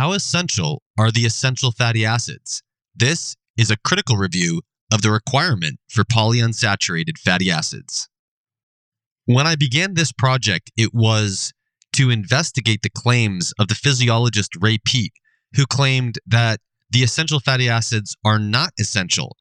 how 0.00 0.12
essential 0.12 0.82
are 0.98 1.10
the 1.10 1.26
essential 1.26 1.72
fatty 1.72 2.06
acids? 2.06 2.62
This 2.96 3.36
is 3.58 3.70
a 3.70 3.76
critical 3.76 4.16
review 4.16 4.62
of 4.90 5.02
the 5.02 5.10
requirement 5.10 5.78
for 5.90 6.04
polyunsaturated 6.04 7.18
fatty 7.18 7.50
acids. 7.50 8.08
When 9.26 9.46
I 9.46 9.56
began 9.56 9.92
this 9.92 10.10
project, 10.10 10.70
it 10.74 10.94
was 10.94 11.52
to 11.92 12.08
investigate 12.08 12.80
the 12.80 12.88
claims 12.88 13.52
of 13.58 13.68
the 13.68 13.74
physiologist 13.74 14.52
Ray 14.58 14.78
Peat, 14.82 15.12
who 15.54 15.66
claimed 15.66 16.18
that 16.26 16.60
the 16.88 17.02
essential 17.02 17.38
fatty 17.38 17.68
acids 17.68 18.16
are 18.24 18.38
not 18.38 18.70
essential 18.80 19.36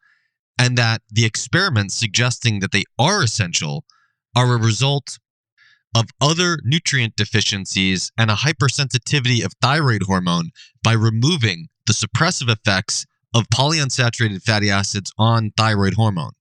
and 0.57 0.78
that 0.78 1.02
the 1.10 1.23
experiments 1.23 1.96
suggesting 1.96 2.60
that 2.60 2.73
they 2.73 2.84
are 3.00 3.23
essential 3.23 3.86
are 4.36 4.54
a 4.55 4.57
result 4.57 5.20
of 5.96 6.06
other 6.21 6.60
nutrient 6.64 7.16
deficiencies 7.16 8.12
and 8.18 8.30
a 8.30 8.36
hypersensitivity 8.36 9.44
of 9.44 9.54
thyroid 9.62 10.04
hormone 10.04 10.52
by 10.84 10.94
removing 10.94 11.68
the 11.88 11.94
suppressive 11.94 12.50
effects 12.50 13.05
of 13.34 13.50
polyunsaturated 13.54 14.41
fatty 14.44 14.70
acids 14.70 15.12
on 15.18 15.52
thyroid 15.58 15.94
hormone. 15.96 16.32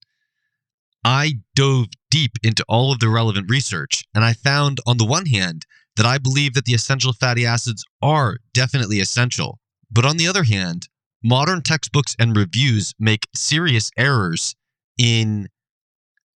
I 1.05 1.34
dove 1.55 1.86
deep 2.10 2.32
into 2.42 2.64
all 2.69 2.92
of 2.92 2.98
the 2.98 3.08
relevant 3.08 3.50
research, 3.50 4.05
and 4.14 4.24
I 4.24 4.32
found, 4.32 4.78
on 4.86 4.98
the 4.98 5.05
one 5.05 5.27
hand, 5.27 5.64
that 5.96 6.06
I 6.06 6.19
believe 6.19 6.55
that 6.55 6.64
the 6.64 6.74
essential 6.74 7.12
fatty 7.12 7.46
acids 7.46 7.84
are 8.02 8.38
definitely 8.52 9.00
essential. 9.00 9.58
But 9.91 10.05
on 10.05 10.16
the 10.16 10.28
other 10.28 10.44
hand, 10.44 10.88
modern 11.22 11.62
textbooks 11.62 12.14
and 12.19 12.36
reviews 12.36 12.94
make 12.98 13.27
serious 13.34 13.91
errors 13.96 14.55
in 14.98 15.48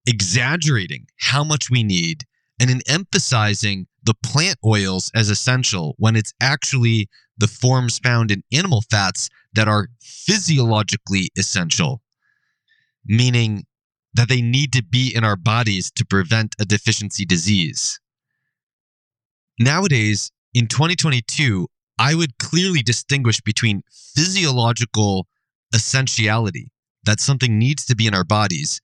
exaggerating 0.07 1.07
how 1.19 1.43
much 1.43 1.69
we 1.69 1.83
need 1.83 2.23
and 2.59 2.69
in 2.69 2.81
emphasizing 2.87 3.87
the 4.03 4.13
plant 4.23 4.57
oils 4.65 5.11
as 5.15 5.29
essential 5.29 5.95
when 5.97 6.15
it's 6.15 6.33
actually 6.41 7.09
the 7.37 7.47
forms 7.47 7.99
found 7.99 8.31
in 8.31 8.43
animal 8.51 8.83
fats 8.89 9.29
that 9.53 9.67
are 9.67 9.87
physiologically 10.01 11.29
essential, 11.37 12.01
meaning 13.05 13.65
that 14.13 14.27
they 14.27 14.41
need 14.41 14.73
to 14.73 14.83
be 14.83 15.13
in 15.15 15.23
our 15.23 15.35
bodies 15.35 15.91
to 15.91 16.05
prevent 16.05 16.55
a 16.59 16.65
deficiency 16.65 17.25
disease. 17.25 17.99
Nowadays, 19.59 20.31
in 20.53 20.67
2022, 20.67 21.67
I 21.97 22.15
would 22.15 22.37
clearly 22.37 22.81
distinguish 22.81 23.41
between 23.41 23.83
physiological 24.15 25.27
essentiality, 25.73 26.71
that 27.03 27.19
something 27.19 27.57
needs 27.57 27.85
to 27.85 27.95
be 27.95 28.07
in 28.07 28.13
our 28.13 28.23
bodies, 28.23 28.81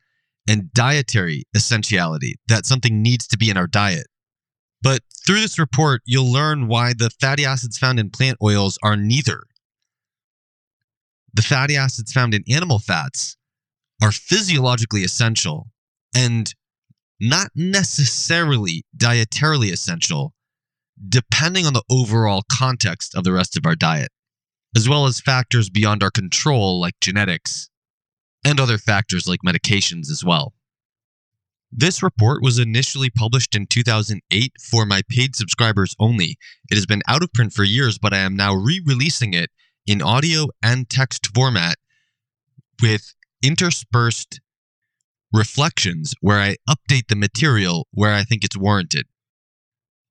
and 0.48 0.72
dietary 0.74 1.44
essentiality, 1.56 2.36
that 2.48 2.66
something 2.66 3.02
needs 3.02 3.28
to 3.28 3.38
be 3.38 3.50
in 3.50 3.58
our 3.58 3.68
diet. 3.68 4.08
But 4.82 5.02
through 5.26 5.42
this 5.42 5.58
report, 5.58 6.02
you'll 6.06 6.32
learn 6.32 6.68
why 6.68 6.94
the 6.94 7.10
fatty 7.20 7.46
acids 7.46 7.78
found 7.78 8.00
in 8.00 8.12
plant 8.12 8.38
oils 8.44 8.78
are 8.84 8.96
neither. 8.96 9.44
The 11.34 11.42
fatty 11.42 11.76
acids 11.76 12.12
found 12.12 12.34
in 12.34 12.44
animal 12.50 12.80
fats 12.80 13.36
are 14.02 14.12
physiologically 14.12 15.04
essential 15.04 15.68
and 16.16 16.54
not 17.20 17.50
necessarily 17.56 18.84
dietarily 18.96 19.72
essential, 19.72 20.34
depending 21.10 21.66
on 21.66 21.74
the 21.74 21.84
overall 21.90 22.44
context 22.52 23.16
of 23.16 23.24
the 23.24 23.34
rest 23.34 23.58
of 23.58 23.66
our 23.66 23.76
diet, 23.76 24.10
as 24.76 24.88
well 24.88 25.06
as 25.06 25.20
factors 25.20 25.70
beyond 25.70 26.04
our 26.04 26.12
control 26.12 26.80
like 26.80 26.94
genetics 27.02 27.70
and 28.46 28.60
other 28.60 28.78
factors 28.78 29.28
like 29.28 29.40
medications 29.46 30.10
as 30.12 30.24
well. 30.24 30.54
This 31.72 32.02
report 32.02 32.42
was 32.42 32.60
initially 32.60 33.10
published 33.10 33.56
in 33.56 33.66
2008 33.68 34.54
for 34.62 34.86
my 34.86 35.02
paid 35.10 35.36
subscribers 35.36 35.96
only. 36.00 36.38
It 36.72 36.76
has 36.76 36.86
been 36.86 37.02
out 37.08 37.24
of 37.24 37.34
print 37.34 37.52
for 37.52 37.66
years, 37.66 37.98
but 37.98 38.14
I 38.14 38.20
am 38.20 38.36
now 38.36 38.54
re 38.54 38.82
releasing 38.86 39.34
it 39.34 39.50
in 39.86 40.02
audio 40.02 40.48
and 40.64 40.90
text 40.90 41.28
format 41.36 41.76
with 42.82 43.14
interspersed 43.44 44.40
reflections 45.34 46.14
where 46.22 46.40
I 46.40 46.56
update 46.70 47.08
the 47.10 47.16
material 47.16 47.88
where 47.92 48.14
I 48.14 48.24
think 48.24 48.44
it's 48.46 48.58
warranted. 48.58 49.08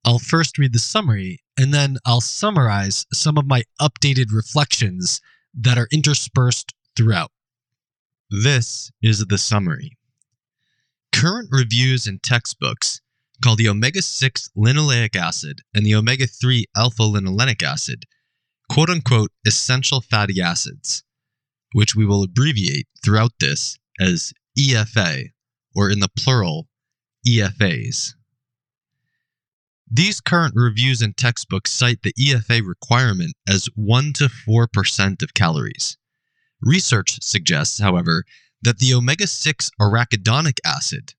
I'll 0.03 0.19
first 0.19 0.59
read 0.59 0.73
the 0.73 0.79
summary 0.79 1.41
and 1.57 1.73
then 1.73 1.97
I'll 2.05 2.21
summarize 2.21 3.05
some 3.11 3.37
of 3.37 3.47
my 3.47 3.63
updated 3.81 4.31
reflections 4.31 5.19
that 5.55 5.79
are 5.79 5.87
interspersed 5.91 6.73
throughout. 6.95 7.31
This 8.29 8.91
is 9.01 9.25
the 9.25 9.37
summary. 9.37 9.97
Current 11.11 11.49
reviews 11.51 12.07
and 12.07 12.21
textbooks 12.21 13.01
call 13.43 13.55
the 13.55 13.69
omega 13.69 14.01
6 14.01 14.49
linoleic 14.57 15.15
acid 15.15 15.61
and 15.73 15.85
the 15.85 15.95
omega 15.95 16.27
3 16.27 16.65
alpha 16.75 17.03
linolenic 17.03 17.61
acid 17.61 18.05
quote 18.69 18.89
unquote 18.89 19.31
essential 19.45 20.01
fatty 20.01 20.41
acids, 20.41 21.03
which 21.73 21.95
we 21.95 22.05
will 22.05 22.23
abbreviate 22.23 22.87
throughout 23.03 23.31
this 23.39 23.77
as 23.99 24.33
EFA, 24.57 25.29
or 25.75 25.89
in 25.89 25.99
the 25.99 26.09
plural, 26.17 26.67
EFAs. 27.27 28.13
These 29.89 30.19
current 30.19 30.53
reviews 30.55 31.01
and 31.01 31.15
textbooks 31.15 31.71
cite 31.71 32.01
the 32.01 32.13
EFA 32.13 32.65
requirement 32.65 33.33
as 33.47 33.69
1 33.75 34.13
to 34.13 34.25
4% 34.25 35.21
of 35.21 35.33
calories. 35.33 35.97
Research 36.65 37.19
suggests, 37.21 37.79
however, 37.79 38.25
that 38.63 38.79
the 38.79 38.93
omega 38.93 39.27
6 39.27 39.71
arachidonic 39.79 40.57
acid, 40.65 41.13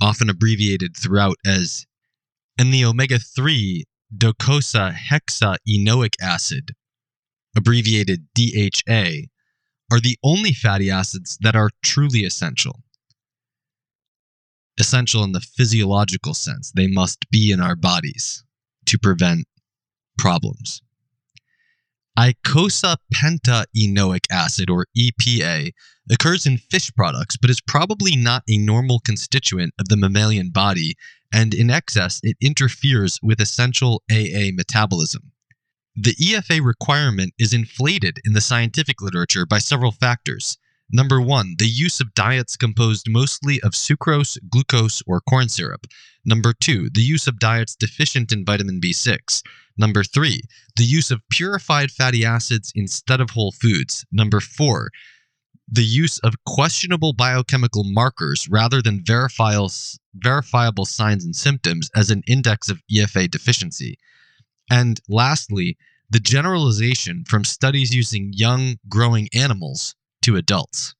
often 0.00 0.30
abbreviated 0.30 0.96
throughout 0.96 1.36
as, 1.44 1.84
and 2.56 2.72
the 2.72 2.84
omega 2.84 3.18
3 3.18 3.84
docosahexaenoic 4.16 6.14
acid, 6.20 6.76
abbreviated 7.56 8.28
DHA, 8.34 9.26
are 9.90 10.00
the 10.00 10.16
only 10.22 10.52
fatty 10.52 10.90
acids 10.90 11.36
that 11.40 11.56
are 11.56 11.70
truly 11.82 12.24
essential. 12.24 12.84
Essential 14.78 15.24
in 15.24 15.32
the 15.32 15.40
physiological 15.40 16.34
sense, 16.34 16.70
they 16.70 16.86
must 16.86 17.28
be 17.30 17.50
in 17.50 17.60
our 17.60 17.74
bodies 17.76 18.44
to 18.86 18.96
prevent 18.98 19.46
problems. 20.16 20.80
Eicosapentaenoic 22.18 24.26
acid, 24.30 24.68
or 24.68 24.86
EPA, 24.96 25.72
occurs 26.10 26.46
in 26.46 26.58
fish 26.58 26.92
products, 26.94 27.36
but 27.36 27.50
is 27.50 27.60
probably 27.60 28.16
not 28.16 28.42
a 28.48 28.58
normal 28.58 29.00
constituent 29.00 29.72
of 29.78 29.88
the 29.88 29.96
mammalian 29.96 30.50
body, 30.50 30.94
and 31.32 31.54
in 31.54 31.70
excess, 31.70 32.20
it 32.22 32.36
interferes 32.40 33.18
with 33.22 33.40
essential 33.40 34.02
AA 34.10 34.50
metabolism. 34.52 35.32
The 35.94 36.14
EFA 36.14 36.64
requirement 36.64 37.34
is 37.38 37.52
inflated 37.52 38.18
in 38.24 38.32
the 38.32 38.40
scientific 38.40 39.02
literature 39.02 39.46
by 39.46 39.58
several 39.58 39.92
factors. 39.92 40.58
Number 40.94 41.22
one, 41.22 41.54
the 41.58 41.66
use 41.66 42.00
of 42.00 42.12
diets 42.12 42.54
composed 42.54 43.08
mostly 43.08 43.60
of 43.62 43.72
sucrose, 43.72 44.36
glucose, 44.50 45.02
or 45.06 45.22
corn 45.22 45.48
syrup. 45.48 45.86
Number 46.24 46.52
two, 46.52 46.90
the 46.90 47.00
use 47.00 47.26
of 47.26 47.38
diets 47.38 47.74
deficient 47.74 48.30
in 48.30 48.44
vitamin 48.44 48.78
B6. 48.78 49.42
Number 49.78 50.04
three, 50.04 50.42
the 50.76 50.84
use 50.84 51.10
of 51.10 51.26
purified 51.30 51.90
fatty 51.90 52.26
acids 52.26 52.72
instead 52.74 53.22
of 53.22 53.30
whole 53.30 53.52
foods. 53.52 54.04
Number 54.12 54.38
four, 54.38 54.90
the 55.66 55.82
use 55.82 56.18
of 56.18 56.34
questionable 56.44 57.14
biochemical 57.14 57.84
markers 57.84 58.46
rather 58.50 58.82
than 58.82 59.02
verifiable, 59.02 60.84
signs 60.84 61.24
and 61.24 61.34
symptoms 61.34 61.88
as 61.96 62.10
an 62.10 62.22
index 62.26 62.68
of 62.68 62.82
EFA 62.92 63.30
deficiency. 63.30 63.96
And 64.70 65.00
lastly, 65.08 65.78
the 66.10 66.20
generalization 66.20 67.24
from 67.26 67.44
studies 67.44 67.94
using 67.94 68.34
young, 68.34 68.76
growing 68.90 69.30
animals 69.32 69.94
to 70.22 70.36
adults. 70.36 70.94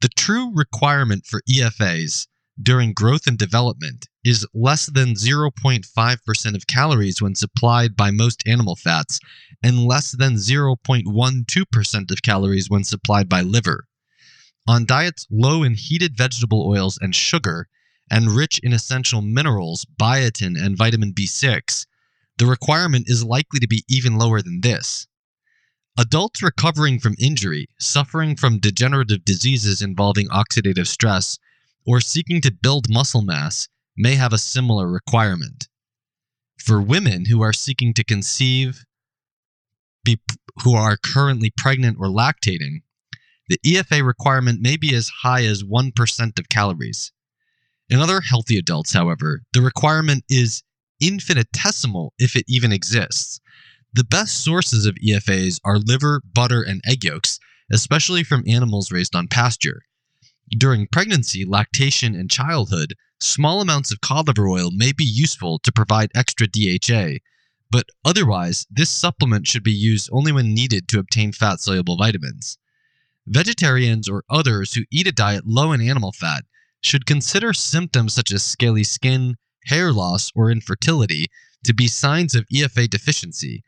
The 0.00 0.08
true 0.08 0.52
requirement 0.54 1.26
for 1.26 1.42
EFAs 1.50 2.26
during 2.60 2.92
growth 2.92 3.26
and 3.26 3.38
development 3.38 4.08
is 4.24 4.46
less 4.54 4.86
than 4.86 5.14
0.5% 5.14 6.54
of 6.54 6.66
calories 6.66 7.22
when 7.22 7.34
supplied 7.34 7.96
by 7.96 8.10
most 8.10 8.42
animal 8.46 8.76
fats 8.76 9.18
and 9.62 9.84
less 9.84 10.12
than 10.12 10.34
0.12% 10.34 12.10
of 12.10 12.22
calories 12.22 12.68
when 12.68 12.84
supplied 12.84 13.28
by 13.28 13.40
liver. 13.40 13.86
On 14.68 14.84
diets 14.84 15.26
low 15.30 15.62
in 15.62 15.74
heated 15.74 16.16
vegetable 16.16 16.68
oils 16.68 16.98
and 17.00 17.14
sugar 17.14 17.68
and 18.10 18.30
rich 18.30 18.60
in 18.62 18.72
essential 18.72 19.22
minerals, 19.22 19.86
biotin, 20.00 20.62
and 20.62 20.76
vitamin 20.76 21.12
B6, 21.12 21.86
the 22.38 22.46
requirement 22.46 23.06
is 23.08 23.24
likely 23.24 23.60
to 23.60 23.66
be 23.66 23.84
even 23.88 24.18
lower 24.18 24.42
than 24.42 24.60
this. 24.60 25.06
Adults 25.98 26.42
recovering 26.42 26.98
from 26.98 27.14
injury, 27.18 27.68
suffering 27.78 28.34
from 28.34 28.58
degenerative 28.58 29.24
diseases 29.26 29.82
involving 29.82 30.26
oxidative 30.28 30.86
stress, 30.86 31.38
or 31.84 32.00
seeking 32.00 32.40
to 32.40 32.50
build 32.50 32.88
muscle 32.88 33.20
mass 33.20 33.68
may 33.96 34.14
have 34.14 34.32
a 34.32 34.38
similar 34.38 34.88
requirement. 34.88 35.68
For 36.58 36.80
women 36.80 37.26
who 37.26 37.42
are 37.42 37.52
seeking 37.52 37.92
to 37.94 38.04
conceive, 38.04 38.84
be, 40.02 40.18
who 40.64 40.74
are 40.74 40.96
currently 40.96 41.52
pregnant 41.56 41.98
or 42.00 42.06
lactating, 42.06 42.82
the 43.48 43.58
EFA 43.58 44.02
requirement 44.02 44.62
may 44.62 44.78
be 44.78 44.94
as 44.94 45.10
high 45.22 45.44
as 45.44 45.62
1% 45.62 46.38
of 46.38 46.48
calories. 46.48 47.12
In 47.90 47.98
other 47.98 48.22
healthy 48.22 48.56
adults, 48.56 48.94
however, 48.94 49.42
the 49.52 49.60
requirement 49.60 50.24
is 50.30 50.62
infinitesimal 51.00 52.14
if 52.18 52.34
it 52.34 52.44
even 52.48 52.72
exists. 52.72 53.40
The 53.94 54.04
best 54.04 54.42
sources 54.42 54.86
of 54.86 54.94
EFAs 55.06 55.60
are 55.64 55.78
liver, 55.78 56.22
butter, 56.32 56.62
and 56.62 56.80
egg 56.86 57.04
yolks, 57.04 57.38
especially 57.70 58.24
from 58.24 58.42
animals 58.46 58.90
raised 58.90 59.14
on 59.14 59.28
pasture. 59.28 59.82
During 60.48 60.86
pregnancy, 60.86 61.44
lactation, 61.44 62.14
and 62.14 62.30
childhood, 62.30 62.94
small 63.20 63.60
amounts 63.60 63.92
of 63.92 64.00
cod 64.00 64.28
liver 64.28 64.48
oil 64.48 64.70
may 64.70 64.92
be 64.92 65.04
useful 65.04 65.58
to 65.58 65.70
provide 65.70 66.10
extra 66.14 66.46
DHA, 66.46 67.18
but 67.70 67.90
otherwise, 68.02 68.66
this 68.70 68.88
supplement 68.88 69.46
should 69.46 69.62
be 69.62 69.72
used 69.72 70.08
only 70.10 70.32
when 70.32 70.54
needed 70.54 70.88
to 70.88 70.98
obtain 70.98 71.30
fat 71.30 71.60
soluble 71.60 71.98
vitamins. 71.98 72.56
Vegetarians 73.26 74.08
or 74.08 74.24
others 74.30 74.72
who 74.72 74.86
eat 74.90 75.06
a 75.06 75.12
diet 75.12 75.46
low 75.46 75.70
in 75.70 75.82
animal 75.82 76.12
fat 76.12 76.46
should 76.80 77.04
consider 77.04 77.52
symptoms 77.52 78.14
such 78.14 78.32
as 78.32 78.42
scaly 78.42 78.84
skin, 78.84 79.36
hair 79.66 79.92
loss, 79.92 80.30
or 80.34 80.50
infertility 80.50 81.26
to 81.62 81.74
be 81.74 81.86
signs 81.86 82.34
of 82.34 82.48
EFA 82.48 82.88
deficiency 82.88 83.62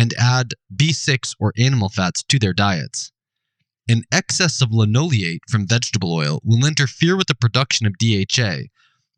and 0.00 0.14
add 0.18 0.54
B6 0.74 1.36
or 1.38 1.52
animal 1.58 1.90
fats 1.90 2.22
to 2.22 2.38
their 2.38 2.54
diets. 2.54 3.12
An 3.86 4.04
excess 4.10 4.62
of 4.62 4.72
linoleate 4.72 5.42
from 5.46 5.66
vegetable 5.66 6.14
oil 6.14 6.40
will 6.42 6.66
interfere 6.66 7.18
with 7.18 7.26
the 7.26 7.34
production 7.34 7.86
of 7.86 7.98
DHA, 7.98 8.68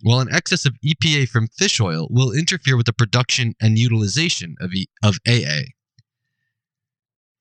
while 0.01 0.19
an 0.19 0.35
excess 0.35 0.67
of 0.67 0.75
EPA 0.85 1.29
from 1.29 1.47
fish 1.47 1.79
oil 1.81 2.09
will 2.11 2.33
interfere 2.33 2.77
with 2.77 2.87
the 2.87 2.93
production 2.93 3.55
and 3.61 3.79
utilization 3.79 4.57
of, 4.61 4.73
e- 4.73 4.89
of 5.05 5.19
AA. 5.25 5.71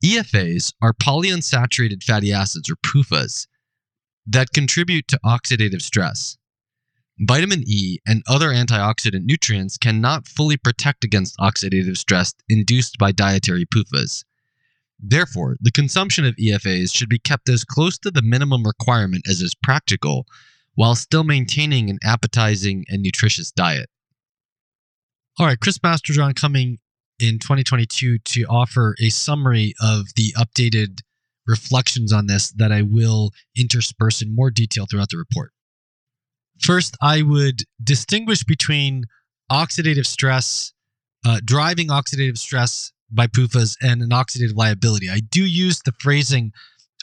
EFAs 0.06 0.74
are 0.80 0.94
polyunsaturated 0.94 2.04
fatty 2.04 2.32
acids, 2.32 2.70
or 2.70 2.76
PUFAs, 2.76 3.48
that 4.28 4.54
contribute 4.54 5.08
to 5.08 5.20
oxidative 5.26 5.82
stress. 5.82 6.38
Vitamin 7.24 7.64
E 7.68 8.00
and 8.08 8.24
other 8.28 8.50
antioxidant 8.50 9.26
nutrients 9.26 9.78
cannot 9.78 10.28
fully 10.28 10.58
protect 10.58 11.04
against 11.04 11.38
oxidative 11.38 11.96
stress 11.96 12.34
induced 12.50 12.98
by 12.98 13.12
dietary 13.12 13.64
PUFAs. 13.64 14.24
Therefore, 15.00 15.56
the 15.62 15.72
consumption 15.72 16.26
of 16.26 16.36
EFAs 16.38 16.96
should 16.96 17.10
be 17.10 17.20
kept 17.20 17.48
as 17.48 17.64
close 17.64 18.00
to 18.00 18.10
the 18.10 18.24
minimum 18.24 18.64
requirement 18.66 19.26
as 19.30 19.42
is 19.42 19.54
practical, 19.54 20.26
while 20.74 20.96
still 20.96 21.24
maintaining 21.24 21.92
an 21.92 22.00
appetizing 22.04 22.86
and 22.88 23.04
nutritious 23.04 23.52
diet. 23.52 23.90
All 25.38 25.46
right, 25.46 25.60
Chris 25.60 25.78
Masterjohn 25.78 26.36
coming 26.36 26.80
in 27.20 27.38
2022 27.38 28.18
to 28.18 28.44
offer 28.46 28.96
a 29.00 29.10
summary 29.10 29.76
of 29.80 30.08
the 30.16 30.34
updated 30.36 31.02
reflections 31.46 32.12
on 32.12 32.26
this 32.26 32.52
that 32.54 32.72
I 32.72 32.82
will 32.82 33.30
intersperse 33.56 34.24
in 34.24 34.36
more 34.36 34.50
detail 34.50 34.88
throughout 34.90 35.10
the 35.10 35.18
report. 35.18 35.52
First, 36.62 36.96
I 37.02 37.22
would 37.22 37.64
distinguish 37.84 38.44
between 38.44 39.06
oxidative 39.52 40.06
stress, 40.06 40.74
uh, 41.26 41.40
driving 41.44 41.88
oxidative 41.88 42.38
stress 42.38 42.92
by 43.12 43.28
PUFAs, 43.28 43.76
and 43.82 44.02
an 44.02 44.10
oxidative 44.10 44.56
liability. 44.56 45.10
I 45.10 45.20
do 45.20 45.44
use 45.44 45.82
the 45.84 45.92
phrasing 46.00 46.54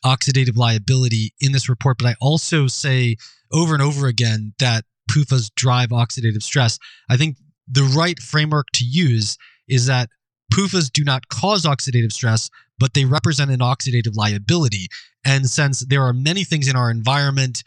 oxidative 0.05 0.57
liability 0.57 1.35
in 1.41 1.53
this 1.53 1.69
report, 1.69 1.99
but 1.99 2.07
I 2.07 2.15
also 2.21 2.67
say 2.67 3.17
over 3.53 3.75
and 3.75 3.83
over 3.83 4.07
again 4.07 4.55
that 4.59 4.85
PUFAs 5.11 5.51
drive 5.55 5.89
oxidative 5.89 6.43
stress. 6.43 6.79
I 7.11 7.17
think 7.17 7.37
the 7.67 7.83
right 7.83 8.19
framework 8.19 8.69
to 8.75 8.85
use 8.85 9.37
is 9.69 9.87
that 9.87 10.09
PUFAs 10.53 10.91
do 10.91 11.05
not 11.05 11.29
cause 11.29 11.65
oxidative 11.65 12.13
stress, 12.13 12.49
but 12.79 12.95
they 12.95 13.05
represent 13.05 13.51
an 13.51 13.59
oxidative 13.59 14.15
liability. 14.15 14.87
And 15.25 15.51
since 15.51 15.81
there 15.81 16.03
are 16.03 16.13
many 16.13 16.45
things 16.45 16.69
in 16.69 16.77
our 16.77 16.91
environment, 16.91 17.65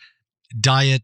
diet, 0.60 1.04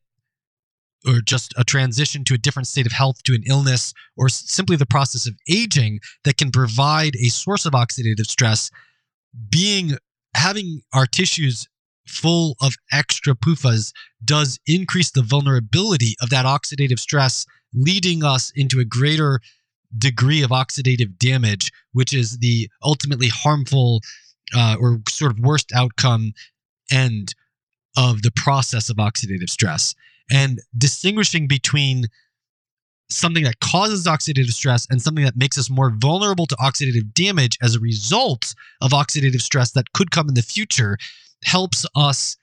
or 1.06 1.22
just 1.22 1.54
a 1.58 1.64
transition 1.64 2.24
to 2.26 2.34
a 2.34 2.38
different 2.38 2.68
state 2.68 2.86
of 2.86 2.92
health, 2.92 3.24
to 3.24 3.34
an 3.34 3.44
illness, 3.48 3.94
or 4.16 4.30
simply 4.30 4.76
the 4.76 4.86
process 4.86 5.28
of 5.28 5.36
aging 5.50 6.00
that 6.24 6.38
can 6.38 6.52
provide 6.52 7.16
a 7.16 7.30
source 7.30 7.66
of 7.66 7.74
oxidative 7.74 8.26
stress, 8.26 8.72
being 9.50 9.98
having 10.36 10.82
our 10.94 11.06
tissues 11.06 11.68
full 12.08 12.56
of 12.62 12.74
extra 12.92 13.36
PUFAs 13.36 13.92
does 14.24 14.60
increase 14.66 15.12
the 15.12 15.22
vulnerability 15.22 16.16
of 16.22 16.30
that 16.30 16.46
oxidative 16.46 17.00
stress, 17.00 17.46
leading 17.74 18.24
us 18.24 18.52
into 18.56 18.80
a 18.80 18.86
greater 18.86 19.40
degree 19.98 20.42
of 20.42 20.52
oxidative 20.52 21.18
damage, 21.18 21.72
which 21.92 22.14
is 22.14 22.40
the 22.40 22.70
ultimately 22.84 23.28
harmful 23.28 24.02
uh, 24.56 24.76
or 24.80 25.00
sort 25.10 25.32
of 25.32 25.40
worst 25.40 25.72
outcome 25.74 26.34
end 26.92 27.36
of 27.98 28.22
the 28.22 28.32
process 28.32 28.90
of 28.90 28.98
oxidative 28.98 29.50
stress. 29.50 29.96
And 30.32 30.60
distinguishing 30.78 31.48
between 31.48 32.08
something 33.10 33.44
that 33.46 33.60
causes 33.60 34.06
oxidative 34.06 34.52
stress 34.52 34.86
and 34.90 35.02
something 35.02 35.24
that 35.24 35.38
makes 35.38 35.58
us 35.58 35.70
more 35.70 35.92
vulnerable 35.92 36.46
to 36.46 36.56
oxidative 36.56 37.14
damage 37.14 37.58
as 37.62 37.76
a 37.76 37.80
result 37.80 38.54
of 38.82 38.92
oxidative 38.92 39.42
stress 39.42 39.72
that 39.72 39.94
could 39.94 40.12
come 40.12 40.28
in 40.28 40.34
the 40.34 40.42
future 40.42 40.98
helps 41.44 41.86
us 41.96 42.36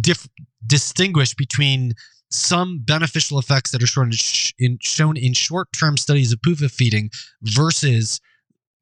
dif- 0.00 0.28
distinguish 0.66 1.34
between 1.34 1.92
some 2.30 2.78
beneficial 2.78 3.38
effects 3.38 3.72
that 3.72 3.82
are 3.82 3.86
shown 3.86 4.10
in, 4.58 4.78
shown 4.80 5.16
in 5.16 5.34
short-term 5.34 5.96
studies 5.96 6.32
of 6.32 6.40
PUFA 6.40 6.70
feeding 6.70 7.10
versus 7.42 8.20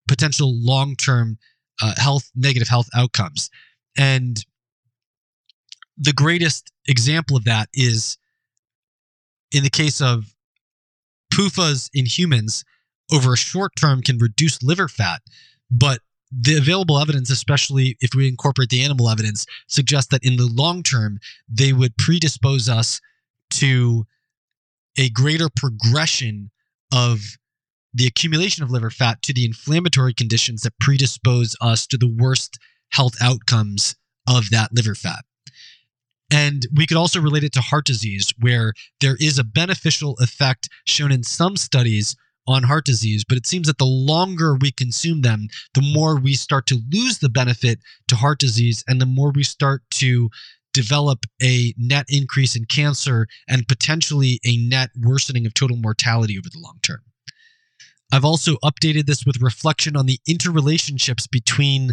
potential 0.07 0.53
long-term 0.55 1.39
uh, 1.83 1.95
health 1.97 2.31
negative 2.35 2.69
health 2.69 2.89
outcomes. 2.95 3.51
And 3.97 4.45
the 5.97 6.13
greatest 6.13 6.71
example 6.87 7.37
of 7.37 7.45
that 7.45 7.69
is 7.73 8.19
in 9.53 9.63
the 9.63 9.71
case 9.71 10.01
of 10.01 10.35
PUFAs 11.33 11.91
in 11.95 12.07
humans 12.07 12.65
over 13.13 13.33
a 13.33 13.37
short 13.37 13.73
term 13.77 14.03
can 14.03 14.19
reduce 14.19 14.63
liver 14.63 14.89
fat, 14.89 15.23
but 15.71 16.01
the 16.31 16.59
available 16.59 16.99
evidence, 16.99 17.31
especially 17.31 17.97
if 18.01 18.15
we 18.15 18.29
incorporate 18.29 18.69
the 18.69 18.85
animal 18.85 19.09
evidence, 19.09 19.47
suggests 19.67 20.11
that 20.11 20.25
in 20.25 20.37
the 20.37 20.47
long 20.47 20.83
term, 20.83 21.19
they 21.49 21.73
would 21.73 21.97
predispose 21.97 22.69
us 22.69 23.01
to 23.51 24.05
a 24.99 25.09
greater 25.11 25.49
progression 25.55 26.51
of 26.93 27.21
the 27.95 28.07
accumulation 28.07 28.63
of 28.63 28.71
liver 28.71 28.91
fat 28.91 29.23
to 29.23 29.33
the 29.33 29.45
inflammatory 29.45 30.13
conditions 30.13 30.63
that 30.63 30.79
predispose 30.81 31.57
us 31.61 31.87
to 31.87 31.97
the 31.97 32.09
worst 32.09 32.59
health 32.91 33.15
outcomes 33.23 33.95
of 34.29 34.51
that 34.51 34.71
liver 34.73 34.95
fat. 34.95 35.25
And 36.31 36.67
we 36.75 36.87
could 36.87 36.97
also 36.97 37.21
relate 37.21 37.45
it 37.45 37.53
to 37.55 37.61
heart 37.61 37.87
disease, 37.87 38.33
where 38.39 38.75
there 39.01 39.17
is 39.19 39.39
a 39.39 39.45
beneficial 39.45 40.15
effect 40.21 40.69
shown 40.87 41.11
in 41.11 41.23
some 41.23 41.57
studies 41.57 42.17
on 42.47 42.63
heart 42.63 42.85
disease, 42.85 43.25
but 43.29 43.37
it 43.37 43.47
seems 43.47 43.67
that 43.67 43.79
the 43.79 43.85
longer 43.85 44.57
we 44.57 44.71
consume 44.71 45.21
them, 45.21 45.49
the 45.75 45.83
more 45.83 46.19
we 46.19 46.35
start 46.35 46.67
to 46.67 46.81
lose 46.91 47.19
the 47.19 47.29
benefit 47.29 47.79
to 48.09 48.17
heart 48.17 48.39
disease, 48.39 48.83
and 48.89 49.01
the 49.01 49.07
more 49.07 49.31
we 49.31 49.43
start 49.43 49.83
to 49.91 50.31
develop 50.73 51.25
a 51.43 51.75
net 51.77 52.07
increase 52.09 52.57
in 52.57 52.65
cancer 52.65 53.27
and 53.49 53.69
potentially 53.69 54.41
a 54.47 54.57
net 54.57 54.91
worsening 55.01 55.47
of 55.47 55.55
total 55.55 55.77
mortality 55.77 56.39
over 56.39 56.49
the 56.51 56.61
long 56.61 56.79
term. 56.83 57.01
I've 58.13 58.25
also 58.25 58.57
updated 58.65 59.07
this 59.07 59.27
with 59.27 59.43
reflection 59.43 59.97
on 59.97 60.07
the 60.07 60.21
interrelationships 60.29 61.29
between 61.31 61.93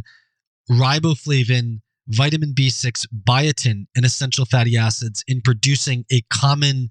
riboflavin, 0.70 1.82
vitamin 2.08 2.54
B6, 2.54 3.08
biotin, 3.24 3.88
and 3.96 4.06
essential 4.06 4.46
fatty 4.46 4.78
acids 4.78 5.24
in 5.28 5.42
producing 5.42 6.06
a 6.12 6.22
common 6.30 6.90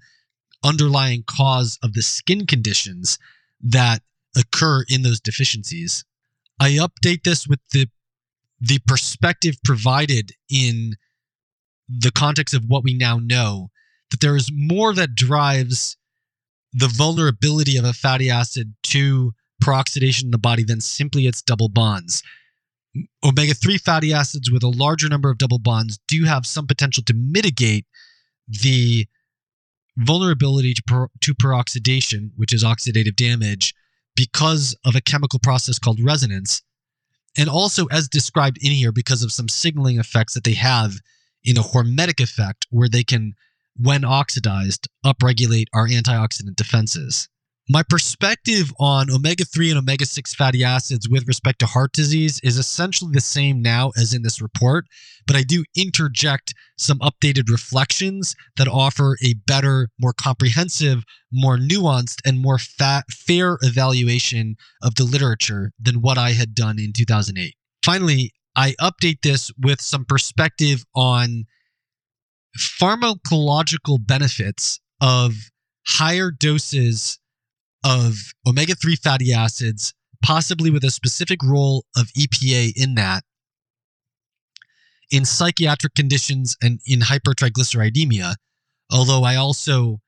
underlying 0.63 1.23
cause 1.27 1.77
of 1.83 1.93
the 1.93 2.01
skin 2.01 2.45
conditions 2.45 3.17
that 3.61 4.01
occur 4.35 4.83
in 4.89 5.03
those 5.03 5.19
deficiencies. 5.19 6.03
I 6.59 6.71
update 6.71 7.23
this 7.23 7.47
with 7.47 7.59
the 7.71 7.87
the 8.61 8.79
perspective 8.87 9.55
provided 9.65 10.31
in 10.49 10.95
the 11.89 12.11
context 12.11 12.53
of 12.53 12.63
what 12.67 12.83
we 12.83 12.93
now 12.93 13.19
know 13.21 13.69
that 14.09 14.21
there 14.21 14.35
is 14.35 14.49
more 14.53 14.93
that 14.93 15.13
drives 15.13 15.97
the 16.73 16.87
vulnerability 16.87 17.77
of 17.77 17.83
a 17.83 17.93
fatty 17.93 18.29
acid 18.29 18.73
to 18.83 19.33
peroxidation 19.61 20.23
in 20.23 20.31
the 20.31 20.37
body 20.37 20.63
than 20.63 20.81
simply 20.81 21.27
its 21.27 21.41
double 21.41 21.69
bonds. 21.69 22.23
Omega 23.23 23.53
3 23.53 23.77
fatty 23.77 24.13
acids 24.13 24.51
with 24.51 24.63
a 24.63 24.69
larger 24.69 25.09
number 25.09 25.29
of 25.29 25.37
double 25.37 25.59
bonds 25.59 25.99
do 26.07 26.23
have 26.25 26.45
some 26.45 26.67
potential 26.67 27.03
to 27.03 27.13
mitigate 27.13 27.85
the 28.47 29.07
vulnerability 29.97 30.73
to, 30.73 30.83
per, 30.83 31.07
to 31.21 31.33
peroxidation, 31.33 32.31
which 32.35 32.53
is 32.53 32.63
oxidative 32.63 33.15
damage, 33.15 33.73
because 34.15 34.75
of 34.85 34.95
a 34.95 35.01
chemical 35.01 35.39
process 35.39 35.79
called 35.79 35.99
resonance. 35.99 36.61
And 37.37 37.49
also, 37.49 37.85
as 37.87 38.07
described 38.07 38.57
in 38.61 38.71
here, 38.71 38.91
because 38.91 39.23
of 39.23 39.31
some 39.31 39.49
signaling 39.49 39.99
effects 39.99 40.33
that 40.33 40.43
they 40.43 40.53
have 40.53 40.95
in 41.43 41.57
a 41.57 41.61
hormetic 41.61 42.21
effect, 42.21 42.65
where 42.69 42.89
they 42.89 43.03
can, 43.03 43.33
when 43.75 44.05
oxidized, 44.05 44.87
upregulate 45.05 45.65
our 45.73 45.87
antioxidant 45.87 46.55
defenses. 46.55 47.27
My 47.67 47.81
perspective 47.81 48.71
on 48.79 49.09
omega 49.09 49.43
3 49.43 49.71
and 49.71 49.79
omega 49.79 50.05
6 50.05 50.35
fatty 50.35 50.63
acids 50.63 51.09
with 51.09 51.27
respect 51.27 51.59
to 51.59 51.65
heart 51.65 51.93
disease 51.93 52.39
is 52.43 52.57
essentially 52.57 53.11
the 53.11 53.21
same 53.21 53.61
now 53.61 53.91
as 53.97 54.13
in 54.13 54.21
this 54.21 54.39
report, 54.39 54.85
but 55.25 55.35
I 55.35 55.41
do 55.41 55.65
interject 55.75 56.53
some 56.77 56.99
updated 56.99 57.49
reflections 57.49 58.35
that 58.57 58.67
offer 58.67 59.17
a 59.23 59.33
better, 59.47 59.89
more 59.99 60.13
comprehensive, 60.13 61.03
more 61.31 61.57
nuanced, 61.57 62.19
and 62.23 62.39
more 62.39 62.59
fat, 62.59 63.05
fair 63.09 63.57
evaluation 63.61 64.55
of 64.83 64.95
the 64.95 65.03
literature 65.03 65.71
than 65.79 66.01
what 66.01 66.19
I 66.19 66.31
had 66.31 66.53
done 66.53 66.77
in 66.77 66.93
2008. 66.93 67.55
Finally, 67.83 68.31
I 68.55 68.75
update 68.79 69.21
this 69.23 69.51
with 69.59 69.81
some 69.81 70.05
perspective 70.05 70.83
on 70.95 71.45
pharmacological 72.57 74.05
benefits 74.05 74.79
of 75.01 75.33
higher 75.87 76.31
doses 76.31 77.19
of 77.85 78.33
omega 78.47 78.73
3 78.73 78.95
fatty 78.95 79.31
acids, 79.31 79.93
possibly 80.23 80.71
with 80.71 80.83
a 80.83 80.89
specific 80.89 81.41
role 81.43 81.85
of 81.95 82.07
EPA 82.17 82.73
in 82.75 82.95
that, 82.95 83.23
in 85.11 85.23
psychiatric 85.23 85.93
conditions 85.93 86.57
and 86.61 86.79
in 86.87 87.01
hypertriglyceridemia. 87.01 88.35
Although 88.91 89.23
I 89.23 89.35
also 89.35 90.01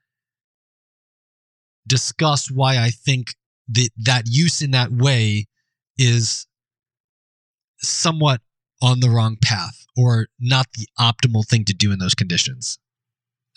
discuss 1.88 2.50
why 2.51 2.77
I 2.77 2.89
think 2.89 3.36
that 3.69 3.89
that 3.98 4.24
use 4.25 4.62
in 4.62 4.72
that 4.72 4.91
way 4.91 5.46
is 5.98 6.48
somewhat 7.79 8.41
on 8.81 9.00
the 9.00 9.10
wrong 9.10 9.38
path 9.41 9.86
or 9.96 10.27
not 10.39 10.67
the 10.74 10.88
optimal 11.00 11.48
thing 11.48 11.65
to 11.65 11.74
do 11.74 11.91
in 11.91 12.00
those 12.00 12.15
conditions. 12.15 12.79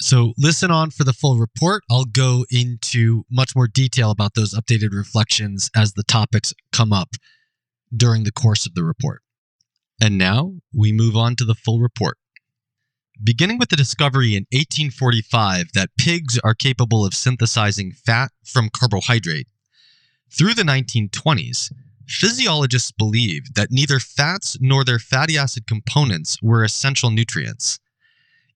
So 0.00 0.32
listen 0.38 0.70
on 0.70 0.90
for 0.90 1.04
the 1.04 1.12
full 1.12 1.38
report. 1.38 1.82
I'll 1.90 2.06
go 2.06 2.46
into 2.50 3.24
much 3.30 3.54
more 3.54 3.68
detail 3.68 4.10
about 4.10 4.34
those 4.34 4.54
updated 4.54 4.92
reflections 4.92 5.70
as 5.76 5.92
the 5.92 6.04
topics 6.04 6.54
come 6.72 6.92
up 6.92 7.10
during 7.94 8.24
the 8.24 8.32
course 8.32 8.64
of 8.64 8.74
the 8.74 8.82
report. 8.82 9.22
And 10.00 10.16
now 10.16 10.54
we 10.74 10.92
move 10.92 11.16
on 11.16 11.36
to 11.36 11.44
the 11.44 11.54
full 11.54 11.80
report. 11.80 12.16
Beginning 13.22 13.58
with 13.58 13.68
the 13.68 13.76
discovery 13.76 14.34
in 14.34 14.46
1845 14.52 15.72
that 15.74 15.90
pigs 15.98 16.38
are 16.42 16.54
capable 16.54 17.04
of 17.04 17.12
synthesizing 17.12 17.92
fat 17.92 18.30
from 18.42 18.70
carbohydrate, 18.70 19.48
through 20.32 20.54
the 20.54 20.62
1920s, 20.62 21.72
physiologists 22.06 22.92
believed 22.92 23.54
that 23.56 23.70
neither 23.70 24.00
fats 24.00 24.56
nor 24.60 24.84
their 24.84 24.98
fatty 24.98 25.36
acid 25.36 25.66
components 25.66 26.38
were 26.40 26.64
essential 26.64 27.10
nutrients. 27.10 27.78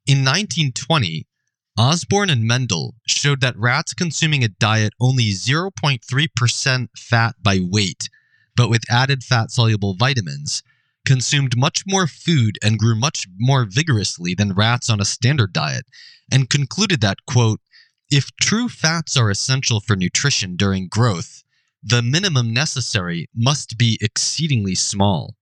In 0.07 0.19
1920, 0.19 1.27
Osborn 1.77 2.31
and 2.31 2.45
Mendel 2.45 2.95
showed 3.07 3.41
that 3.41 3.59
rats 3.59 3.95
consuming 3.95 4.45
a 4.45 4.49
diet 4.49 4.93
only 5.01 5.31
0.3% 5.31 6.89
fat 6.97 7.35
by 7.43 7.59
weight, 7.61 8.09
but 8.57 8.71
with 8.71 8.89
added 8.89 9.25
fat 9.25 9.51
soluble 9.51 9.95
vitamins, 9.95 10.63
consumed 11.05 11.57
much 11.57 11.83
more 11.87 12.07
food 12.07 12.59
and 12.63 12.79
grew 12.79 12.95
much 12.95 13.27
more 13.39 13.65
vigorously 13.65 14.35
than 14.35 14.55
rats 14.55 14.89
on 14.89 15.01
a 15.01 15.05
standard 15.05 15.53
diet, 15.53 15.85
and 16.31 16.49
concluded 16.49 17.01
that, 17.01 17.19
quote, 17.27 17.61
if 18.09 18.31
true 18.41 18.69
fats 18.69 19.17
are 19.17 19.31
essential 19.31 19.81
for 19.81 19.97
nutrition 19.97 20.55
during 20.55 20.87
growth, 20.87 21.43
the 21.83 22.03
minimum 22.03 22.53
necessary 22.53 23.29
must 23.35 23.77
be 23.77 23.99
exceedingly 24.01 24.77
small, 24.77 25.35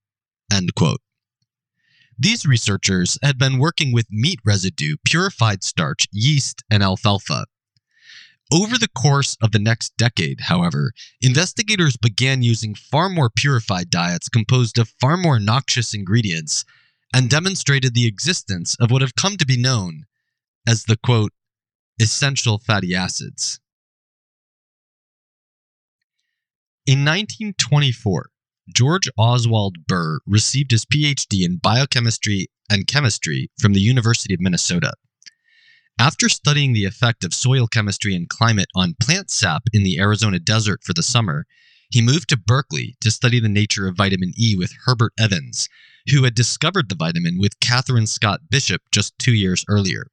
end 0.50 0.74
quote. 0.74 1.02
These 2.22 2.46
researchers 2.46 3.18
had 3.20 3.36
been 3.36 3.58
working 3.58 3.90
with 3.90 4.06
meat 4.08 4.38
residue, 4.44 4.94
purified 5.04 5.64
starch, 5.64 6.06
yeast, 6.12 6.62
and 6.70 6.80
alfalfa. 6.80 7.46
Over 8.52 8.78
the 8.78 8.86
course 8.86 9.36
of 9.42 9.50
the 9.50 9.58
next 9.58 9.96
decade, 9.96 10.42
however, 10.42 10.92
investigators 11.20 11.96
began 11.96 12.44
using 12.44 12.76
far 12.76 13.08
more 13.08 13.28
purified 13.28 13.90
diets 13.90 14.28
composed 14.28 14.78
of 14.78 14.94
far 15.00 15.16
more 15.16 15.40
noxious 15.40 15.94
ingredients 15.94 16.64
and 17.12 17.28
demonstrated 17.28 17.92
the 17.92 18.06
existence 18.06 18.76
of 18.78 18.92
what 18.92 19.02
have 19.02 19.16
come 19.16 19.36
to 19.36 19.44
be 19.44 19.60
known 19.60 20.04
as 20.64 20.84
the 20.84 20.96
quote, 20.96 21.32
essential 22.00 22.58
fatty 22.58 22.94
acids. 22.94 23.58
In 26.86 27.00
1924, 27.00 28.31
George 28.74 29.08
Oswald 29.18 29.86
Burr 29.86 30.20
received 30.26 30.70
his 30.70 30.84
PhD 30.84 31.44
in 31.44 31.56
biochemistry 31.56 32.48
and 32.70 32.86
chemistry 32.86 33.50
from 33.60 33.72
the 33.72 33.80
University 33.80 34.34
of 34.34 34.40
Minnesota. 34.40 34.92
After 35.98 36.28
studying 36.28 36.72
the 36.72 36.84
effect 36.84 37.24
of 37.24 37.34
soil 37.34 37.66
chemistry 37.66 38.14
and 38.14 38.28
climate 38.28 38.68
on 38.74 38.96
plant 39.00 39.30
sap 39.30 39.64
in 39.72 39.82
the 39.82 39.98
Arizona 39.98 40.38
desert 40.38 40.80
for 40.82 40.94
the 40.94 41.02
summer, 41.02 41.44
he 41.90 42.00
moved 42.00 42.28
to 42.30 42.36
Berkeley 42.36 42.96
to 43.00 43.10
study 43.10 43.38
the 43.38 43.48
nature 43.48 43.86
of 43.86 43.96
vitamin 43.96 44.32
E 44.38 44.56
with 44.56 44.72
Herbert 44.84 45.12
Evans, 45.18 45.68
who 46.10 46.24
had 46.24 46.34
discovered 46.34 46.88
the 46.88 46.94
vitamin 46.94 47.38
with 47.38 47.60
Katharine 47.60 48.06
Scott 48.06 48.40
Bishop 48.50 48.80
just 48.90 49.18
two 49.18 49.34
years 49.34 49.64
earlier. 49.68 50.06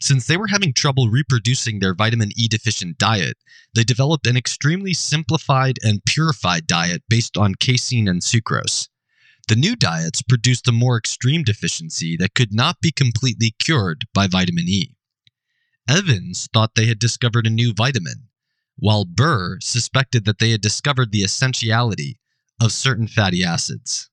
Since 0.00 0.26
they 0.26 0.36
were 0.36 0.48
having 0.48 0.72
trouble 0.72 1.08
reproducing 1.08 1.78
their 1.78 1.94
vitamin 1.94 2.30
E 2.36 2.48
deficient 2.48 2.98
diet, 2.98 3.36
they 3.74 3.84
developed 3.84 4.26
an 4.26 4.36
extremely 4.36 4.92
simplified 4.92 5.78
and 5.82 6.04
purified 6.04 6.66
diet 6.66 7.02
based 7.08 7.36
on 7.36 7.54
casein 7.54 8.08
and 8.08 8.22
sucrose. 8.22 8.88
The 9.46 9.56
new 9.56 9.76
diets 9.76 10.22
produced 10.22 10.68
a 10.68 10.72
more 10.72 10.96
extreme 10.96 11.42
deficiency 11.42 12.16
that 12.16 12.34
could 12.34 12.52
not 12.52 12.80
be 12.80 12.90
completely 12.90 13.54
cured 13.58 14.06
by 14.14 14.26
vitamin 14.26 14.68
E. 14.68 14.96
Evans 15.86 16.48
thought 16.52 16.74
they 16.74 16.86
had 16.86 16.98
discovered 16.98 17.46
a 17.46 17.50
new 17.50 17.74
vitamin, 17.74 18.28
while 18.76 19.04
Burr 19.04 19.58
suspected 19.60 20.24
that 20.24 20.38
they 20.38 20.50
had 20.50 20.62
discovered 20.62 21.12
the 21.12 21.22
essentiality 21.22 22.18
of 22.60 22.72
certain 22.72 23.06
fatty 23.06 23.44
acids. 23.44 24.08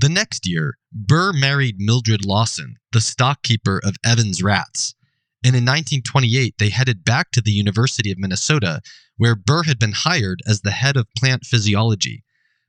The 0.00 0.08
next 0.08 0.46
year, 0.46 0.78
Burr 0.92 1.32
married 1.32 1.80
Mildred 1.80 2.24
Lawson, 2.24 2.76
the 2.92 3.00
stockkeeper 3.00 3.80
of 3.82 3.96
Evans 4.04 4.40
Rats, 4.40 4.94
and 5.42 5.56
in 5.56 5.64
1928 5.64 6.54
they 6.56 6.68
headed 6.68 7.04
back 7.04 7.32
to 7.32 7.40
the 7.40 7.50
University 7.50 8.12
of 8.12 8.18
Minnesota, 8.18 8.80
where 9.16 9.34
Burr 9.34 9.64
had 9.64 9.80
been 9.80 9.90
hired 9.90 10.40
as 10.46 10.60
the 10.60 10.70
head 10.70 10.96
of 10.96 11.12
plant 11.16 11.44
physiology, 11.44 12.22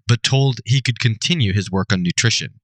but 0.07 0.23
told 0.23 0.61
he 0.65 0.81
could 0.81 0.99
continue 0.99 1.53
his 1.53 1.69
work 1.69 1.93
on 1.93 2.01
nutrition. 2.01 2.59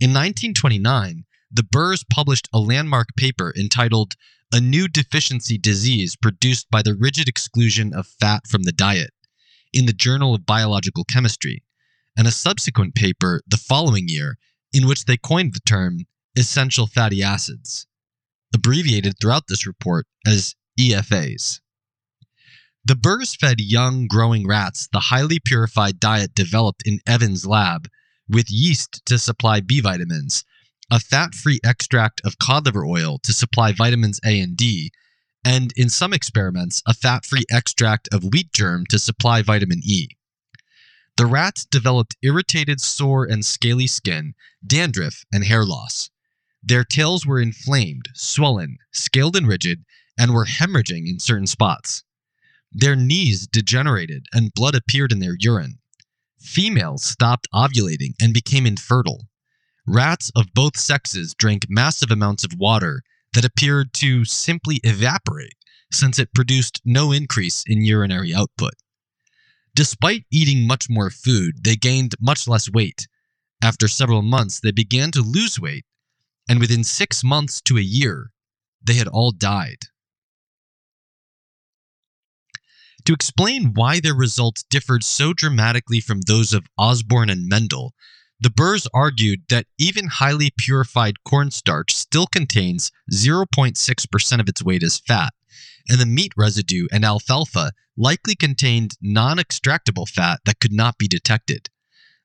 In 0.00 0.14
1929, 0.14 1.24
the 1.50 1.62
Burrs 1.62 2.06
published 2.10 2.48
a 2.54 2.58
landmark 2.58 3.08
paper 3.18 3.52
entitled 3.54 4.14
A 4.50 4.62
New 4.62 4.88
Deficiency 4.88 5.58
Disease 5.58 6.16
Produced 6.16 6.70
by 6.70 6.80
the 6.80 6.94
Rigid 6.94 7.28
Exclusion 7.28 7.92
of 7.92 8.06
Fat 8.06 8.46
from 8.46 8.62
the 8.62 8.72
Diet 8.72 9.10
in 9.74 9.84
the 9.84 9.92
Journal 9.92 10.34
of 10.34 10.46
Biological 10.46 11.04
Chemistry, 11.04 11.62
and 12.16 12.26
a 12.26 12.32
subsequent 12.32 12.94
paper 12.94 13.42
the 13.46 13.56
following 13.56 14.08
year 14.08 14.38
in 14.72 14.86
which 14.86 15.04
they 15.04 15.16
coined 15.16 15.54
the 15.54 15.60
term 15.60 16.06
essential 16.36 16.86
fatty 16.86 17.22
acids, 17.22 17.86
abbreviated 18.54 19.14
throughout 19.20 19.46
this 19.48 19.66
report 19.66 20.06
as 20.26 20.54
EFAs. 20.78 21.60
The 22.84 22.96
Burrs 22.96 23.36
fed 23.36 23.60
young, 23.60 24.06
growing 24.08 24.46
rats 24.46 24.88
the 24.92 25.00
highly 25.00 25.38
purified 25.38 26.00
diet 26.00 26.34
developed 26.34 26.82
in 26.84 27.00
Evans' 27.06 27.46
lab 27.46 27.88
with 28.28 28.50
yeast 28.50 29.04
to 29.06 29.18
supply 29.18 29.60
B 29.60 29.80
vitamins, 29.80 30.44
a 30.90 30.98
fat 30.98 31.34
free 31.34 31.60
extract 31.62 32.20
of 32.24 32.38
cod 32.38 32.66
liver 32.66 32.84
oil 32.84 33.18
to 33.22 33.32
supply 33.32 33.72
vitamins 33.72 34.20
A 34.24 34.40
and 34.40 34.56
D, 34.56 34.90
and 35.44 35.72
in 35.76 35.88
some 35.88 36.12
experiments, 36.12 36.82
a 36.86 36.94
fat 36.94 37.24
free 37.24 37.44
extract 37.50 38.08
of 38.12 38.24
wheat 38.24 38.52
germ 38.52 38.84
to 38.86 38.98
supply 38.98 39.42
vitamin 39.42 39.80
E. 39.84 40.08
The 41.16 41.26
rats 41.26 41.64
developed 41.64 42.16
irritated, 42.22 42.80
sore, 42.80 43.24
and 43.26 43.44
scaly 43.44 43.86
skin, 43.86 44.34
dandruff, 44.66 45.24
and 45.32 45.44
hair 45.44 45.64
loss. 45.64 46.10
Their 46.62 46.84
tails 46.84 47.26
were 47.26 47.40
inflamed, 47.40 48.08
swollen, 48.14 48.78
scaled 48.92 49.36
and 49.36 49.46
rigid, 49.46 49.84
and 50.16 50.32
were 50.32 50.46
hemorrhaging 50.46 51.08
in 51.08 51.18
certain 51.18 51.46
spots. 51.46 52.04
Their 52.70 52.96
knees 52.96 53.46
degenerated 53.46 54.26
and 54.32 54.54
blood 54.54 54.74
appeared 54.74 55.12
in 55.12 55.18
their 55.18 55.36
urine. 55.38 55.80
Females 56.40 57.04
stopped 57.04 57.48
ovulating 57.52 58.14
and 58.20 58.32
became 58.32 58.66
infertile. 58.66 59.28
Rats 59.86 60.30
of 60.34 60.54
both 60.54 60.78
sexes 60.78 61.34
drank 61.34 61.66
massive 61.68 62.10
amounts 62.10 62.44
of 62.44 62.54
water 62.56 63.02
that 63.32 63.44
appeared 63.44 63.92
to 63.94 64.24
simply 64.24 64.80
evaporate 64.84 65.56
since 65.90 66.18
it 66.18 66.34
produced 66.34 66.80
no 66.84 67.12
increase 67.12 67.64
in 67.66 67.84
urinary 67.84 68.34
output. 68.34 68.74
Despite 69.74 70.26
eating 70.30 70.66
much 70.66 70.90
more 70.90 71.10
food, 71.10 71.64
they 71.64 71.76
gained 71.76 72.14
much 72.20 72.46
less 72.46 72.70
weight. 72.70 73.08
After 73.62 73.88
several 73.88 74.22
months, 74.22 74.60
they 74.60 74.72
began 74.72 75.10
to 75.12 75.22
lose 75.22 75.58
weight, 75.58 75.86
and 76.48 76.60
within 76.60 76.84
six 76.84 77.24
months 77.24 77.60
to 77.62 77.78
a 77.78 77.82
year, 77.82 78.32
they 78.82 78.94
had 78.94 79.08
all 79.08 79.32
died. 79.32 79.78
To 83.06 83.12
explain 83.12 83.72
why 83.74 83.98
their 83.98 84.14
results 84.14 84.62
differed 84.62 85.02
so 85.04 85.32
dramatically 85.32 86.00
from 86.00 86.20
those 86.20 86.52
of 86.52 86.66
Osborn 86.78 87.30
and 87.30 87.48
Mendel, 87.48 87.94
The 88.42 88.50
Burrs 88.50 88.88
argued 88.92 89.42
that 89.50 89.68
even 89.78 90.08
highly 90.08 90.50
purified 90.58 91.22
cornstarch 91.22 91.94
still 91.94 92.26
contains 92.26 92.90
0.6% 93.12 94.40
of 94.40 94.48
its 94.48 94.60
weight 94.60 94.82
as 94.82 94.98
fat, 94.98 95.32
and 95.88 96.00
the 96.00 96.06
meat 96.06 96.32
residue 96.36 96.88
and 96.90 97.04
alfalfa 97.04 97.70
likely 97.96 98.34
contained 98.34 98.96
non 99.00 99.36
extractable 99.36 100.08
fat 100.08 100.40
that 100.44 100.58
could 100.58 100.72
not 100.72 100.98
be 100.98 101.06
detected. 101.06 101.68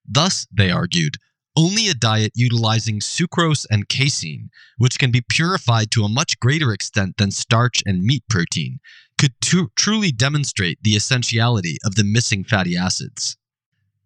Thus, 0.08 0.48
they 0.52 0.72
argued, 0.72 1.18
only 1.56 1.88
a 1.88 1.94
diet 1.94 2.32
utilizing 2.34 3.00
sucrose 3.00 3.68
and 3.70 3.88
casein, 3.88 4.50
which 4.80 4.98
can 4.98 5.12
be 5.12 5.22
purified 5.22 5.92
to 5.92 6.04
a 6.04 6.10
much 6.10 6.40
greater 6.40 6.74
extent 6.74 7.18
than 7.18 7.30
starch 7.30 7.84
and 7.86 8.04
meat 8.04 8.24
protein, 8.28 8.80
could 9.20 9.36
truly 9.76 10.12
demonstrate 10.12 10.82
the 10.82 10.96
essentiality 10.96 11.78
of 11.86 11.94
the 11.94 12.04
missing 12.04 12.44
fatty 12.44 12.76
acids. 12.76 13.38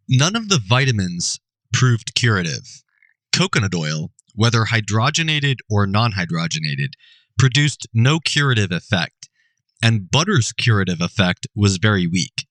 None 0.09 0.35
of 0.35 0.49
the 0.49 0.59
vitamins 0.59 1.39
proved 1.73 2.13
curative. 2.15 2.83
Coconut 3.31 3.73
oil, 3.73 4.11
whether 4.35 4.65
hydrogenated 4.65 5.57
or 5.69 5.87
non 5.87 6.13
hydrogenated, 6.13 6.93
produced 7.37 7.87
no 7.93 8.19
curative 8.19 8.71
effect, 8.71 9.29
and 9.81 10.11
butter's 10.11 10.51
curative 10.51 11.01
effect 11.01 11.47
was 11.55 11.77
very 11.77 12.07
weak. 12.07 12.45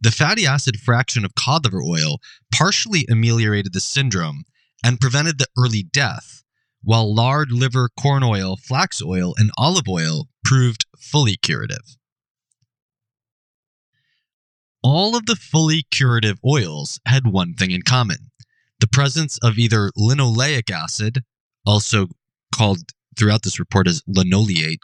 The 0.00 0.10
fatty 0.10 0.46
acid 0.46 0.78
fraction 0.80 1.24
of 1.24 1.34
cod 1.34 1.64
liver 1.64 1.82
oil 1.82 2.18
partially 2.52 3.06
ameliorated 3.10 3.72
the 3.72 3.80
syndrome 3.80 4.44
and 4.84 5.00
prevented 5.00 5.38
the 5.38 5.48
early 5.58 5.82
death, 5.82 6.42
while 6.82 7.12
lard, 7.12 7.50
liver, 7.50 7.88
corn 7.98 8.22
oil, 8.22 8.56
flax 8.56 9.02
oil, 9.02 9.34
and 9.36 9.50
olive 9.58 9.88
oil 9.88 10.28
proved 10.44 10.86
fully 10.98 11.36
curative. 11.36 11.96
All 14.82 15.16
of 15.16 15.26
the 15.26 15.34
fully 15.34 15.84
curative 15.90 16.38
oils 16.46 17.00
had 17.06 17.26
one 17.26 17.54
thing 17.54 17.72
in 17.72 17.82
common 17.82 18.30
presence 18.96 19.38
of 19.42 19.58
either 19.58 19.90
linoleic 19.98 20.70
acid, 20.70 21.22
also 21.66 22.06
called 22.54 22.78
throughout 23.18 23.42
this 23.42 23.58
report 23.58 23.86
as 23.86 24.02
linoleate, 24.06 24.80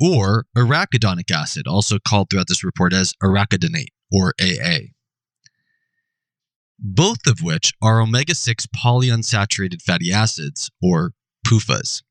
or 0.00 0.44
arachidonic 0.56 1.30
acid, 1.30 1.68
also 1.68 1.98
called 2.00 2.28
throughout 2.28 2.48
this 2.48 2.64
report 2.64 2.92
as 2.92 3.14
arachidonate 3.22 3.92
or 4.10 4.34
AA. 4.40 4.88
Both 6.80 7.28
of 7.28 7.42
which 7.42 7.72
are 7.80 8.00
omega 8.00 8.34
6 8.34 8.66
polyunsaturated 8.76 9.82
fatty 9.82 10.12
acids, 10.12 10.68
or 10.82 11.12
PUFAs. 11.46 12.02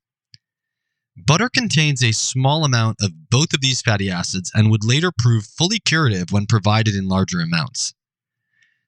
Butter 1.26 1.50
contains 1.50 2.02
a 2.02 2.12
small 2.12 2.64
amount 2.64 2.96
of 3.02 3.28
both 3.28 3.52
of 3.52 3.60
these 3.60 3.82
fatty 3.82 4.10
acids 4.10 4.50
and 4.54 4.70
would 4.70 4.82
later 4.82 5.12
prove 5.18 5.44
fully 5.44 5.78
curative 5.78 6.32
when 6.32 6.46
provided 6.46 6.94
in 6.94 7.06
larger 7.06 7.40
amounts. 7.40 7.92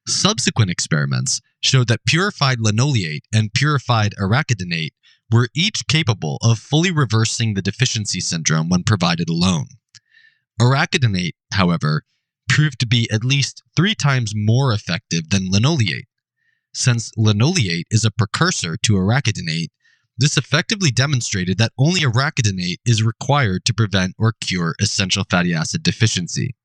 Subsequent 0.07 0.69
experiments 0.69 1.41
showed 1.61 1.87
that 1.87 2.05
purified 2.05 2.59
linoleate 2.59 3.25
and 3.33 3.53
purified 3.53 4.13
arachidonate 4.19 4.93
were 5.31 5.49
each 5.55 5.87
capable 5.87 6.37
of 6.43 6.59
fully 6.59 6.91
reversing 6.91 7.53
the 7.53 7.61
deficiency 7.61 8.19
syndrome 8.19 8.69
when 8.69 8.83
provided 8.83 9.29
alone. 9.29 9.65
Arachidonate, 10.61 11.33
however, 11.53 12.03
proved 12.47 12.79
to 12.79 12.87
be 12.87 13.09
at 13.11 13.25
least 13.25 13.63
three 13.75 13.95
times 13.95 14.33
more 14.35 14.71
effective 14.71 15.29
than 15.29 15.51
linoleate. 15.51 16.07
Since 16.73 17.11
linoleate 17.17 17.87
is 17.89 18.05
a 18.05 18.11
precursor 18.11 18.77
to 18.83 18.93
arachidonate, 18.93 19.69
this 20.17 20.37
effectively 20.37 20.91
demonstrated 20.91 21.57
that 21.57 21.73
only 21.77 22.01
arachidonate 22.01 22.77
is 22.85 23.03
required 23.03 23.65
to 23.65 23.73
prevent 23.73 24.13
or 24.17 24.33
cure 24.39 24.75
essential 24.79 25.25
fatty 25.29 25.53
acid 25.53 25.83
deficiency. 25.83 26.55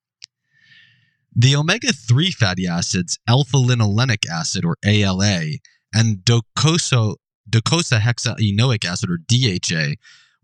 The 1.34 1.54
omega 1.54 1.92
3 1.92 2.32
fatty 2.32 2.66
acids, 2.66 3.18
alpha 3.28 3.56
linolenic 3.56 4.28
acid 4.28 4.64
or 4.64 4.76
ALA, 4.84 5.58
and 5.94 6.24
docosahexaenoic 6.24 8.84
acid 8.84 9.10
or 9.10 9.18
DHA, 9.18 9.94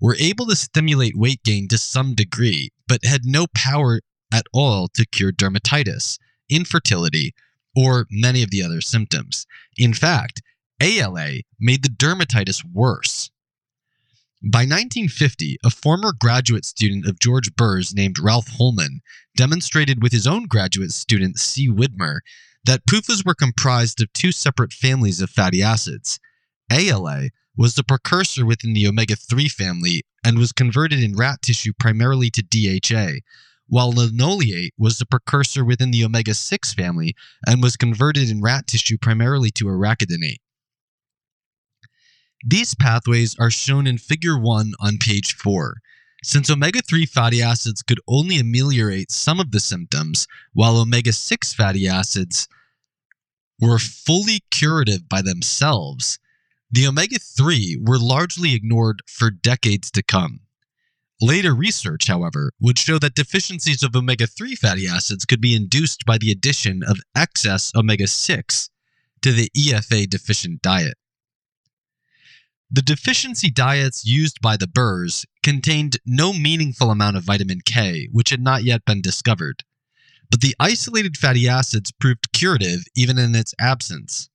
were 0.00 0.16
able 0.16 0.47
to 0.47 0.57
stimulate 0.57 1.16
weight 1.16 1.43
gain 1.43 1.69
to 1.69 1.78
some 1.78 2.14
degree, 2.14 2.71
but 2.87 3.05
had 3.05 3.25
no 3.25 3.47
power 3.55 4.00
at 4.33 4.47
all 4.52 4.88
to 4.88 5.07
cure 5.07 5.33
dermatitis, 5.33 6.19
infertility, 6.49 7.35
or 7.75 8.07
many 8.11 8.43
of 8.43 8.50
the 8.50 8.62
other 8.62 8.81
symptoms. 8.81 9.47
In 9.76 9.93
fact, 9.93 10.40
ALA 10.81 11.40
made 11.59 11.83
the 11.83 11.88
dermatitis 11.88 12.64
worse. 12.64 13.31
By 14.43 14.61
1950, 14.61 15.57
a 15.64 15.71
former 15.71 16.12
graduate 16.12 16.66
student 16.66 17.07
of 17.07 17.19
George 17.19 17.57
Burr's 17.57 17.95
named 17.95 18.19
Ralph 18.19 18.49
Holman 18.49 19.00
demonstrated 19.35 20.02
with 20.02 20.12
his 20.12 20.26
own 20.26 20.45
graduate 20.47 20.93
student 20.93 21.38
C. 21.38 21.71
Widmer 21.71 22.19
that 22.64 22.85
PUFAs 22.85 23.25
were 23.25 23.35
comprised 23.35 24.02
of 24.02 24.12
two 24.12 24.33
separate 24.33 24.75
families 24.75 25.23
of 25.23 25.31
fatty 25.31 25.62
acids. 25.62 26.21
ALA 26.71 27.31
was 27.57 27.77
the 27.77 27.83
precursor 27.83 28.44
within 28.44 28.75
the 28.75 28.87
omega 28.87 29.16
3 29.16 29.49
family 29.49 30.03
and 30.22 30.38
was 30.38 30.53
converted 30.53 31.03
in 31.03 31.16
rat 31.16 31.40
tissue 31.40 31.72
primarily 31.79 32.29
to 32.29 32.42
DHA, 32.42 33.20
while 33.68 33.90
linoleate 33.90 34.75
was 34.77 34.99
the 34.99 35.07
precursor 35.07 35.64
within 35.64 35.92
the 35.92 36.05
omega 36.05 36.35
6 36.35 36.75
family 36.75 37.14
and 37.46 37.62
was 37.62 37.79
converted 37.79 38.29
in 38.29 38.42
rat 38.42 38.66
tissue 38.66 38.99
primarily 38.99 39.51
to 39.53 39.64
arachidonate. 39.64 40.40
These 42.44 42.75
pathways 42.75 43.35
are 43.38 43.51
shown 43.51 43.87
in 43.87 43.99
Figure 43.99 44.38
1 44.38 44.75
on 44.81 44.99
page 44.99 45.35
4. 45.35 45.81
Since 46.22 46.51
omega 46.51 46.83
3 46.83 47.07
fatty 47.07 47.40
acids 47.40 47.83
could 47.83 48.01
only 48.09 48.38
ameliorate 48.38 49.11
some 49.11 49.40
of 49.40 49.53
the 49.53 49.61
symptoms, 49.61 50.27
while 50.53 50.77
omega 50.77 51.12
6 51.12 51.55
fatty 51.55 51.87
acids 51.87 52.49
were 53.61 53.79
fully 53.79 54.40
curative 54.51 55.09
by 55.09 55.22
themselves, 55.22 56.18
the 56.70 56.87
omega 56.87 57.18
3 57.18 57.79
were 57.81 57.99
largely 57.99 58.55
ignored 58.55 59.03
for 59.07 59.31
decades 59.31 59.90
to 59.92 60.03
come. 60.03 60.40
Later 61.20 61.55
research, 61.55 62.09
however, 62.09 62.53
would 62.61 62.79
show 62.79 62.99
that 62.99 63.14
deficiencies 63.14 63.83
of 63.83 63.96
omega 63.96 64.27
3 64.27 64.55
fatty 64.57 64.87
acids 64.87 65.25
could 65.25 65.40
be 65.40 65.55
induced 65.55 66.05
by 66.05 66.18
the 66.18 66.31
addition 66.31 66.83
of 66.83 67.01
excess 67.14 67.72
omega 67.75 68.07
6 68.07 68.68
to 69.22 69.33
the 69.33 69.51
EFA 69.57 70.09
deficient 70.09 70.61
diet. 70.61 70.99
The 72.70 72.83
deficiency 72.83 73.50
diets 73.50 74.05
used 74.05 74.40
by 74.40 74.57
the 74.57 74.66
Burrs 74.66 75.24
contained 75.42 75.98
no 76.05 76.33
meaningful 76.33 76.90
amount 76.90 77.16
of 77.16 77.22
vitamin 77.22 77.61
K, 77.64 78.09
which 78.11 78.31
had 78.31 78.40
not 78.40 78.64
yet 78.64 78.85
been 78.85 79.00
discovered. 79.00 79.62
But 80.31 80.40
the 80.40 80.57
isolated 80.59 81.16
fatty 81.16 81.48
acids 81.48 81.92
proved 81.92 82.33
curative 82.33 82.85
even 82.96 83.18
in 83.18 83.35
its 83.37 83.55
absence. 83.61 84.29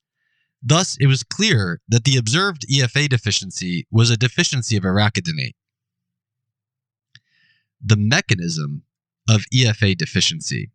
Thus, 0.64 0.96
it 1.00 1.08
was 1.08 1.24
clear 1.24 1.82
that 1.90 2.06
the 2.06 2.18
observed 2.18 2.66
EFA 2.72 3.10
deficiency 3.10 3.88
was 3.92 4.10
a 4.10 4.18
deficiency 4.18 4.78
of 4.78 4.84
arachidonate. 4.84 5.56
The 7.84 7.98
mechanism 7.98 8.84
of 9.28 9.46
EFA 9.54 9.98
deficiency. 9.98 10.72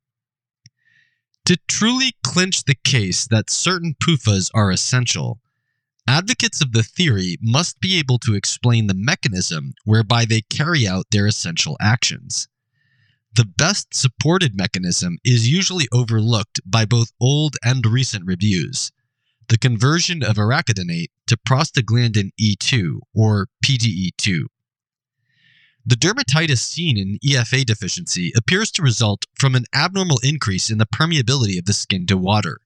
To 1.47 1.57
truly 1.69 2.17
clinch 2.25 2.65
the 2.65 2.75
case 2.75 3.27
that 3.29 3.49
certain 3.49 3.95
PUFAs 3.95 4.51
are 4.53 4.73
essential, 4.73 5.41
Advocates 6.09 6.61
of 6.61 6.73
the 6.73 6.83
theory 6.83 7.37
must 7.41 7.81
be 7.81 7.99
able 7.99 8.19
to 8.19 8.35
explain 8.35 8.87
the 8.87 8.95
mechanism 8.95 9.73
whereby 9.85 10.25
they 10.25 10.43
carry 10.43 10.87
out 10.87 11.07
their 11.11 11.27
essential 11.27 11.77
actions. 11.81 12.49
The 13.35 13.45
best 13.45 13.93
supported 13.93 14.57
mechanism 14.57 15.19
is 15.25 15.51
usually 15.51 15.89
overlooked 15.93 16.61
by 16.65 16.85
both 16.85 17.13
old 17.21 17.57
and 17.65 17.85
recent 17.85 18.25
reviews 18.25 18.93
the 19.49 19.59
conversion 19.59 20.23
of 20.23 20.37
arachidonate 20.37 21.11
to 21.27 21.37
prostaglandin 21.37 22.31
E2 22.41 22.99
or 23.15 23.49
PGE2. 23.65 24.47
The 25.85 25.95
dermatitis 25.95 26.59
seen 26.59 26.99
in 26.99 27.19
EFA 27.25 27.65
deficiency 27.65 28.33
appears 28.37 28.73
to 28.73 28.83
result 28.83 29.25
from 29.39 29.55
an 29.55 29.67
abnormal 29.73 30.19
increase 30.23 30.69
in 30.69 30.79
the 30.79 30.87
permeability 30.87 31.59
of 31.59 31.67
the 31.67 31.73
skin 31.73 32.07
to 32.07 32.17
water. 32.17 32.59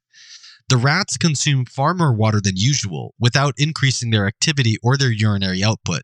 The 0.71 0.77
rats 0.77 1.17
consume 1.17 1.65
far 1.65 1.95
more 1.95 2.13
water 2.13 2.41
than 2.41 2.57
usual 2.57 3.17
without 3.19 3.59
increasing 3.59 4.11
their 4.11 4.29
activity 4.29 4.77
or 4.85 4.97
their 4.97 5.11
urinary 5.11 5.65
output, 5.65 6.03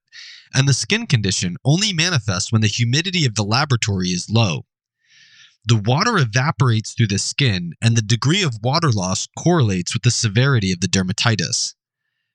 and 0.53 0.67
the 0.67 0.75
skin 0.75 1.07
condition 1.07 1.57
only 1.65 1.93
manifests 1.93 2.51
when 2.51 2.63
the 2.63 2.67
humidity 2.67 3.25
of 3.25 3.37
the 3.37 3.45
laboratory 3.45 4.09
is 4.09 4.29
low. 4.29 4.67
The 5.67 5.77
water 5.77 6.19
evaporates 6.19 6.95
through 6.95 7.07
the 7.07 7.21
skin, 7.21 7.75
and 7.81 7.97
the 7.97 8.03
degree 8.03 8.43
of 8.43 8.59
water 8.61 8.91
loss 8.91 9.29
correlates 9.39 9.95
with 9.95 10.03
the 10.03 10.11
severity 10.11 10.73
of 10.73 10.81
the 10.81 10.89
dermatitis. 10.89 11.75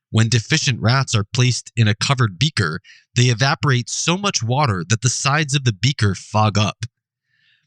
When 0.09 0.29
deficient 0.29 0.79
rats 0.79 1.13
are 1.13 1.25
placed 1.33 1.73
in 1.75 1.89
a 1.89 1.95
covered 1.95 2.39
beaker, 2.39 2.79
they 3.13 3.23
evaporate 3.23 3.89
so 3.89 4.17
much 4.17 4.41
water 4.41 4.85
that 4.87 5.01
the 5.01 5.09
sides 5.09 5.53
of 5.53 5.65
the 5.65 5.73
beaker 5.73 6.15
fog 6.15 6.57
up. 6.57 6.85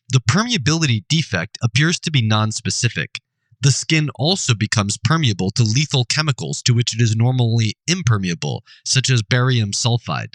The 0.09 0.21
permeability 0.21 1.05
defect 1.07 1.59
appears 1.63 2.01
to 2.01 2.11
be 2.11 2.27
nonspecific, 2.27 3.19
the 3.65 3.73
skin 3.73 4.11
also 4.17 4.55
becomes 4.55 4.99
permeable 4.99 5.51
to 5.51 5.63
lethal 5.63 6.05
chemicals 6.05 6.61
to 6.61 6.75
which 6.75 6.95
it 6.95 7.01
is 7.01 7.17
normally 7.17 7.75
impermeable, 7.87 8.63
such 8.85 9.09
as 9.09 9.23
barium 9.23 9.73
sulfide. 9.73 10.35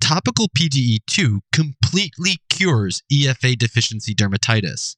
Topical 0.00 0.48
PGE2 0.48 1.38
completely 1.52 2.38
cures 2.50 3.04
EFA 3.12 3.56
deficiency 3.56 4.16
dermatitis. 4.16 4.96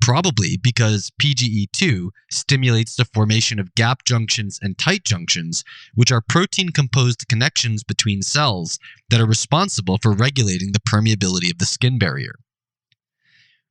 probably 0.00 0.56
because 0.56 1.10
PGE2 1.20 2.10
stimulates 2.30 2.96
the 2.96 3.04
formation 3.06 3.60
of 3.60 3.74
gap 3.76 4.04
junctions 4.04 4.58
and 4.60 4.76
tight 4.76 5.04
junctions, 5.04 5.64
which 5.94 6.12
are 6.12 6.20
protein 6.20 6.70
composed 6.70 7.28
connections 7.28 7.82
between 7.84 8.22
cells 8.22 8.78
that 9.10 9.20
are 9.20 9.26
responsible 9.26 9.98
for 10.02 10.12
regulating 10.12 10.72
the 10.72 10.80
permeability 10.80 11.50
of 11.50 11.58
the 11.58 11.66
skin 11.66 11.98
barrier. 11.98 12.34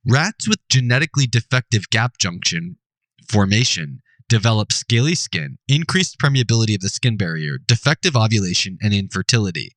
Rats 0.08 0.48
with 0.48 0.60
genetically 0.68 1.26
defective 1.26 1.90
gap 1.90 2.18
junction 2.18 2.78
formation 3.28 4.00
develop 4.28 4.72
scaly 4.72 5.14
skin, 5.14 5.58
increased 5.68 6.18
permeability 6.18 6.74
of 6.74 6.80
the 6.80 6.88
skin 6.88 7.16
barrier, 7.16 7.58
defective 7.66 8.16
ovulation, 8.16 8.78
and 8.82 8.92
infertility. 8.92 9.72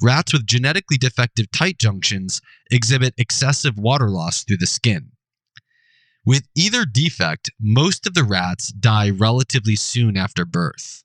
Rats 0.00 0.32
with 0.32 0.46
genetically 0.46 0.98
defective 0.98 1.50
tight 1.52 1.78
junctions 1.78 2.40
exhibit 2.70 3.14
excessive 3.16 3.78
water 3.78 4.08
loss 4.08 4.42
through 4.42 4.56
the 4.56 4.66
skin. 4.66 5.12
With 6.24 6.46
either 6.56 6.84
defect, 6.84 7.50
most 7.60 8.06
of 8.06 8.14
the 8.14 8.24
rats 8.24 8.72
die 8.72 9.10
relatively 9.10 9.76
soon 9.76 10.16
after 10.16 10.44
birth. 10.44 11.02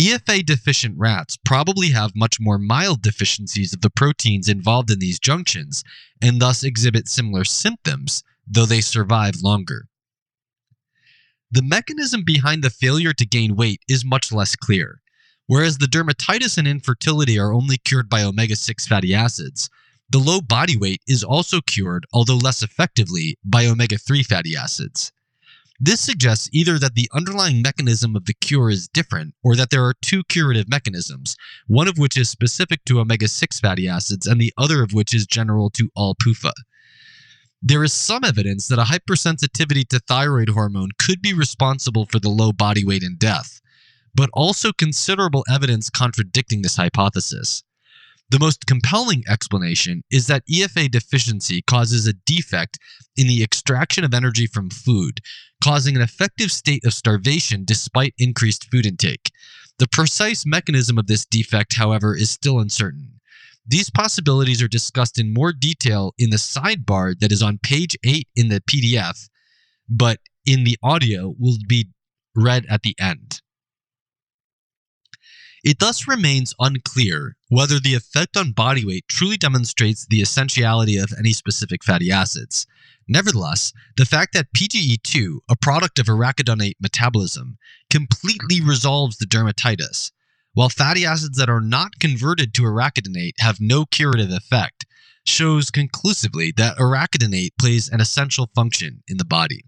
EFA 0.00 0.44
deficient 0.44 0.96
rats 0.98 1.36
probably 1.44 1.90
have 1.90 2.16
much 2.16 2.38
more 2.40 2.58
mild 2.58 3.02
deficiencies 3.02 3.72
of 3.72 3.82
the 3.82 3.90
proteins 3.90 4.48
involved 4.48 4.90
in 4.90 4.98
these 4.98 5.18
junctions 5.18 5.84
and 6.20 6.40
thus 6.40 6.64
exhibit 6.64 7.08
similar 7.08 7.44
symptoms, 7.44 8.24
though 8.46 8.66
they 8.66 8.80
survive 8.80 9.42
longer. 9.42 9.88
The 11.52 11.62
mechanism 11.62 12.24
behind 12.24 12.64
the 12.64 12.70
failure 12.70 13.12
to 13.12 13.26
gain 13.26 13.56
weight 13.56 13.82
is 13.86 14.06
much 14.06 14.32
less 14.32 14.56
clear. 14.56 15.02
Whereas 15.46 15.76
the 15.76 15.86
dermatitis 15.86 16.56
and 16.56 16.66
infertility 16.66 17.38
are 17.38 17.52
only 17.52 17.76
cured 17.76 18.08
by 18.08 18.22
omega 18.22 18.56
6 18.56 18.86
fatty 18.86 19.14
acids, 19.14 19.68
the 20.08 20.18
low 20.18 20.40
body 20.40 20.78
weight 20.78 21.02
is 21.06 21.22
also 21.22 21.60
cured, 21.60 22.06
although 22.10 22.38
less 22.38 22.62
effectively, 22.62 23.36
by 23.44 23.66
omega 23.66 23.98
3 23.98 24.22
fatty 24.22 24.56
acids. 24.56 25.12
This 25.78 26.00
suggests 26.00 26.48
either 26.54 26.78
that 26.78 26.94
the 26.94 27.10
underlying 27.12 27.60
mechanism 27.60 28.16
of 28.16 28.24
the 28.24 28.34
cure 28.34 28.70
is 28.70 28.88
different 28.88 29.34
or 29.42 29.54
that 29.56 29.68
there 29.68 29.84
are 29.84 29.94
two 30.00 30.24
curative 30.24 30.70
mechanisms, 30.70 31.36
one 31.66 31.86
of 31.86 31.98
which 31.98 32.16
is 32.16 32.30
specific 32.30 32.82
to 32.86 32.98
omega 32.98 33.28
6 33.28 33.60
fatty 33.60 33.86
acids 33.86 34.26
and 34.26 34.40
the 34.40 34.54
other 34.56 34.82
of 34.82 34.94
which 34.94 35.12
is 35.12 35.26
general 35.26 35.68
to 35.68 35.90
all 35.94 36.14
PUFA. 36.14 36.52
There 37.64 37.84
is 37.84 37.92
some 37.92 38.24
evidence 38.24 38.66
that 38.66 38.80
a 38.80 38.82
hypersensitivity 38.82 39.86
to 39.88 40.00
thyroid 40.00 40.48
hormone 40.48 40.90
could 40.98 41.22
be 41.22 41.32
responsible 41.32 42.06
for 42.06 42.18
the 42.18 42.28
low 42.28 42.52
body 42.52 42.84
weight 42.84 43.04
and 43.04 43.16
death, 43.16 43.60
but 44.12 44.30
also 44.32 44.72
considerable 44.72 45.44
evidence 45.48 45.88
contradicting 45.88 46.62
this 46.62 46.74
hypothesis. 46.74 47.62
The 48.30 48.40
most 48.40 48.66
compelling 48.66 49.22
explanation 49.28 50.02
is 50.10 50.26
that 50.26 50.42
EFA 50.50 50.90
deficiency 50.90 51.62
causes 51.62 52.06
a 52.08 52.14
defect 52.26 52.80
in 53.16 53.28
the 53.28 53.44
extraction 53.44 54.02
of 54.02 54.12
energy 54.12 54.48
from 54.48 54.68
food, 54.68 55.20
causing 55.62 55.94
an 55.94 56.02
effective 56.02 56.50
state 56.50 56.84
of 56.84 56.94
starvation 56.94 57.64
despite 57.64 58.14
increased 58.18 58.68
food 58.72 58.86
intake. 58.86 59.30
The 59.78 59.86
precise 59.86 60.44
mechanism 60.44 60.98
of 60.98 61.06
this 61.06 61.24
defect, 61.24 61.74
however, 61.74 62.16
is 62.16 62.30
still 62.30 62.58
uncertain. 62.58 63.20
These 63.66 63.90
possibilities 63.90 64.60
are 64.60 64.68
discussed 64.68 65.18
in 65.18 65.32
more 65.32 65.52
detail 65.52 66.14
in 66.18 66.30
the 66.30 66.36
sidebar 66.36 67.18
that 67.20 67.32
is 67.32 67.42
on 67.42 67.58
page 67.58 67.96
8 68.04 68.26
in 68.34 68.48
the 68.48 68.60
PDF, 68.60 69.28
but 69.88 70.18
in 70.44 70.64
the 70.64 70.78
audio 70.82 71.34
will 71.38 71.58
be 71.68 71.88
read 72.34 72.66
at 72.68 72.82
the 72.82 72.96
end. 72.98 73.40
It 75.64 75.78
thus 75.78 76.08
remains 76.08 76.54
unclear 76.58 77.36
whether 77.48 77.78
the 77.78 77.94
effect 77.94 78.36
on 78.36 78.50
body 78.50 78.84
weight 78.84 79.06
truly 79.06 79.36
demonstrates 79.36 80.04
the 80.06 80.20
essentiality 80.20 80.96
of 80.96 81.12
any 81.16 81.32
specific 81.32 81.84
fatty 81.84 82.10
acids. 82.10 82.66
Nevertheless, 83.06 83.72
the 83.96 84.04
fact 84.04 84.32
that 84.32 84.52
PGE2, 84.56 85.38
a 85.48 85.56
product 85.56 86.00
of 86.00 86.06
arachidonate 86.06 86.76
metabolism, 86.80 87.58
completely 87.90 88.60
resolves 88.60 89.18
the 89.18 89.26
dermatitis, 89.26 90.10
while 90.54 90.68
fatty 90.68 91.04
acids 91.06 91.38
that 91.38 91.48
are 91.48 91.60
not 91.60 91.98
converted 91.98 92.52
to 92.54 92.62
arachidonate 92.62 93.34
have 93.38 93.60
no 93.60 93.84
curative 93.86 94.30
effect, 94.30 94.86
shows 95.26 95.70
conclusively 95.70 96.52
that 96.56 96.76
arachidonate 96.78 97.52
plays 97.58 97.88
an 97.88 98.00
essential 98.00 98.50
function 98.54 99.02
in 99.08 99.16
the 99.16 99.24
body. 99.24 99.64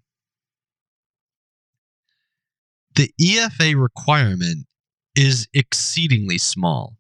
The 2.97 3.13
EFA 3.21 3.81
requirement 3.81 4.67
is 5.17 5.49
exceedingly 5.53 6.39
small. 6.39 6.97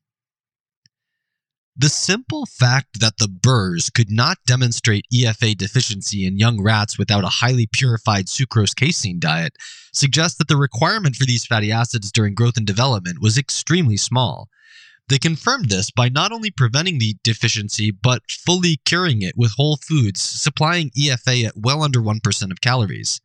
The 1.77 1.89
simple 1.89 2.47
fact 2.47 3.01
that 3.01 3.19
the 3.19 3.27
burrs 3.27 3.91
could 3.91 4.09
not 4.09 4.39
demonstrate 4.47 5.09
EFA 5.13 5.57
deficiency 5.57 6.25
in 6.25 6.39
young 6.39 6.63
rats 6.63 6.97
without 6.99 7.25
a 7.25 7.41
highly 7.43 7.67
purified 7.67 8.27
sucrose 8.27 8.77
casein 8.77 9.19
diet 9.19 9.57
suggests 9.93 10.39
that 10.39 10.47
the 10.47 10.57
requirement 10.57 11.17
for 11.17 11.25
these 11.25 11.45
fatty 11.45 11.73
acids 11.73 12.13
during 12.13 12.35
growth 12.35 12.57
and 12.57 12.65
development 12.65 13.21
was 13.21 13.37
extremely 13.37 13.97
small. 13.97 14.49
They 15.09 15.19
confirmed 15.19 15.69
this 15.69 15.91
by 15.91 16.09
not 16.09 16.31
only 16.31 16.53
preventing 16.53 16.99
the 16.99 17.17
deficiency, 17.25 17.91
but 17.91 18.23
fully 18.31 18.77
curing 18.85 19.23
it 19.23 19.37
with 19.37 19.55
whole 19.57 19.77
foods, 19.77 20.23
supplying 20.23 20.91
EFA 20.91 21.49
at 21.49 21.57
well 21.57 21.83
under 21.83 22.01
1% 22.01 22.51
of 22.53 22.61
calories. 22.61 23.21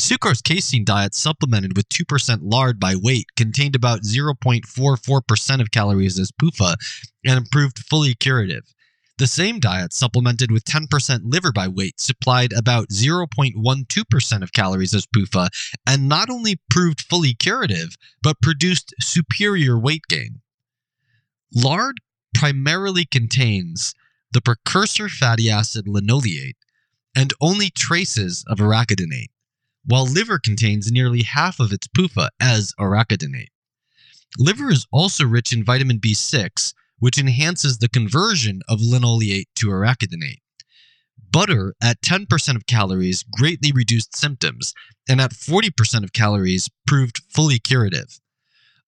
Sucrose 0.00 0.42
casein 0.42 0.82
diets 0.82 1.20
supplemented 1.20 1.76
with 1.76 1.86
2% 1.90 2.38
lard 2.40 2.80
by 2.80 2.96
weight 2.96 3.26
contained 3.36 3.76
about 3.76 4.00
0.44% 4.00 5.60
of 5.60 5.70
calories 5.70 6.18
as 6.18 6.32
PUFA 6.32 6.74
and 7.26 7.50
proved 7.50 7.80
fully 7.80 8.14
curative. 8.14 8.62
The 9.18 9.26
same 9.26 9.60
diet 9.60 9.92
supplemented 9.92 10.50
with 10.50 10.64
10% 10.64 11.20
liver 11.24 11.52
by 11.52 11.68
weight 11.68 12.00
supplied 12.00 12.54
about 12.54 12.88
0.12% 12.88 14.42
of 14.42 14.52
calories 14.54 14.94
as 14.94 15.06
PUFA 15.06 15.48
and 15.86 16.08
not 16.08 16.30
only 16.30 16.58
proved 16.70 17.02
fully 17.02 17.34
curative, 17.34 17.98
but 18.22 18.40
produced 18.40 18.94
superior 19.02 19.78
weight 19.78 20.04
gain. 20.08 20.40
Lard 21.54 22.00
primarily 22.32 23.04
contains 23.04 23.94
the 24.32 24.40
precursor 24.40 25.10
fatty 25.10 25.50
acid 25.50 25.86
linoleate 25.86 26.56
and 27.14 27.34
only 27.42 27.68
traces 27.68 28.46
of 28.48 28.60
arachidonate 28.60 29.28
while 29.90 30.06
liver 30.06 30.38
contains 30.38 30.92
nearly 30.92 31.22
half 31.22 31.58
of 31.58 31.72
its 31.72 31.88
PUFA 31.88 32.28
as 32.40 32.72
arachidonate. 32.78 33.50
Liver 34.38 34.70
is 34.70 34.86
also 34.92 35.26
rich 35.26 35.52
in 35.52 35.64
vitamin 35.64 35.98
B6, 35.98 36.72
which 37.00 37.18
enhances 37.18 37.78
the 37.78 37.88
conversion 37.88 38.60
of 38.68 38.80
linoleate 38.80 39.48
to 39.56 39.66
arachidonate. 39.66 40.42
Butter 41.32 41.74
at 41.82 42.00
10% 42.02 42.54
of 42.54 42.66
calories 42.66 43.24
greatly 43.36 43.72
reduced 43.72 44.16
symptoms, 44.16 44.72
and 45.08 45.20
at 45.20 45.32
40% 45.32 46.04
of 46.04 46.12
calories 46.12 46.68
proved 46.86 47.20
fully 47.28 47.58
curative. 47.58 48.20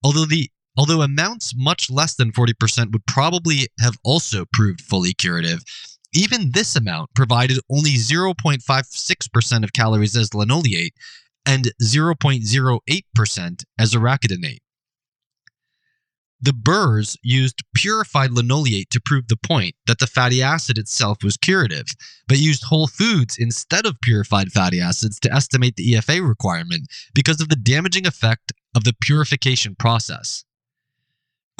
Although 0.05 0.25
the 0.25 0.49
although 0.77 1.01
amounts 1.01 1.53
much 1.55 1.89
less 1.89 2.15
than 2.15 2.31
40% 2.31 2.93
would 2.93 3.05
probably 3.05 3.67
have 3.79 3.97
also 4.03 4.45
proved 4.53 4.81
fully 4.81 5.13
curative, 5.13 5.63
even 6.13 6.51
this 6.51 6.75
amount 6.75 7.13
provided 7.15 7.59
only 7.69 7.91
0.56% 7.91 9.63
of 9.63 9.73
calories 9.73 10.15
as 10.15 10.33
linoleate 10.33 10.93
and 11.45 11.71
0.08% 11.81 13.63
as 13.79 13.93
arachidonate. 13.93 14.59
The 16.43 16.53
Burrs 16.53 17.15
used 17.23 17.63
purified 17.73 18.31
linoleate 18.31 18.89
to 18.89 18.99
prove 18.99 19.29
the 19.29 19.37
point 19.37 19.75
that 19.87 19.99
the 19.99 20.07
fatty 20.07 20.43
acid 20.43 20.77
itself 20.77 21.23
was 21.23 21.37
curative, 21.37 21.85
but 22.27 22.37
used 22.37 22.65
whole 22.65 22.87
foods 22.87 23.37
instead 23.37 23.85
of 23.85 24.01
purified 24.01 24.51
fatty 24.51 24.81
acids 24.81 25.21
to 25.21 25.33
estimate 25.33 25.77
the 25.77 25.93
EFA 25.93 26.27
requirement 26.27 26.89
because 27.13 27.39
of 27.39 27.47
the 27.47 27.55
damaging 27.55 28.05
effect 28.05 28.51
of 28.75 28.83
the 28.83 28.93
purification 28.99 29.73
process. 29.73 30.43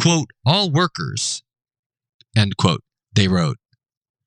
Quote, 0.02 0.32
all 0.46 0.70
workers, 0.70 1.44
end 2.36 2.58
quote, 2.58 2.84
they 3.14 3.30
wrote, 3.30 3.58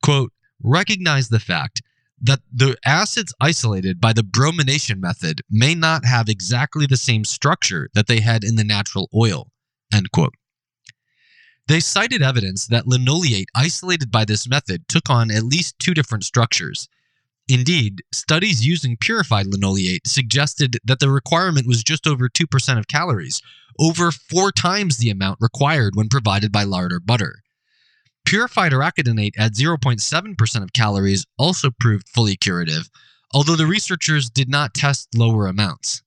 quote, 0.06 0.32
recognize 0.62 1.28
the 1.28 1.40
fact 1.40 1.82
that 2.22 2.38
the 2.52 2.76
acids 2.86 3.34
isolated 3.40 4.00
by 4.00 4.12
the 4.12 4.22
bromination 4.22 5.00
method 5.00 5.42
may 5.50 5.74
not 5.74 6.04
have 6.04 6.28
exactly 6.28 6.86
the 6.86 6.96
same 6.96 7.24
structure 7.24 7.90
that 7.94 8.06
they 8.06 8.20
had 8.20 8.44
in 8.44 8.54
the 8.54 8.62
natural 8.62 9.10
oil, 9.12 9.48
end 9.92 10.12
quote. 10.12 10.34
They 11.66 11.80
cited 11.80 12.22
evidence 12.22 12.68
that 12.68 12.86
linoleate 12.86 13.48
isolated 13.56 14.12
by 14.12 14.24
this 14.24 14.48
method 14.48 14.86
took 14.88 15.10
on 15.10 15.32
at 15.32 15.42
least 15.42 15.76
two 15.80 15.92
different 15.92 16.24
structures. 16.24 16.88
Indeed, 17.48 18.02
studies 18.12 18.64
using 18.64 18.96
purified 18.96 19.46
linoleate 19.46 20.06
suggested 20.06 20.78
that 20.84 21.00
the 21.00 21.10
requirement 21.10 21.66
was 21.66 21.82
just 21.82 22.06
over 22.06 22.28
2% 22.28 22.78
of 22.78 22.86
calories, 22.86 23.42
over 23.80 24.12
four 24.12 24.52
times 24.52 24.98
the 24.98 25.10
amount 25.10 25.38
required 25.40 25.96
when 25.96 26.08
provided 26.08 26.52
by 26.52 26.62
lard 26.62 26.92
or 26.92 27.00
butter. 27.00 27.42
Purified 28.26 28.72
arachidonate 28.72 29.34
at 29.38 29.52
0.7% 29.52 30.62
of 30.62 30.72
calories 30.72 31.24
also 31.38 31.70
proved 31.78 32.08
fully 32.08 32.36
curative, 32.36 32.90
although 33.32 33.54
the 33.54 33.66
researchers 33.66 34.28
did 34.28 34.48
not 34.48 34.74
test 34.74 35.08
lower 35.14 35.46
amounts. 35.46 36.02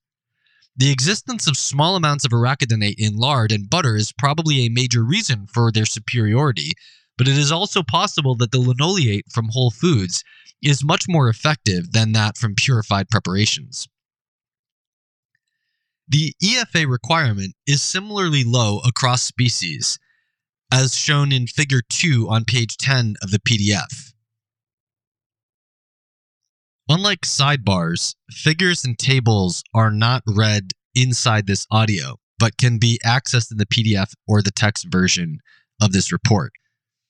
The 0.75 0.91
existence 0.91 1.47
of 1.47 1.55
small 1.55 1.95
amounts 1.95 2.25
of 2.25 2.31
arachidonate 2.31 2.95
in 2.97 3.15
lard 3.15 3.53
and 3.53 3.69
butter 3.69 3.95
is 3.95 4.11
probably 4.11 4.65
a 4.65 4.69
major 4.69 5.01
reason 5.01 5.47
for 5.47 5.71
their 5.71 5.85
superiority, 5.85 6.71
but 7.17 7.29
it 7.29 7.37
is 7.37 7.53
also 7.53 7.83
possible 7.83 8.35
that 8.35 8.51
the 8.51 8.59
linoleate 8.59 9.31
from 9.31 9.47
whole 9.49 9.71
foods 9.71 10.23
is 10.61 10.83
much 10.83 11.05
more 11.07 11.29
effective 11.29 11.93
than 11.93 12.11
that 12.11 12.37
from 12.37 12.53
purified 12.53 13.09
preparations. 13.09 13.87
The 16.09 16.33
EFA 16.43 16.85
requirement 16.85 17.55
is 17.65 17.81
similarly 17.81 18.43
low 18.43 18.79
across 18.79 19.21
species, 19.21 19.99
as 20.71 20.95
shown 20.95 21.31
in 21.31 21.47
Figure 21.47 21.81
2 21.89 22.27
on 22.29 22.45
page 22.45 22.77
10 22.77 23.15
of 23.21 23.31
the 23.31 23.39
PDF. 23.39 24.13
Unlike 26.87 27.21
sidebars, 27.21 28.15
figures 28.31 28.83
and 28.83 28.97
tables 28.97 29.63
are 29.73 29.91
not 29.91 30.23
read 30.25 30.71
inside 30.95 31.45
this 31.45 31.67
audio, 31.69 32.17
but 32.39 32.57
can 32.57 32.79
be 32.79 32.99
accessed 33.05 33.51
in 33.51 33.57
the 33.57 33.65
PDF 33.65 34.13
or 34.27 34.41
the 34.41 34.51
text 34.51 34.87
version 34.89 35.39
of 35.81 35.91
this 35.91 36.11
report. 36.11 36.51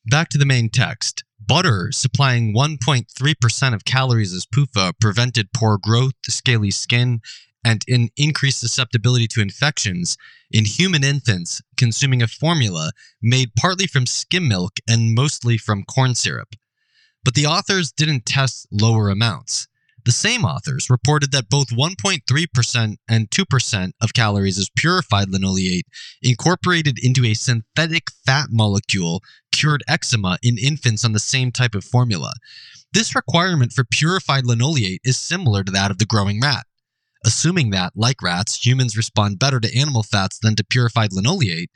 Back 0.05 0.29
to 0.29 0.37
the 0.37 0.45
main 0.45 0.69
text. 0.69 1.23
Butter 1.39 1.91
supplying 1.91 2.53
1.3% 2.53 3.73
of 3.73 3.85
calories 3.85 4.33
as 4.33 4.45
PUFA 4.45 4.93
prevented 4.99 5.53
poor 5.53 5.77
growth, 5.81 6.13
scaly 6.27 6.71
skin, 6.71 7.21
and 7.63 7.83
an 7.87 8.09
increased 8.17 8.59
susceptibility 8.59 9.27
to 9.27 9.41
infections 9.41 10.17
in 10.51 10.65
human 10.65 11.03
infants 11.03 11.61
consuming 11.77 12.21
a 12.21 12.27
formula 12.27 12.91
made 13.21 13.55
partly 13.55 13.87
from 13.87 14.05
skim 14.05 14.47
milk 14.47 14.79
and 14.87 15.13
mostly 15.13 15.57
from 15.57 15.83
corn 15.83 16.15
syrup. 16.15 16.55
But 17.23 17.35
the 17.35 17.45
authors 17.45 17.91
didn't 17.91 18.25
test 18.25 18.67
lower 18.71 19.09
amounts. 19.09 19.67
The 20.05 20.11
same 20.13 20.45
authors 20.45 20.89
reported 20.89 21.31
that 21.33 21.49
both 21.49 21.67
1.3% 21.69 22.95
and 23.09 23.29
2% 23.29 23.91
of 24.01 24.13
calories 24.13 24.57
as 24.57 24.69
purified 24.75 25.29
linoleate 25.29 25.85
incorporated 26.21 26.97
into 27.03 27.25
a 27.25 27.33
synthetic 27.33 28.09
fat 28.25 28.47
molecule 28.49 29.21
cured 29.51 29.83
eczema 29.87 30.37
in 30.41 30.57
infants 30.57 31.03
on 31.03 31.11
the 31.11 31.19
same 31.19 31.51
type 31.51 31.75
of 31.75 31.83
formula. 31.83 32.33
This 32.93 33.13
requirement 33.13 33.73
for 33.73 33.83
purified 33.83 34.45
linoleate 34.45 35.01
is 35.03 35.17
similar 35.17 35.63
to 35.63 35.71
that 35.73 35.91
of 35.91 35.97
the 35.97 36.05
growing 36.05 36.39
rat. 36.39 36.65
Assuming 37.25 37.71
that, 37.71 37.93
like 37.95 38.21
rats, 38.21 38.65
humans 38.65 38.95
respond 38.95 39.39
better 39.39 39.59
to 39.59 39.77
animal 39.77 40.03
fats 40.03 40.39
than 40.39 40.55
to 40.55 40.63
purified 40.63 41.11
linoleate, 41.11 41.69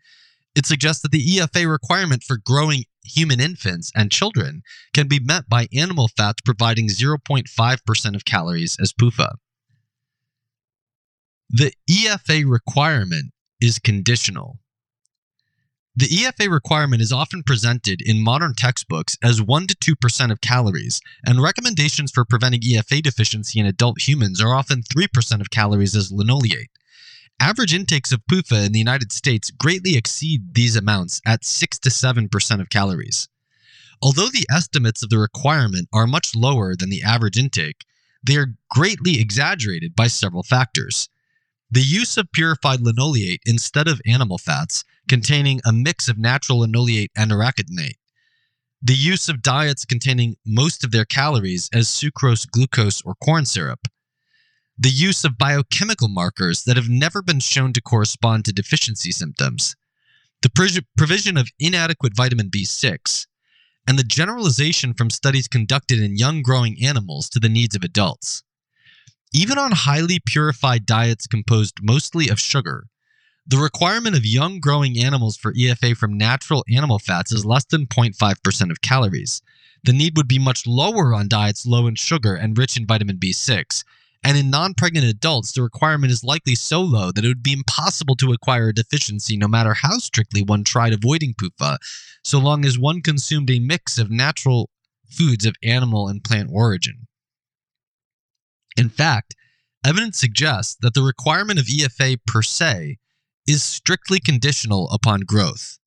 it 0.56 0.66
suggests 0.66 1.02
that 1.02 1.12
the 1.12 1.26
EFA 1.26 1.70
requirement 1.70 2.24
for 2.24 2.38
growing 2.38 2.86
human 3.04 3.40
infants 3.40 3.92
and 3.96 4.12
children 4.12 4.62
can 4.94 5.08
be 5.08 5.20
met 5.20 5.50
by 5.50 5.68
animal 5.74 6.10
fats 6.16 6.42
providing 6.42 6.88
0.5% 6.88 8.16
of 8.16 8.26
calories 8.26 8.78
as 8.80 8.94
PUFA. 8.94 9.36
The 11.50 11.74
EFA 11.90 12.50
requirement 12.50 13.34
is 13.60 13.80
conditional. 13.80 14.60
The 15.96 16.08
EFA 16.08 16.50
requirement 16.50 17.04
is 17.04 17.12
often 17.12 17.44
presented 17.44 18.02
in 18.02 18.24
modern 18.24 18.56
textbooks 18.56 19.16
as 19.22 19.44
1 19.44 19.68
to 19.68 19.96
2% 19.96 20.32
of 20.32 20.42
calories, 20.42 21.00
and 21.24 21.40
recommendations 21.40 22.12
for 22.12 22.26
preventing 22.26 22.62
EFA 22.62 23.04
deficiency 23.04 23.60
in 23.60 23.68
adult 23.68 24.02
humans 24.02 24.42
are 24.42 24.56
often 24.56 24.82
3% 24.82 25.40
of 25.40 25.52
calories 25.52 25.96
as 25.96 26.12
linoleate. 26.12 26.72
Average 27.40 27.76
intakes 27.76 28.12
of 28.12 28.26
PUFA 28.26 28.66
in 28.66 28.72
the 28.72 28.80
United 28.80 29.12
States 29.12 29.52
greatly 29.52 29.96
exceed 29.96 30.56
these 30.56 30.76
amounts 30.76 31.22
at 31.28 31.46
6 31.46 31.78
to 31.80 31.90
7% 31.90 32.60
of 32.60 32.70
calories. 32.70 33.28
Although 34.02 34.30
the 34.30 34.48
estimates 34.50 35.04
of 35.04 35.12
the 35.12 35.20
requirement 35.20 35.90
are 35.94 36.08
much 36.08 36.36
lower 36.36 36.76
than 36.76 36.90
the 36.90 37.04
average 37.04 37.38
intake, 37.38 37.86
they 38.24 38.36
are 38.36 38.56
greatly 38.72 39.20
exaggerated 39.20 39.96
by 39.96 40.08
several 40.08 40.42
factors. 40.42 41.08
The 41.70 41.82
use 41.82 42.18
of 42.18 42.32
purified 42.32 42.82
linoleate 42.82 43.42
instead 43.46 43.88
of 43.88 44.02
animal 44.08 44.40
fats 44.40 44.84
containing 45.10 45.62
a 45.66 45.74
mix 45.74 46.08
of 46.08 46.18
natural 46.18 46.60
linoleate 46.60 47.12
and 47.16 47.32
arachidonate. 47.32 47.98
The 48.82 48.96
use 48.96 49.30
of 49.30 49.42
diets 49.42 49.86
containing 49.86 50.36
most 50.46 50.84
of 50.84 50.92
their 50.92 51.06
calories 51.06 51.70
as 51.74 51.88
sucrose, 51.88 52.50
glucose, 52.50 53.02
or 53.04 53.16
corn 53.16 53.46
syrup. 53.46 53.88
The 54.78 54.90
use 54.90 55.24
of 55.24 55.38
biochemical 55.38 56.10
markers 56.10 56.64
that 56.64 56.76
have 56.76 56.90
never 56.90 57.22
been 57.22 57.40
shown 57.40 57.74
to 57.74 57.82
correspond 57.82 58.44
to 58.46 58.54
deficiency 58.54 59.12
symptoms. 59.12 59.76
The 60.42 60.84
provision 60.98 61.38
of 61.38 61.50
inadequate 61.60 62.16
vitamin 62.16 62.50
B6. 62.50 63.28
And 63.88 63.98
the 63.98 64.04
generalization 64.04 64.94
from 64.94 65.10
studies 65.10 65.48
conducted 65.48 66.00
in 66.00 66.18
young 66.18 66.42
growing 66.42 66.84
animals 66.84 67.30
to 67.30 67.40
the 67.40 67.50
needs 67.50 67.76
of 67.76 67.84
adults. 67.84 68.44
Even 69.34 69.58
on 69.58 69.72
highly 69.72 70.20
purified 70.26 70.86
diets 70.86 71.28
composed 71.28 71.76
mostly 71.82 72.30
of 72.30 72.40
sugar, 72.40 72.88
the 73.46 73.58
requirement 73.58 74.16
of 74.16 74.26
young 74.26 74.60
growing 74.60 74.98
animals 74.98 75.36
for 75.36 75.54
EFA 75.54 75.98
from 75.98 76.18
natural 76.18 76.64
animal 76.74 76.98
fats 76.98 77.32
is 77.32 77.46
less 77.46 77.66
than 77.66 77.88
0.5% 77.88 78.72
of 78.72 78.82
calories. 78.82 79.42
The 79.84 79.94
need 79.94 80.16
would 80.16 80.30
be 80.30 80.40
much 80.40 80.66
lower 80.66 81.14
on 81.14 81.28
diets 81.28 81.66
low 81.66 81.88
in 81.88 81.96
sugar 81.96 82.36
and 82.36 82.58
rich 82.58 82.78
in 82.78 82.88
vitamin 82.88 83.18
B6. 83.18 83.84
And 84.24 84.38
in 84.38 84.50
non 84.50 84.74
pregnant 84.74 85.06
adults, 85.06 85.52
the 85.52 85.62
requirement 85.62 86.14
is 86.14 86.24
likely 86.24 86.56
so 86.56 86.82
low 86.82 87.12
that 87.12 87.26
it 87.26 87.28
would 87.28 87.44
be 87.44 87.52
impossible 87.52 88.16
to 88.16 88.32
acquire 88.32 88.70
a 88.70 88.74
deficiency 88.74 89.36
no 89.36 89.50
matter 89.50 89.74
how 89.74 89.98
strictly 89.98 90.42
one 90.42 90.64
tried 90.64 90.94
avoiding 90.94 91.34
PUFA, 91.34 91.78
so 92.24 92.40
long 92.40 92.64
as 92.64 92.80
one 92.80 93.02
consumed 93.02 93.50
a 93.50 93.60
mix 93.60 93.98
of 93.98 94.10
natural 94.10 94.70
foods 95.10 95.46
of 95.46 95.56
animal 95.62 96.08
and 96.08 96.24
plant 96.24 96.50
origin. 96.54 97.08
In 98.78 98.88
fact, 98.88 99.36
evidence 99.86 100.18
suggests 100.18 100.78
that 100.80 100.94
the 100.94 101.04
requirement 101.04 101.60
of 101.60 101.66
EFA 101.66 102.18
per 102.26 102.42
se 102.42 102.98
is 103.48 103.64
strictly 103.64 104.20
conditional 104.20 104.90
upon 104.92 105.22
growth. 105.22 105.78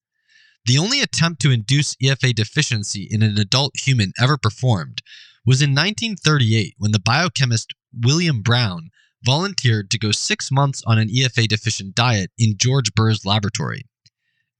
The 0.66 0.78
only 0.78 1.00
attempt 1.00 1.40
to 1.42 1.50
induce 1.50 1.94
EFA 1.96 2.34
deficiency 2.34 3.06
in 3.10 3.22
an 3.22 3.38
adult 3.38 3.74
human 3.76 4.12
ever 4.20 4.36
performed 4.36 5.00
was 5.46 5.62
in 5.62 5.70
1938 5.70 6.74
when 6.78 6.90
the 6.90 6.98
biochemist 6.98 7.72
William 7.98 8.42
Brown 8.42 8.90
volunteered 9.24 9.90
to 9.90 9.98
go 9.98 10.10
six 10.10 10.50
months 10.50 10.82
on 10.86 10.98
an 10.98 11.08
EFA 11.08 11.46
deficient 11.46 11.94
diet 11.94 12.30
in 12.36 12.56
George 12.58 12.94
Burr's 12.94 13.24
laboratory. 13.24 13.82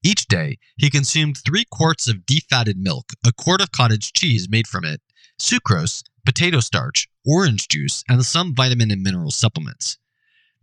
Each 0.03 0.25
day, 0.27 0.57
he 0.77 0.89
consumed 0.89 1.37
three 1.37 1.65
quarts 1.69 2.07
of 2.07 2.25
defatted 2.25 2.77
milk, 2.77 3.11
a 3.25 3.33
quart 3.33 3.61
of 3.61 3.71
cottage 3.71 4.13
cheese 4.13 4.47
made 4.49 4.67
from 4.67 4.85
it, 4.85 5.01
sucrose, 5.39 6.03
potato 6.25 6.59
starch, 6.59 7.07
orange 7.25 7.67
juice, 7.67 8.03
and 8.07 8.25
some 8.25 8.55
vitamin 8.55 8.91
and 8.91 9.01
mineral 9.01 9.31
supplements. 9.31 9.97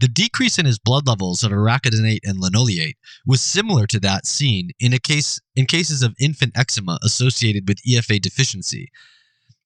The 0.01 0.09
decrease 0.09 0.59
in 0.59 0.67
his 0.67 0.79
blood 0.79 1.07
levels 1.07 1.45
of 1.45 1.53
arachidonate 1.53 2.21
and 2.25 2.41
linoleate 2.41 2.97
was 3.25 3.41
similar 3.41 3.87
to 3.87 4.01
that 4.01 4.27
seen 4.27 4.71
in 4.81 4.93
a 4.93 4.99
case 4.99 5.41
in 5.55 5.67
cases 5.67 6.03
of 6.03 6.17
infant 6.21 6.57
eczema 6.57 6.99
associated 7.03 7.69
with 7.69 7.83
EFA 7.89 8.21
deficiency. 8.21 8.91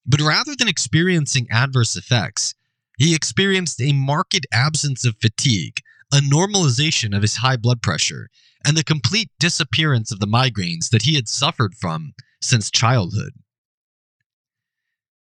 But 0.06 0.20
rather 0.20 0.54
than 0.54 0.68
experiencing 0.68 1.48
adverse 1.50 1.96
effects, 1.96 2.54
he 2.98 3.14
experienced 3.14 3.80
a 3.80 3.92
marked 3.92 4.46
absence 4.52 5.04
of 5.04 5.16
fatigue, 5.20 5.80
a 6.12 6.18
normalization 6.18 7.14
of 7.14 7.22
his 7.22 7.36
high 7.36 7.56
blood 7.56 7.82
pressure, 7.82 8.28
and 8.66 8.76
the 8.76 8.84
complete 8.84 9.30
disappearance 9.38 10.10
of 10.10 10.20
the 10.20 10.26
migraines 10.26 10.90
that 10.90 11.02
he 11.02 11.14
had 11.14 11.28
suffered 11.28 11.74
from 11.74 12.12
since 12.40 12.70
childhood. 12.70 13.32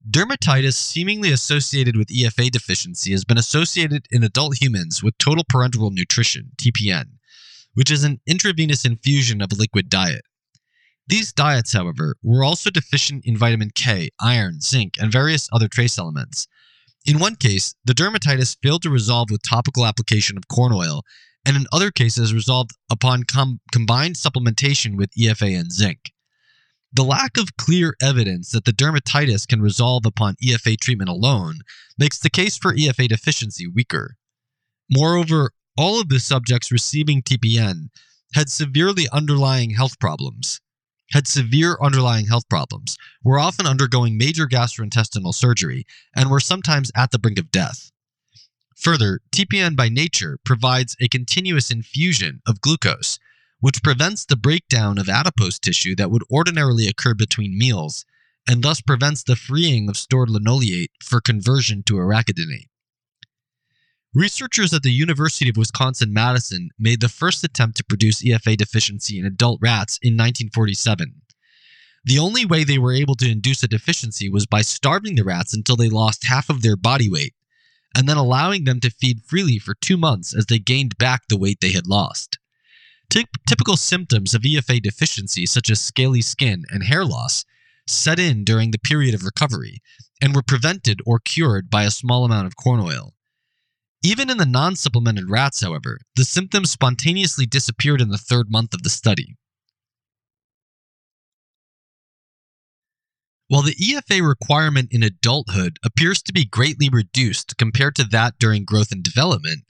Dermatitis 0.09 0.75
seemingly 0.75 1.31
associated 1.31 1.97
with 1.97 2.09
EFA 2.09 2.51
deficiency 2.51 3.11
has 3.11 3.25
been 3.25 3.39
associated 3.39 4.05
in 4.11 4.23
adult 4.23 4.61
humans 4.61 5.01
with 5.01 5.17
total 5.17 5.43
parenteral 5.43 5.91
nutrition, 5.91 6.51
TPN, 6.57 7.05
which 7.73 7.89
is 7.89 8.03
an 8.03 8.21
intravenous 8.27 8.85
infusion 8.85 9.41
of 9.41 9.51
a 9.51 9.55
liquid 9.55 9.89
diet. 9.89 10.21
These 11.07 11.33
diets, 11.33 11.73
however, 11.73 12.17
were 12.21 12.43
also 12.43 12.69
deficient 12.69 13.25
in 13.25 13.37
vitamin 13.37 13.71
K, 13.73 14.09
iron, 14.19 14.61
zinc, 14.61 14.95
and 14.99 15.11
various 15.11 15.49
other 15.51 15.67
trace 15.67 15.97
elements. 15.97 16.47
In 17.05 17.19
one 17.19 17.35
case, 17.35 17.73
the 17.83 17.93
dermatitis 17.93 18.57
failed 18.61 18.83
to 18.83 18.91
resolve 18.91 19.31
with 19.31 19.41
topical 19.41 19.85
application 19.85 20.37
of 20.37 20.47
corn 20.47 20.71
oil, 20.71 21.03
and 21.45 21.55
in 21.55 21.65
other 21.71 21.89
cases 21.89 22.33
resolved 22.33 22.71
upon 22.91 23.23
com- 23.23 23.59
combined 23.71 24.15
supplementation 24.15 24.97
with 24.97 25.11
EFA 25.17 25.59
and 25.59 25.71
zinc. 25.71 26.11
The 26.95 27.03
lack 27.03 27.35
of 27.35 27.57
clear 27.57 27.93
evidence 28.01 28.51
that 28.51 28.63
the 28.63 28.71
dermatitis 28.71 29.45
can 29.45 29.61
resolve 29.61 30.05
upon 30.05 30.37
EFA 30.41 30.79
treatment 30.79 31.09
alone 31.09 31.59
makes 31.97 32.17
the 32.17 32.29
case 32.29 32.57
for 32.57 32.73
EFA 32.73 33.09
deficiency 33.09 33.67
weaker. 33.67 34.15
Moreover, 34.89 35.51
all 35.77 35.99
of 35.99 36.07
the 36.07 36.21
subjects 36.21 36.71
receiving 36.71 37.21
TPN 37.21 37.89
had 38.33 38.49
severely 38.49 39.09
underlying 39.11 39.71
health 39.71 39.99
problems, 39.99 40.61
had 41.11 41.27
severe 41.27 41.77
underlying 41.81 42.27
health 42.27 42.47
problems, 42.47 42.95
were 43.25 43.39
often 43.39 43.67
undergoing 43.67 44.17
major 44.17 44.47
gastrointestinal 44.47 45.33
surgery, 45.33 45.85
and 46.15 46.31
were 46.31 46.39
sometimes 46.39 46.93
at 46.95 47.11
the 47.11 47.19
brink 47.19 47.37
of 47.37 47.51
death. 47.51 47.91
Further, 48.77 49.19
TPN 49.33 49.75
by 49.75 49.89
nature 49.89 50.39
provides 50.45 50.95
a 51.01 51.09
continuous 51.09 51.71
infusion 51.71 52.41
of 52.47 52.61
glucose, 52.61 53.19
which 53.59 53.83
prevents 53.83 54.25
the 54.25 54.35
breakdown 54.35 54.97
of 54.97 55.09
adipose 55.09 55.59
tissue 55.59 55.95
that 55.95 56.11
would 56.11 56.23
ordinarily 56.29 56.87
occur 56.87 57.13
between 57.13 57.57
meals 57.57 58.05
and 58.47 58.63
thus 58.63 58.81
prevents 58.81 59.23
the 59.23 59.35
freeing 59.35 59.89
of 59.89 59.97
stored 59.97 60.29
linoleate 60.29 60.91
for 61.03 61.19
conversion 61.19 61.83
to 61.83 61.95
arachidonate. 61.95 62.69
Researchers 64.13 64.73
at 64.73 64.83
the 64.83 64.93
University 64.93 65.49
of 65.49 65.57
Wisconsin 65.57 66.13
Madison 66.13 66.69
made 66.79 67.01
the 67.01 67.09
first 67.09 67.43
attempt 67.43 67.75
to 67.77 67.83
produce 67.83 68.23
EFA 68.23 68.55
deficiency 68.55 69.19
in 69.19 69.25
adult 69.25 69.59
rats 69.61 69.99
in 70.01 70.13
1947. 70.13 71.21
The 72.05 72.19
only 72.19 72.45
way 72.45 72.63
they 72.63 72.77
were 72.77 72.93
able 72.93 73.15
to 73.15 73.29
induce 73.29 73.63
a 73.63 73.67
deficiency 73.67 74.29
was 74.29 74.45
by 74.45 74.61
starving 74.61 75.15
the 75.15 75.23
rats 75.23 75.53
until 75.53 75.75
they 75.75 75.89
lost 75.89 76.27
half 76.27 76.49
of 76.49 76.61
their 76.61 76.77
body 76.77 77.09
weight, 77.09 77.33
and 77.97 78.07
then 78.07 78.15
allowing 78.15 78.63
them 78.63 78.79
to 78.81 78.91
feed 78.91 79.23
freely 79.25 79.57
for 79.57 79.73
two 79.73 79.97
months 79.97 80.33
as 80.33 80.45
they 80.45 80.59
gained 80.59 80.97
back 80.97 81.23
the 81.27 81.37
weight 81.37 81.59
they 81.59 81.71
had 81.71 81.87
lost. 81.87 82.37
Ty- 83.09 83.25
typical 83.47 83.77
symptoms 83.77 84.33
of 84.33 84.41
EFA 84.41 84.81
deficiency, 84.81 85.45
such 85.45 85.69
as 85.69 85.81
scaly 85.81 86.21
skin 86.21 86.63
and 86.69 86.83
hair 86.83 87.05
loss, 87.05 87.45
set 87.87 88.19
in 88.19 88.43
during 88.43 88.71
the 88.71 88.79
period 88.79 89.13
of 89.13 89.23
recovery 89.23 89.81
and 90.21 90.33
were 90.33 90.41
prevented 90.41 90.99
or 91.05 91.19
cured 91.19 91.69
by 91.69 91.83
a 91.83 91.91
small 91.91 92.25
amount 92.25 92.47
of 92.47 92.55
corn 92.55 92.79
oil. 92.79 93.13
Even 94.03 94.29
in 94.29 94.37
the 94.37 94.45
non 94.45 94.75
supplemented 94.75 95.29
rats, 95.29 95.61
however, 95.61 95.99
the 96.15 96.25
symptoms 96.25 96.71
spontaneously 96.71 97.45
disappeared 97.45 98.01
in 98.01 98.09
the 98.09 98.17
third 98.17 98.51
month 98.51 98.73
of 98.73 98.83
the 98.83 98.89
study. 98.89 99.35
While 103.47 103.61
the 103.61 103.75
EFA 103.75 104.27
requirement 104.27 104.89
in 104.91 105.03
adulthood 105.03 105.77
appears 105.83 106.21
to 106.23 106.33
be 106.33 106.45
greatly 106.45 106.89
reduced 106.89 107.57
compared 107.57 107.95
to 107.95 108.03
that 108.05 108.35
during 108.39 108.65
growth 108.65 108.91
and 108.91 109.03
development, 109.03 109.65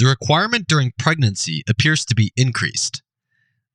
the 0.00 0.06
requirement 0.06 0.66
during 0.66 0.94
pregnancy 0.98 1.62
appears 1.68 2.06
to 2.06 2.14
be 2.14 2.32
increased. 2.34 3.02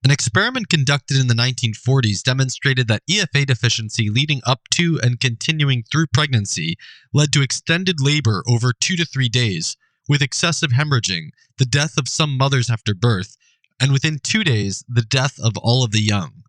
An 0.04 0.10
experiment 0.10 0.70
conducted 0.70 1.18
in 1.18 1.28
the 1.28 1.36
1940s 1.36 2.24
demonstrated 2.24 2.88
that 2.88 3.04
EFA 3.08 3.46
deficiency 3.46 4.10
leading 4.10 4.42
up 4.44 4.62
to 4.72 5.00
and 5.04 5.20
continuing 5.20 5.84
through 5.84 6.08
pregnancy 6.08 6.78
led 7.14 7.32
to 7.32 7.44
extended 7.44 8.02
labor 8.02 8.44
over 8.48 8.74
two 8.74 8.96
to 8.96 9.06
three 9.06 9.30
days, 9.30 9.78
with 10.10 10.24
excessive 10.24 10.72
hemorrhaging, 10.72 11.30
the 11.60 11.66
death 11.66 11.96
of 11.96 12.10
some 12.10 12.36
mothers 12.36 12.72
after 12.72 12.96
birth, 12.96 13.38
and 13.80 13.92
within 13.92 14.18
two 14.18 14.44
days, 14.44 14.84
the 14.90 15.04
death 15.04 15.38
of 15.40 15.56
all 15.58 15.84
of 15.84 15.92
the 15.92 16.02
young. 16.02 16.42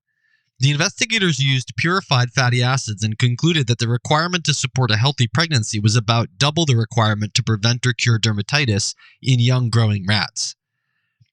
The 0.58 0.70
investigators 0.70 1.38
used 1.38 1.76
purified 1.76 2.32
fatty 2.32 2.62
acids 2.62 3.02
and 3.02 3.18
concluded 3.18 3.66
that 3.66 3.78
the 3.78 3.88
requirement 3.88 4.44
to 4.44 4.54
support 4.54 4.90
a 4.90 4.96
healthy 4.96 5.26
pregnancy 5.26 5.78
was 5.78 5.96
about 5.96 6.38
double 6.38 6.64
the 6.64 6.76
requirement 6.76 7.34
to 7.34 7.42
prevent 7.42 7.86
or 7.86 7.92
cure 7.92 8.18
dermatitis 8.18 8.94
in 9.20 9.38
young 9.38 9.68
growing 9.68 10.06
rats. 10.06 10.56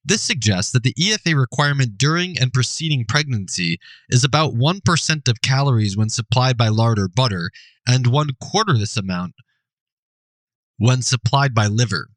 This 0.03 0.21
suggests 0.21 0.73
that 0.73 0.83
the 0.83 0.93
EFA 0.95 1.39
requirement 1.39 1.97
during 1.97 2.37
and 2.37 2.51
preceding 2.51 3.05
pregnancy 3.05 3.79
is 4.09 4.25
about 4.25 4.55
1% 4.55 5.27
of 5.29 5.41
calories 5.41 5.95
when 5.95 6.09
supplied 6.09 6.57
by 6.57 6.67
lard 6.67 6.99
or 6.99 7.07
butter, 7.07 7.49
and 7.87 8.07
one 8.07 8.31
quarter 8.41 8.77
this 8.77 8.97
amount 8.97 9.35
when 10.77 11.01
supplied 11.01 11.53
by 11.53 11.67
liver. 11.67 12.09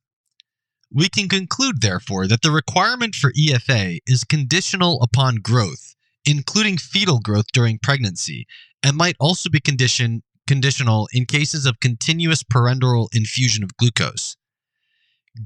We 0.92 1.08
can 1.08 1.28
conclude, 1.28 1.80
therefore, 1.80 2.26
that 2.26 2.42
the 2.42 2.50
requirement 2.50 3.14
for 3.14 3.32
EFA 3.32 4.00
is 4.06 4.24
conditional 4.24 5.00
upon 5.02 5.36
growth 5.36 5.95
including 6.26 6.76
fetal 6.76 7.20
growth 7.20 7.46
during 7.52 7.78
pregnancy, 7.78 8.46
and 8.82 8.96
might 8.96 9.16
also 9.20 9.48
be 9.48 9.60
condition, 9.60 10.22
conditional 10.46 11.08
in 11.12 11.24
cases 11.24 11.64
of 11.64 11.80
continuous 11.80 12.42
parenteral 12.42 13.08
infusion 13.14 13.62
of 13.62 13.76
glucose. 13.76 14.36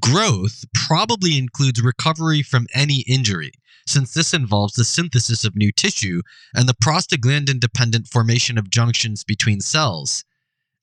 Growth 0.01 0.65
probably 0.73 1.37
includes 1.37 1.83
recovery 1.83 2.43
from 2.43 2.67
any 2.75 3.01
injury, 3.09 3.53
since 3.87 4.15
this 4.15 4.33
involves 4.33 4.75
the 4.75 4.85
synthesis 4.85 5.45
of 5.45 5.57
new 5.57 5.73
tissue 5.73 6.23
and 6.55 6.69
the 6.69 6.75
prostaglandin 6.75 7.59
dependent 7.59 8.07
formation 8.07 8.57
of 8.57 8.71
junctions 8.71 9.25
between 9.25 9.61
cells, 9.61 10.25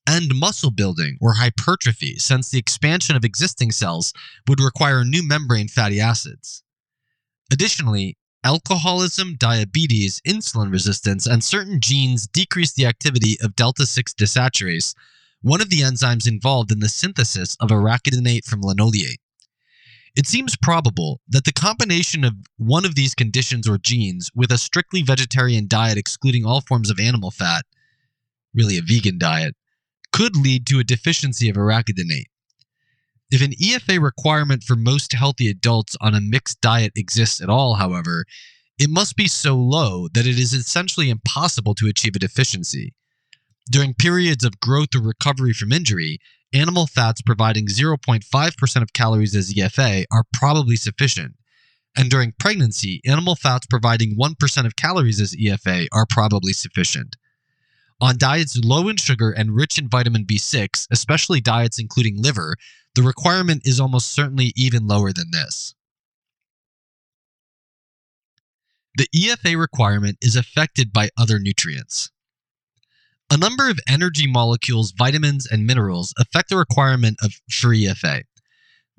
and 0.06 0.36
muscle 0.36 0.72
building 0.72 1.18
or 1.22 1.34
hypertrophy, 1.34 2.18
since 2.18 2.50
the 2.50 2.60
expansion 2.60 3.16
of 3.16 3.26
existing 3.26 3.72
cells 3.72 4.14
would 4.48 4.60
require 4.60 5.04
new 5.04 5.26
membrane 5.26 5.68
fatty 5.68 6.00
acids. 6.00 6.64
Additionally, 7.52 8.18
alcoholism, 8.48 9.36
diabetes, 9.38 10.22
insulin 10.26 10.72
resistance, 10.72 11.28
and 11.28 11.44
certain 11.44 11.82
genes 11.82 12.28
decrease 12.28 12.72
the 12.72 12.86
activity 12.86 13.36
of 13.42 13.58
delta 13.58 13.86
6 13.86 14.14
desaturase, 14.14 14.94
one 15.42 15.60
of 15.60 15.70
the 15.70 15.82
enzymes 15.82 16.26
involved 16.26 16.72
in 16.72 16.80
the 16.80 16.88
synthesis 16.88 17.58
of 17.60 17.72
arachidonate 17.72 18.46
from 18.46 18.62
linoleate. 18.62 19.20
It 20.16 20.28
seems 20.28 20.56
probable 20.56 21.20
that 21.28 21.44
the 21.44 21.52
combination 21.52 22.24
of 22.24 22.36
one 22.56 22.86
of 22.86 22.96
these 22.96 23.14
conditions 23.14 23.68
or 23.68 23.78
genes 23.78 24.32
with 24.34 24.50
a 24.50 24.58
strictly 24.58 25.02
vegetarian 25.02 25.68
diet 25.68 25.98
excluding 25.98 26.46
all 26.46 26.62
forms 26.62 26.90
of 26.90 27.02
animal 27.02 27.32
fat, 27.32 27.66
really 28.56 28.78
a 28.78 28.82
vegan 28.82 29.18
diet, 29.18 29.56
could 30.14 30.38
lead 30.38 30.66
to 30.68 30.80
a 30.80 30.86
deficiency 30.86 31.50
of 31.50 31.58
arachidonate. 31.58 32.32
If 33.30 33.42
an 33.42 33.52
EFA 33.62 34.02
requirement 34.02 34.64
for 34.64 34.76
most 34.76 35.14
healthy 35.14 35.50
adults 35.50 35.98
on 36.00 36.16
a 36.16 36.22
mixed 36.22 36.62
diet 36.62 36.94
exists 36.96 37.42
at 37.42 37.50
all, 37.50 37.76
however, 37.76 38.26
it 38.80 38.90
must 38.90 39.16
be 39.18 39.28
so 39.28 39.56
low 39.56 40.08
that 40.14 40.26
it 40.26 40.40
is 40.40 40.54
essentially 40.54 41.10
impossible 41.10 41.76
to 41.76 41.88
achieve 41.88 42.16
a 42.16 42.20
deficiency. 42.20 42.94
During 43.70 43.94
periods 43.96 44.46
of 44.46 44.62
growth 44.62 44.96
or 44.96 45.02
recovery 45.02 45.52
from 45.52 45.74
injury, 45.74 46.20
animal 46.54 46.88
fats 46.88 47.22
providing 47.22 47.68
0.5% 47.68 48.82
of 48.82 48.94
calories 48.94 49.36
as 49.36 49.54
EFA 49.54 50.06
are 50.10 50.24
probably 50.32 50.78
sufficient. 50.78 51.36
And 51.98 52.10
during 52.10 52.34
pregnancy, 52.40 53.02
animal 53.06 53.36
fats 53.36 53.66
providing 53.66 54.16
1% 54.18 54.66
of 54.66 54.76
calories 54.76 55.20
as 55.20 55.36
EFA 55.36 55.88
are 55.92 56.06
probably 56.10 56.54
sufficient. 56.54 57.18
On 58.00 58.18
diets 58.18 58.58
low 58.64 58.90
in 58.90 58.98
sugar 58.98 59.32
and 59.32 59.56
rich 59.56 59.80
in 59.80 59.90
vitamin 59.90 60.26
B6, 60.26 60.88
especially 60.92 61.42
diets 61.42 61.80
including 61.80 62.22
liver, 62.22 62.56
the 62.94 63.02
requirement 63.02 63.64
is 63.66 63.80
almost 63.80 64.12
certainly 64.12 64.54
even 64.56 64.88
lower 64.88 65.12
than 65.12 65.32
this. 65.32 65.74
The 68.98 69.08
EFA 69.16 69.60
requirement 69.60 70.18
is 70.22 70.36
affected 70.36 70.92
by 70.92 71.10
other 71.18 71.40
nutrients. 71.40 72.12
A 73.30 73.38
number 73.38 73.70
of 73.70 73.80
energy 73.88 74.26
molecules, 74.26 74.92
vitamins, 74.92 75.46
and 75.46 75.68
minerals 75.68 76.14
affect 76.18 76.50
the 76.50 76.58
requirement 76.58 77.18
of, 77.22 77.34
for 77.50 77.70
EFA. 77.70 78.24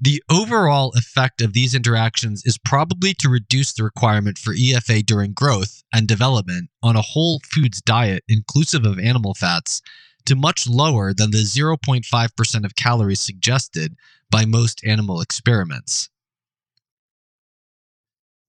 The 0.00 0.22
overall 0.30 0.92
effect 0.94 1.42
of 1.42 1.54
these 1.54 1.74
interactions 1.74 2.42
is 2.46 2.56
probably 2.56 3.14
to 3.14 3.28
reduce 3.28 3.72
the 3.72 3.82
requirement 3.82 4.38
for 4.38 4.54
EFA 4.54 5.04
during 5.04 5.32
growth 5.32 5.82
and 5.92 6.06
development 6.06 6.70
on 6.84 6.94
a 6.94 7.02
whole 7.02 7.40
foods 7.44 7.80
diet 7.80 8.22
inclusive 8.28 8.86
of 8.86 9.00
animal 9.00 9.34
fats 9.34 9.82
to 10.26 10.36
much 10.36 10.68
lower 10.68 11.12
than 11.12 11.32
the 11.32 11.38
0.5% 11.38 12.64
of 12.64 12.76
calories 12.76 13.18
suggested 13.18 13.96
by 14.30 14.44
most 14.44 14.84
animal 14.86 15.20
experiments. 15.20 16.10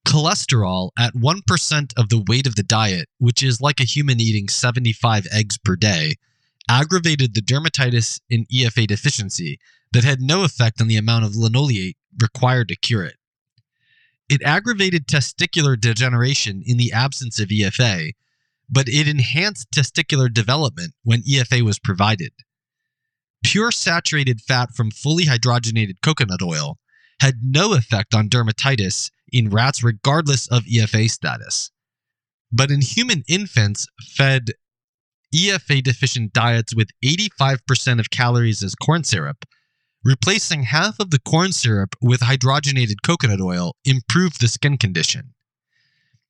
Cholesterol 0.08 0.92
at 1.00 1.16
1% 1.16 1.94
of 1.98 2.10
the 2.10 2.24
weight 2.28 2.46
of 2.46 2.56
the 2.56 2.64
diet, 2.64 3.08
which 3.18 3.42
is 3.42 3.60
like 3.60 3.80
a 3.80 3.86
human 3.86 4.20
eating 4.20 4.50
75 4.50 5.26
eggs 5.32 5.58
per 5.58 5.76
day, 5.76 6.16
aggravated 6.70 7.34
the 7.34 7.42
dermatitis 7.42 8.22
in 8.30 8.46
EFA 8.46 8.88
deficiency 8.88 9.60
that 9.92 10.04
had 10.04 10.22
no 10.22 10.44
effect 10.44 10.80
on 10.80 10.88
the 10.88 10.96
amount 10.96 11.26
of 11.26 11.36
linoleate 11.36 11.98
required 12.22 12.68
to 12.70 12.76
cure 12.76 13.04
it. 13.04 13.16
It 14.30 14.44
aggravated 14.44 15.08
testicular 15.08 15.80
degeneration 15.80 16.62
in 16.64 16.78
the 16.78 16.94
absence 16.94 17.40
of 17.40 17.50
EFA, 17.50 18.12
but 18.70 18.88
it 18.88 19.08
enhanced 19.08 19.72
testicular 19.72 20.32
development 20.32 20.94
when 21.04 21.24
EFA 21.24 21.64
was 21.64 21.80
provided. 21.80 22.32
Pure 23.44 23.72
saturated 23.72 24.42
fat 24.42 24.76
from 24.76 24.92
fully 24.92 25.26
hydrogenated 25.26 26.02
coconut 26.04 26.42
oil 26.44 26.78
had 27.20 27.36
no 27.42 27.74
effect 27.74 28.14
on 28.14 28.30
dermatitis 28.30 29.10
in 29.32 29.50
rats 29.50 29.84
regardless 29.84 30.48
of 30.48 30.64
EFA 30.66 31.10
status. 31.10 31.72
But 32.52 32.70
in 32.70 32.82
human 32.82 33.24
infants 33.28 33.88
fed 34.16 34.52
EFA 35.34 35.84
deficient 35.84 36.34
diets 36.34 36.76
with 36.76 36.90
85% 37.04 38.00
of 38.00 38.10
calories 38.10 38.64
as 38.64 38.76
corn 38.76 39.04
syrup, 39.04 39.46
replacing 40.04 40.64
half 40.64 41.00
of 41.00 41.12
the 41.12 41.20
corn 41.20 41.52
syrup 41.52 41.96
with 42.02 42.22
hydrogenated 42.22 43.02
coconut 43.04 43.42
oil 43.42 43.76
improved 43.86 44.42
the 44.42 44.48
skin 44.48 44.78
condition. 44.78 45.34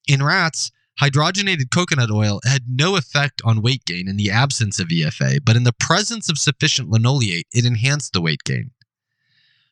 In 0.08 0.24
rats, 0.24 0.72
Hydrogenated 1.00 1.72
coconut 1.72 2.12
oil 2.12 2.42
had 2.44 2.64
no 2.68 2.98
effect 2.98 3.42
on 3.46 3.62
weight 3.62 3.86
gain 3.86 4.10
in 4.10 4.18
the 4.18 4.30
absence 4.30 4.82
of 4.82 4.90
EFA, 4.90 5.40
but 5.46 5.56
in 5.56 5.64
the 5.64 5.72
presence 5.72 6.28
of 6.28 6.38
sufficient 6.38 6.90
linoleate, 6.90 7.48
it 7.54 7.64
enhanced 7.64 8.12
the 8.12 8.20
weight 8.20 8.44
gain. 8.44 8.72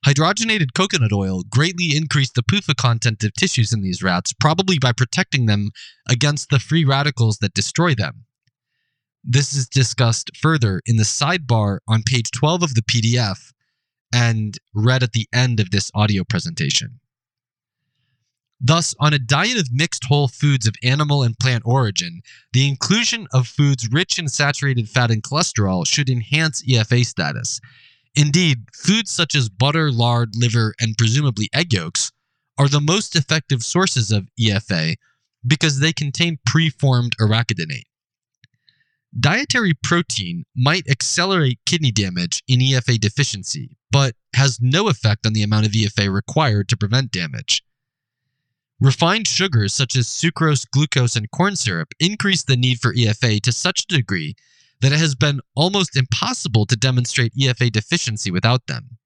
Hydrogenated 0.05 0.73
coconut 0.73 1.11
oil 1.11 1.43
greatly 1.43 1.97
increased 1.97 2.35
the 2.35 2.43
PUFA 2.43 2.77
content 2.77 3.25
of 3.25 3.33
tissues 3.33 3.73
in 3.73 3.81
these 3.81 4.01
rats, 4.01 4.31
probably 4.31 4.79
by 4.79 4.93
protecting 4.93 5.47
them 5.47 5.71
against 6.07 6.49
the 6.49 6.59
free 6.59 6.85
radicals 6.85 7.39
that 7.39 7.53
destroy 7.53 7.93
them. 7.93 8.23
This 9.29 9.53
is 9.53 9.67
discussed 9.67 10.31
further 10.37 10.81
in 10.85 10.95
the 10.95 11.03
sidebar 11.03 11.79
on 11.85 12.01
page 12.03 12.31
12 12.31 12.63
of 12.63 12.75
the 12.75 12.81
PDF 12.81 13.51
and 14.13 14.57
read 14.73 15.03
at 15.03 15.11
the 15.11 15.27
end 15.33 15.59
of 15.59 15.69
this 15.69 15.91
audio 15.93 16.23
presentation. 16.23 17.01
Thus, 18.61 18.95
on 19.01 19.13
a 19.13 19.19
diet 19.19 19.59
of 19.59 19.67
mixed 19.73 20.05
whole 20.05 20.29
foods 20.29 20.65
of 20.65 20.75
animal 20.81 21.23
and 21.23 21.37
plant 21.37 21.63
origin, 21.65 22.21
the 22.53 22.69
inclusion 22.69 23.27
of 23.33 23.49
foods 23.49 23.89
rich 23.91 24.17
in 24.17 24.29
saturated 24.29 24.87
fat 24.87 25.11
and 25.11 25.21
cholesterol 25.21 25.85
should 25.85 26.09
enhance 26.09 26.63
EFA 26.63 27.05
status. 27.05 27.59
Indeed, 28.15 28.63
foods 28.73 29.11
such 29.11 29.35
as 29.35 29.49
butter, 29.49 29.91
lard, 29.91 30.37
liver, 30.37 30.73
and 30.79 30.97
presumably 30.97 31.49
egg 31.53 31.73
yolks 31.73 32.13
are 32.57 32.69
the 32.69 32.79
most 32.79 33.13
effective 33.13 33.61
sources 33.61 34.09
of 34.09 34.29
EFA 34.39 34.95
because 35.45 35.79
they 35.79 35.91
contain 35.91 36.39
preformed 36.45 37.13
arachidonate. 37.19 37.87
Dietary 39.19 39.73
protein 39.83 40.45
might 40.55 40.87
accelerate 40.89 41.59
kidney 41.65 41.91
damage 41.91 42.43
in 42.47 42.59
EFA 42.59 42.99
deficiency, 42.99 43.77
but 43.91 44.15
has 44.33 44.59
no 44.61 44.89
effect 44.89 45.25
on 45.25 45.33
the 45.33 45.43
amount 45.43 45.65
of 45.65 45.71
EFA 45.71 46.13
required 46.13 46.67
to 46.69 46.77
prevent 46.77 47.11
damage. 47.11 47.63
Refined 48.79 49.27
sugars 49.27 49.73
such 49.73 49.95
as 49.95 50.07
sucrose, 50.07 50.69
glucose, 50.69 51.15
and 51.15 51.31
corn 51.31 51.55
syrup 51.55 51.93
increase 51.99 52.43
the 52.43 52.57
need 52.57 52.79
for 52.79 52.93
EFA 52.93 53.41
to 53.41 53.51
such 53.51 53.83
a 53.83 53.95
degree 53.95 54.35
that 54.81 54.91
it 54.91 54.99
has 54.99 55.15
been 55.15 55.41
almost 55.55 55.97
impossible 55.97 56.65
to 56.67 56.75
demonstrate 56.75 57.33
EFA 57.33 57.71
deficiency 57.71 58.29
without 58.29 58.67
them. 58.67 58.97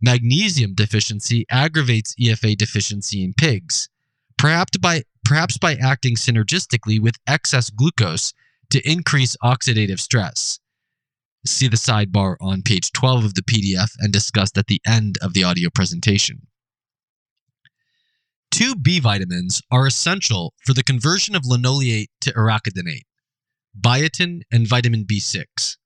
Magnesium 0.00 0.74
deficiency 0.74 1.44
aggravates 1.50 2.14
EFA 2.14 2.56
deficiency 2.56 3.22
in 3.22 3.34
pigs, 3.34 3.90
perhaps 4.38 4.78
by, 4.78 5.02
perhaps 5.26 5.58
by 5.58 5.74
acting 5.74 6.14
synergistically 6.14 6.98
with 6.98 7.16
excess 7.26 7.68
glucose 7.68 8.32
to 8.70 8.90
increase 8.90 9.36
oxidative 9.42 10.00
stress. 10.00 10.58
See 11.46 11.68
the 11.68 11.76
sidebar 11.76 12.36
on 12.40 12.62
page 12.62 12.92
12 12.92 13.24
of 13.24 13.34
the 13.34 13.42
PDF 13.42 13.92
and 13.98 14.12
discussed 14.12 14.58
at 14.58 14.66
the 14.66 14.80
end 14.86 15.16
of 15.22 15.32
the 15.32 15.44
audio 15.44 15.70
presentation. 15.70 16.46
Two 18.50 18.74
B 18.74 18.98
vitamins 18.98 19.62
are 19.70 19.86
essential 19.86 20.54
for 20.64 20.74
the 20.74 20.82
conversion 20.82 21.34
of 21.34 21.46
linoleate 21.46 22.10
to 22.20 22.32
arachidonate, 22.32 23.06
biotin 23.78 24.40
and 24.52 24.66
vitamin 24.66 25.04
B6. 25.04 25.76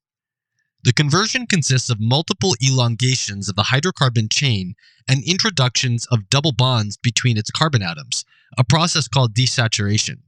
The 0.83 0.93
conversion 0.93 1.47
consists 1.47 1.89
of 1.89 1.99
multiple 1.99 2.55
elongations 2.61 3.49
of 3.49 3.55
the 3.55 3.63
hydrocarbon 3.63 4.31
chain 4.31 4.75
and 5.07 5.23
introductions 5.23 6.05
of 6.11 6.29
double 6.29 6.51
bonds 6.51 6.97
between 6.97 7.37
its 7.37 7.49
carbon 7.49 7.81
atoms, 7.81 8.25
a 8.57 8.63
process 8.63 9.07
called 9.07 9.33
desaturation. 9.33 10.24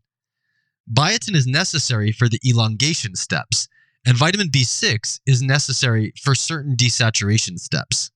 Biotin 0.91 1.35
is 1.35 1.45
necessary 1.45 2.13
for 2.13 2.29
the 2.29 2.39
elongation 2.47 3.15
steps, 3.15 3.67
and 4.05 4.15
vitamin 4.15 4.49
B6 4.49 5.19
is 5.25 5.41
necessary 5.41 6.13
for 6.21 6.33
certain 6.33 6.77
desaturation 6.77 7.59
steps. 7.59 8.09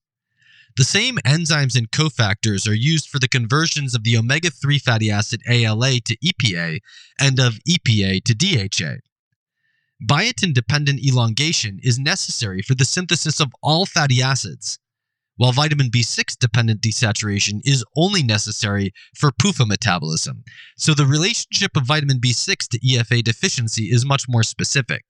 The 0.78 0.84
same 0.84 1.16
enzymes 1.18 1.76
and 1.76 1.90
cofactors 1.90 2.66
are 2.66 2.72
used 2.74 3.08
for 3.10 3.18
the 3.18 3.28
conversions 3.28 3.94
of 3.94 4.04
the 4.04 4.16
omega 4.16 4.48
3 4.48 4.78
fatty 4.78 5.10
acid 5.10 5.42
ALA 5.46 6.00
to 6.00 6.16
EPA 6.24 6.80
and 7.20 7.38
of 7.38 7.58
EPA 7.68 8.24
to 8.24 8.34
DHA. 8.34 9.00
Biotin 10.02 10.54
dependent 10.54 11.04
elongation 11.04 11.78
is 11.82 11.98
necessary 11.98 12.62
for 12.62 12.74
the 12.74 12.86
synthesis 12.86 13.38
of 13.38 13.52
all 13.62 13.84
fatty 13.84 14.22
acids, 14.22 14.78
while 15.42 15.50
vitamin 15.50 15.90
B6 15.90 16.38
dependent 16.38 16.82
desaturation 16.82 17.62
is 17.64 17.84
only 17.96 18.22
necessary 18.22 18.92
for 19.16 19.32
PUFA 19.32 19.66
metabolism. 19.66 20.44
So 20.76 20.94
the 20.94 21.04
relationship 21.04 21.76
of 21.76 21.84
vitamin 21.84 22.20
B6 22.20 22.68
to 22.68 22.78
EFA 22.78 23.24
deficiency 23.24 23.86
is 23.86 24.06
much 24.06 24.28
more 24.28 24.44
specific. 24.44 25.02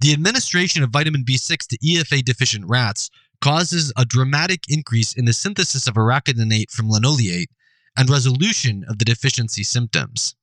The 0.00 0.12
administration 0.12 0.82
of 0.82 0.90
vitamin 0.90 1.24
B6 1.24 1.58
to 1.68 1.78
EFA 1.78 2.24
deficient 2.24 2.64
rats 2.66 3.08
causes 3.40 3.92
a 3.96 4.04
dramatic 4.04 4.64
increase 4.68 5.12
in 5.14 5.26
the 5.26 5.32
synthesis 5.32 5.86
of 5.86 5.94
arachidonate 5.94 6.72
from 6.72 6.90
linoleate 6.90 7.50
and 7.96 8.10
resolution 8.10 8.84
of 8.88 8.98
the 8.98 9.04
deficiency 9.04 9.62
symptoms. 9.62 10.34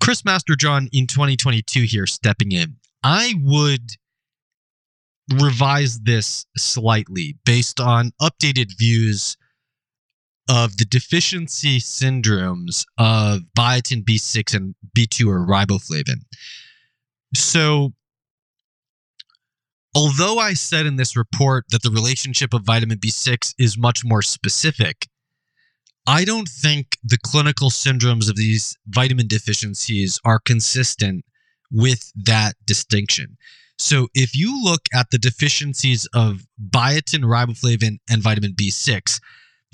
Chris 0.00 0.22
Masterjohn 0.22 0.88
in 0.92 1.08
2022 1.08 1.82
here 1.82 2.06
stepping 2.06 2.52
in. 2.52 2.76
I 3.02 3.34
would 3.42 3.96
revise 5.32 6.00
this 6.00 6.46
slightly 6.56 7.36
based 7.44 7.80
on 7.80 8.12
updated 8.20 8.76
views 8.78 9.36
of 10.48 10.76
the 10.76 10.84
deficiency 10.84 11.78
syndromes 11.80 12.84
of 12.98 13.40
biotin 13.56 14.04
B6 14.04 14.54
and 14.54 14.74
B2 14.96 15.26
or 15.26 15.44
riboflavin. 15.44 16.22
So, 17.34 17.94
although 19.94 20.38
I 20.38 20.54
said 20.54 20.86
in 20.86 20.96
this 20.96 21.16
report 21.16 21.64
that 21.70 21.82
the 21.82 21.90
relationship 21.90 22.54
of 22.54 22.62
vitamin 22.62 22.98
B6 22.98 23.54
is 23.58 23.76
much 23.76 24.04
more 24.04 24.22
specific, 24.22 25.08
I 26.06 26.24
don't 26.24 26.48
think 26.48 26.98
the 27.02 27.18
clinical 27.18 27.70
syndromes 27.70 28.30
of 28.30 28.36
these 28.36 28.76
vitamin 28.86 29.26
deficiencies 29.26 30.20
are 30.24 30.38
consistent 30.38 31.24
with 31.72 32.12
that 32.14 32.54
distinction. 32.64 33.36
So 33.78 34.08
if 34.14 34.34
you 34.34 34.62
look 34.62 34.82
at 34.94 35.10
the 35.10 35.18
deficiencies 35.18 36.06
of 36.14 36.46
biotin, 36.60 37.24
riboflavin, 37.24 37.98
and 38.10 38.22
vitamin 38.22 38.52
B6, 38.52 39.20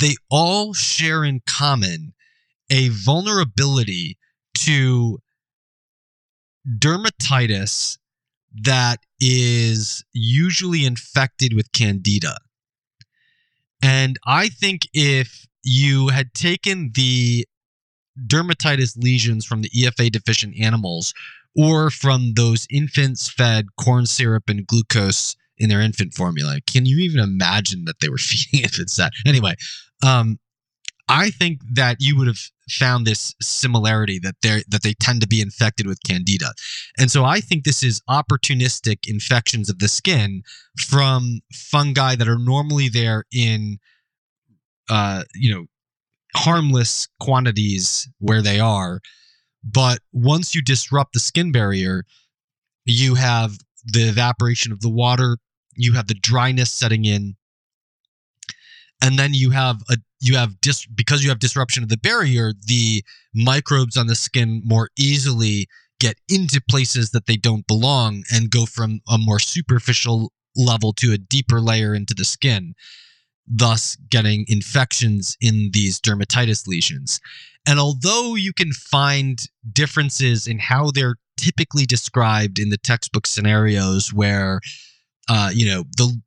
they 0.00 0.16
all 0.30 0.74
share 0.74 1.24
in 1.24 1.40
common 1.46 2.12
a 2.70 2.88
vulnerability 2.88 4.18
to 4.54 5.18
dermatitis 6.78 7.98
that 8.62 9.00
is 9.20 10.04
usually 10.12 10.84
infected 10.84 11.54
with 11.54 11.72
candida. 11.72 12.38
And 13.82 14.18
I 14.26 14.48
think 14.48 14.82
if 14.92 15.46
you 15.62 16.08
had 16.08 16.34
taken 16.34 16.90
the 16.94 17.46
dermatitis 18.26 18.96
lesions 18.96 19.44
from 19.44 19.62
the 19.62 19.70
EFA 19.70 20.10
deficient 20.10 20.56
animals 20.60 21.14
or 21.56 21.90
from 21.90 22.32
those 22.34 22.66
infants 22.70 23.28
fed 23.28 23.66
corn 23.80 24.06
syrup 24.06 24.44
and 24.48 24.66
glucose 24.66 25.36
in 25.58 25.68
their 25.68 25.80
infant 25.80 26.14
formula. 26.14 26.58
Can 26.66 26.86
you 26.86 26.98
even 26.98 27.20
imagine 27.20 27.84
that 27.84 28.00
they 28.00 28.08
were 28.08 28.18
feeding 28.18 28.64
infants 28.64 28.96
that? 28.96 29.12
Anyway, 29.26 29.54
um, 30.04 30.38
I 31.08 31.30
think 31.30 31.60
that 31.74 31.96
you 32.00 32.16
would 32.16 32.26
have 32.26 32.40
found 32.70 33.06
this 33.06 33.34
similarity 33.42 34.18
that 34.20 34.36
they 34.42 34.62
that 34.68 34.82
they 34.82 34.94
tend 34.94 35.20
to 35.20 35.28
be 35.28 35.40
infected 35.40 35.86
with 35.86 35.98
candida. 36.06 36.52
And 36.96 37.10
so 37.10 37.24
I 37.24 37.40
think 37.40 37.64
this 37.64 37.82
is 37.82 38.00
opportunistic 38.08 39.08
infections 39.08 39.68
of 39.68 39.78
the 39.78 39.88
skin 39.88 40.42
from 40.78 41.40
fungi 41.52 42.14
that 42.14 42.28
are 42.28 42.38
normally 42.38 42.88
there 42.88 43.24
in 43.32 43.78
uh, 44.88 45.22
you 45.34 45.52
know, 45.54 45.66
harmless 46.34 47.08
quantities 47.20 48.08
where 48.18 48.42
they 48.42 48.60
are. 48.60 49.00
But 49.64 50.00
once 50.12 50.54
you 50.54 50.62
disrupt 50.62 51.12
the 51.12 51.20
skin 51.20 51.52
barrier, 51.52 52.04
you 52.84 53.14
have 53.14 53.58
the 53.84 54.08
evaporation 54.08 54.72
of 54.72 54.80
the 54.80 54.88
water, 54.88 55.38
you 55.74 55.94
have 55.94 56.08
the 56.08 56.14
dryness 56.14 56.72
setting 56.72 57.04
in, 57.04 57.36
and 59.02 59.18
then 59.18 59.34
you 59.34 59.50
have 59.50 59.82
a 59.88 59.96
you 60.20 60.36
have 60.36 60.60
dis 60.60 60.86
because 60.86 61.22
you 61.22 61.28
have 61.30 61.38
disruption 61.38 61.82
of 61.82 61.88
the 61.88 61.96
barrier, 61.96 62.52
the 62.66 63.04
microbes 63.34 63.96
on 63.96 64.06
the 64.06 64.14
skin 64.14 64.62
more 64.64 64.88
easily 64.96 65.66
get 66.00 66.16
into 66.28 66.60
places 66.68 67.10
that 67.10 67.26
they 67.26 67.36
don't 67.36 67.66
belong 67.66 68.24
and 68.32 68.50
go 68.50 68.66
from 68.66 69.00
a 69.08 69.18
more 69.18 69.38
superficial 69.38 70.32
level 70.56 70.92
to 70.92 71.12
a 71.12 71.18
deeper 71.18 71.60
layer 71.60 71.94
into 71.94 72.14
the 72.14 72.24
skin 72.24 72.74
thus 73.46 73.96
getting 74.08 74.44
infections 74.48 75.36
in 75.40 75.70
these 75.72 76.00
dermatitis 76.00 76.66
lesions. 76.66 77.20
And 77.66 77.78
although 77.78 78.34
you 78.34 78.52
can 78.52 78.72
find 78.72 79.38
differences 79.72 80.46
in 80.46 80.58
how 80.58 80.90
they're 80.90 81.16
typically 81.36 81.86
described 81.86 82.58
in 82.58 82.70
the 82.70 82.76
textbook 82.78 83.26
scenarios 83.26 84.12
where 84.12 84.60
uh, 85.28 85.50
you 85.52 85.66
know 85.66 85.84
the 85.96 86.20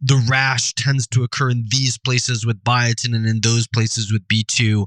the 0.00 0.24
rash 0.28 0.72
tends 0.74 1.06
to 1.08 1.22
occur 1.22 1.50
in 1.50 1.64
these 1.68 1.98
places 1.98 2.46
with 2.46 2.64
biotin 2.64 3.14
and 3.14 3.26
in 3.26 3.40
those 3.40 3.68
places 3.68 4.10
with 4.10 4.26
B2 4.28 4.86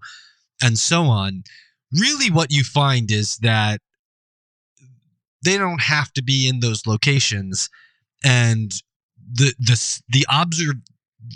and 0.61 0.77
so 0.77 1.03
on. 1.03 1.43
Really, 1.91 2.31
what 2.31 2.51
you 2.51 2.63
find 2.63 3.11
is 3.11 3.37
that 3.37 3.79
they 5.43 5.57
don't 5.57 5.81
have 5.81 6.11
to 6.13 6.23
be 6.23 6.47
in 6.47 6.59
those 6.59 6.87
locations, 6.87 7.69
and 8.23 8.73
the 9.31 9.53
the 9.59 10.01
the 10.09 10.25
observe 10.29 10.75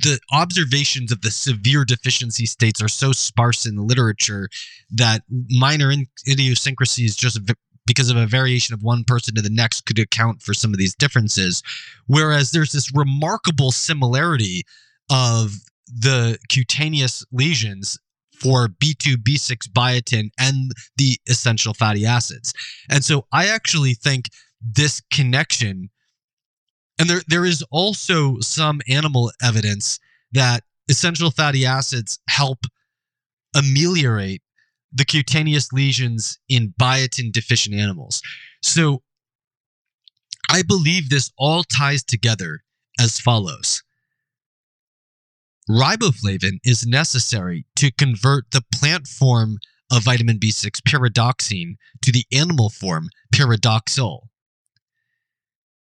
the 0.03 0.19
observations 0.31 1.11
of 1.11 1.21
the 1.21 1.31
severe 1.31 1.85
deficiency 1.85 2.45
states 2.45 2.81
are 2.81 2.89
so 2.89 3.11
sparse 3.11 3.65
in 3.65 3.75
the 3.75 3.81
literature 3.81 4.49
that 4.91 5.23
minor 5.49 5.93
idiosyncrasies 6.27 7.15
just 7.15 7.39
because 7.85 8.09
of 8.09 8.17
a 8.17 8.25
variation 8.25 8.73
of 8.73 8.83
one 8.83 9.03
person 9.05 9.33
to 9.35 9.41
the 9.41 9.49
next 9.49 9.85
could 9.85 9.97
account 9.97 10.41
for 10.41 10.53
some 10.53 10.73
of 10.73 10.77
these 10.77 10.95
differences 10.95 11.63
whereas 12.07 12.51
there's 12.51 12.73
this 12.73 12.93
remarkable 12.93 13.71
similarity 13.71 14.63
of 15.09 15.53
the 15.87 16.37
cutaneous 16.49 17.23
lesions 17.31 17.97
for 18.39 18.67
B2, 18.67 19.15
B6 19.15 19.69
biotin 19.69 20.29
and 20.39 20.71
the 20.97 21.17
essential 21.27 21.73
fatty 21.73 22.05
acids. 22.05 22.53
And 22.89 23.03
so 23.03 23.25
I 23.31 23.47
actually 23.47 23.93
think 23.93 24.29
this 24.61 25.01
connection 25.11 25.89
and 26.99 27.09
there, 27.09 27.21
there 27.27 27.45
is 27.45 27.63
also 27.71 28.39
some 28.39 28.81
animal 28.87 29.31
evidence 29.41 29.99
that 30.31 30.63
essential 30.89 31.31
fatty 31.31 31.65
acids 31.65 32.19
help 32.29 32.59
ameliorate 33.55 34.41
the 34.91 35.05
cutaneous 35.05 35.71
lesions 35.71 36.39
in 36.49 36.73
biotin 36.79 37.31
deficient 37.31 37.75
animals. 37.75 38.21
So 38.61 39.03
I 40.49 40.61
believe 40.61 41.09
this 41.09 41.31
all 41.37 41.63
ties 41.63 42.03
together 42.03 42.61
as 42.99 43.19
follows. 43.19 43.83
Riboflavin 45.69 46.59
is 46.63 46.87
necessary 46.87 47.65
to 47.75 47.91
convert 47.91 48.51
the 48.51 48.63
plant 48.73 49.05
form 49.07 49.57
of 49.91 50.03
vitamin 50.03 50.39
B6 50.39 50.81
pyridoxine 50.87 51.75
to 52.01 52.11
the 52.11 52.25
animal 52.31 52.69
form 52.69 53.09
pyridoxal. 53.35 54.27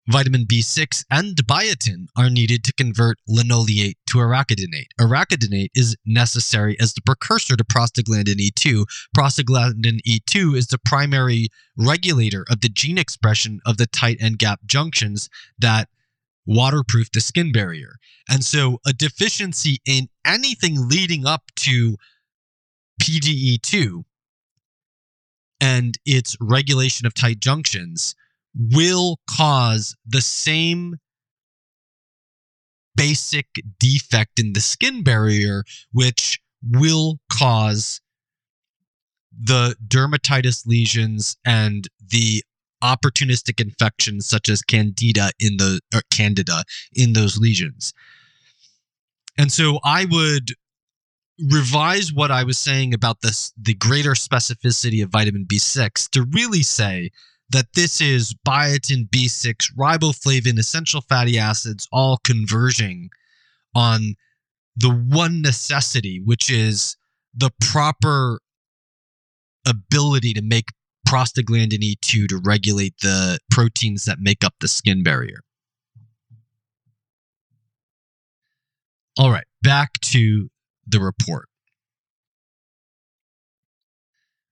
Vitamin 0.10 0.46
B6 0.46 1.06
and 1.10 1.36
biotin 1.46 2.08
are 2.18 2.30
needed 2.30 2.64
to 2.66 2.74
convert 2.74 3.18
linoleate 3.26 3.98
to 4.08 4.18
arachidonate. 4.18 4.88
Arachidonate 5.00 5.70
is 5.74 5.96
necessary 6.06 6.78
as 6.80 6.94
the 6.94 7.02
precursor 7.02 7.56
to 7.56 7.64
prostaglandin 7.64 8.36
E2. 8.36 8.86
Prostaglandin 9.16 10.00
E2 10.06 10.58
is 10.58 10.68
the 10.68 10.80
primary 10.86 11.48
regulator 11.78 12.46
of 12.50 12.60
the 12.60 12.68
gene 12.68 12.98
expression 12.98 13.62
of 13.66 13.78
the 13.78 13.88
tight 13.88 14.18
end 14.20 14.40
gap 14.40 14.60
junctions 14.66 15.30
that 15.58 15.88
waterproof 16.46 17.10
the 17.12 17.22
skin 17.22 17.54
barrier. 17.54 17.96
And 18.30 18.44
so 18.44 18.80
a 18.86 18.92
deficiency 18.92 19.80
in 19.86 20.10
anything 20.26 20.90
leading 20.90 21.26
up 21.26 21.44
to 21.58 21.96
PGE2 23.02 24.04
and 25.62 25.98
its 26.06 26.36
regulation 26.42 27.08
of 27.08 27.14
tight 27.14 27.40
junctions 27.40 28.16
will 28.58 29.20
cause 29.30 29.96
the 30.06 30.22
same 30.22 30.98
basic 32.96 33.48
defect 33.80 34.40
in 34.40 34.54
the 34.54 34.62
skin 34.62 35.04
barrier, 35.04 35.64
which 35.92 36.40
will 36.72 37.20
cause 37.32 38.00
the 39.40 39.76
dermatitis 39.88 40.66
lesions 40.68 41.36
and 41.44 41.88
the 42.06 42.44
opportunistic 42.84 43.62
infections 43.62 44.28
such 44.28 44.50
as 44.50 44.62
candida 44.62 45.32
in 45.40 45.58
the 45.58 45.80
or 45.94 46.02
candida 46.12 46.64
in 46.94 47.14
those 47.14 47.38
lesions. 47.38 47.94
And 49.38 49.52
so 49.52 49.80
I 49.84 50.06
would 50.06 50.52
revise 51.50 52.14
what 52.14 52.30
I 52.30 52.44
was 52.44 52.60
saying 52.60 52.94
about 52.94 53.22
this 53.22 53.52
the 53.60 53.74
greater 53.74 54.12
specificity 54.12 55.02
of 55.02 55.10
vitamin 55.10 55.46
B6 55.46 56.10
to 56.12 56.24
really 56.24 56.62
say 56.62 57.10
that 57.50 57.74
this 57.76 58.02
is 58.02 58.34
biotin, 58.48 59.10
B6, 59.10 59.74
riboflavin, 59.78 60.58
essential 60.58 61.02
fatty 61.02 61.38
acids 61.38 61.88
all 61.92 62.18
converging 62.24 63.10
on 63.76 64.16
the 64.76 64.90
one 64.90 65.42
necessity, 65.42 66.22
which 66.24 66.50
is 66.50 66.98
the 67.34 67.52
proper 67.62 68.40
ability 69.68 70.34
to 70.34 70.42
make 70.42 70.70
prostaglandin 71.08 71.80
E2 71.80 72.28
to 72.28 72.42
regulate 72.44 72.96
the 73.02 73.40
proteins 73.52 74.06
that 74.06 74.18
make 74.20 74.44
up 74.44 74.54
the 74.60 74.68
skin 74.68 75.04
barrier. 75.04 75.42
All 79.18 79.30
right, 79.30 79.46
back 79.62 80.00
to 80.02 80.50
the 80.88 81.00
report. 81.00 81.48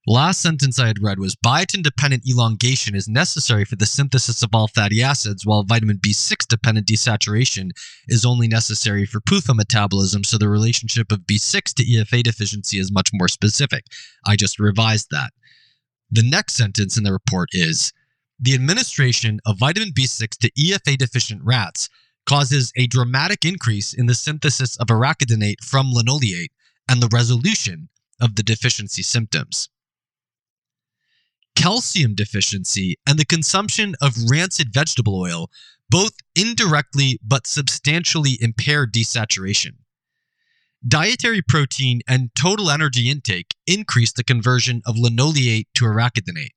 Last 0.08 0.40
sentence 0.40 0.80
I 0.80 0.88
had 0.88 1.00
read 1.00 1.20
was 1.20 1.36
biotin 1.36 1.84
dependent 1.84 2.24
elongation 2.28 2.96
is 2.96 3.06
necessary 3.06 3.64
for 3.64 3.76
the 3.76 3.86
synthesis 3.86 4.42
of 4.42 4.50
all 4.52 4.66
fatty 4.66 5.00
acids, 5.00 5.46
while 5.46 5.62
vitamin 5.62 5.98
B6 5.98 6.48
dependent 6.48 6.88
desaturation 6.88 7.70
is 8.08 8.24
only 8.24 8.48
necessary 8.48 9.06
for 9.06 9.20
PUFA 9.20 9.54
metabolism. 9.54 10.24
So 10.24 10.38
the 10.38 10.48
relationship 10.48 11.12
of 11.12 11.20
B6 11.20 11.74
to 11.74 11.84
EFA 11.84 12.24
deficiency 12.24 12.80
is 12.80 12.90
much 12.90 13.10
more 13.12 13.28
specific. 13.28 13.84
I 14.26 14.34
just 14.34 14.58
revised 14.58 15.06
that. 15.12 15.30
The 16.10 16.28
next 16.28 16.54
sentence 16.54 16.96
in 16.96 17.04
the 17.04 17.12
report 17.12 17.50
is 17.52 17.92
the 18.40 18.54
administration 18.54 19.38
of 19.46 19.60
vitamin 19.60 19.92
B6 19.92 20.36
to 20.38 20.50
EFA 20.50 20.98
deficient 20.98 21.42
rats 21.44 21.88
causes 22.26 22.72
a 22.76 22.88
dramatic 22.88 23.44
increase 23.44 23.94
in 23.94 24.06
the 24.06 24.16
synthesis 24.16 24.76
of 24.78 24.88
arachidonate 24.88 25.62
from 25.62 25.92
linoleate 25.92 26.50
and 26.88 27.00
the 27.00 27.10
resolution 27.12 27.88
of 28.20 28.34
the 28.34 28.42
deficiency 28.42 29.02
symptoms 29.02 29.68
calcium 31.54 32.14
deficiency, 32.14 32.96
and 33.06 33.18
the 33.18 33.24
consumption 33.24 33.94
of 34.00 34.16
rancid 34.30 34.72
vegetable 34.72 35.18
oil 35.18 35.50
both 35.90 36.12
indirectly 36.34 37.20
but 37.22 37.46
substantially 37.46 38.38
impair 38.40 38.86
desaturation. 38.86 39.74
Dietary 40.86 41.42
protein 41.42 42.00
and 42.08 42.34
total 42.34 42.70
energy 42.70 43.10
intake 43.10 43.54
increase 43.66 44.12
the 44.12 44.24
conversion 44.24 44.82
of 44.86 44.96
linoleate 44.96 45.68
to 45.74 45.84
arachidonate. 45.84 46.54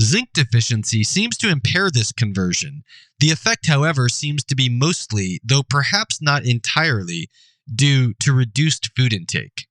Zinc 0.00 0.30
deficiency 0.32 1.04
seems 1.04 1.36
to 1.36 1.50
impair 1.50 1.90
this 1.90 2.10
conversion. 2.10 2.82
The 3.20 3.30
effect, 3.30 3.66
however, 3.66 4.08
seems 4.08 4.42
to 4.44 4.56
be 4.56 4.68
mostly, 4.68 5.40
though 5.44 5.62
perhaps 5.62 6.20
not 6.20 6.44
entirely, 6.44 7.28
due 7.72 8.14
to 8.14 8.32
reduced 8.32 8.90
food 8.96 9.12
intake. 9.12 9.66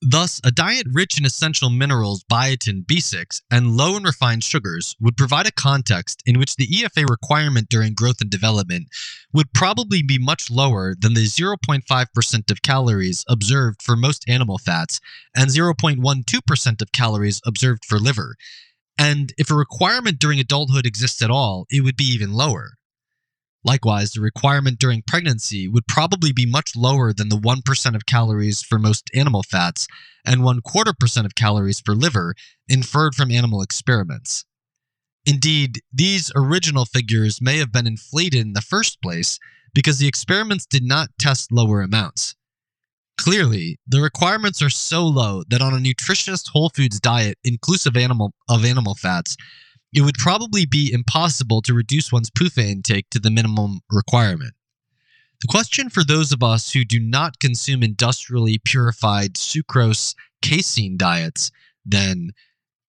Thus, 0.00 0.40
a 0.44 0.52
diet 0.52 0.86
rich 0.92 1.18
in 1.18 1.26
essential 1.26 1.70
minerals, 1.70 2.22
biotin, 2.22 2.86
B6, 2.86 3.42
and 3.50 3.76
low 3.76 3.96
in 3.96 4.04
refined 4.04 4.44
sugars 4.44 4.94
would 5.00 5.16
provide 5.16 5.48
a 5.48 5.52
context 5.52 6.22
in 6.24 6.38
which 6.38 6.54
the 6.54 6.68
EFA 6.68 7.10
requirement 7.10 7.68
during 7.68 7.94
growth 7.94 8.20
and 8.20 8.30
development 8.30 8.88
would 9.32 9.52
probably 9.52 10.02
be 10.02 10.16
much 10.16 10.52
lower 10.52 10.94
than 10.96 11.14
the 11.14 11.24
0.5% 11.24 12.50
of 12.50 12.62
calories 12.62 13.24
observed 13.28 13.82
for 13.82 13.96
most 13.96 14.24
animal 14.28 14.58
fats 14.58 15.00
and 15.34 15.50
0.12% 15.50 16.80
of 16.80 16.92
calories 16.92 17.40
observed 17.44 17.84
for 17.84 17.98
liver. 17.98 18.36
And 18.96 19.32
if 19.36 19.50
a 19.50 19.54
requirement 19.54 20.20
during 20.20 20.38
adulthood 20.38 20.86
exists 20.86 21.22
at 21.22 21.30
all, 21.30 21.66
it 21.70 21.82
would 21.82 21.96
be 21.96 22.04
even 22.04 22.34
lower. 22.34 22.77
Likewise, 23.64 24.12
the 24.12 24.20
requirement 24.20 24.78
during 24.78 25.02
pregnancy 25.02 25.66
would 25.66 25.86
probably 25.86 26.32
be 26.32 26.46
much 26.46 26.76
lower 26.76 27.12
than 27.12 27.28
the 27.28 27.36
1% 27.36 27.94
of 27.94 28.06
calories 28.06 28.62
for 28.62 28.78
most 28.78 29.10
animal 29.14 29.42
fats 29.42 29.86
and 30.24 30.44
1 30.44 30.60
quarter 30.62 30.92
percent 30.92 31.26
of 31.26 31.34
calories 31.34 31.80
for 31.80 31.94
liver 31.94 32.34
inferred 32.68 33.14
from 33.14 33.30
animal 33.30 33.60
experiments. 33.60 34.44
Indeed, 35.26 35.82
these 35.92 36.32
original 36.34 36.84
figures 36.84 37.42
may 37.42 37.58
have 37.58 37.72
been 37.72 37.86
inflated 37.86 38.40
in 38.40 38.52
the 38.52 38.62
first 38.62 39.02
place 39.02 39.38
because 39.74 39.98
the 39.98 40.08
experiments 40.08 40.64
did 40.64 40.84
not 40.84 41.10
test 41.18 41.52
lower 41.52 41.82
amounts. 41.82 42.34
Clearly, 43.18 43.78
the 43.86 44.00
requirements 44.00 44.62
are 44.62 44.70
so 44.70 45.04
low 45.04 45.42
that 45.48 45.60
on 45.60 45.74
a 45.74 45.78
nutritionist 45.78 46.50
whole 46.50 46.70
foods 46.70 47.00
diet 47.00 47.36
inclusive 47.42 47.96
animal, 47.96 48.32
of 48.48 48.64
animal 48.64 48.94
fats, 48.94 49.36
it 49.92 50.02
would 50.02 50.16
probably 50.16 50.66
be 50.66 50.92
impossible 50.92 51.62
to 51.62 51.74
reduce 51.74 52.12
one's 52.12 52.30
PUFA 52.30 52.68
intake 52.68 53.10
to 53.10 53.18
the 53.18 53.30
minimum 53.30 53.80
requirement. 53.90 54.54
The 55.40 55.48
question 55.48 55.88
for 55.88 56.04
those 56.04 56.32
of 56.32 56.42
us 56.42 56.72
who 56.72 56.84
do 56.84 56.98
not 56.98 57.38
consume 57.38 57.82
industrially 57.82 58.58
purified 58.64 59.34
sucrose 59.34 60.14
casein 60.42 60.96
diets, 60.96 61.50
then, 61.86 62.32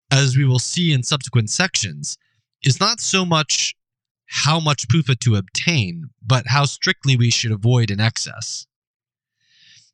as 0.10 0.36
we 0.36 0.46
will 0.46 0.60
see 0.60 0.92
in 0.92 1.04
subsequent 1.04 1.50
sections, 1.50 2.18
is 2.64 2.80
not 2.80 3.00
so 3.00 3.26
much 3.26 3.76
how 4.26 4.60
much 4.60 4.88
PUFA 4.88 5.20
to 5.20 5.36
obtain, 5.36 6.10
but 6.26 6.48
how 6.48 6.66
strictly 6.66 7.16
we 7.16 7.30
should 7.30 7.52
avoid 7.52 7.92
an 7.92 8.00
excess. 8.00 8.66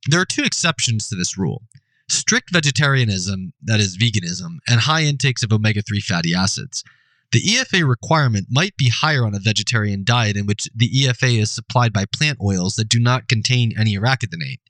There 0.08 0.22
are 0.22 0.26
two 0.26 0.44
exceptions 0.44 1.10
to 1.10 1.16
this 1.16 1.38
rule 1.38 1.64
strict 2.10 2.52
vegetarianism, 2.52 3.54
that 3.64 3.80
is 3.80 3.98
veganism, 3.98 4.58
and 4.68 4.82
high 4.82 5.04
intakes 5.04 5.44
of 5.44 5.52
omega 5.52 5.82
3 5.82 6.00
fatty 6.00 6.34
acids. 6.34 6.84
The 7.32 7.42
EFA 7.42 7.88
requirement 7.88 8.48
might 8.50 8.78
be 8.78 8.90
higher 8.90 9.26
on 9.26 9.36
a 9.36 9.40
vegetarian 9.40 10.06
diet 10.06 10.38
in 10.38 10.46
which 10.46 10.70
the 10.74 10.90
EFA 10.90 11.40
is 11.40 11.52
supplied 11.52 11.92
by 11.92 12.06
plant 12.06 12.40
oils 12.42 12.76
that 12.76 12.88
do 12.88 13.00
not 13.00 13.28
contain 13.28 13.78
any 13.78 13.98
arachidonate. 13.98 14.62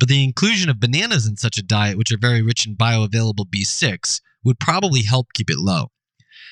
But 0.00 0.08
the 0.08 0.24
inclusion 0.24 0.68
of 0.68 0.80
bananas 0.80 1.26
in 1.26 1.36
such 1.36 1.58
a 1.58 1.62
diet, 1.62 1.96
which 1.96 2.10
are 2.10 2.18
very 2.18 2.42
rich 2.42 2.66
in 2.66 2.74
bioavailable 2.74 3.46
B6, 3.54 4.20
would 4.44 4.58
probably 4.58 5.02
help 5.02 5.32
keep 5.32 5.48
it 5.48 5.58
low. 5.58 5.92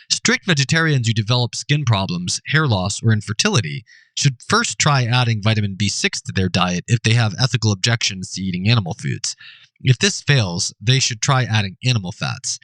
Strict 0.09 0.47
vegetarians 0.47 1.09
who 1.09 1.15
develop 1.15 1.57
skin 1.57 1.85
problems, 1.85 2.41
hair 2.47 2.69
loss, 2.69 3.03
or 3.03 3.13
infertility 3.13 3.85
should 4.17 4.43
first 4.47 4.79
try 4.79 5.05
adding 5.05 5.43
vitamin 5.43 5.77
B6 5.77 6.23
to 6.23 6.33
their 6.33 6.49
diet 6.49 6.85
if 6.87 7.03
they 7.03 7.15
have 7.15 7.35
ethical 7.41 7.73
objections 7.73 8.31
to 8.33 8.43
eating 8.43 8.69
animal 8.69 8.95
foods. 8.95 9.35
If 9.83 9.99
this 9.99 10.21
fails, 10.21 10.75
they 10.81 10.99
should 10.99 11.23
try 11.23 11.45
adding 11.45 11.77
animal 11.85 12.13
fats. 12.13 12.59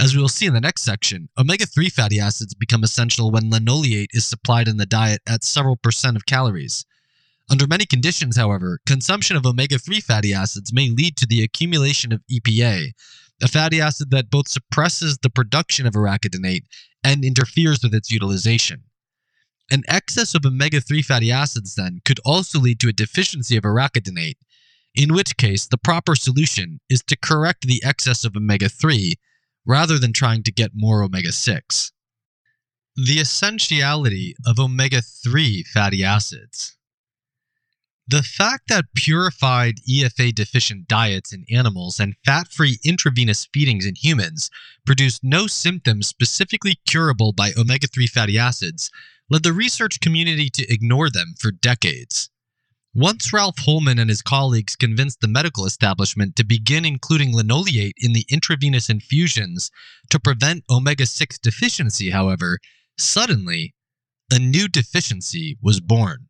As 0.00 0.14
we 0.14 0.22
will 0.22 0.28
see 0.28 0.46
in 0.46 0.54
the 0.54 0.60
next 0.60 0.82
section, 0.82 1.28
omega 1.36 1.66
3 1.66 1.90
fatty 1.90 2.18
acids 2.18 2.54
become 2.54 2.82
essential 2.82 3.30
when 3.30 3.50
linoleate 3.50 4.10
is 4.12 4.24
supplied 4.24 4.68
in 4.68 4.78
the 4.78 4.86
diet 4.86 5.20
at 5.28 5.44
several 5.44 5.76
percent 5.76 6.16
of 6.16 6.24
calories. 6.24 6.86
Under 7.50 7.66
many 7.66 7.84
conditions, 7.84 8.36
however, 8.36 8.80
consumption 8.86 9.36
of 9.36 9.44
omega 9.44 9.78
3 9.78 10.00
fatty 10.00 10.32
acids 10.32 10.72
may 10.72 10.88
lead 10.88 11.18
to 11.18 11.26
the 11.26 11.42
accumulation 11.42 12.10
of 12.12 12.22
EPA, 12.32 12.92
a 13.42 13.48
fatty 13.48 13.80
acid 13.80 14.10
that 14.10 14.30
both 14.30 14.48
suppresses 14.48 15.18
the 15.18 15.28
production 15.28 15.86
of 15.86 15.94
arachidonate 15.94 16.64
and 17.04 17.24
interferes 17.24 17.82
with 17.82 17.94
its 17.94 18.10
utilization. 18.10 18.84
An 19.70 19.82
excess 19.88 20.34
of 20.34 20.46
omega 20.46 20.80
3 20.80 21.02
fatty 21.02 21.30
acids, 21.30 21.74
then, 21.74 22.00
could 22.04 22.20
also 22.24 22.58
lead 22.58 22.80
to 22.80 22.88
a 22.88 22.92
deficiency 22.92 23.56
of 23.56 23.64
arachidonate, 23.64 24.36
in 24.94 25.14
which 25.14 25.36
case 25.36 25.66
the 25.66 25.78
proper 25.78 26.14
solution 26.14 26.80
is 26.88 27.02
to 27.04 27.16
correct 27.16 27.66
the 27.66 27.82
excess 27.84 28.24
of 28.24 28.36
omega 28.36 28.68
3 28.68 29.14
rather 29.64 29.98
than 29.98 30.12
trying 30.12 30.42
to 30.42 30.52
get 30.52 30.72
more 30.74 31.02
omega 31.02 31.32
6. 31.32 31.92
The 32.96 33.20
essentiality 33.20 34.34
of 34.46 34.58
omega 34.58 35.00
3 35.00 35.64
fatty 35.64 36.04
acids. 36.04 36.76
The 38.06 38.22
fact 38.22 38.68
that 38.68 38.92
purified 38.94 39.76
EFA 39.88 40.34
deficient 40.34 40.88
diets 40.88 41.32
in 41.32 41.46
animals 41.50 41.98
and 42.00 42.16
fat 42.26 42.48
free 42.48 42.78
intravenous 42.84 43.48
feedings 43.54 43.86
in 43.86 43.94
humans 43.94 44.50
produced 44.84 45.22
no 45.22 45.46
symptoms 45.46 46.08
specifically 46.08 46.78
curable 46.86 47.32
by 47.32 47.52
omega 47.56 47.86
3 47.86 48.06
fatty 48.08 48.38
acids 48.38 48.90
led 49.30 49.44
the 49.44 49.52
research 49.52 50.00
community 50.00 50.50
to 50.50 50.70
ignore 50.70 51.08
them 51.08 51.34
for 51.38 51.52
decades. 51.52 52.28
Once 52.94 53.32
Ralph 53.32 53.58
Holman 53.58 53.98
and 53.98 54.10
his 54.10 54.20
colleagues 54.20 54.76
convinced 54.76 55.20
the 55.20 55.28
medical 55.28 55.64
establishment 55.64 56.36
to 56.36 56.44
begin 56.44 56.84
including 56.84 57.34
linoleate 57.34 57.96
in 57.98 58.12
the 58.12 58.26
intravenous 58.28 58.90
infusions 58.90 59.70
to 60.10 60.20
prevent 60.20 60.64
omega 60.68 61.06
6 61.06 61.38
deficiency, 61.38 62.10
however, 62.10 62.58
suddenly 62.98 63.74
a 64.30 64.38
new 64.38 64.68
deficiency 64.68 65.56
was 65.62 65.80
born. 65.80 66.28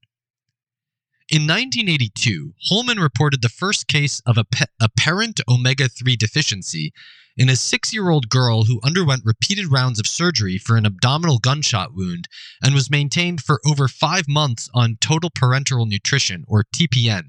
In 1.28 1.42
1982, 1.42 2.54
Holman 2.68 3.00
reported 3.00 3.42
the 3.42 3.48
first 3.48 3.88
case 3.88 4.22
of 4.24 4.38
apparent 4.80 5.40
omega 5.48 5.88
3 5.88 6.14
deficiency 6.14 6.92
in 7.36 7.48
a 7.48 7.56
six 7.56 7.92
year 7.92 8.10
old 8.10 8.28
girl 8.28 8.64
who 8.64 8.80
underwent 8.82 9.24
repeated 9.24 9.70
rounds 9.70 9.98
of 9.98 10.06
surgery 10.06 10.58
for 10.58 10.76
an 10.76 10.86
abdominal 10.86 11.38
gunshot 11.38 11.94
wound 11.94 12.28
and 12.62 12.74
was 12.74 12.90
maintained 12.90 13.40
for 13.40 13.60
over 13.66 13.88
five 13.88 14.28
months 14.28 14.68
on 14.74 14.96
total 15.00 15.30
parenteral 15.30 15.88
nutrition, 15.88 16.44
or 16.46 16.64
TPN, 16.74 17.22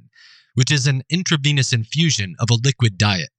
which 0.55 0.71
is 0.71 0.87
an 0.87 1.03
intravenous 1.09 1.73
infusion 1.73 2.35
of 2.39 2.49
a 2.49 2.55
liquid 2.63 2.97
diet. 2.97 3.29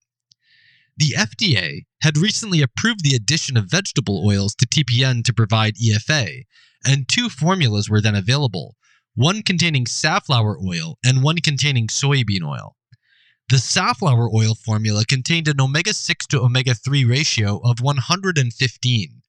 The 0.96 1.14
FDA 1.16 1.86
had 2.02 2.16
recently 2.16 2.62
approved 2.62 3.02
the 3.02 3.16
addition 3.16 3.56
of 3.56 3.70
vegetable 3.70 4.24
oils 4.24 4.54
to 4.56 4.66
TPN 4.66 5.24
to 5.24 5.32
provide 5.32 5.74
EFA, 5.76 6.44
and 6.86 7.08
two 7.08 7.28
formulas 7.28 7.90
were 7.90 8.00
then 8.00 8.14
available 8.14 8.76
one 9.16 9.42
containing 9.42 9.86
safflower 9.86 10.58
oil 10.58 10.98
and 11.04 11.22
one 11.22 11.36
containing 11.36 11.86
soybean 11.86 12.42
oil. 12.42 12.76
The 13.50 13.58
safflower 13.58 14.34
oil 14.34 14.54
formula 14.54 15.04
contained 15.04 15.48
an 15.48 15.60
omega 15.60 15.92
6 15.92 16.26
to 16.28 16.40
omega 16.40 16.74
3 16.74 17.04
ratio 17.04 17.58
of 17.58 17.78
115, 17.78 19.22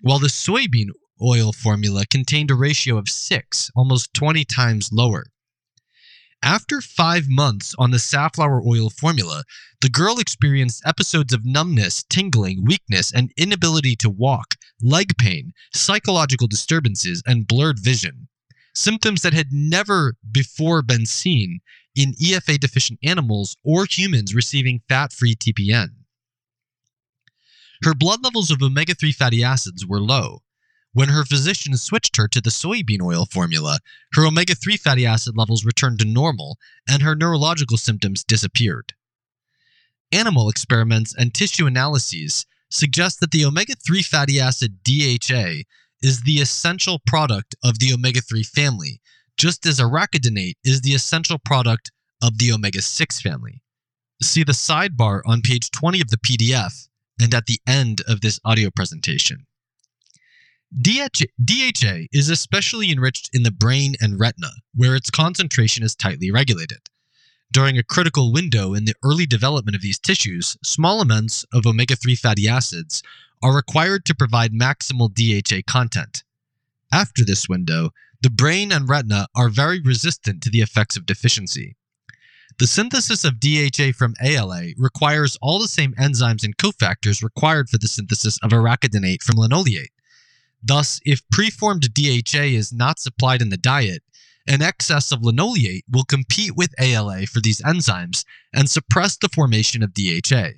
while 0.00 0.18
the 0.18 0.26
soybean 0.26 0.88
oil 1.22 1.52
formula 1.52 2.04
contained 2.04 2.50
a 2.50 2.56
ratio 2.56 2.98
of 2.98 3.08
6, 3.08 3.70
almost 3.76 4.12
20 4.12 4.44
times 4.44 4.90
lower. 4.92 5.30
After 6.42 6.80
five 6.80 7.28
months 7.28 7.76
on 7.78 7.92
the 7.92 8.00
safflower 8.00 8.60
oil 8.60 8.90
formula, 8.90 9.44
the 9.80 9.88
girl 9.88 10.18
experienced 10.18 10.82
episodes 10.84 11.32
of 11.32 11.44
numbness, 11.44 12.02
tingling, 12.10 12.64
weakness, 12.64 13.12
and 13.12 13.32
inability 13.36 13.94
to 13.96 14.10
walk, 14.10 14.56
leg 14.82 15.16
pain, 15.16 15.52
psychological 15.72 16.48
disturbances, 16.48 17.22
and 17.24 17.46
blurred 17.46 17.78
vision 17.78 18.26
symptoms 18.78 19.22
that 19.22 19.34
had 19.34 19.52
never 19.52 20.14
before 20.30 20.82
been 20.82 21.04
seen 21.04 21.60
in 21.94 22.12
EFA 22.14 22.58
deficient 22.58 22.98
animals 23.02 23.56
or 23.64 23.86
humans 23.90 24.34
receiving 24.34 24.80
fat 24.88 25.12
free 25.12 25.34
TPN. 25.34 25.88
Her 27.82 27.94
blood 27.94 28.22
levels 28.22 28.50
of 28.50 28.62
omega 28.62 28.94
3 28.94 29.12
fatty 29.12 29.42
acids 29.42 29.86
were 29.86 30.00
low. 30.00 30.42
When 30.92 31.10
her 31.10 31.24
physician 31.24 31.76
switched 31.76 32.16
her 32.16 32.26
to 32.28 32.40
the 32.40 32.50
soybean 32.50 33.02
oil 33.02 33.26
formula, 33.26 33.78
her 34.14 34.26
omega 34.26 34.54
3 34.54 34.76
fatty 34.76 35.06
acid 35.06 35.36
levels 35.36 35.64
returned 35.64 35.98
to 36.00 36.04
normal 36.04 36.56
and 36.88 37.02
her 37.02 37.14
neurological 37.14 37.76
symptoms 37.76 38.24
disappeared. 38.24 38.94
Animal 40.10 40.48
experiments 40.48 41.14
and 41.16 41.34
tissue 41.34 41.66
analyses 41.66 42.46
suggest 42.70 43.20
that 43.20 43.30
the 43.30 43.44
omega 43.44 43.74
3 43.74 44.02
fatty 44.02 44.40
acid 44.40 44.78
DHA 44.82 45.62
is 46.02 46.22
the 46.22 46.40
essential 46.40 47.00
product 47.06 47.54
of 47.64 47.78
the 47.78 47.92
omega 47.92 48.20
3 48.20 48.42
family, 48.42 49.00
just 49.36 49.66
as 49.66 49.80
arachidonate 49.80 50.56
is 50.64 50.80
the 50.80 50.94
essential 50.94 51.38
product 51.38 51.90
of 52.22 52.38
the 52.38 52.52
omega 52.52 52.82
6 52.82 53.20
family. 53.20 53.62
See 54.20 54.42
the 54.42 54.52
sidebar 54.52 55.20
on 55.26 55.42
page 55.42 55.70
20 55.70 56.00
of 56.00 56.10
the 56.10 56.18
PDF 56.18 56.88
and 57.20 57.32
at 57.34 57.46
the 57.46 57.60
end 57.66 58.02
of 58.08 58.20
this 58.20 58.40
audio 58.44 58.70
presentation. 58.70 59.46
DHA 60.82 62.08
is 62.12 62.28
especially 62.28 62.90
enriched 62.90 63.30
in 63.32 63.42
the 63.42 63.50
brain 63.50 63.94
and 64.00 64.20
retina, 64.20 64.50
where 64.74 64.94
its 64.94 65.10
concentration 65.10 65.82
is 65.82 65.94
tightly 65.94 66.30
regulated. 66.30 66.90
During 67.50 67.78
a 67.78 67.82
critical 67.82 68.32
window 68.32 68.74
in 68.74 68.84
the 68.84 68.94
early 69.02 69.24
development 69.24 69.74
of 69.74 69.80
these 69.80 69.98
tissues, 69.98 70.58
small 70.62 71.00
amounts 71.00 71.46
of 71.54 71.64
omega 71.64 71.96
3 71.96 72.14
fatty 72.14 72.46
acids 72.46 73.02
are 73.42 73.54
required 73.54 74.04
to 74.06 74.14
provide 74.14 74.52
maximal 74.52 75.12
DHA 75.12 75.62
content. 75.66 76.24
After 76.92 77.24
this 77.24 77.48
window, 77.48 77.90
the 78.22 78.30
brain 78.30 78.72
and 78.72 78.88
retina 78.88 79.28
are 79.34 79.48
very 79.48 79.80
resistant 79.80 80.42
to 80.42 80.50
the 80.50 80.60
effects 80.60 80.96
of 80.96 81.06
deficiency. 81.06 81.76
The 82.58 82.66
synthesis 82.66 83.24
of 83.24 83.38
DHA 83.38 83.92
from 83.96 84.14
ALA 84.20 84.70
requires 84.76 85.38
all 85.40 85.60
the 85.60 85.68
same 85.68 85.94
enzymes 85.94 86.42
and 86.42 86.56
cofactors 86.56 87.22
required 87.22 87.68
for 87.68 87.78
the 87.78 87.86
synthesis 87.86 88.38
of 88.42 88.50
arachidonate 88.50 89.22
from 89.22 89.38
linoleate. 89.38 89.92
Thus, 90.60 91.00
if 91.04 91.22
preformed 91.30 91.94
DHA 91.94 92.56
is 92.56 92.72
not 92.72 92.98
supplied 92.98 93.42
in 93.42 93.50
the 93.50 93.56
diet, 93.56 94.02
an 94.48 94.62
excess 94.62 95.12
of 95.12 95.22
linoleate 95.22 95.84
will 95.88 96.04
compete 96.04 96.56
with 96.56 96.74
ALA 96.80 97.26
for 97.26 97.40
these 97.40 97.60
enzymes 97.62 98.24
and 98.52 98.68
suppress 98.68 99.16
the 99.16 99.28
formation 99.28 99.82
of 99.84 99.94
DHA. 99.94 100.54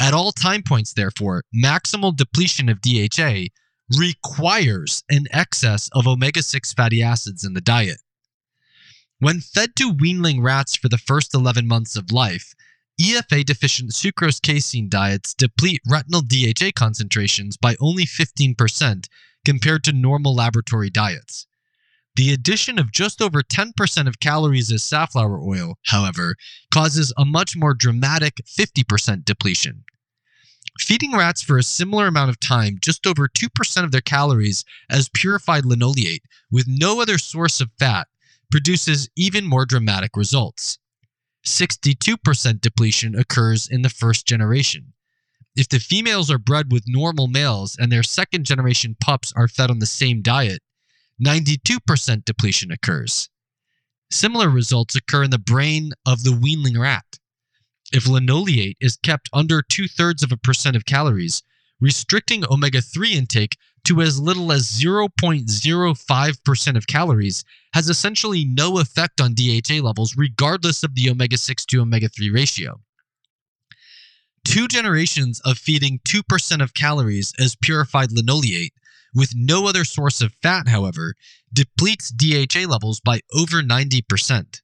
At 0.00 0.14
all 0.14 0.32
time 0.32 0.62
points, 0.62 0.92
therefore, 0.92 1.44
maximal 1.54 2.16
depletion 2.16 2.68
of 2.68 2.80
DHA 2.80 3.46
requires 3.96 5.04
an 5.10 5.26
excess 5.30 5.88
of 5.92 6.06
omega 6.06 6.42
6 6.42 6.72
fatty 6.72 7.02
acids 7.02 7.44
in 7.44 7.54
the 7.54 7.60
diet. 7.60 7.98
When 9.18 9.40
fed 9.40 9.76
to 9.76 9.92
weanling 9.92 10.42
rats 10.42 10.76
for 10.76 10.88
the 10.88 10.98
first 10.98 11.34
11 11.34 11.66
months 11.66 11.96
of 11.96 12.12
life, 12.12 12.54
EFA 13.00 13.44
deficient 13.44 13.90
sucrose 13.90 14.40
casein 14.40 14.88
diets 14.88 15.34
deplete 15.34 15.80
retinal 15.88 16.22
DHA 16.22 16.72
concentrations 16.76 17.56
by 17.56 17.76
only 17.80 18.04
15% 18.04 19.08
compared 19.44 19.84
to 19.84 19.92
normal 19.92 20.34
laboratory 20.34 20.90
diets. 20.90 21.46
The 22.16 22.32
addition 22.32 22.78
of 22.78 22.92
just 22.92 23.20
over 23.20 23.42
10% 23.42 24.06
of 24.06 24.20
calories 24.20 24.70
as 24.70 24.84
safflower 24.84 25.40
oil, 25.40 25.78
however, 25.86 26.36
causes 26.72 27.12
a 27.16 27.24
much 27.24 27.56
more 27.56 27.74
dramatic 27.74 28.34
50% 28.46 29.24
depletion. 29.24 29.84
Feeding 30.78 31.12
rats 31.12 31.42
for 31.42 31.58
a 31.58 31.62
similar 31.62 32.06
amount 32.06 32.30
of 32.30 32.38
time 32.38 32.78
just 32.80 33.06
over 33.06 33.28
2% 33.28 33.84
of 33.84 33.90
their 33.90 34.00
calories 34.00 34.64
as 34.88 35.08
purified 35.08 35.64
linoleate 35.64 36.22
with 36.50 36.66
no 36.68 37.00
other 37.00 37.18
source 37.18 37.60
of 37.60 37.70
fat 37.78 38.06
produces 38.50 39.08
even 39.16 39.44
more 39.44 39.66
dramatic 39.66 40.16
results. 40.16 40.78
62% 41.44 42.60
depletion 42.60 43.14
occurs 43.14 43.68
in 43.68 43.82
the 43.82 43.88
first 43.88 44.26
generation. 44.26 44.92
If 45.56 45.68
the 45.68 45.78
females 45.78 46.30
are 46.30 46.38
bred 46.38 46.72
with 46.72 46.84
normal 46.86 47.28
males 47.28 47.76
and 47.78 47.92
their 47.92 48.02
second 48.02 48.44
generation 48.44 48.96
pups 49.00 49.32
are 49.36 49.46
fed 49.46 49.70
on 49.70 49.78
the 49.78 49.86
same 49.86 50.22
diet, 50.22 50.62
92% 51.22 52.24
depletion 52.24 52.70
occurs. 52.70 53.28
Similar 54.10 54.48
results 54.48 54.94
occur 54.94 55.24
in 55.24 55.30
the 55.30 55.38
brain 55.38 55.92
of 56.06 56.22
the 56.22 56.30
weanling 56.30 56.78
rat. 56.78 57.18
If 57.92 58.06
linoleate 58.06 58.76
is 58.80 58.96
kept 58.96 59.28
under 59.32 59.62
two 59.62 59.88
thirds 59.88 60.22
of 60.22 60.32
a 60.32 60.36
percent 60.36 60.76
of 60.76 60.84
calories, 60.84 61.42
restricting 61.80 62.44
omega 62.50 62.80
3 62.80 63.12
intake 63.12 63.56
to 63.84 64.00
as 64.00 64.18
little 64.18 64.50
as 64.50 64.70
0.05% 64.70 66.76
of 66.76 66.86
calories 66.86 67.44
has 67.74 67.88
essentially 67.88 68.44
no 68.44 68.78
effect 68.78 69.20
on 69.20 69.34
DHA 69.34 69.82
levels, 69.82 70.16
regardless 70.16 70.82
of 70.82 70.94
the 70.94 71.10
omega 71.10 71.36
6 71.36 71.66
to 71.66 71.80
omega 71.80 72.08
3 72.08 72.30
ratio. 72.30 72.80
Two 74.44 74.68
generations 74.68 75.40
of 75.44 75.58
feeding 75.58 76.00
2% 76.04 76.62
of 76.62 76.74
calories 76.74 77.32
as 77.38 77.56
purified 77.56 78.12
linoleate 78.12 78.72
with 79.14 79.32
no 79.34 79.66
other 79.66 79.84
source 79.84 80.20
of 80.20 80.34
fat, 80.42 80.68
however, 80.68 81.14
depletes 81.52 82.10
DHA 82.10 82.68
levels 82.68 83.00
by 83.00 83.20
over 83.32 83.62
90%. 83.62 84.60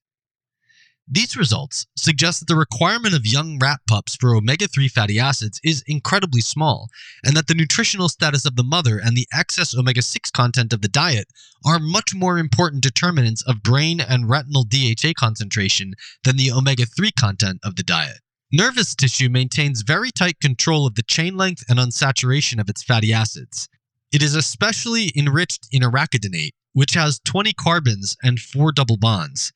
These 1.13 1.37
results 1.37 1.87
suggest 1.97 2.39
that 2.39 2.47
the 2.47 2.55
requirement 2.55 3.17
of 3.17 3.27
young 3.27 3.59
rat 3.59 3.81
pups 3.89 4.15
for 4.15 4.33
omega 4.37 4.69
3 4.69 4.87
fatty 4.87 5.19
acids 5.19 5.61
is 5.65 5.83
incredibly 5.89 6.41
small, 6.41 6.89
and 7.25 7.37
that 7.37 7.49
the 7.49 7.55
nutritional 7.55 8.09
status 8.09 8.47
of 8.47 8.55
the 8.55 8.63
mother 8.63 8.99
and 8.99 9.17
the 9.17 9.27
excess 9.33 9.75
omega 9.75 10.03
6 10.03 10.31
content 10.31 10.73
of 10.73 10.83
the 10.83 10.89
diet 10.89 11.27
are 11.67 11.81
much 11.81 12.15
more 12.15 12.39
important 12.39 12.85
determinants 12.85 13.43
of 13.43 13.61
brain 13.61 14.01
and 14.01 14.31
retinal 14.31 14.63
DHA 14.63 15.15
concentration 15.19 15.95
than 16.23 16.37
the 16.37 16.53
omega 16.53 16.87
3 16.87 17.11
content 17.11 17.59
of 17.65 17.75
the 17.75 17.83
diet. 17.83 18.21
Nervous 18.53 18.95
tissue 18.95 19.29
maintains 19.29 19.83
very 19.83 20.13
tight 20.13 20.39
control 20.39 20.87
of 20.87 20.95
the 20.95 21.03
chain 21.03 21.37
length 21.37 21.65
and 21.69 21.81
unsaturation 21.81 22.61
of 22.61 22.69
its 22.69 22.85
fatty 22.85 23.13
acids. 23.13 23.69
It 24.13 24.23
is 24.23 24.35
especially 24.35 25.13
enriched 25.17 25.69
in 25.71 25.83
arachidonate, 25.83 26.55
which 26.73 26.95
has 26.95 27.21
20 27.21 27.53
carbons 27.53 28.17
and 28.23 28.41
4 28.41 28.73
double 28.73 28.97
bonds, 28.97 29.53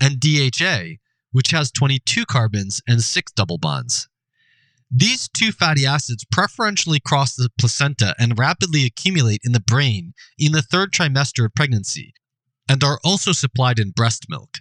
and 0.00 0.20
DHA, 0.20 0.96
which 1.32 1.50
has 1.50 1.70
22 1.70 2.26
carbons 2.26 2.82
and 2.86 3.02
6 3.02 3.32
double 3.32 3.58
bonds. 3.58 4.08
These 4.90 5.28
two 5.28 5.50
fatty 5.50 5.86
acids 5.86 6.24
preferentially 6.30 7.00
cross 7.00 7.34
the 7.34 7.50
placenta 7.58 8.14
and 8.18 8.38
rapidly 8.38 8.84
accumulate 8.84 9.40
in 9.42 9.52
the 9.52 9.60
brain 9.60 10.12
in 10.38 10.52
the 10.52 10.62
third 10.62 10.92
trimester 10.92 11.46
of 11.46 11.54
pregnancy, 11.54 12.12
and 12.68 12.84
are 12.84 13.00
also 13.02 13.32
supplied 13.32 13.78
in 13.78 13.90
breast 13.90 14.26
milk. 14.28 14.58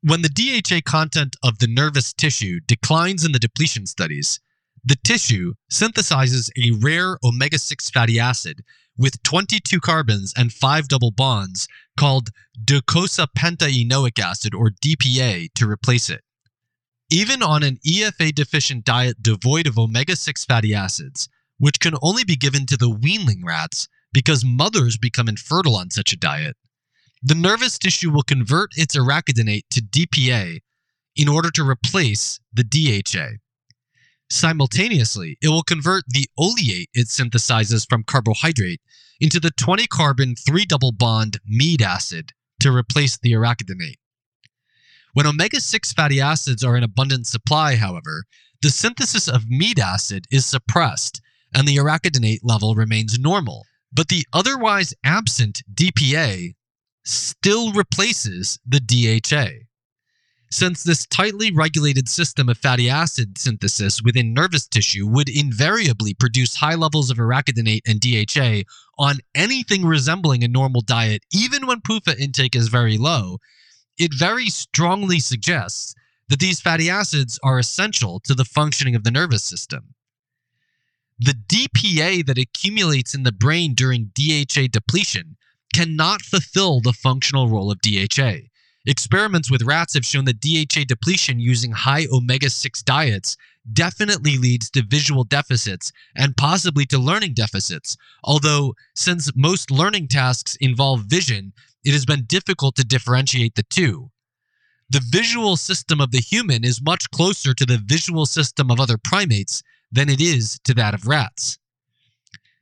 When 0.00 0.22
the 0.22 0.28
DHA 0.28 0.82
content 0.88 1.36
of 1.42 1.58
the 1.58 1.66
nervous 1.66 2.12
tissue 2.12 2.60
declines 2.66 3.24
in 3.24 3.32
the 3.32 3.38
depletion 3.38 3.86
studies, 3.86 4.40
the 4.86 4.96
tissue 5.02 5.52
synthesizes 5.70 6.48
a 6.56 6.70
rare 6.80 7.18
omega 7.24 7.58
6 7.58 7.90
fatty 7.90 8.20
acid 8.20 8.62
with 8.96 9.20
22 9.24 9.80
carbons 9.80 10.32
and 10.36 10.52
5 10.52 10.86
double 10.86 11.10
bonds 11.10 11.66
called 11.98 12.30
docosapentaenoic 12.64 14.18
acid 14.20 14.54
or 14.54 14.70
DPA 14.70 15.48
to 15.54 15.68
replace 15.68 16.08
it. 16.08 16.20
Even 17.10 17.42
on 17.42 17.64
an 17.64 17.78
EFA 17.84 18.32
deficient 18.32 18.84
diet 18.84 19.20
devoid 19.20 19.66
of 19.66 19.76
omega 19.76 20.14
6 20.14 20.44
fatty 20.44 20.72
acids, 20.72 21.28
which 21.58 21.80
can 21.80 21.94
only 22.00 22.22
be 22.22 22.36
given 22.36 22.64
to 22.66 22.76
the 22.76 22.90
weanling 22.90 23.44
rats 23.44 23.88
because 24.12 24.44
mothers 24.44 24.96
become 24.96 25.28
infertile 25.28 25.74
on 25.74 25.90
such 25.90 26.12
a 26.12 26.16
diet, 26.16 26.56
the 27.22 27.34
nervous 27.34 27.76
tissue 27.76 28.10
will 28.10 28.22
convert 28.22 28.70
its 28.76 28.96
arachidonate 28.96 29.64
to 29.70 29.82
DPA 29.82 30.60
in 31.16 31.28
order 31.28 31.50
to 31.50 31.68
replace 31.68 32.38
the 32.52 32.62
DHA. 32.62 33.38
Simultaneously, 34.28 35.38
it 35.40 35.48
will 35.48 35.62
convert 35.62 36.04
the 36.08 36.26
oleate 36.38 36.90
it 36.94 37.06
synthesizes 37.06 37.88
from 37.88 38.02
carbohydrate 38.02 38.80
into 39.20 39.38
the 39.38 39.52
20 39.52 39.86
carbon 39.86 40.34
3 40.34 40.64
double 40.64 40.92
bond 40.92 41.38
mead 41.46 41.80
acid 41.80 42.32
to 42.60 42.72
replace 42.72 43.18
the 43.18 43.32
arachidonate. 43.32 43.98
When 45.12 45.26
omega 45.26 45.60
6 45.60 45.92
fatty 45.92 46.20
acids 46.20 46.64
are 46.64 46.76
in 46.76 46.82
abundant 46.82 47.26
supply, 47.26 47.76
however, 47.76 48.24
the 48.62 48.70
synthesis 48.70 49.28
of 49.28 49.48
mead 49.48 49.78
acid 49.78 50.26
is 50.30 50.44
suppressed 50.44 51.20
and 51.54 51.66
the 51.66 51.76
arachidonate 51.76 52.40
level 52.42 52.74
remains 52.74 53.18
normal. 53.18 53.64
But 53.92 54.08
the 54.08 54.26
otherwise 54.32 54.92
absent 55.04 55.62
DPA 55.72 56.54
still 57.04 57.72
replaces 57.72 58.58
the 58.66 58.80
DHA. 58.80 59.65
Since 60.50 60.84
this 60.84 61.06
tightly 61.06 61.50
regulated 61.50 62.08
system 62.08 62.48
of 62.48 62.56
fatty 62.56 62.88
acid 62.88 63.36
synthesis 63.36 64.00
within 64.02 64.32
nervous 64.32 64.66
tissue 64.66 65.06
would 65.06 65.28
invariably 65.28 66.14
produce 66.14 66.56
high 66.56 66.76
levels 66.76 67.10
of 67.10 67.18
arachidonate 67.18 67.82
and 67.86 68.00
DHA 68.00 68.62
on 68.98 69.16
anything 69.34 69.84
resembling 69.84 70.44
a 70.44 70.48
normal 70.48 70.82
diet, 70.82 71.24
even 71.32 71.66
when 71.66 71.80
PUFA 71.80 72.16
intake 72.18 72.54
is 72.54 72.68
very 72.68 72.96
low, 72.96 73.38
it 73.98 74.14
very 74.14 74.48
strongly 74.48 75.18
suggests 75.18 75.94
that 76.28 76.38
these 76.38 76.60
fatty 76.60 76.88
acids 76.88 77.38
are 77.42 77.58
essential 77.58 78.20
to 78.20 78.34
the 78.34 78.44
functioning 78.44 78.94
of 78.94 79.04
the 79.04 79.10
nervous 79.10 79.42
system. 79.42 79.94
The 81.18 81.34
DPA 81.48 82.26
that 82.26 82.38
accumulates 82.38 83.14
in 83.14 83.22
the 83.22 83.32
brain 83.32 83.74
during 83.74 84.12
DHA 84.14 84.68
depletion 84.70 85.36
cannot 85.72 86.22
fulfill 86.22 86.80
the 86.80 86.92
functional 86.92 87.48
role 87.48 87.70
of 87.70 87.80
DHA. 87.80 88.48
Experiments 88.86 89.50
with 89.50 89.62
rats 89.62 89.94
have 89.94 90.06
shown 90.06 90.26
that 90.26 90.40
DHA 90.40 90.84
depletion 90.86 91.40
using 91.40 91.72
high 91.72 92.06
omega 92.12 92.48
6 92.48 92.82
diets 92.82 93.36
definitely 93.72 94.38
leads 94.38 94.70
to 94.70 94.82
visual 94.86 95.24
deficits 95.24 95.90
and 96.14 96.36
possibly 96.36 96.86
to 96.86 96.98
learning 96.98 97.34
deficits. 97.34 97.96
Although, 98.22 98.74
since 98.94 99.30
most 99.34 99.72
learning 99.72 100.06
tasks 100.06 100.56
involve 100.60 101.02
vision, 101.06 101.52
it 101.84 101.92
has 101.92 102.06
been 102.06 102.24
difficult 102.26 102.76
to 102.76 102.84
differentiate 102.84 103.56
the 103.56 103.64
two. 103.64 104.10
The 104.88 105.04
visual 105.10 105.56
system 105.56 106.00
of 106.00 106.12
the 106.12 106.20
human 106.20 106.64
is 106.64 106.80
much 106.80 107.10
closer 107.10 107.54
to 107.54 107.66
the 107.66 107.82
visual 107.84 108.24
system 108.24 108.70
of 108.70 108.78
other 108.78 108.98
primates 109.02 109.64
than 109.90 110.08
it 110.08 110.20
is 110.20 110.60
to 110.62 110.74
that 110.74 110.94
of 110.94 111.08
rats. 111.08 111.58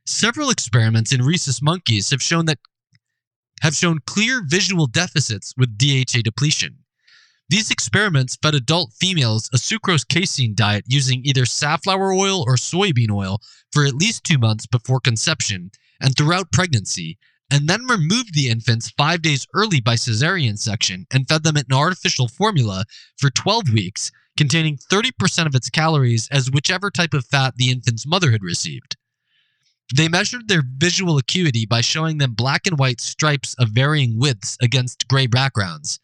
Several 0.07 0.49
experiments 0.49 1.11
in 1.11 1.23
rhesus 1.23 1.61
monkeys 1.61 2.09
have 2.09 2.21
shown 2.21 2.45
that 2.45 2.59
have 3.61 3.75
shown 3.75 3.99
clear 4.05 4.43
visual 4.45 4.87
deficits 4.87 5.53
with 5.57 5.77
DHA 5.77 6.21
depletion. 6.23 6.77
These 7.47 7.69
experiments 7.69 8.37
fed 8.41 8.55
adult 8.55 8.93
females 8.99 9.49
a 9.53 9.57
sucrose 9.57 10.07
casein 10.07 10.55
diet 10.55 10.85
using 10.87 11.21
either 11.23 11.45
safflower 11.45 12.11
oil 12.11 12.41
or 12.41 12.55
soybean 12.55 13.11
oil 13.11 13.39
for 13.71 13.85
at 13.85 13.95
least 13.95 14.23
two 14.23 14.39
months 14.39 14.65
before 14.65 14.99
conception 14.99 15.69
and 16.01 16.15
throughout 16.15 16.51
pregnancy, 16.51 17.17
and 17.51 17.67
then 17.69 17.85
removed 17.85 18.33
the 18.33 18.49
infants 18.49 18.89
five 18.97 19.21
days 19.21 19.45
early 19.53 19.79
by 19.79 19.95
cesarean 19.95 20.57
section 20.57 21.05
and 21.11 21.27
fed 21.27 21.43
them 21.43 21.55
an 21.55 21.65
artificial 21.71 22.27
formula 22.27 22.85
for 23.17 23.29
12 23.29 23.69
weeks 23.71 24.11
containing 24.35 24.77
30% 24.77 25.45
of 25.45 25.55
its 25.55 25.69
calories 25.69 26.27
as 26.31 26.51
whichever 26.51 26.89
type 26.89 27.13
of 27.13 27.25
fat 27.25 27.53
the 27.57 27.69
infant's 27.69 28.07
mother 28.07 28.31
had 28.31 28.43
received. 28.43 28.97
They 29.93 30.07
measured 30.07 30.47
their 30.47 30.63
visual 30.65 31.17
acuity 31.17 31.65
by 31.65 31.81
showing 31.81 32.17
them 32.17 32.33
black 32.33 32.65
and 32.65 32.77
white 32.79 33.01
stripes 33.01 33.53
of 33.55 33.69
varying 33.69 34.17
widths 34.17 34.57
against 34.61 35.07
gray 35.07 35.27
backgrounds. 35.27 35.99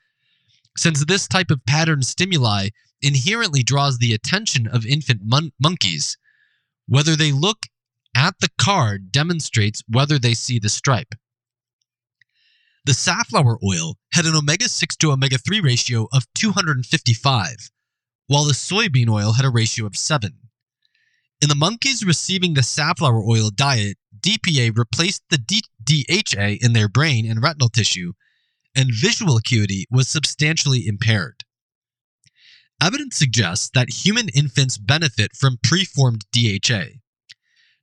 Since 0.77 1.05
this 1.05 1.27
type 1.27 1.49
of 1.49 1.65
pattern 1.65 2.03
stimuli 2.03 2.69
inherently 3.01 3.63
draws 3.63 3.97
the 3.97 4.13
attention 4.13 4.67
of 4.67 4.85
infant 4.85 5.21
mon- 5.23 5.51
monkeys, 5.59 6.17
whether 6.87 7.15
they 7.15 7.31
look 7.31 7.67
at 8.15 8.35
the 8.39 8.49
card 8.57 9.11
demonstrates 9.11 9.83
whether 9.87 10.19
they 10.19 10.33
see 10.33 10.59
the 10.59 10.69
stripe. 10.69 11.15
The 12.85 12.93
safflower 12.93 13.57
oil 13.63 13.97
had 14.13 14.25
an 14.25 14.35
omega 14.35 14.67
6 14.67 14.95
to 14.97 15.11
omega 15.11 15.37
3 15.37 15.59
ratio 15.59 16.07
of 16.11 16.25
255, 16.35 17.71
while 18.27 18.43
the 18.43 18.53
soybean 18.53 19.09
oil 19.09 19.33
had 19.33 19.45
a 19.45 19.49
ratio 19.49 19.85
of 19.85 19.95
7. 19.95 20.33
In 21.41 21.49
the 21.49 21.55
monkeys 21.55 22.05
receiving 22.05 22.53
the 22.53 22.61
safflower 22.61 23.19
oil 23.23 23.49
diet, 23.49 23.97
DPA 24.19 24.77
replaced 24.77 25.23
the 25.29 25.39
DHA 25.83 26.63
in 26.63 26.73
their 26.73 26.87
brain 26.87 27.29
and 27.29 27.41
retinal 27.41 27.69
tissue, 27.69 28.13
and 28.75 28.91
visual 28.93 29.37
acuity 29.37 29.87
was 29.89 30.07
substantially 30.07 30.85
impaired. 30.85 31.43
Evidence 32.81 33.15
suggests 33.15 33.71
that 33.73 34.05
human 34.05 34.29
infants 34.29 34.77
benefit 34.77 35.35
from 35.35 35.57
preformed 35.63 36.25
DHA. 36.31 36.99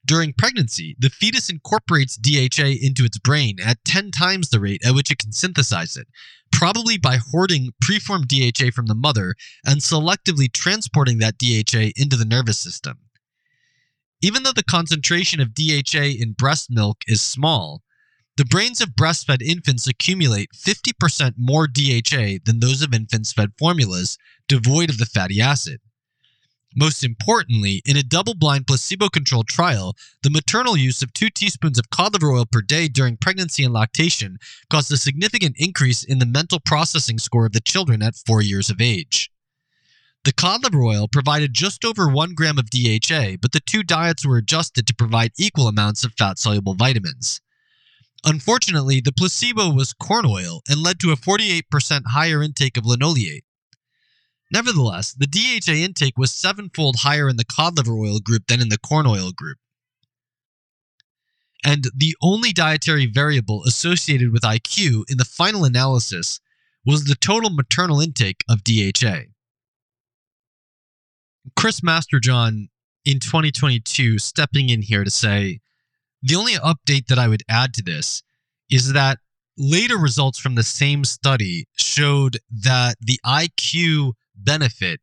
During 0.05 0.33
pregnancy, 0.33 0.97
the 0.99 1.11
fetus 1.11 1.51
incorporates 1.51 2.17
DHA 2.17 2.79
into 2.81 3.05
its 3.05 3.19
brain 3.19 3.59
at 3.61 3.85
10 3.85 4.13
times 4.13 4.51
the 4.51 4.61
rate 4.61 4.83
at 4.85 4.95
which 4.95 5.11
it 5.11 5.19
can 5.19 5.33
synthesize 5.33 5.97
it, 5.97 6.07
probably 6.53 6.97
by 6.97 7.17
hoarding 7.17 7.73
preformed 7.81 8.29
DHA 8.29 8.71
from 8.73 8.87
the 8.87 8.95
mother 8.95 9.35
and 9.67 9.81
selectively 9.81 10.51
transporting 10.51 11.19
that 11.19 11.39
DHA 11.39 11.93
into 11.97 12.17
the 12.17 12.25
nervous 12.25 12.59
system. 12.59 13.01
Even 14.21 14.43
though 14.43 14.53
the 14.53 14.64
concentration 14.64 15.41
of 15.41 15.55
DHA 15.55 16.21
in 16.21 16.33
breast 16.33 16.71
milk 16.71 16.99
is 17.07 17.21
small, 17.21 17.83
the 18.37 18.45
brains 18.45 18.81
of 18.81 18.91
breastfed 18.91 19.43
infants 19.43 19.87
accumulate 19.87 20.51
50% 20.57 21.35
more 21.39 21.69
DHA 21.69 22.41
than 22.45 22.61
those 22.61 22.83
of 22.83 22.95
infants 22.95 23.33
fed 23.33 23.51
formulas 23.59 24.19
devoid 24.49 24.91
of 24.91 24.99
the 24.99 25.07
fatty 25.07 25.41
acid. 25.41 25.81
Most 26.77 27.03
importantly, 27.03 27.81
in 27.87 27.97
a 27.97 28.03
double 28.03 28.35
blind 28.35 28.66
placebo 28.66 29.09
controlled 29.09 29.49
trial, 29.49 29.97
the 30.23 30.31
maternal 30.31 30.77
use 30.77 31.01
of 31.01 31.12
2 31.14 31.31
teaspoons 31.31 31.79
of 31.79 31.91
cod 31.91 32.12
liver 32.12 32.31
oil 32.31 32.45
per 32.45 32.61
day 32.61 32.89
during 32.89 33.16
pregnancy 33.16 33.64
and 33.64 33.73
lactation 33.73 34.39
caused 34.71 34.93
a 34.93 34.97
significant 34.97 35.57
increase 35.59 36.05
in 36.05 36.19
the 36.19 36.27
mental 36.27 36.61
processing 36.61 37.19
score 37.19 37.47
of 37.47 37.53
the 37.53 37.61
children 37.61 38.03
at 38.03 38.14
4 38.14 38.43
years 38.43 38.69
of 38.69 38.81
age. 38.81 39.31
The 40.29 40.35
cod 40.35 40.62
liver 40.62 40.83
oil 40.83 41.09
provided 41.09 41.55
just 41.55 41.87
over 41.87 42.07
1 42.07 42.35
gram 42.35 42.59
of 42.59 42.68
DHA, 42.68 43.39
but 43.41 43.53
the 43.53 43.62
two 43.64 43.83
diets 43.83 44.26
were 44.26 44.37
adjusted 44.37 44.87
to 44.87 44.95
provide 44.95 45.33
equal 45.39 45.68
amounts 45.68 46.05
of 46.05 46.12
fat 46.18 46.39
soluble 46.39 46.74
vitamins. 46.74 47.41
Unfortunately, 48.26 49.01
the 49.01 49.11
placebo 49.11 49.70
was 49.70 49.95
corn 49.95 50.26
oil 50.26 50.61
and 50.68 50.83
led 50.83 51.01
to 51.01 51.12
a 51.12 51.16
48% 51.16 52.09
higher 52.09 52.43
intake 52.43 52.76
of 52.76 52.85
linoleate. 52.85 53.45
Nevertheless, 54.53 55.14
the 55.14 55.26
DHA 55.26 55.72
intake 55.72 56.18
was 56.18 56.31
sevenfold 56.31 56.97
higher 56.97 57.31
in 57.31 57.39
the 57.39 57.47
cod 57.47 57.79
liver 57.79 57.95
oil 57.95 58.18
group 58.18 58.49
than 58.49 58.61
in 58.61 58.68
the 58.68 58.76
corn 58.76 59.07
oil 59.07 59.33
group. 59.33 59.57
And 61.64 61.87
the 61.97 62.14
only 62.20 62.53
dietary 62.53 63.07
variable 63.07 63.64
associated 63.64 64.31
with 64.31 64.43
IQ 64.43 65.05
in 65.09 65.16
the 65.16 65.24
final 65.24 65.64
analysis 65.64 66.39
was 66.85 67.05
the 67.05 67.14
total 67.14 67.49
maternal 67.49 68.03
intake 68.03 68.45
of 68.47 68.62
DHA. 68.62 69.20
Chris 71.57 71.81
Masterjohn 71.81 72.69
in 73.05 73.21
2022 73.21 74.19
stepping 74.19 74.69
in 74.69 74.83
here 74.83 75.05
to 75.05 75.11
say 75.11 75.61
the 76.23 76.35
only 76.35 76.55
update 76.55 77.07
that 77.07 77.19
I 77.19 77.29
would 77.29 77.43
add 77.49 77.75
to 77.75 77.83
this 77.83 78.23
is 78.71 78.93
that 78.93 79.19
later 79.57 79.97
results 79.97 80.39
from 80.39 80.55
the 80.55 80.63
same 80.63 81.05
study 81.05 81.67
showed 81.77 82.39
that 82.63 82.97
the 83.01 83.19
IQ 83.25 84.13
benefit 84.37 85.01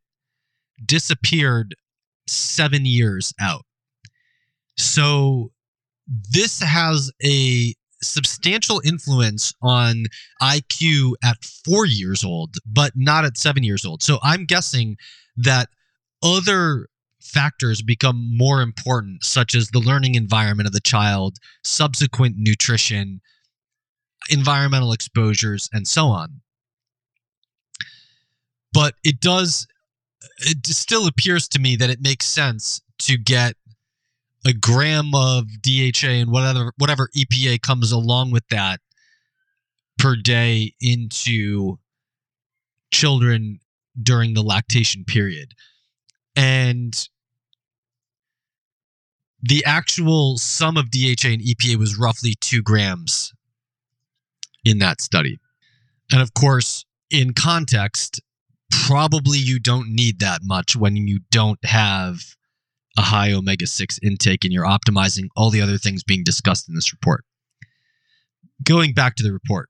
disappeared 0.86 1.76
seven 2.28 2.86
years 2.86 3.34
out. 3.40 3.66
So 4.78 5.52
this 6.08 6.62
has 6.62 7.12
a 7.24 7.74
substantial 8.02 8.82
influence 8.86 9.54
on 9.62 10.06
IQ 10.42 11.14
at 11.24 11.38
four 11.44 11.86
years 11.86 12.24
old, 12.24 12.56
but 12.66 12.92
not 12.96 13.26
at 13.26 13.38
seven 13.38 13.64
years 13.64 13.86
old. 13.86 14.04
So 14.04 14.20
I'm 14.22 14.46
guessing 14.46 14.98
that 15.38 15.70
other 16.26 16.88
factors 17.22 17.82
become 17.84 18.38
more 18.38 18.62
important, 18.62 19.24
such 19.24 19.56
as 19.56 19.70
the 19.70 19.80
learning 19.80 20.16
environment 20.16 20.68
of 20.68 20.74
the 20.74 20.82
child, 20.82 21.38
subsequent 21.64 22.36
nutrition, 22.38 23.22
environmental 24.30 24.92
exposures, 24.94 25.70
and 25.74 25.88
so 25.88 26.08
on. 26.08 26.42
but 28.74 28.96
it 29.04 29.22
does 29.22 29.68
it 30.40 30.66
still 30.68 31.08
appears 31.08 31.48
to 31.48 31.60
me 31.60 31.76
that 31.78 31.90
it 31.90 32.02
makes 32.02 32.26
sense 32.26 32.82
to 33.00 33.18
get 33.18 33.56
a 34.46 34.54
gram 34.54 35.12
of 35.16 35.46
DHA 35.62 36.08
and 36.08 36.32
whatever 36.32 36.74
whatever 36.78 37.10
EPA 37.18 37.62
comes 37.62 37.92
along 37.92 38.32
with 38.32 38.48
that 38.50 38.82
per 39.98 40.16
day 40.16 40.74
into 40.82 41.80
children 42.94 43.60
during 44.02 44.34
the 44.34 44.44
lactation 44.44 45.06
period. 45.06 45.54
And 46.36 47.08
the 49.42 49.64
actual 49.66 50.38
sum 50.38 50.76
of 50.76 50.92
DHA 50.92 51.30
and 51.30 51.42
EPA 51.42 51.76
was 51.78 51.98
roughly 51.98 52.36
two 52.42 52.62
grams 52.62 53.32
in 54.64 54.80
that 54.80 55.02
study. 55.02 55.38
And 56.12 56.22
of 56.22 56.34
course, 56.34 56.86
in 57.12 57.34
context, 57.34 58.22
probably 58.72 59.38
you 59.38 59.60
don't 59.60 59.90
need 59.90 60.20
that 60.20 60.42
much 60.44 60.76
when 60.76 60.96
you 60.96 61.20
don't 61.32 61.64
have 61.64 62.20
a 62.98 63.02
high 63.02 63.32
omega 63.34 63.68
6 63.68 64.00
intake 64.02 64.44
and 64.44 64.54
you're 64.54 64.66
optimizing 64.66 65.28
all 65.36 65.50
the 65.50 65.62
other 65.62 65.78
things 65.78 66.04
being 66.04 66.24
discussed 66.24 66.68
in 66.68 66.76
this 66.76 66.94
report. 66.94 67.24
Going 68.64 68.94
back 68.94 69.16
to 69.16 69.24
the 69.24 69.34
report, 69.34 69.70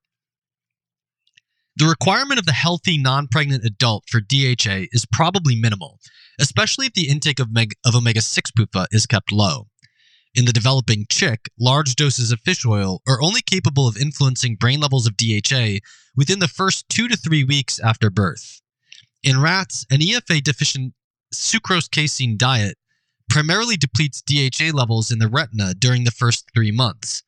the 1.75 1.87
requirement 1.87 2.39
of 2.39 2.45
the 2.45 2.53
healthy 2.53 2.97
non 2.97 3.27
pregnant 3.27 3.65
adult 3.65 4.05
for 4.07 4.21
DHA 4.21 4.87
is 4.91 5.05
probably 5.11 5.55
minimal, 5.59 5.99
especially 6.39 6.87
if 6.87 6.93
the 6.93 7.09
intake 7.09 7.39
of, 7.39 7.49
of 7.85 7.95
omega 7.95 8.21
6 8.21 8.51
PUFA 8.51 8.87
is 8.91 9.05
kept 9.05 9.31
low. 9.31 9.67
In 10.35 10.45
the 10.45 10.53
developing 10.53 11.05
chick, 11.09 11.49
large 11.57 11.95
doses 11.95 12.31
of 12.31 12.41
fish 12.41 12.65
oil 12.65 13.01
are 13.07 13.21
only 13.21 13.41
capable 13.41 13.87
of 13.87 13.95
influencing 13.95 14.57
brain 14.57 14.81
levels 14.81 15.07
of 15.07 15.15
DHA 15.15 15.79
within 16.15 16.39
the 16.39 16.49
first 16.49 16.89
two 16.89 17.07
to 17.07 17.15
three 17.15 17.43
weeks 17.43 17.79
after 17.79 18.09
birth. 18.09 18.61
In 19.23 19.41
rats, 19.41 19.85
an 19.89 19.99
EFA 19.99 20.43
deficient 20.43 20.93
sucrose 21.33 21.89
casein 21.89 22.37
diet 22.37 22.77
primarily 23.29 23.77
depletes 23.77 24.21
DHA 24.21 24.75
levels 24.75 25.11
in 25.11 25.19
the 25.19 25.27
retina 25.27 25.73
during 25.73 26.03
the 26.03 26.11
first 26.11 26.49
three 26.53 26.71
months. 26.71 27.23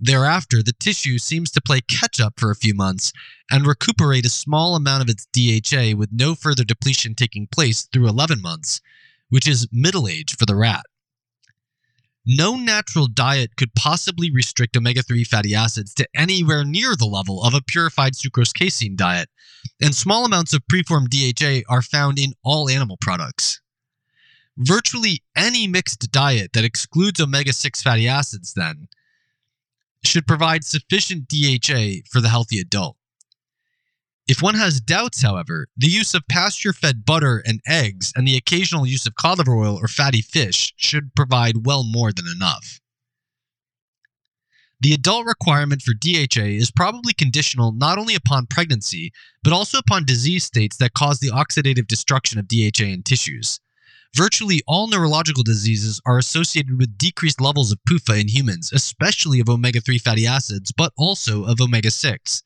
Thereafter, 0.00 0.62
the 0.62 0.72
tissue 0.72 1.18
seems 1.18 1.50
to 1.50 1.60
play 1.60 1.80
catch 1.80 2.20
up 2.20 2.38
for 2.38 2.50
a 2.50 2.56
few 2.56 2.72
months 2.72 3.12
and 3.50 3.66
recuperate 3.66 4.24
a 4.24 4.30
small 4.30 4.76
amount 4.76 5.02
of 5.02 5.08
its 5.08 5.26
DHA 5.32 5.96
with 5.96 6.12
no 6.12 6.34
further 6.36 6.62
depletion 6.62 7.14
taking 7.14 7.48
place 7.48 7.82
through 7.82 8.08
11 8.08 8.40
months, 8.40 8.80
which 9.28 9.48
is 9.48 9.68
middle 9.72 10.06
age 10.06 10.36
for 10.36 10.46
the 10.46 10.54
rat. 10.54 10.84
No 12.24 12.56
natural 12.56 13.06
diet 13.06 13.56
could 13.56 13.74
possibly 13.74 14.30
restrict 14.30 14.76
omega 14.76 15.02
3 15.02 15.24
fatty 15.24 15.54
acids 15.54 15.94
to 15.94 16.06
anywhere 16.14 16.64
near 16.64 16.94
the 16.94 17.06
level 17.06 17.42
of 17.42 17.54
a 17.54 17.62
purified 17.62 18.12
sucrose 18.12 18.52
casein 18.52 18.94
diet, 18.94 19.30
and 19.80 19.94
small 19.94 20.24
amounts 20.24 20.52
of 20.52 20.66
preformed 20.68 21.10
DHA 21.10 21.62
are 21.68 21.82
found 21.82 22.18
in 22.18 22.34
all 22.44 22.68
animal 22.68 22.98
products. 23.00 23.60
Virtually 24.58 25.22
any 25.34 25.66
mixed 25.66 26.12
diet 26.12 26.52
that 26.52 26.64
excludes 26.64 27.20
omega 27.20 27.52
6 27.52 27.82
fatty 27.82 28.06
acids, 28.06 28.52
then, 28.54 28.88
should 30.04 30.26
provide 30.26 30.64
sufficient 30.64 31.28
DHA 31.28 32.08
for 32.10 32.20
the 32.20 32.28
healthy 32.28 32.58
adult. 32.58 32.96
If 34.28 34.42
one 34.42 34.56
has 34.56 34.80
doubts, 34.80 35.22
however, 35.22 35.68
the 35.74 35.88
use 35.88 36.12
of 36.12 36.28
pasture 36.28 36.74
fed 36.74 37.06
butter 37.06 37.42
and 37.46 37.60
eggs 37.66 38.12
and 38.14 38.28
the 38.28 38.36
occasional 38.36 38.86
use 38.86 39.06
of 39.06 39.14
cod 39.14 39.38
liver 39.38 39.56
oil 39.56 39.78
or 39.80 39.88
fatty 39.88 40.20
fish 40.20 40.74
should 40.76 41.14
provide 41.14 41.66
well 41.66 41.82
more 41.82 42.12
than 42.12 42.26
enough. 42.26 42.78
The 44.80 44.92
adult 44.92 45.26
requirement 45.26 45.82
for 45.82 45.94
DHA 45.94 46.42
is 46.42 46.70
probably 46.70 47.12
conditional 47.12 47.72
not 47.72 47.98
only 47.98 48.14
upon 48.14 48.46
pregnancy, 48.46 49.12
but 49.42 49.52
also 49.52 49.78
upon 49.78 50.04
disease 50.04 50.44
states 50.44 50.76
that 50.76 50.92
cause 50.92 51.18
the 51.18 51.30
oxidative 51.30 51.88
destruction 51.88 52.38
of 52.38 52.46
DHA 52.46 52.84
in 52.84 53.02
tissues. 53.02 53.58
Virtually 54.16 54.62
all 54.66 54.88
neurological 54.88 55.42
diseases 55.42 56.00
are 56.06 56.18
associated 56.18 56.78
with 56.78 56.98
decreased 56.98 57.40
levels 57.40 57.70
of 57.70 57.78
PUFA 57.88 58.20
in 58.20 58.28
humans, 58.28 58.72
especially 58.72 59.38
of 59.40 59.48
omega 59.48 59.80
3 59.80 59.98
fatty 59.98 60.26
acids, 60.26 60.72
but 60.72 60.92
also 60.96 61.44
of 61.44 61.60
omega 61.60 61.90
6. 61.90 62.42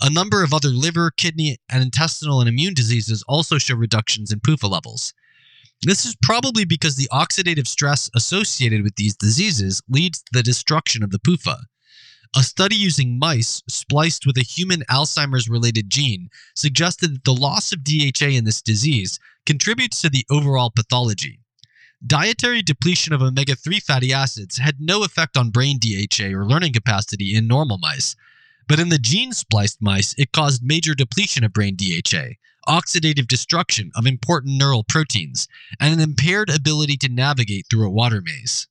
A 0.00 0.10
number 0.10 0.42
of 0.42 0.52
other 0.52 0.68
liver, 0.68 1.10
kidney, 1.10 1.58
and 1.70 1.82
intestinal 1.82 2.40
and 2.40 2.48
immune 2.48 2.74
diseases 2.74 3.24
also 3.28 3.58
show 3.58 3.74
reductions 3.74 4.32
in 4.32 4.40
PUFA 4.40 4.68
levels. 4.68 5.14
This 5.82 6.04
is 6.04 6.16
probably 6.22 6.64
because 6.64 6.96
the 6.96 7.08
oxidative 7.12 7.66
stress 7.66 8.08
associated 8.14 8.82
with 8.82 8.96
these 8.96 9.16
diseases 9.16 9.82
leads 9.88 10.20
to 10.20 10.30
the 10.32 10.42
destruction 10.42 11.02
of 11.02 11.10
the 11.10 11.18
PUFA. 11.18 11.58
A 12.34 12.42
study 12.42 12.76
using 12.76 13.18
mice 13.18 13.62
spliced 13.68 14.24
with 14.24 14.38
a 14.38 14.42
human 14.42 14.84
Alzheimer's 14.90 15.50
related 15.50 15.90
gene 15.90 16.30
suggested 16.54 17.14
that 17.14 17.24
the 17.24 17.34
loss 17.34 17.72
of 17.72 17.84
DHA 17.84 18.28
in 18.28 18.44
this 18.44 18.62
disease 18.62 19.18
contributes 19.44 20.00
to 20.00 20.08
the 20.08 20.24
overall 20.30 20.70
pathology. 20.70 21.40
Dietary 22.04 22.62
depletion 22.62 23.12
of 23.12 23.20
omega 23.20 23.54
3 23.54 23.80
fatty 23.80 24.14
acids 24.14 24.56
had 24.56 24.80
no 24.80 25.04
effect 25.04 25.36
on 25.36 25.50
brain 25.50 25.78
DHA 25.78 26.32
or 26.32 26.46
learning 26.46 26.72
capacity 26.72 27.36
in 27.36 27.46
normal 27.46 27.76
mice, 27.76 28.16
but 28.66 28.80
in 28.80 28.88
the 28.88 28.98
gene 28.98 29.34
spliced 29.34 29.82
mice, 29.82 30.14
it 30.16 30.32
caused 30.32 30.64
major 30.64 30.94
depletion 30.94 31.44
of 31.44 31.52
brain 31.52 31.76
DHA, 31.76 32.36
oxidative 32.66 33.28
destruction 33.28 33.92
of 33.94 34.06
important 34.06 34.56
neural 34.56 34.84
proteins, 34.84 35.48
and 35.78 35.92
an 35.92 36.00
impaired 36.00 36.48
ability 36.48 36.96
to 36.96 37.10
navigate 37.10 37.66
through 37.68 37.86
a 37.86 37.90
water 37.90 38.22
maze. 38.22 38.68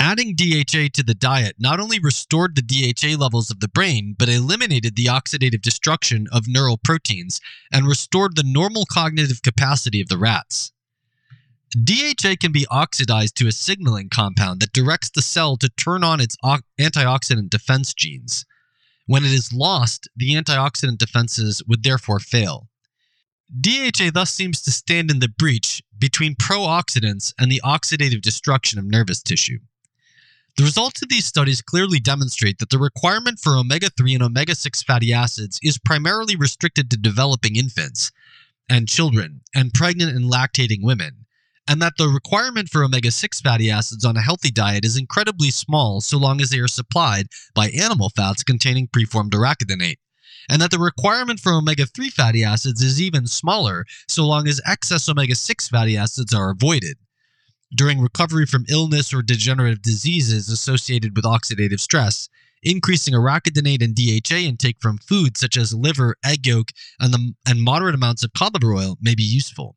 Adding 0.00 0.36
DHA 0.36 0.90
to 0.94 1.02
the 1.02 1.16
diet 1.18 1.56
not 1.58 1.80
only 1.80 1.98
restored 1.98 2.54
the 2.54 2.62
DHA 2.62 3.20
levels 3.20 3.50
of 3.50 3.58
the 3.60 3.68
brain, 3.68 4.14
but 4.16 4.28
eliminated 4.28 4.94
the 4.94 5.06
oxidative 5.06 5.60
destruction 5.60 6.28
of 6.30 6.46
neural 6.46 6.78
proteins 6.78 7.40
and 7.72 7.86
restored 7.86 8.36
the 8.36 8.44
normal 8.44 8.86
cognitive 8.86 9.42
capacity 9.42 10.00
of 10.00 10.08
the 10.08 10.18
rats. 10.18 10.72
DHA 11.70 12.36
can 12.40 12.52
be 12.52 12.66
oxidized 12.70 13.36
to 13.36 13.48
a 13.48 13.52
signaling 13.52 14.08
compound 14.08 14.60
that 14.60 14.72
directs 14.72 15.10
the 15.10 15.20
cell 15.20 15.56
to 15.56 15.68
turn 15.70 16.04
on 16.04 16.20
its 16.20 16.36
antioxidant 16.80 17.50
defense 17.50 17.92
genes. 17.92 18.46
When 19.06 19.24
it 19.24 19.32
is 19.32 19.52
lost, 19.52 20.08
the 20.16 20.34
antioxidant 20.34 20.98
defenses 20.98 21.62
would 21.66 21.82
therefore 21.82 22.20
fail. 22.20 22.68
DHA 23.60 24.10
thus 24.12 24.30
seems 24.32 24.62
to 24.62 24.70
stand 24.70 25.10
in 25.10 25.18
the 25.18 25.28
breach 25.28 25.82
between 25.98 26.36
pro-oxidants 26.38 27.34
and 27.38 27.50
the 27.50 27.60
oxidative 27.64 28.22
destruction 28.22 28.78
of 28.78 28.84
nervous 28.84 29.22
tissue. 29.22 29.58
The 30.58 30.64
results 30.64 31.02
of 31.02 31.08
these 31.08 31.24
studies 31.24 31.62
clearly 31.62 32.00
demonstrate 32.00 32.58
that 32.58 32.70
the 32.70 32.80
requirement 32.80 33.38
for 33.38 33.56
omega 33.56 33.90
3 33.90 34.14
and 34.14 34.24
omega 34.24 34.56
6 34.56 34.82
fatty 34.82 35.12
acids 35.12 35.60
is 35.62 35.78
primarily 35.78 36.34
restricted 36.34 36.90
to 36.90 36.96
developing 36.96 37.54
infants 37.54 38.10
and 38.68 38.88
children 38.88 39.42
and 39.54 39.72
pregnant 39.72 40.16
and 40.16 40.24
lactating 40.24 40.82
women, 40.82 41.26
and 41.68 41.80
that 41.80 41.92
the 41.96 42.08
requirement 42.08 42.70
for 42.70 42.82
omega 42.82 43.12
6 43.12 43.40
fatty 43.40 43.70
acids 43.70 44.04
on 44.04 44.16
a 44.16 44.20
healthy 44.20 44.50
diet 44.50 44.84
is 44.84 44.96
incredibly 44.96 45.52
small 45.52 46.00
so 46.00 46.18
long 46.18 46.40
as 46.40 46.50
they 46.50 46.58
are 46.58 46.66
supplied 46.66 47.28
by 47.54 47.68
animal 47.68 48.10
fats 48.10 48.42
containing 48.42 48.88
preformed 48.88 49.30
arachidonate, 49.34 50.00
and 50.50 50.60
that 50.60 50.72
the 50.72 50.80
requirement 50.80 51.38
for 51.38 51.52
omega 51.52 51.86
3 51.86 52.10
fatty 52.10 52.42
acids 52.42 52.82
is 52.82 53.00
even 53.00 53.28
smaller 53.28 53.84
so 54.08 54.26
long 54.26 54.48
as 54.48 54.60
excess 54.66 55.08
omega 55.08 55.36
6 55.36 55.68
fatty 55.68 55.96
acids 55.96 56.34
are 56.34 56.50
avoided 56.50 56.96
during 57.74 58.00
recovery 58.00 58.46
from 58.46 58.64
illness 58.68 59.12
or 59.12 59.22
degenerative 59.22 59.82
diseases 59.82 60.48
associated 60.48 61.14
with 61.14 61.24
oxidative 61.24 61.80
stress, 61.80 62.28
increasing 62.62 63.14
arachidonate 63.14 63.82
and 63.82 63.94
DHA 63.94 64.36
intake 64.36 64.78
from 64.80 64.98
foods 64.98 65.40
such 65.40 65.56
as 65.56 65.74
liver, 65.74 66.16
egg 66.24 66.46
yolk, 66.46 66.70
and, 66.98 67.12
the, 67.12 67.34
and 67.46 67.62
moderate 67.62 67.94
amounts 67.94 68.24
of 68.24 68.32
cod 68.32 68.54
liver 68.54 68.74
oil 68.74 68.96
may 69.00 69.14
be 69.14 69.22
useful. 69.22 69.76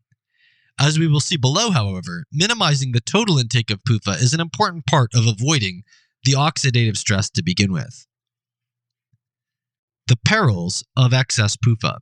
As 0.79 0.97
we 0.97 1.07
will 1.07 1.19
see 1.19 1.37
below, 1.37 1.69
however, 1.71 2.25
minimizing 2.31 2.91
the 2.91 3.01
total 3.01 3.37
intake 3.37 3.69
of 3.69 3.83
PUFA 3.83 4.21
is 4.21 4.33
an 4.33 4.39
important 4.39 4.87
part 4.87 5.11
of 5.13 5.27
avoiding 5.27 5.83
the 6.23 6.33
oxidative 6.33 6.97
stress 6.97 7.29
to 7.31 7.43
begin 7.43 7.71
with. 7.71 8.07
The 10.07 10.17
perils 10.25 10.83
of 10.97 11.13
excess 11.13 11.55
PUFA. 11.55 11.99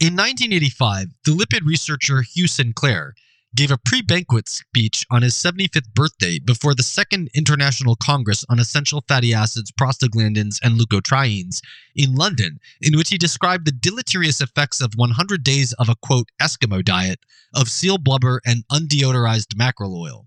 In 0.00 0.16
1985, 0.16 1.08
the 1.24 1.32
lipid 1.32 1.64
researcher 1.64 2.22
Hugh 2.22 2.48
Sinclair 2.48 3.14
gave 3.54 3.70
a 3.70 3.78
pre 3.84 4.02
banquet 4.02 4.48
speech 4.48 5.04
on 5.10 5.22
his 5.22 5.34
75th 5.34 5.92
birthday 5.94 6.38
before 6.38 6.74
the 6.74 6.82
Second 6.82 7.28
International 7.34 7.96
Congress 7.96 8.44
on 8.48 8.58
Essential 8.58 9.04
Fatty 9.06 9.34
Acids, 9.34 9.70
Prostaglandins, 9.70 10.58
and 10.62 10.78
Leukotrienes 10.78 11.60
in 11.94 12.14
London, 12.14 12.58
in 12.80 12.96
which 12.96 13.10
he 13.10 13.18
described 13.18 13.66
the 13.66 13.72
deleterious 13.72 14.40
effects 14.40 14.80
of 14.80 14.94
100 14.96 15.44
days 15.44 15.72
of 15.74 15.88
a 15.88 15.96
quote, 15.96 16.28
Eskimo 16.40 16.84
diet 16.84 17.20
of 17.54 17.68
seal 17.68 17.98
blubber 17.98 18.40
and 18.46 18.64
undeodorized 18.72 19.56
mackerel 19.56 20.00
oil. 20.00 20.26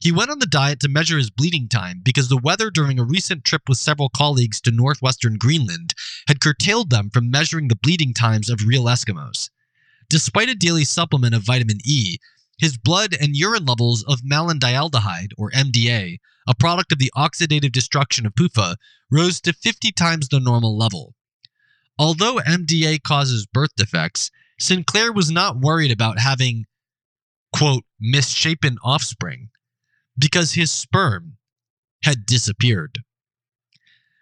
He 0.00 0.12
went 0.12 0.30
on 0.30 0.38
the 0.38 0.46
diet 0.46 0.78
to 0.80 0.88
measure 0.88 1.18
his 1.18 1.30
bleeding 1.30 1.68
time 1.68 2.00
because 2.04 2.28
the 2.28 2.38
weather 2.38 2.70
during 2.70 2.98
a 2.98 3.04
recent 3.04 3.44
trip 3.44 3.62
with 3.68 3.78
several 3.78 4.08
colleagues 4.08 4.60
to 4.60 4.70
northwestern 4.70 5.38
Greenland 5.38 5.92
had 6.28 6.40
curtailed 6.40 6.90
them 6.90 7.10
from 7.10 7.30
measuring 7.30 7.66
the 7.68 7.76
bleeding 7.76 8.14
times 8.14 8.48
of 8.48 8.64
real 8.64 8.84
Eskimos. 8.84 9.50
Despite 10.08 10.48
a 10.48 10.54
daily 10.54 10.84
supplement 10.84 11.34
of 11.34 11.42
vitamin 11.42 11.78
E, 11.84 12.18
his 12.58 12.76
blood 12.76 13.14
and 13.20 13.36
urine 13.36 13.64
levels 13.64 14.02
of 14.04 14.20
malondialdehyde, 14.20 15.30
or 15.38 15.50
MDA, 15.52 16.18
a 16.46 16.54
product 16.54 16.92
of 16.92 16.98
the 16.98 17.12
oxidative 17.16 17.72
destruction 17.72 18.26
of 18.26 18.34
PUFA, 18.34 18.76
rose 19.10 19.40
to 19.42 19.52
50 19.52 19.92
times 19.92 20.28
the 20.28 20.40
normal 20.40 20.76
level. 20.76 21.14
Although 21.98 22.36
MDA 22.46 23.02
causes 23.02 23.46
birth 23.46 23.74
defects, 23.76 24.30
Sinclair 24.60 25.12
was 25.12 25.30
not 25.30 25.58
worried 25.58 25.92
about 25.92 26.18
having, 26.18 26.66
quote, 27.52 27.84
misshapen 28.00 28.76
offspring 28.82 29.50
because 30.18 30.52
his 30.52 30.70
sperm 30.70 31.36
had 32.02 32.26
disappeared. 32.26 33.00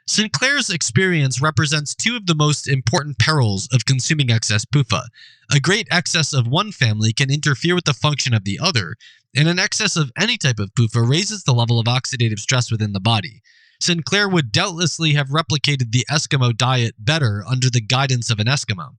Sinclair's 0.08 0.70
experience 0.70 1.42
represents 1.42 1.92
two 1.92 2.14
of 2.14 2.26
the 2.26 2.34
most 2.34 2.68
important 2.68 3.18
perils 3.18 3.68
of 3.72 3.86
consuming 3.86 4.30
excess 4.30 4.64
PUFA. 4.64 5.08
A 5.50 5.58
great 5.58 5.88
excess 5.90 6.32
of 6.32 6.46
one 6.46 6.70
family 6.70 7.12
can 7.12 7.28
interfere 7.28 7.74
with 7.74 7.86
the 7.86 7.92
function 7.92 8.32
of 8.32 8.44
the 8.44 8.60
other, 8.62 8.94
and 9.34 9.48
an 9.48 9.58
excess 9.58 9.96
of 9.96 10.12
any 10.16 10.36
type 10.36 10.60
of 10.60 10.72
PUFA 10.74 11.08
raises 11.08 11.42
the 11.42 11.52
level 11.52 11.80
of 11.80 11.86
oxidative 11.86 12.38
stress 12.38 12.70
within 12.70 12.92
the 12.92 13.00
body. 13.00 13.42
Sinclair 13.80 14.28
would 14.28 14.52
doubtlessly 14.52 15.14
have 15.14 15.28
replicated 15.30 15.90
the 15.90 16.06
Eskimo 16.08 16.56
diet 16.56 16.94
better 17.00 17.44
under 17.44 17.68
the 17.68 17.80
guidance 17.80 18.30
of 18.30 18.38
an 18.38 18.46
Eskimo. 18.46 18.94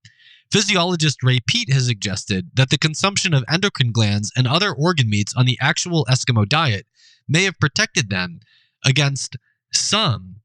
Physiologist 0.51 1.23
Ray 1.23 1.39
Peat 1.39 1.71
has 1.71 1.87
suggested 1.87 2.51
that 2.55 2.69
the 2.69 2.77
consumption 2.77 3.33
of 3.33 3.45
endocrine 3.49 3.93
glands 3.93 4.31
and 4.35 4.45
other 4.45 4.73
organ 4.73 5.09
meats 5.09 5.33
on 5.35 5.45
the 5.45 5.57
actual 5.61 6.05
Eskimo 6.09 6.47
diet 6.47 6.85
may 7.29 7.43
have 7.43 7.59
protected 7.59 8.09
them 8.09 8.41
against 8.85 9.37
some 9.71 10.37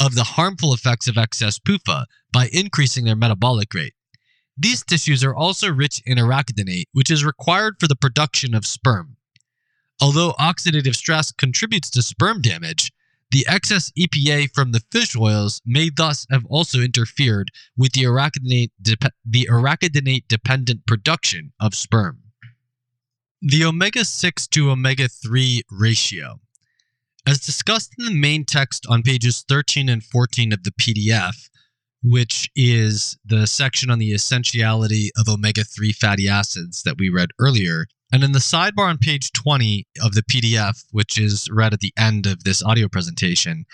of 0.00 0.14
the 0.14 0.24
harmful 0.24 0.72
effects 0.72 1.08
of 1.08 1.18
excess 1.18 1.58
PUFA 1.58 2.06
by 2.32 2.48
increasing 2.52 3.04
their 3.04 3.16
metabolic 3.16 3.74
rate. 3.74 3.94
These 4.56 4.84
tissues 4.84 5.22
are 5.22 5.34
also 5.34 5.72
rich 5.72 6.02
in 6.04 6.18
arachidonate, 6.18 6.86
which 6.92 7.10
is 7.10 7.24
required 7.24 7.76
for 7.78 7.86
the 7.86 7.96
production 7.96 8.54
of 8.54 8.66
sperm. 8.66 9.16
Although 10.00 10.32
oxidative 10.32 10.96
stress 10.96 11.32
contributes 11.32 11.90
to 11.90 12.02
sperm 12.02 12.40
damage, 12.40 12.92
the 13.30 13.46
excess 13.46 13.92
EPA 13.98 14.54
from 14.54 14.72
the 14.72 14.82
fish 14.90 15.14
oils 15.14 15.60
may 15.66 15.90
thus 15.90 16.26
have 16.30 16.46
also 16.46 16.80
interfered 16.80 17.50
with 17.76 17.92
the 17.92 18.04
arachidonate, 18.04 18.70
the 18.80 19.48
arachidonate 19.50 20.26
dependent 20.28 20.86
production 20.86 21.52
of 21.60 21.74
sperm. 21.74 22.22
The 23.42 23.64
omega 23.64 24.04
6 24.04 24.46
to 24.48 24.70
omega 24.70 25.08
3 25.08 25.62
ratio. 25.70 26.40
As 27.28 27.40
discussed 27.40 27.92
in 27.98 28.06
the 28.06 28.10
main 28.10 28.46
text 28.46 28.86
on 28.88 29.02
pages 29.02 29.44
13 29.50 29.90
and 29.90 30.02
14 30.02 30.50
of 30.50 30.62
the 30.62 30.70
PDF, 30.70 31.50
which 32.02 32.48
is 32.56 33.18
the 33.22 33.46
section 33.46 33.90
on 33.90 33.98
the 33.98 34.14
essentiality 34.14 35.10
of 35.14 35.28
omega 35.28 35.62
3 35.62 35.92
fatty 35.92 36.26
acids 36.26 36.82
that 36.84 36.96
we 36.96 37.10
read 37.10 37.28
earlier, 37.38 37.84
and 38.10 38.24
in 38.24 38.32
the 38.32 38.38
sidebar 38.38 38.88
on 38.88 38.96
page 38.96 39.30
20 39.32 39.86
of 40.02 40.14
the 40.14 40.22
PDF, 40.22 40.86
which 40.90 41.18
is 41.18 41.50
read 41.50 41.74
at 41.74 41.80
the 41.80 41.92
end 41.98 42.24
of 42.24 42.44
this 42.44 42.62
audio 42.62 42.88
presentation, 42.88 43.66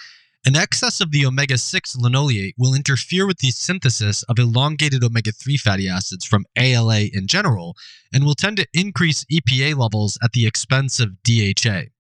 an 0.45 0.57
excess 0.57 1.01
of 1.01 1.13
the 1.13 1.25
omega 1.25 1.57
6 1.57 1.97
linoleate 1.97 2.57
will 2.59 2.75
interfere 2.75 3.25
with 3.25 3.39
the 3.39 3.53
synthesis 3.53 4.25
of 4.25 4.37
elongated 4.37 5.05
omega 5.05 5.31
3 5.31 5.57
fatty 5.59 5.89
acids 5.89 6.25
from 6.25 6.45
ALA 6.57 7.03
in 7.13 7.29
general 7.29 7.77
and 8.13 8.25
will 8.25 8.35
tend 8.35 8.57
to 8.57 8.67
increase 8.75 9.25
EPA 9.33 9.77
levels 9.77 10.19
at 10.25 10.33
the 10.33 10.45
expense 10.45 10.99
of 10.99 11.23
DHA. 11.23 11.94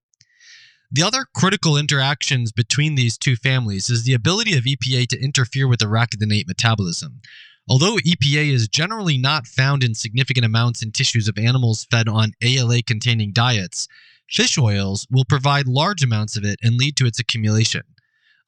The 0.95 1.03
other 1.03 1.27
critical 1.35 1.77
interactions 1.77 2.53
between 2.53 2.95
these 2.95 3.19
two 3.19 3.35
families 3.35 3.91
is 3.91 4.05
the 4.05 4.15
ability 4.15 4.57
of 4.57 4.63
EPA 4.63 5.09
to 5.09 5.21
interfere 5.21 5.67
with 5.67 5.81
arachidonate 5.81 6.47
metabolism. 6.47 7.21
Although 7.69 7.97
EPA 7.97 8.53
is 8.53 8.69
generally 8.69 9.19
not 9.19 9.49
found 9.49 9.83
in 9.83 9.97
significant 9.97 10.47
amounts 10.47 10.85
in 10.85 10.93
tissues 10.93 11.27
of 11.27 11.37
animals 11.37 11.85
fed 11.91 12.09
on 12.09 12.35
ALA 12.41 12.81
containing 12.83 13.33
diets, 13.33 13.89
fish 14.31 14.57
oils 14.57 15.05
will 15.11 15.25
provide 15.25 15.67
large 15.67 16.05
amounts 16.05 16.37
of 16.37 16.45
it 16.45 16.61
and 16.63 16.77
lead 16.77 16.97
to 16.99 17.07
its 17.07 17.19
accumulation. 17.19 17.83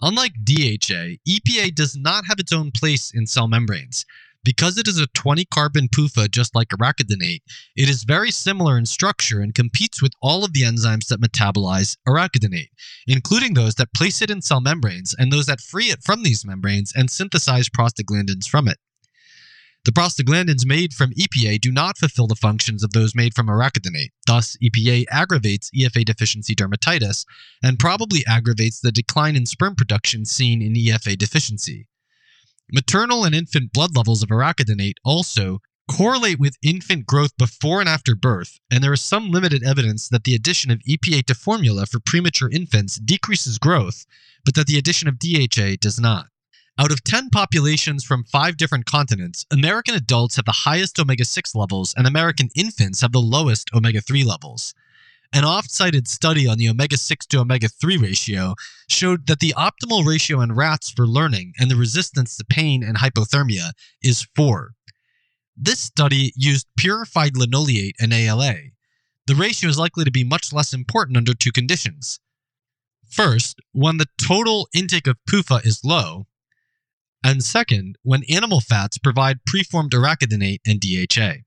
Unlike 0.01 0.35
DHA, 0.45 1.17
EPA 1.29 1.75
does 1.75 1.97
not 1.97 2.27
have 2.27 2.39
its 2.39 2.53
own 2.53 2.71
place 2.71 3.11
in 3.13 3.27
cell 3.27 3.49
membranes. 3.49 4.07
Because 4.47 4.79
it 4.79 4.87
is 4.87 5.01
a 5.01 5.09
20 5.09 5.45
carbon 5.47 5.89
PUFA 5.89 6.31
just 6.31 6.55
like 6.55 6.69
arachidonate, 6.69 7.43
it 7.75 7.89
is 7.89 8.05
very 8.05 8.31
similar 8.31 8.79
in 8.79 8.87
structure 8.87 9.41
and 9.41 9.53
competes 9.53 10.01
with 10.01 10.13
all 10.23 10.45
of 10.45 10.53
the 10.53 10.63
enzymes 10.63 11.09
that 11.09 11.21
metabolize 11.21 11.97
arachidonate, 12.07 12.69
including 13.09 13.55
those 13.55 13.75
that 13.75 13.93
place 13.93 14.23
it 14.23 14.31
in 14.31 14.41
cell 14.41 14.61
membranes 14.61 15.17
and 15.19 15.33
those 15.33 15.47
that 15.47 15.61
free 15.61 15.87
it 15.87 16.05
from 16.05 16.23
these 16.23 16.45
membranes 16.45 16.93
and 16.95 17.11
synthesize 17.11 17.69
prostaglandins 17.69 18.47
from 18.47 18.69
it. 18.69 18.79
The 19.85 19.91
prostaglandins 19.91 20.65
made 20.65 20.95
from 20.95 21.11
EPA 21.15 21.61
do 21.61 21.73
not 21.73 21.99
fulfill 21.99 22.29
the 22.29 22.37
functions 22.37 22.85
of 22.85 22.93
those 22.93 23.17
made 23.17 23.35
from 23.35 23.49
arachidonate. 23.49 24.13
Thus, 24.29 24.57
EPA 24.63 25.07
aggravates 25.11 25.73
EFA 25.77 26.05
deficiency 26.05 26.55
dermatitis 26.55 27.25
and 27.65 27.81
probably 27.81 28.25
aggravates 28.29 28.79
the 28.79 28.93
decline 28.93 29.35
in 29.35 29.45
sperm 29.45 29.75
production 29.75 30.25
seen 30.25 30.63
in 30.63 30.75
EFA 30.75 31.19
deficiency. 31.19 31.89
Maternal 32.73 33.25
and 33.25 33.35
infant 33.35 33.73
blood 33.73 33.97
levels 33.97 34.25
of 34.25 34.31
arachidonate 34.31 34.97
also 35.05 35.61
correlate 35.89 36.41
with 36.41 36.59
infant 36.63 37.07
growth 37.07 37.37
before 37.37 37.79
and 37.79 37.89
after 37.89 38.17
birth, 38.17 38.59
and 38.71 38.83
there 38.83 38.93
is 38.93 39.01
some 39.01 39.31
limited 39.31 39.63
evidence 39.63 40.09
that 40.09 40.25
the 40.25 40.35
addition 40.35 40.73
of 40.73 40.81
EPA 40.81 41.25
to 41.27 41.35
formula 41.35 41.87
for 41.87 42.01
premature 42.01 42.51
infants 42.51 42.97
decreases 42.97 43.59
growth, 43.59 44.05
but 44.45 44.57
that 44.57 44.67
the 44.67 44.79
addition 44.79 45.07
of 45.07 45.19
DHA 45.21 45.77
does 45.81 46.01
not. 46.01 46.27
Out 46.77 46.91
of 46.91 47.05
10 47.05 47.31
populations 47.31 48.03
from 48.03 48.25
five 48.25 48.57
different 48.57 48.85
continents, 48.85 49.47
American 49.53 49.95
adults 49.95 50.35
have 50.35 50.45
the 50.45 50.53
highest 50.53 50.99
omega 50.99 51.25
6 51.25 51.55
levels 51.55 51.95
and 51.97 52.07
American 52.07 52.51
infants 52.57 53.01
have 53.01 53.13
the 53.13 53.21
lowest 53.21 53.71
omega 53.73 54.01
3 54.01 54.25
levels. 54.25 54.75
An 55.33 55.45
oft 55.45 55.71
cited 55.71 56.09
study 56.09 56.47
on 56.47 56.59
the 56.59 56.69
omega 56.69 56.97
6 56.97 57.27
to 57.27 57.41
omega 57.41 57.69
3 57.69 57.97
ratio 57.97 58.55
showed 58.89 59.27
that 59.27 59.41
the 59.41 59.55
optimal 59.57 60.07
ratio 60.07 60.41
in 60.41 60.53
rats 60.53 60.91
for 60.91 61.07
learning 61.07 61.53
and 61.59 61.71
the 61.71 61.77
resistance 61.77 62.37
to 62.37 62.45
pain 62.45 62.83
and 62.83 62.99
hypothermia 62.99 63.73
is 64.03 64.27
4. 64.35 64.73
This 65.57 65.81
study 65.81 66.33
used 66.37 66.67
purified 66.77 67.37
linoleate 67.37 67.97
and 67.99 68.13
ALA. 68.13 68.55
The 69.27 69.35
ratio 69.35 69.69
is 69.69 69.79
likely 69.79 70.05
to 70.05 70.11
be 70.11 70.23
much 70.23 70.53
less 70.53 70.73
important 70.73 71.17
under 71.17 71.35
two 71.35 71.51
conditions. 71.51 72.21
First, 73.09 73.61
when 73.73 73.97
the 73.97 74.09
total 74.19 74.69
intake 74.75 75.07
of 75.07 75.17
PUFA 75.29 75.65
is 75.65 75.81
low, 75.85 76.27
and 77.25 77.43
second, 77.43 77.99
when 78.03 78.23
animal 78.31 78.61
fats 78.61 78.99
provide 78.99 79.45
preformed 79.47 79.93
arachidonate 79.93 80.61
and 80.67 80.81
DHA. 80.81 81.43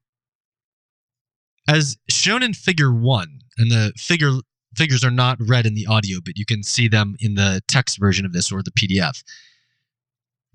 As 1.68 1.98
shown 2.10 2.42
in 2.42 2.54
figure 2.54 2.92
1, 2.92 3.40
and 3.60 3.70
the 3.70 3.94
figure 3.98 4.40
figures 4.76 5.04
are 5.04 5.12
not 5.12 5.38
read 5.40 5.66
in 5.66 5.76
the 5.76 5.86
audio, 5.88 6.20
but 6.24 6.38
you 6.38 6.46
can 6.46 6.64
see 6.64 6.88
them 6.88 7.16
in 7.20 7.36
the 7.36 7.62
text 7.68 8.00
version 8.00 8.26
of 8.26 8.34
this 8.34 8.52
or 8.52 8.64
the 8.64 8.72
PDF. 8.72 9.24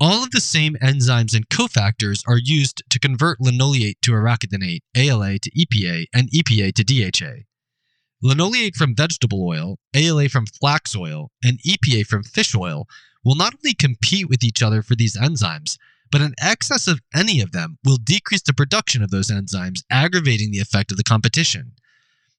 All 0.01 0.25
of 0.25 0.33
the 0.33 0.41
same 0.41 0.77
enzymes 0.83 1.35
and 1.35 1.49
cofactors 1.49 2.23
are 2.27 2.39
used 2.39 2.83
to 2.91 2.99
convert 2.99 3.41
linoleate 3.41 4.01
to 4.03 4.13
arachidonate, 4.13 4.81
ALA 4.97 5.39
to 5.39 5.51
EPA, 5.53 6.07
and 6.13 6.31
EPA 6.31 6.75
to 6.75 6.85
DHA. 6.85 7.45
Linoleate 8.23 8.75
from 8.75 8.97
vegetable 8.97 9.47
oil, 9.47 9.79
ALA 9.95 10.29
from 10.29 10.47
flax 10.47 10.97
oil, 10.97 11.31
and 11.45 11.61
EPA 11.63 12.07
from 12.07 12.25
fish 12.25 12.55
oil 12.55 12.87
will 13.25 13.35
not 13.37 13.55
only 13.55 13.75
compete 13.75 14.29
with 14.29 14.43
each 14.43 14.63
other 14.63 14.83
for 14.83 14.95
these 14.97 15.17
enzymes, 15.17 15.77
but 16.11 16.21
an 16.21 16.35
excess 16.41 16.89
of 16.89 17.01
any 17.15 17.41
of 17.41 17.53
them 17.53 17.79
will 17.85 17.97
decrease 17.97 18.43
the 18.43 18.53
production 18.53 19.03
of 19.03 19.11
those 19.11 19.31
enzymes, 19.31 19.83
aggravating 19.91 20.51
the 20.51 20.61
effect 20.61 20.91
of 20.91 20.97
the 20.97 21.05
competition. 21.05 21.73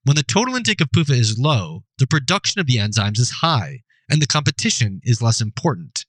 When 0.06 0.16
the 0.16 0.22
total 0.22 0.56
intake 0.56 0.82
of 0.82 0.92
PUFA 0.92 1.18
is 1.18 1.40
low, 1.40 1.84
the 1.98 2.06
production 2.06 2.62
of 2.62 2.68
the 2.68 2.78
enzymes 2.78 3.18
is 3.18 3.42
high, 3.42 3.82
and 4.08 4.22
the 4.22 4.28
competition 4.28 5.02
is 5.04 5.20
less 5.20 5.42
important. 5.42 6.06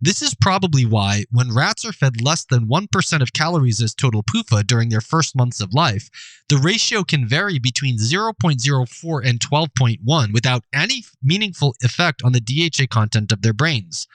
This 0.00 0.22
is 0.22 0.36
probably 0.40 0.86
why, 0.86 1.24
when 1.32 1.52
rats 1.52 1.84
are 1.84 1.92
fed 1.92 2.22
less 2.22 2.44
than 2.44 2.68
1% 2.68 3.20
of 3.20 3.32
calories 3.32 3.82
as 3.82 3.94
total 3.94 4.22
PUFA 4.22 4.64
during 4.64 4.90
their 4.90 5.00
first 5.00 5.34
months 5.34 5.60
of 5.60 5.74
life, 5.74 6.08
the 6.48 6.56
ratio 6.56 7.02
can 7.02 7.26
vary 7.26 7.58
between 7.58 7.98
0.04 7.98 9.26
and 9.26 9.40
12.1 9.40 10.32
without 10.32 10.64
any 10.72 11.04
meaningful 11.20 11.74
effect 11.82 12.22
on 12.24 12.30
the 12.30 12.40
DHA 12.40 12.86
content 12.90 13.32
of 13.32 13.42
their 13.42 13.52
brains. 13.52 14.06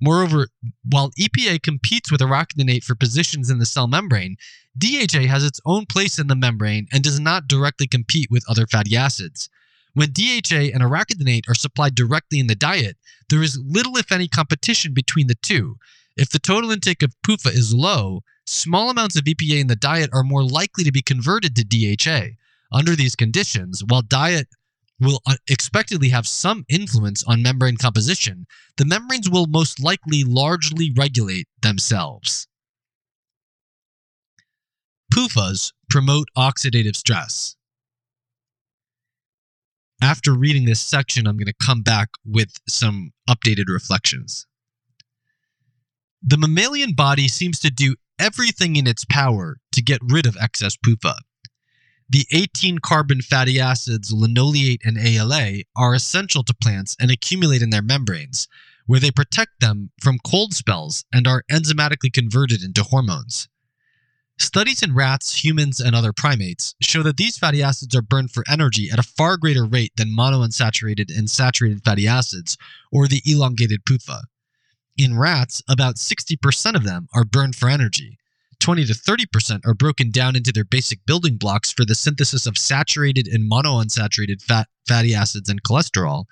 Moreover, 0.00 0.48
while 0.88 1.10
EPA 1.18 1.62
competes 1.62 2.10
with 2.10 2.20
arachidonate 2.20 2.84
for 2.84 2.94
positions 2.94 3.50
in 3.50 3.58
the 3.58 3.66
cell 3.66 3.86
membrane, 3.86 4.36
DHA 4.76 5.26
has 5.28 5.44
its 5.44 5.60
own 5.64 5.86
place 5.86 6.18
in 6.18 6.26
the 6.26 6.34
membrane 6.34 6.88
and 6.92 7.02
does 7.02 7.20
not 7.20 7.48
directly 7.48 7.86
compete 7.86 8.30
with 8.30 8.44
other 8.48 8.66
fatty 8.66 8.96
acids. 8.96 9.48
When 9.94 10.12
DHA 10.12 10.72
and 10.74 10.82
arachidonate 10.82 11.48
are 11.48 11.54
supplied 11.54 11.94
directly 11.94 12.40
in 12.40 12.48
the 12.48 12.56
diet, 12.56 12.96
there 13.30 13.42
is 13.42 13.62
little, 13.64 13.96
if 13.96 14.10
any, 14.10 14.26
competition 14.26 14.92
between 14.92 15.28
the 15.28 15.36
two. 15.36 15.78
If 16.16 16.30
the 16.30 16.40
total 16.40 16.70
intake 16.70 17.02
of 17.02 17.14
PUFA 17.26 17.52
is 17.52 17.74
low, 17.74 18.22
small 18.46 18.90
amounts 18.90 19.16
of 19.16 19.24
EPA 19.24 19.60
in 19.60 19.66
the 19.68 19.76
diet 19.76 20.10
are 20.12 20.24
more 20.24 20.42
likely 20.42 20.84
to 20.84 20.92
be 20.92 21.02
converted 21.02 21.54
to 21.56 21.64
DHA. 21.64 22.34
Under 22.72 22.96
these 22.96 23.14
conditions, 23.14 23.82
while 23.86 24.02
diet 24.02 24.48
will 25.00 25.20
uh, 25.26 25.36
expectedly 25.48 26.08
have 26.10 26.26
some 26.26 26.64
influence 26.68 27.24
on 27.24 27.42
membrane 27.42 27.76
composition, 27.76 28.46
the 28.76 28.84
membranes 28.84 29.28
will 29.28 29.46
most 29.46 29.82
likely 29.82 30.24
largely 30.24 30.92
regulate 30.96 31.48
themselves. 31.62 32.46
PUFAs 35.12 35.72
promote 35.90 36.28
oxidative 36.36 36.96
stress. 36.96 37.56
After 40.02 40.34
reading 40.34 40.64
this 40.64 40.80
section, 40.80 41.26
I'm 41.26 41.36
going 41.36 41.46
to 41.46 41.64
come 41.64 41.82
back 41.82 42.08
with 42.24 42.52
some 42.68 43.12
updated 43.28 43.66
reflections. 43.68 44.46
The 46.22 46.36
mammalian 46.36 46.94
body 46.94 47.28
seems 47.28 47.60
to 47.60 47.70
do 47.70 47.96
everything 48.18 48.76
in 48.76 48.86
its 48.86 49.04
power 49.04 49.58
to 49.72 49.82
get 49.82 50.00
rid 50.02 50.26
of 50.26 50.36
excess 50.40 50.76
PUFA. 50.76 51.16
The 52.08 52.26
18 52.32 52.80
carbon 52.80 53.22
fatty 53.22 53.58
acids 53.58 54.12
linoleate 54.12 54.82
and 54.84 54.98
ALA 54.98 55.62
are 55.74 55.94
essential 55.94 56.44
to 56.44 56.54
plants 56.54 56.96
and 57.00 57.10
accumulate 57.10 57.62
in 57.62 57.70
their 57.70 57.82
membranes, 57.82 58.46
where 58.86 59.00
they 59.00 59.10
protect 59.10 59.60
them 59.60 59.90
from 60.02 60.18
cold 60.24 60.52
spells 60.52 61.04
and 61.12 61.26
are 61.26 61.44
enzymatically 61.50 62.12
converted 62.12 62.62
into 62.62 62.82
hormones. 62.82 63.48
Studies 64.38 64.82
in 64.82 64.94
rats, 64.94 65.44
humans, 65.44 65.80
and 65.80 65.94
other 65.94 66.12
primates 66.12 66.74
show 66.82 67.02
that 67.04 67.16
these 67.16 67.38
fatty 67.38 67.62
acids 67.62 67.94
are 67.94 68.02
burned 68.02 68.32
for 68.32 68.44
energy 68.48 68.90
at 68.90 68.98
a 68.98 69.04
far 69.04 69.36
greater 69.36 69.64
rate 69.64 69.92
than 69.96 70.14
monounsaturated 70.14 71.16
and 71.16 71.30
saturated 71.30 71.84
fatty 71.84 72.08
acids 72.08 72.58
or 72.90 73.06
the 73.06 73.22
elongated 73.24 73.84
PUFA. 73.84 74.22
In 74.98 75.16
rats, 75.16 75.62
about 75.68 75.96
60% 75.96 76.74
of 76.74 76.84
them 76.84 77.08
are 77.14 77.24
burned 77.24 77.56
for 77.56 77.68
energy. 77.68 78.18
20 78.60 78.84
to 78.86 78.92
30% 78.94 79.66
are 79.66 79.74
broken 79.74 80.10
down 80.10 80.36
into 80.36 80.52
their 80.52 80.64
basic 80.64 81.04
building 81.06 81.36
blocks 81.36 81.72
for 81.72 81.84
the 81.84 81.94
synthesis 81.94 82.46
of 82.46 82.58
saturated 82.58 83.28
and 83.28 83.50
monounsaturated 83.50 84.42
fat, 84.42 84.68
fatty 84.86 85.14
acids 85.14 85.48
and 85.48 85.62
cholesterol. 85.62 86.24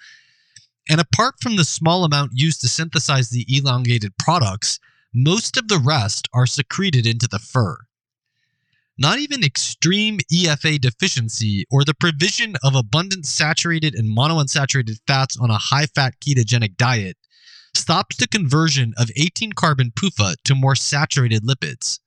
And 0.88 1.00
apart 1.00 1.36
from 1.40 1.56
the 1.56 1.64
small 1.64 2.04
amount 2.04 2.32
used 2.34 2.60
to 2.62 2.68
synthesize 2.68 3.30
the 3.30 3.46
elongated 3.48 4.16
products, 4.18 4.78
most 5.14 5.56
of 5.56 5.68
the 5.68 5.78
rest 5.78 6.28
are 6.32 6.46
secreted 6.46 7.06
into 7.06 7.28
the 7.28 7.38
fur. 7.38 7.76
Not 8.98 9.18
even 9.18 9.42
extreme 9.42 10.18
EFA 10.32 10.80
deficiency 10.80 11.66
or 11.70 11.84
the 11.84 11.94
provision 11.94 12.56
of 12.62 12.74
abundant 12.74 13.26
saturated 13.26 13.94
and 13.94 14.16
monounsaturated 14.16 14.98
fats 15.06 15.36
on 15.38 15.50
a 15.50 15.58
high 15.58 15.86
fat 15.86 16.14
ketogenic 16.20 16.76
diet 16.76 17.16
stops 17.74 18.16
the 18.16 18.28
conversion 18.28 18.92
of 18.98 19.10
18 19.16 19.52
carbon 19.52 19.90
PUFA 19.92 20.36
to 20.44 20.54
more 20.54 20.74
saturated 20.74 21.42
lipids. 21.42 22.00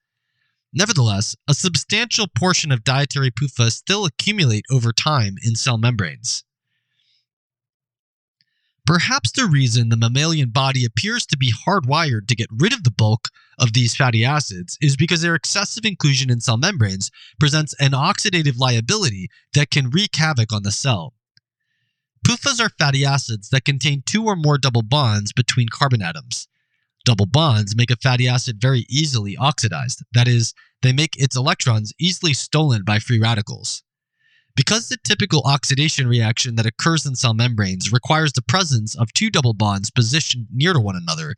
Nevertheless, 0.75 1.37
a 1.47 1.53
substantial 1.53 2.27
portion 2.27 2.69
of 2.69 2.83
dietary 2.83 3.31
PUFA 3.31 3.71
still 3.71 4.05
accumulate 4.05 4.65
over 4.69 4.91
time 4.91 5.37
in 5.41 5.55
cell 5.55 5.77
membranes. 5.77 6.43
Perhaps 8.85 9.31
the 9.31 9.45
reason 9.45 9.89
the 9.89 9.97
mammalian 9.97 10.49
body 10.49 10.85
appears 10.85 11.25
to 11.25 11.37
be 11.37 11.51
hardwired 11.51 12.27
to 12.27 12.35
get 12.35 12.49
rid 12.51 12.73
of 12.73 12.83
the 12.83 12.91
bulk 12.91 13.29
of 13.57 13.73
these 13.73 13.95
fatty 13.95 14.23
acids 14.23 14.77
is 14.79 14.95
because 14.95 15.21
their 15.21 15.33
excessive 15.33 15.85
inclusion 15.85 16.29
in 16.29 16.41
cell 16.41 16.57
membranes 16.57 17.09
presents 17.39 17.73
an 17.79 17.91
oxidative 17.91 18.59
liability 18.59 19.29
that 19.53 19.71
can 19.71 19.89
wreak 19.89 20.15
havoc 20.17 20.53
on 20.53 20.63
the 20.63 20.71
cell. 20.71 21.13
PUFAs 22.27 22.59
are 22.59 22.69
fatty 22.77 23.05
acids 23.05 23.49
that 23.49 23.65
contain 23.65 24.03
two 24.05 24.25
or 24.25 24.35
more 24.35 24.57
double 24.57 24.83
bonds 24.83 25.31
between 25.31 25.69
carbon 25.69 26.01
atoms. 26.01 26.47
Double 27.05 27.27
bonds 27.27 27.75
make 27.75 27.91
a 27.91 27.95
fatty 27.95 28.27
acid 28.27 28.59
very 28.59 28.85
easily 28.89 29.37
oxidized, 29.37 30.03
that 30.13 30.27
is, 30.27 30.55
they 30.81 30.91
make 30.91 31.15
its 31.17 31.37
electrons 31.37 31.93
easily 31.99 32.33
stolen 32.33 32.83
by 32.83 32.97
free 32.97 33.19
radicals. 33.19 33.83
Because 34.55 34.89
the 34.89 34.97
typical 35.03 35.43
oxidation 35.45 36.07
reaction 36.07 36.55
that 36.55 36.65
occurs 36.65 37.05
in 37.05 37.15
cell 37.15 37.33
membranes 37.33 37.91
requires 37.91 38.33
the 38.33 38.41
presence 38.41 38.95
of 38.95 39.13
two 39.13 39.29
double 39.29 39.53
bonds 39.53 39.91
positioned 39.91 40.47
near 40.51 40.73
to 40.73 40.79
one 40.79 40.95
another, 40.95 41.35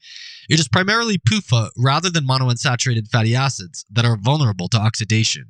it 0.50 0.60
is 0.60 0.70
primarily 0.70 1.18
PUFA 1.18 1.72
rather 1.78 2.10
than 2.10 2.28
monounsaturated 2.28 3.10
fatty 3.10 3.36
acids 3.36 3.86
that 3.92 4.06
are 4.06 4.18
vulnerable 4.18 4.70
to 4.70 4.78
oxidation. 4.78 5.48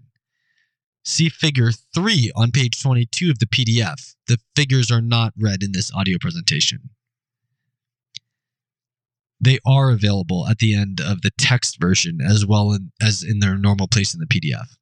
See 1.04 1.30
figure 1.30 1.72
3 1.94 2.32
on 2.36 2.52
page 2.52 2.82
22 2.82 3.30
of 3.30 3.40
the 3.40 3.46
PDF. 3.46 4.16
The 4.28 4.40
figures 4.56 4.90
are 4.90 5.02
not 5.02 5.34
read 5.38 5.62
in 5.62 5.74
this 5.74 5.94
audio 5.94 6.18
presentation. 6.20 6.90
They 9.40 9.60
are 9.66 9.92
available 9.92 10.48
at 10.48 10.58
the 10.60 10.74
end 10.74 11.00
of 11.00 11.22
the 11.22 11.32
text 11.38 11.80
version 11.80 12.20
as 12.22 12.46
well 12.46 12.78
as 13.02 13.24
in 13.24 13.40
their 13.40 13.58
normal 13.58 13.88
place 13.88 14.14
in 14.14 14.20
the 14.20 14.26
PDF. 14.26 14.78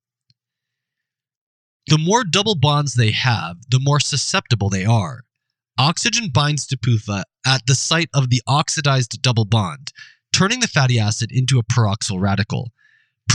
The 1.87 1.97
more 1.97 2.23
double 2.23 2.55
bonds 2.55 2.95
they 2.95 3.11
have, 3.11 3.57
the 3.69 3.79
more 3.79 3.99
susceptible 3.99 4.69
they 4.69 4.85
are. 4.85 5.21
Oxygen 5.77 6.29
binds 6.29 6.65
to 6.67 6.77
PUFA 6.77 7.23
at 7.45 7.65
the 7.67 7.75
site 7.75 8.09
of 8.13 8.29
the 8.29 8.41
oxidized 8.47 9.21
double 9.21 9.45
bond, 9.45 9.91
turning 10.31 10.61
the 10.61 10.67
fatty 10.67 10.97
acid 10.97 11.31
into 11.31 11.59
a 11.59 11.63
peroxyl 11.63 12.19
radical. 12.19 12.71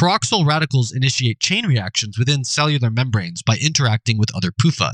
Peroxyl 0.00 0.46
radicals 0.46 0.92
initiate 0.92 1.40
chain 1.40 1.66
reactions 1.66 2.18
within 2.18 2.42
cellular 2.42 2.88
membranes 2.88 3.42
by 3.42 3.58
interacting 3.58 4.16
with 4.16 4.34
other 4.34 4.50
PUFA. 4.50 4.92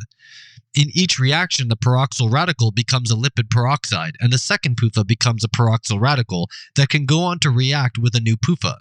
In 0.74 0.90
each 0.94 1.20
reaction, 1.20 1.68
the 1.68 1.76
peroxyl 1.76 2.28
radical 2.28 2.72
becomes 2.72 3.12
a 3.12 3.14
lipid 3.14 3.48
peroxide, 3.48 4.16
and 4.18 4.32
the 4.32 4.38
second 4.38 4.76
PUFA 4.76 5.06
becomes 5.06 5.44
a 5.44 5.48
peroxyl 5.48 6.00
radical 6.00 6.50
that 6.74 6.88
can 6.88 7.06
go 7.06 7.22
on 7.22 7.38
to 7.38 7.50
react 7.50 7.98
with 7.98 8.16
a 8.16 8.20
new 8.20 8.36
PUFA. 8.36 8.78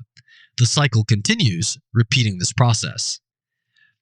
The 0.57 0.65
cycle 0.65 1.03
continues, 1.03 1.77
repeating 1.93 2.39
this 2.39 2.53
process. 2.53 3.19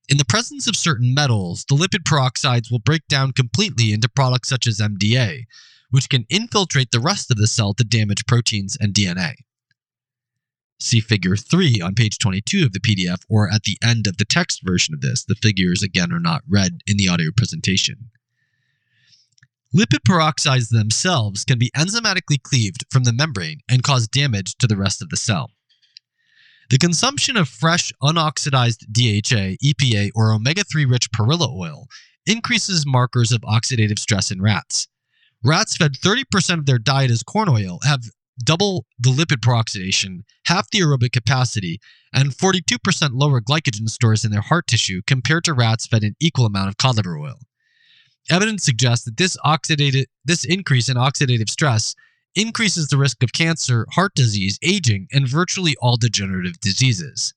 In 0.08 0.16
the 0.16 0.24
presence 0.24 0.66
of 0.66 0.78
certain 0.78 1.14
metals, 1.14 1.66
the 1.68 1.76
lipid 1.76 2.06
peroxides 2.06 2.72
will 2.72 2.80
break 2.80 3.06
down 3.10 3.34
completely 3.34 3.92
into 3.92 4.08
products 4.08 4.48
such 4.48 4.66
as 4.66 4.80
MDA, 4.80 5.44
which 5.92 6.08
can 6.08 6.26
infiltrate 6.30 6.92
the 6.92 7.02
rest 7.02 7.30
of 7.30 7.36
the 7.36 7.48
cell 7.48 7.74
to 7.74 7.84
damage 7.84 8.26
proteins 8.26 8.78
and 8.80 8.94
DNA. 8.94 9.34
See 10.80 11.00
figure 11.00 11.36
3 11.36 11.82
on 11.82 11.96
page 11.96 12.18
22 12.18 12.66
of 12.66 12.74
the 12.74 12.80
PDF 12.80 13.24
or 13.30 13.50
at 13.50 13.64
the 13.64 13.78
end 13.84 14.08
of 14.08 14.18
the 14.18 14.26
text 14.26 14.62
version 14.64 14.94
of 14.94 15.02
this. 15.02 15.24
The 15.24 15.36
figures, 15.36 15.82
again, 15.82 16.12
are 16.12 16.20
not 16.20 16.44
read 16.48 16.82
in 16.86 16.98
the 16.98 17.08
audio 17.08 17.32
presentation. 17.36 18.10
Lipid 19.76 20.04
peroxides 20.08 20.70
themselves 20.70 21.44
can 21.44 21.58
be 21.58 21.72
enzymatically 21.76 22.42
cleaved 22.42 22.86
from 22.92 23.06
the 23.06 23.14
membrane 23.14 23.62
and 23.68 23.82
cause 23.82 24.08
damage 24.08 24.56
to 24.58 24.68
the 24.68 24.78
rest 24.78 25.02
of 25.02 25.10
the 25.10 25.18
cell. 25.18 25.50
The 26.70 26.78
consumption 26.78 27.38
of 27.38 27.50
fresh, 27.50 27.92
unoxidized 28.02 28.92
DHA, 28.92 29.58
EPA, 29.64 30.12
or 30.16 30.32
omega 30.32 30.64
3 30.64 30.86
rich 30.86 31.12
perilla 31.12 31.52
oil 31.52 31.88
increases 32.26 32.86
markers 32.86 33.32
of 33.32 33.42
oxidative 33.42 34.00
stress 34.00 34.32
in 34.32 34.42
rats. 34.42 34.88
Rats 35.44 35.76
fed 35.76 35.94
30% 35.94 36.60
of 36.60 36.66
their 36.66 36.80
diet 36.80 37.12
as 37.12 37.24
corn 37.24 37.50
oil 37.50 37.80
have 37.84 38.04
double 38.42 38.86
the 39.00 39.10
lipid 39.10 39.42
peroxidation, 39.42 40.22
half 40.46 40.70
the 40.70 40.80
aerobic 40.80 41.12
capacity, 41.12 41.80
and 42.14 42.32
42% 42.32 43.12
lower 43.14 43.42
glycogen 43.42 43.90
stores 43.90 44.24
in 44.24 44.32
their 44.32 44.42
heart 44.42 44.68
tissue 44.68 45.02
compared 45.06 45.44
to 45.46 45.54
rats 45.54 45.88
fed 45.88 46.04
an 46.04 46.16
equal 46.20 46.46
amount 46.46 46.70
of 46.70 46.78
cod 46.78 46.98
liver 46.98 47.18
oil. 47.18 47.40
Evidence 48.30 48.64
suggests 48.64 49.06
that 49.06 49.18
this 49.18 49.38
this 50.26 50.46
increase 50.46 50.88
in 50.90 50.96
oxidative 50.96 51.50
stress 51.50 51.96
increases 52.36 52.88
the 52.88 52.98
risk 52.98 53.22
of 53.22 53.34
cancer, 53.34 53.86
heart 53.92 54.16
disease, 54.16 54.58
aging, 54.64 55.08
and 55.12 55.28
virtually 55.28 55.76
all 55.82 55.98
degenerative 55.98 56.60
diseases. 56.60 57.34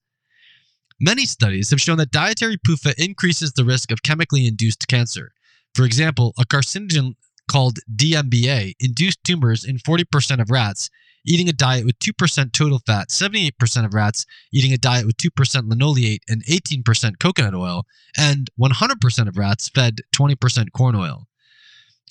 Many 1.00 1.26
studies 1.26 1.70
have 1.70 1.80
shown 1.80 1.98
that 1.98 2.10
dietary 2.10 2.56
PUFA 2.56 2.94
increases 2.96 3.52
the 3.52 3.64
risk 3.64 3.90
of 3.90 4.02
chemically 4.02 4.46
induced 4.46 4.88
cancer. 4.88 5.32
For 5.74 5.84
example, 5.84 6.32
a 6.38 6.46
carcinogen 6.46 7.16
called 7.50 7.78
DMBA 7.94 8.74
induced 8.80 9.22
tumors 9.24 9.64
in 9.64 9.78
40% 9.78 10.40
of 10.40 10.50
rats 10.50 10.90
eating 11.26 11.48
a 11.48 11.52
diet 11.52 11.84
with 11.84 11.98
2% 11.98 12.52
total 12.52 12.78
fat, 12.86 13.08
78% 13.08 13.84
of 13.84 13.94
rats 13.94 14.24
eating 14.52 14.72
a 14.72 14.78
diet 14.78 15.06
with 15.06 15.16
2% 15.16 15.68
linoleate 15.68 16.22
and 16.28 16.44
18% 16.44 17.18
coconut 17.18 17.54
oil, 17.54 17.84
and 18.16 18.50
100% 18.58 19.28
of 19.28 19.36
rats 19.36 19.68
fed 19.68 19.98
20% 20.14 20.72
corn 20.72 20.94
oil. 20.94 21.26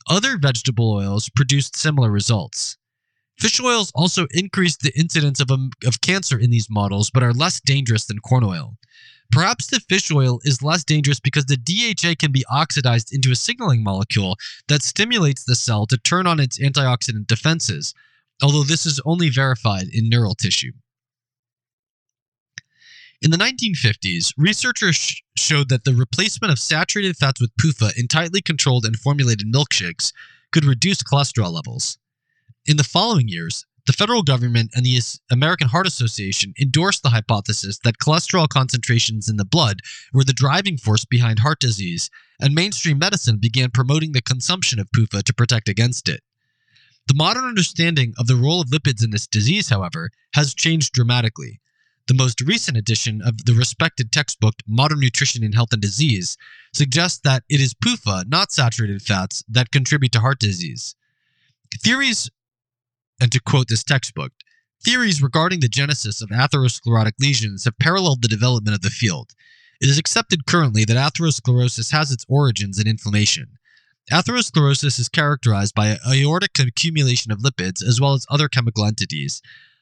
Other 0.07 0.37
vegetable 0.37 0.91
oils 0.91 1.29
produced 1.29 1.75
similar 1.75 2.11
results. 2.11 2.77
Fish 3.39 3.59
oils 3.59 3.91
also 3.95 4.27
increased 4.31 4.81
the 4.81 4.97
incidence 4.97 5.39
of, 5.39 5.51
um, 5.51 5.71
of 5.85 6.01
cancer 6.01 6.37
in 6.37 6.51
these 6.51 6.69
models, 6.69 7.09
but 7.09 7.23
are 7.23 7.33
less 7.33 7.59
dangerous 7.59 8.05
than 8.05 8.19
corn 8.19 8.43
oil. 8.43 8.77
Perhaps 9.35 9.67
the 9.67 9.81
fish 9.81 10.09
oil 10.11 10.39
is 10.45 10.63
less 10.63 10.85
dangerous 10.85 11.19
because 11.19 11.43
the 11.43 11.57
DHA 11.57 12.15
can 12.17 12.31
be 12.31 12.45
oxidized 12.49 13.13
into 13.13 13.33
a 13.33 13.35
signaling 13.35 13.83
molecule 13.83 14.37
that 14.69 14.81
stimulates 14.81 15.43
the 15.43 15.57
cell 15.57 15.85
to 15.87 15.97
turn 15.97 16.25
on 16.25 16.39
its 16.39 16.57
antioxidant 16.57 17.27
defenses, 17.27 17.93
although 18.41 18.63
this 18.63 18.85
is 18.85 19.01
only 19.03 19.27
verified 19.27 19.87
in 19.91 20.07
neural 20.07 20.35
tissue. 20.35 20.71
In 23.21 23.29
the 23.29 23.37
1950s, 23.37 24.31
researchers 24.37 24.95
sh 24.95 25.21
showed 25.37 25.67
that 25.67 25.83
the 25.83 25.93
replacement 25.93 26.53
of 26.53 26.57
saturated 26.57 27.17
fats 27.17 27.41
with 27.41 27.51
PUFA 27.57 27.91
in 27.97 28.07
tightly 28.07 28.39
controlled 28.39 28.85
and 28.85 28.97
formulated 28.97 29.51
milkshakes 29.51 30.13
could 30.53 30.63
reduce 30.63 31.03
cholesterol 31.03 31.51
levels. 31.51 31.97
In 32.65 32.77
the 32.77 32.85
following 32.85 33.27
years, 33.27 33.65
the 33.85 33.93
federal 33.93 34.23
government 34.23 34.71
and 34.75 34.85
the 34.85 34.99
American 35.31 35.67
Heart 35.67 35.87
Association 35.87 36.53
endorsed 36.59 37.03
the 37.03 37.09
hypothesis 37.09 37.79
that 37.83 37.99
cholesterol 37.99 38.49
concentrations 38.49 39.29
in 39.29 39.37
the 39.37 39.45
blood 39.45 39.81
were 40.13 40.23
the 40.23 40.33
driving 40.33 40.77
force 40.77 41.05
behind 41.05 41.39
heart 41.39 41.59
disease, 41.59 42.09
and 42.39 42.55
mainstream 42.55 42.97
medicine 42.97 43.37
began 43.37 43.69
promoting 43.69 44.11
the 44.11 44.21
consumption 44.21 44.79
of 44.79 44.89
PUFA 44.91 45.23
to 45.23 45.33
protect 45.33 45.69
against 45.69 46.09
it. 46.09 46.21
The 47.07 47.13
modern 47.13 47.43
understanding 47.43 48.15
of 48.17 48.25
the 48.25 48.35
role 48.35 48.61
of 48.61 48.69
lipids 48.69 49.03
in 49.03 49.11
this 49.11 49.27
disease, 49.27 49.69
however, 49.69 50.09
has 50.33 50.55
changed 50.55 50.93
dramatically. 50.93 51.59
The 52.07 52.15
most 52.15 52.41
recent 52.41 52.77
edition 52.77 53.21
of 53.21 53.45
the 53.45 53.53
respected 53.53 54.11
textbook 54.11 54.55
Modern 54.67 54.99
Nutrition 54.99 55.43
in 55.43 55.53
Health 55.53 55.73
and 55.73 55.81
Disease 55.81 56.37
suggests 56.73 57.19
that 57.23 57.43
it 57.49 57.61
is 57.61 57.75
PUFA, 57.75 58.27
not 58.27 58.51
saturated 58.51 59.03
fats, 59.03 59.43
that 59.47 59.71
contribute 59.71 60.11
to 60.13 60.19
heart 60.19 60.39
disease. 60.39 60.95
Theories, 61.83 62.29
and 63.19 63.31
to 63.31 63.39
quote 63.39 63.67
this 63.67 63.83
textbook, 63.83 64.33
Theories 64.83 65.21
regarding 65.21 65.61
the 65.61 65.67
genesis 65.67 66.21
of 66.21 66.29
atherosclerotic 66.29 67.13
lesions 67.19 67.63
have 67.65 67.79
paralleled 67.79 68.21
the 68.21 68.27
development 68.27 68.75
of 68.75 68.81
the 68.81 68.89
field. 68.89 69.31
It 69.81 69.89
is 69.89 69.97
accepted 69.97 70.45
currently 70.45 70.85
that 70.85 70.97
atherosclerosis 70.97 71.91
has 71.91 72.11
its 72.11 72.25
origins 72.29 72.79
in 72.79 72.87
inflammation. 72.87 73.57
Atherosclerosis 74.11 74.99
is 74.99 75.09
characterized 75.09 75.73
by 75.73 75.97
aortic 76.07 76.59
accumulation 76.59 77.31
of 77.31 77.39
lipids 77.39 77.83
as 77.83 77.99
well 77.99 78.13
as 78.13 78.27
other 78.29 78.47
chemical 78.47 78.85
entities. 78.85 79.41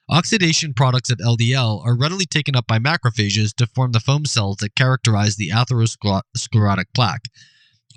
Oxidation 0.10 0.74
products 0.74 1.10
of 1.10 1.18
LDL 1.18 1.86
are 1.86 1.98
readily 1.98 2.26
taken 2.26 2.56
up 2.56 2.68
by 2.68 2.80
macrophages 2.80 3.54
to 3.56 3.68
form 3.68 3.92
the 3.92 4.00
foam 4.00 4.26
cells 4.26 4.58
that 4.58 4.76
characterize 4.76 5.36
the 5.36 5.50
atherosclerotic 5.50 6.86
plaque. 6.94 7.28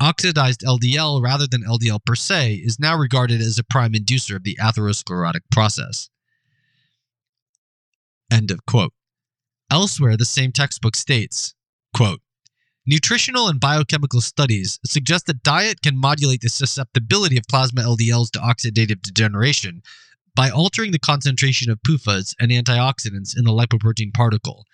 Oxidized 0.01 0.61
LDL 0.61 1.23
rather 1.23 1.47
than 1.47 1.63
LDL 1.63 2.05
per 2.05 2.15
se 2.15 2.55
is 2.55 2.79
now 2.79 2.97
regarded 2.97 3.41
as 3.41 3.59
a 3.59 3.65
prime 3.65 3.93
inducer 3.93 4.37
of 4.37 4.45
the 4.45 4.59
atherosclerotic 4.61 5.41
process. 5.51 6.11
End 8.31 8.51
of 8.51 8.67
quote. 8.67 8.93
Elsewhere, 9.71 10.17
the 10.17 10.25
same 10.25 10.53
textbook 10.53 10.97
states, 10.97 11.55
quote, 11.95 12.21
Nutritional 12.87 13.49
and 13.49 13.59
biochemical 13.59 14.21
studies 14.21 14.79
suggest 14.85 15.27
that 15.27 15.43
diet 15.43 15.83
can 15.83 15.97
modulate 15.97 16.41
the 16.41 16.49
susceptibility 16.49 17.37
of 17.37 17.45
plasma 17.51 17.83
LDLs 17.83 18.31
to 18.31 18.39
oxidative 18.39 19.03
degeneration 19.03 19.83
by 20.37 20.51
altering 20.51 20.93
the 20.93 20.99
concentration 20.99 21.69
of 21.71 21.81
PUFAs 21.83 22.35
and 22.39 22.53
antioxidants 22.53 23.37
in 23.37 23.45
the 23.45 23.51
lipoprotein 23.51 24.13
particle. 24.15 24.67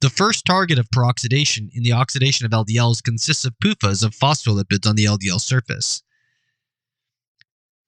The 0.00 0.10
first 0.10 0.46
target 0.46 0.78
of 0.78 0.88
peroxidation 0.90 1.68
in 1.74 1.82
the 1.82 1.92
oxidation 1.92 2.46
of 2.46 2.52
LDLs 2.52 3.02
consists 3.02 3.44
of 3.44 3.58
PUFAs 3.62 4.02
of 4.02 4.14
phospholipids 4.14 4.88
on 4.88 4.96
the 4.96 5.04
LDL 5.04 5.40
surface. 5.40 6.02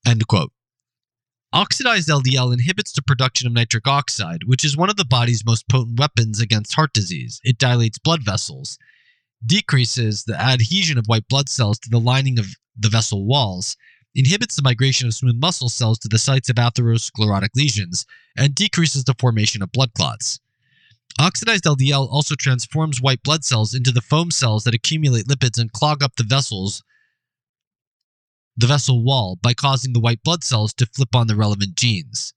End 0.07 0.27
quote. 0.27 0.53
Oxidized 1.55 2.09
LDL 2.09 2.53
inhibits 2.53 2.93
the 2.93 3.03
production 3.03 3.47
of 3.47 3.55
nitric 3.55 3.87
oxide, 3.87 4.45
which 4.45 4.65
is 4.65 4.77
one 4.77 4.91
of 4.91 4.97
the 4.97 5.05
body's 5.05 5.45
most 5.45 5.69
potent 5.69 5.99
weapons 5.99 6.41
against 6.41 6.75
heart 6.75 6.93
disease. 6.93 7.41
It 7.45 7.59
dilates 7.59 7.99
blood 7.99 8.23
vessels, 8.23 8.79
decreases 9.45 10.25
the 10.25 10.39
adhesion 10.39 10.99
of 10.99 11.07
white 11.07 11.29
blood 11.29 11.49
cells 11.49 11.79
to 11.81 11.91
the 11.91 12.01
lining 12.01 12.39
of 12.39 12.47
the 12.79 12.89
vessel 12.89 13.25
walls, 13.25 13.77
inhibits 14.15 14.57
the 14.57 14.63
migration 14.63 15.07
of 15.07 15.15
smooth 15.15 15.37
muscle 15.37 15.69
cells 15.69 15.99
to 16.01 16.09
the 16.09 16.19
sites 16.19 16.51
of 16.51 16.57
atherosclerotic 16.57 17.51
lesions, 17.55 18.05
and 18.37 18.55
decreases 18.55 19.05
the 19.05 19.15
formation 19.19 19.63
of 19.63 19.73
blood 19.73 19.93
clots. 19.95 20.41
Oxidized 21.21 21.65
LDL 21.65 22.09
also 22.11 22.35
transforms 22.35 23.01
white 23.01 23.23
blood 23.23 23.45
cells 23.45 23.75
into 23.75 23.93
the 23.93 24.01
foam 24.01 24.31
cells 24.31 24.65
that 24.65 24.75
accumulate 24.75 25.27
lipids 25.27 25.59
and 25.59 25.73
clog 25.73 26.03
up 26.03 26.17
the 26.17 26.25
vessels 26.25 26.83
the 28.57 28.67
vessel 28.67 29.03
wall 29.03 29.39
by 29.43 29.55
causing 29.55 29.93
the 29.93 30.01
white 30.01 30.23
blood 30.23 30.45
cells 30.45 30.75
to 30.75 30.87
flip 30.87 31.15
on 31.15 31.27
the 31.27 31.37
relevant 31.37 31.75
genes. 31.75 32.35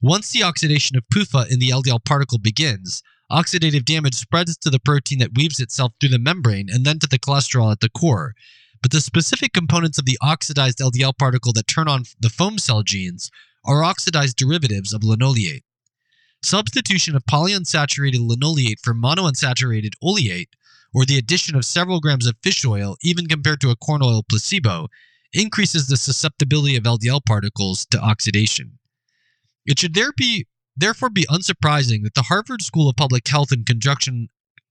Once 0.00 0.30
the 0.30 0.42
oxidation 0.42 0.96
of 0.96 1.08
PUFA 1.12 1.50
in 1.50 1.58
the 1.58 1.70
LDL 1.70 2.04
particle 2.04 2.38
begins, 2.38 3.02
oxidative 3.32 3.84
damage 3.84 4.14
spreads 4.14 4.56
to 4.58 4.68
the 4.68 4.78
protein 4.78 5.18
that 5.18 5.34
weaves 5.34 5.60
itself 5.60 5.92
through 5.98 6.10
the 6.10 6.18
membrane 6.18 6.68
and 6.70 6.84
then 6.84 6.98
to 6.98 7.06
the 7.06 7.18
cholesterol 7.18 7.72
at 7.72 7.80
the 7.80 7.88
core. 7.88 8.34
But 8.82 8.90
the 8.90 9.00
specific 9.00 9.54
components 9.54 9.98
of 9.98 10.04
the 10.04 10.18
oxidized 10.20 10.78
LDL 10.78 11.16
particle 11.16 11.54
that 11.54 11.66
turn 11.66 11.88
on 11.88 12.04
the 12.20 12.28
foam 12.28 12.58
cell 12.58 12.82
genes 12.82 13.30
are 13.64 13.82
oxidized 13.82 14.36
derivatives 14.36 14.92
of 14.92 15.02
linoleate. 15.02 15.63
Substitution 16.44 17.16
of 17.16 17.24
polyunsaturated 17.24 18.20
linoleate 18.20 18.78
for 18.82 18.92
monounsaturated 18.92 19.92
oleate, 20.02 20.50
or 20.92 21.06
the 21.06 21.16
addition 21.16 21.56
of 21.56 21.64
several 21.64 22.00
grams 22.00 22.26
of 22.26 22.36
fish 22.42 22.66
oil, 22.66 22.98
even 23.00 23.26
compared 23.26 23.62
to 23.62 23.70
a 23.70 23.76
corn 23.76 24.02
oil 24.02 24.22
placebo, 24.28 24.88
increases 25.32 25.86
the 25.86 25.96
susceptibility 25.96 26.76
of 26.76 26.84
LDL 26.84 27.24
particles 27.24 27.86
to 27.86 27.98
oxidation. 27.98 28.78
It 29.64 29.78
should 29.78 29.94
there 29.94 30.12
be, 30.18 30.46
therefore 30.76 31.08
be 31.08 31.24
unsurprising 31.30 32.02
that 32.02 32.12
the 32.14 32.24
Harvard 32.28 32.60
School 32.60 32.90
of 32.90 32.96
Public 32.96 33.26
Health, 33.26 33.50
in 33.50 33.64
conjunction, 33.64 34.28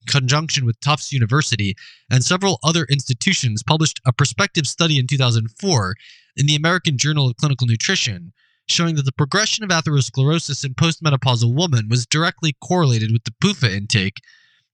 conjunction 0.08 0.68
with 0.68 0.80
Tufts 0.80 1.12
University 1.12 1.76
and 2.08 2.24
several 2.24 2.60
other 2.64 2.86
institutions, 2.86 3.64
published 3.64 4.00
a 4.06 4.14
prospective 4.14 4.68
study 4.68 5.00
in 5.00 5.08
2004 5.08 5.95
in 6.38 6.45
the 6.45 6.56
American 6.56 7.00
Journal 7.00 7.28
of 7.28 7.38
Clinical 7.38 7.66
Nutrition 7.66 8.32
showing 8.68 8.95
that 8.95 9.06
the 9.06 9.11
progression 9.11 9.64
of 9.64 9.69
atherosclerosis 9.69 10.64
in 10.64 10.73
postmenopausal 10.73 11.53
women 11.53 11.90
was 11.90 12.06
directly 12.06 12.56
correlated 12.64 13.11
with 13.11 13.23
the 13.23 13.34
PUFA 13.44 13.72
intake 13.72 14.22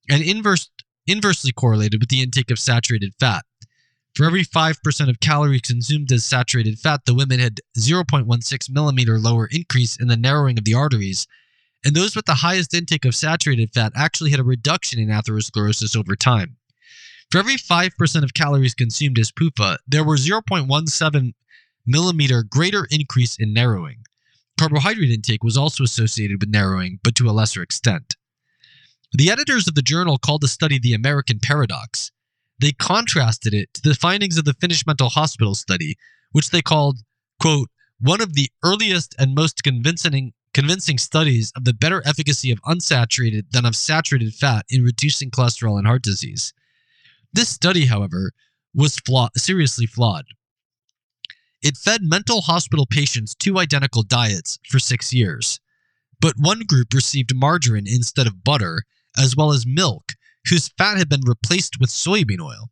and 0.10 0.24
inverse, 0.24 0.70
inversely 1.08 1.52
correlated 1.52 2.02
with 2.02 2.10
the 2.10 2.22
intake 2.22 2.52
of 2.52 2.60
saturated 2.60 3.14
fat. 3.20 3.46
For 4.16 4.26
every 4.26 4.44
5% 4.44 5.10
of 5.10 5.20
calories 5.20 5.62
consumed 5.62 6.12
as 6.12 6.26
saturated 6.26 6.80
fat, 6.80 7.06
the 7.06 7.14
women 7.14 7.40
had 7.40 7.62
0.16 7.78 8.70
millimeter 8.70 9.20
lower 9.20 9.48
increase 9.52 9.96
in 9.96 10.08
the 10.08 10.18
narrowing 10.18 10.58
of 10.58 10.66
the 10.66 10.74
arteries, 10.74 11.28
and 11.86 11.96
those 11.96 12.16
with 12.16 12.26
the 12.26 12.36
highest 12.36 12.74
intake 12.74 13.06
of 13.06 13.16
saturated 13.16 13.72
fat 13.74 13.94
actually 13.96 14.32
had 14.32 14.40
a 14.40 14.44
reduction 14.44 15.00
in 15.00 15.10
atherosclerosis 15.10 15.96
over 15.96 16.16
time. 16.16 16.58
For 17.32 17.38
every 17.38 17.58
5% 17.58 18.24
of 18.24 18.34
calories 18.34 18.74
consumed 18.74 19.20
as 19.20 19.32
PUFA, 19.32 19.78
there 19.88 20.04
were 20.04 20.18
0.17 20.18 21.34
millimeter 21.90 22.44
greater 22.44 22.88
increase 22.90 23.36
in 23.38 23.54
narrowing. 23.54 24.04
Carbohydrate 24.58 25.12
intake 25.12 25.44
was 25.44 25.58
also 25.58 25.84
associated 25.84 26.40
with 26.40 26.50
narrowing, 26.50 27.00
but 27.04 27.16
to 27.16 27.30
a 27.30 27.32
lesser 27.32 27.62
extent. 27.62 28.16
The 29.14 29.32
editors 29.32 29.68
of 29.68 29.76
the 29.76 29.82
journal 29.82 30.18
called 30.18 30.42
the 30.42 30.48
study 30.48 30.78
the 30.78 30.94
American 30.94 31.40
Paradox. 31.40 32.12
They 32.60 32.74
contrasted 32.74 33.54
it 33.54 33.74
to 33.74 33.82
the 33.82 33.96
findings 33.96 34.38
of 34.38 34.46
the 34.46 34.54
Finnish 34.54 34.86
Mental 34.86 35.10
Hospital 35.10 35.56
study, 35.56 35.96
which 36.32 36.52
they 36.52 36.62
called, 36.62 37.00
quote, 37.42 37.70
one 38.00 38.22
of 38.22 38.34
the 38.34 38.50
earliest 38.64 39.16
and 39.18 39.34
most 39.34 39.64
convincing 39.64 40.34
convincing 40.54 40.98
studies 40.98 41.54
of 41.56 41.64
the 41.64 41.74
better 41.74 42.02
efficacy 42.06 42.52
of 42.52 42.62
unsaturated 42.64 43.52
than 43.52 43.66
of 43.66 43.76
saturated 43.76 44.34
fat 44.34 44.66
in 44.70 44.84
reducing 44.84 45.30
cholesterol 45.30 45.78
and 45.78 45.86
heart 45.88 46.02
disease. 46.02 46.54
This 47.32 47.50
study, 47.50 47.86
however, 47.86 48.32
was 48.74 48.98
flaw- 48.98 49.30
seriously 49.38 49.86
flawed. 49.86 50.26
It 51.62 51.78
fed 51.78 52.02
mental 52.02 52.42
hospital 52.42 52.86
patients 52.86 53.36
two 53.36 53.60
identical 53.60 54.04
diets 54.04 54.60
for 54.68 54.80
six 54.80 55.14
years, 55.14 55.60
but 56.22 56.36
one 56.38 56.62
group 56.62 56.94
received 56.94 57.36
margarine 57.36 57.88
instead 57.88 58.28
of 58.28 58.44
butter, 58.44 58.84
as 59.18 59.36
well 59.36 59.52
as 59.52 59.66
milk, 59.66 60.14
whose 60.48 60.70
fat 60.78 60.98
had 60.98 61.10
been 61.10 61.26
replaced 61.26 61.80
with 61.80 61.90
soybean 61.90 62.40
oil. 62.40 62.70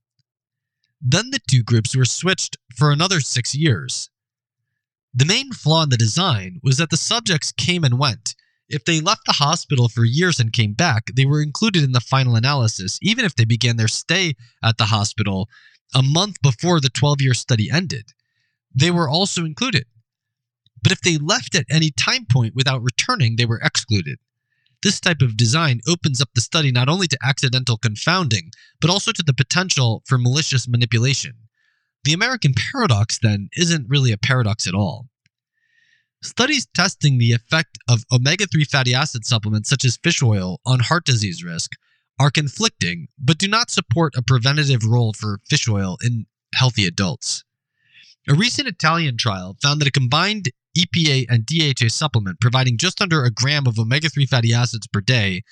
Then 1.01 1.31
the 1.31 1.39
two 1.49 1.63
groups 1.63 1.95
were 1.95 2.05
switched 2.05 2.57
for 2.75 2.91
another 2.91 3.19
six 3.19 3.53
years. 3.53 4.09
The 5.13 5.25
main 5.25 5.51
flaw 5.51 5.83
in 5.83 5.89
the 5.89 5.97
design 5.97 6.59
was 6.63 6.77
that 6.77 6.89
the 6.89 6.97
subjects 6.97 7.51
came 7.51 7.83
and 7.83 7.99
went. 7.99 8.35
If 8.69 8.85
they 8.85 8.99
left 9.01 9.21
the 9.25 9.33
hospital 9.33 9.87
for 9.89 10.03
years 10.03 10.39
and 10.39 10.51
came 10.51 10.73
back, 10.73 11.07
they 11.15 11.25
were 11.25 11.41
included 11.41 11.83
in 11.83 11.93
the 11.93 12.01
final 12.01 12.35
analysis, 12.35 12.99
even 13.01 13.25
if 13.25 13.35
they 13.35 13.45
began 13.45 13.77
their 13.77 13.87
stay 13.87 14.35
at 14.63 14.77
the 14.77 14.85
hospital 14.85 15.49
a 15.95 16.03
month 16.03 16.41
before 16.41 16.79
the 16.81 16.89
12 16.89 17.21
year 17.21 17.33
study 17.33 17.69
ended. 17.71 18.11
They 18.73 18.91
were 18.91 19.09
also 19.09 19.45
included. 19.45 19.85
But 20.83 20.91
if 20.91 21.01
they 21.01 21.17
left 21.17 21.55
at 21.55 21.65
any 21.69 21.91
time 21.91 22.25
point 22.25 22.55
without 22.55 22.83
returning, 22.83 23.35
they 23.35 23.45
were 23.45 23.59
excluded. 23.63 24.19
This 24.83 24.99
type 24.99 25.21
of 25.21 25.37
design 25.37 25.81
opens 25.87 26.21
up 26.21 26.29
the 26.33 26.41
study 26.41 26.71
not 26.71 26.87
only 26.87 27.07
to 27.07 27.17
accidental 27.23 27.77
confounding, 27.77 28.51
but 28.79 28.89
also 28.89 29.11
to 29.11 29.23
the 29.23 29.33
potential 29.33 30.03
for 30.05 30.17
malicious 30.17 30.67
manipulation. 30.67 31.33
The 32.03 32.13
American 32.13 32.53
paradox, 32.53 33.17
then, 33.17 33.49
isn't 33.57 33.89
really 33.89 34.11
a 34.11 34.17
paradox 34.17 34.67
at 34.67 34.75
all. 34.75 35.07
Studies 36.23 36.67
testing 36.75 37.17
the 37.17 37.31
effect 37.31 37.77
of 37.89 38.03
omega 38.11 38.45
3 38.47 38.63
fatty 38.65 38.93
acid 38.93 39.25
supplements 39.25 39.69
such 39.69 39.83
as 39.83 39.97
fish 39.97 40.21
oil 40.21 40.59
on 40.65 40.79
heart 40.79 41.05
disease 41.05 41.43
risk 41.43 41.71
are 42.19 42.31
conflicting, 42.31 43.07
but 43.19 43.37
do 43.37 43.47
not 43.47 43.69
support 43.69 44.15
a 44.15 44.21
preventative 44.21 44.83
role 44.83 45.13
for 45.13 45.39
fish 45.49 45.67
oil 45.67 45.97
in 46.03 46.25
healthy 46.55 46.85
adults. 46.85 47.43
A 48.29 48.35
recent 48.35 48.67
Italian 48.67 49.15
trial 49.15 49.55
found 49.61 49.79
that 49.79 49.87
a 49.87 49.91
combined 49.91 50.49
EPA 50.77 51.27
and 51.29 51.45
DHA 51.45 51.87
supplement 51.87 52.41
providing 52.41 52.77
just 52.77 53.01
under 53.01 53.23
a 53.23 53.31
gram 53.31 53.65
of 53.65 53.79
omega 53.79 54.09
3 54.09 54.25
fatty 54.25 54.53
acids 54.53 54.85
per 54.85 54.99
day 54.99 55.43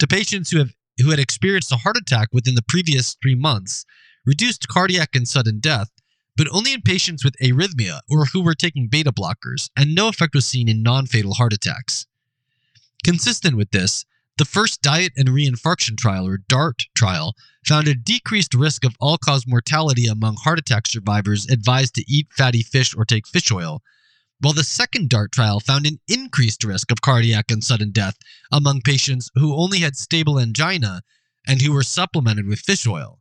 to 0.00 0.06
patients 0.08 0.50
who, 0.50 0.58
have, 0.58 0.74
who 1.00 1.10
had 1.10 1.20
experienced 1.20 1.70
a 1.70 1.76
heart 1.76 1.96
attack 1.96 2.28
within 2.32 2.56
the 2.56 2.64
previous 2.68 3.16
three 3.22 3.36
months 3.36 3.86
reduced 4.26 4.66
cardiac 4.66 5.14
and 5.14 5.28
sudden 5.28 5.60
death, 5.60 5.90
but 6.36 6.48
only 6.50 6.72
in 6.72 6.82
patients 6.82 7.24
with 7.24 7.36
arrhythmia 7.40 8.00
or 8.10 8.24
who 8.26 8.42
were 8.42 8.54
taking 8.54 8.88
beta 8.88 9.12
blockers, 9.12 9.70
and 9.76 9.94
no 9.94 10.08
effect 10.08 10.34
was 10.34 10.46
seen 10.46 10.68
in 10.68 10.82
non 10.82 11.06
fatal 11.06 11.34
heart 11.34 11.52
attacks. 11.52 12.06
Consistent 13.04 13.56
with 13.56 13.70
this, 13.70 14.04
the 14.38 14.44
first 14.44 14.82
diet 14.82 15.12
and 15.16 15.28
reinfarction 15.28 15.96
trial, 15.96 16.26
or 16.26 16.38
DART 16.38 16.82
trial, 16.96 17.36
found 17.66 17.88
a 17.88 17.94
decreased 17.94 18.54
risk 18.54 18.84
of 18.84 18.94
all 19.00 19.16
cause 19.16 19.46
mortality 19.46 20.06
among 20.06 20.36
heart 20.36 20.58
attack 20.58 20.86
survivors 20.86 21.48
advised 21.48 21.94
to 21.94 22.04
eat 22.06 22.28
fatty 22.32 22.62
fish 22.62 22.94
or 22.94 23.04
take 23.04 23.26
fish 23.26 23.50
oil, 23.50 23.82
while 24.40 24.52
the 24.52 24.62
second 24.62 25.08
DART 25.08 25.32
trial 25.32 25.60
found 25.60 25.86
an 25.86 25.98
increased 26.06 26.64
risk 26.64 26.90
of 26.90 27.00
cardiac 27.00 27.50
and 27.50 27.64
sudden 27.64 27.90
death 27.90 28.16
among 28.52 28.82
patients 28.82 29.30
who 29.34 29.56
only 29.56 29.78
had 29.78 29.96
stable 29.96 30.38
angina 30.38 31.00
and 31.46 31.62
who 31.62 31.72
were 31.72 31.82
supplemented 31.82 32.46
with 32.46 32.60
fish 32.60 32.86
oil. 32.86 33.20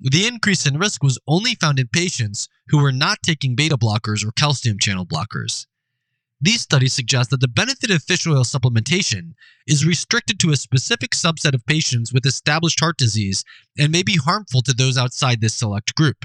The 0.00 0.26
increase 0.26 0.66
in 0.66 0.78
risk 0.78 1.02
was 1.02 1.18
only 1.28 1.54
found 1.54 1.78
in 1.78 1.88
patients 1.88 2.48
who 2.68 2.78
were 2.82 2.92
not 2.92 3.22
taking 3.22 3.54
beta 3.54 3.76
blockers 3.76 4.26
or 4.26 4.32
calcium 4.32 4.78
channel 4.80 5.06
blockers. 5.06 5.66
These 6.40 6.60
studies 6.60 6.92
suggest 6.92 7.30
that 7.30 7.40
the 7.40 7.48
benefit 7.48 7.90
of 7.90 8.02
fish 8.02 8.26
oil 8.26 8.44
supplementation 8.44 9.32
is 9.66 9.84
restricted 9.84 10.38
to 10.40 10.52
a 10.52 10.56
specific 10.56 11.10
subset 11.10 11.52
of 11.52 11.66
patients 11.66 12.12
with 12.12 12.24
established 12.24 12.78
heart 12.78 12.96
disease 12.96 13.44
and 13.76 13.90
may 13.90 14.04
be 14.04 14.16
harmful 14.16 14.62
to 14.62 14.72
those 14.72 14.96
outside 14.96 15.40
this 15.40 15.54
select 15.54 15.96
group. 15.96 16.24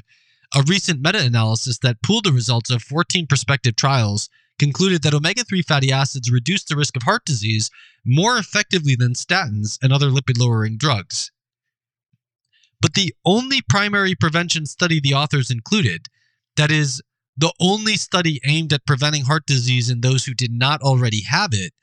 A 0.56 0.62
recent 0.68 1.02
meta 1.02 1.20
analysis 1.20 1.80
that 1.80 2.04
pooled 2.04 2.26
the 2.26 2.32
results 2.32 2.70
of 2.70 2.84
14 2.84 3.26
prospective 3.26 3.76
trials 3.76 4.30
concluded 4.60 5.02
that 5.02 5.16
omega 5.16 5.44
3 5.44 5.64
fatty 5.64 5.92
acids 5.92 6.32
reduce 6.32 6.64
the 6.64 6.76
risk 6.76 6.96
of 6.96 7.04
heart 7.04 7.26
disease 7.26 7.72
more 8.06 8.38
effectively 8.38 8.96
than 8.96 9.14
statins 9.14 9.80
and 9.82 9.92
other 9.92 10.10
lipid 10.10 10.38
lowering 10.38 10.78
drugs. 10.78 11.32
But 12.80 12.94
the 12.94 13.16
only 13.26 13.62
primary 13.68 14.14
prevention 14.14 14.68
study 14.68 15.00
the 15.00 15.16
authors 15.16 15.50
included, 15.50 16.08
that 16.56 16.70
is, 16.70 17.02
the 17.36 17.54
only 17.60 17.96
study 17.96 18.40
aimed 18.46 18.74
at 18.74 18.86
preventing 18.86 19.26
heart 19.26 19.46
disease 19.46 19.90
in 19.90 20.02
those 20.02 20.26
who 20.26 20.34
did 20.34 20.52
not 20.52 20.82
already 20.82 21.22
have 21.24 21.50
it, 21.54 21.74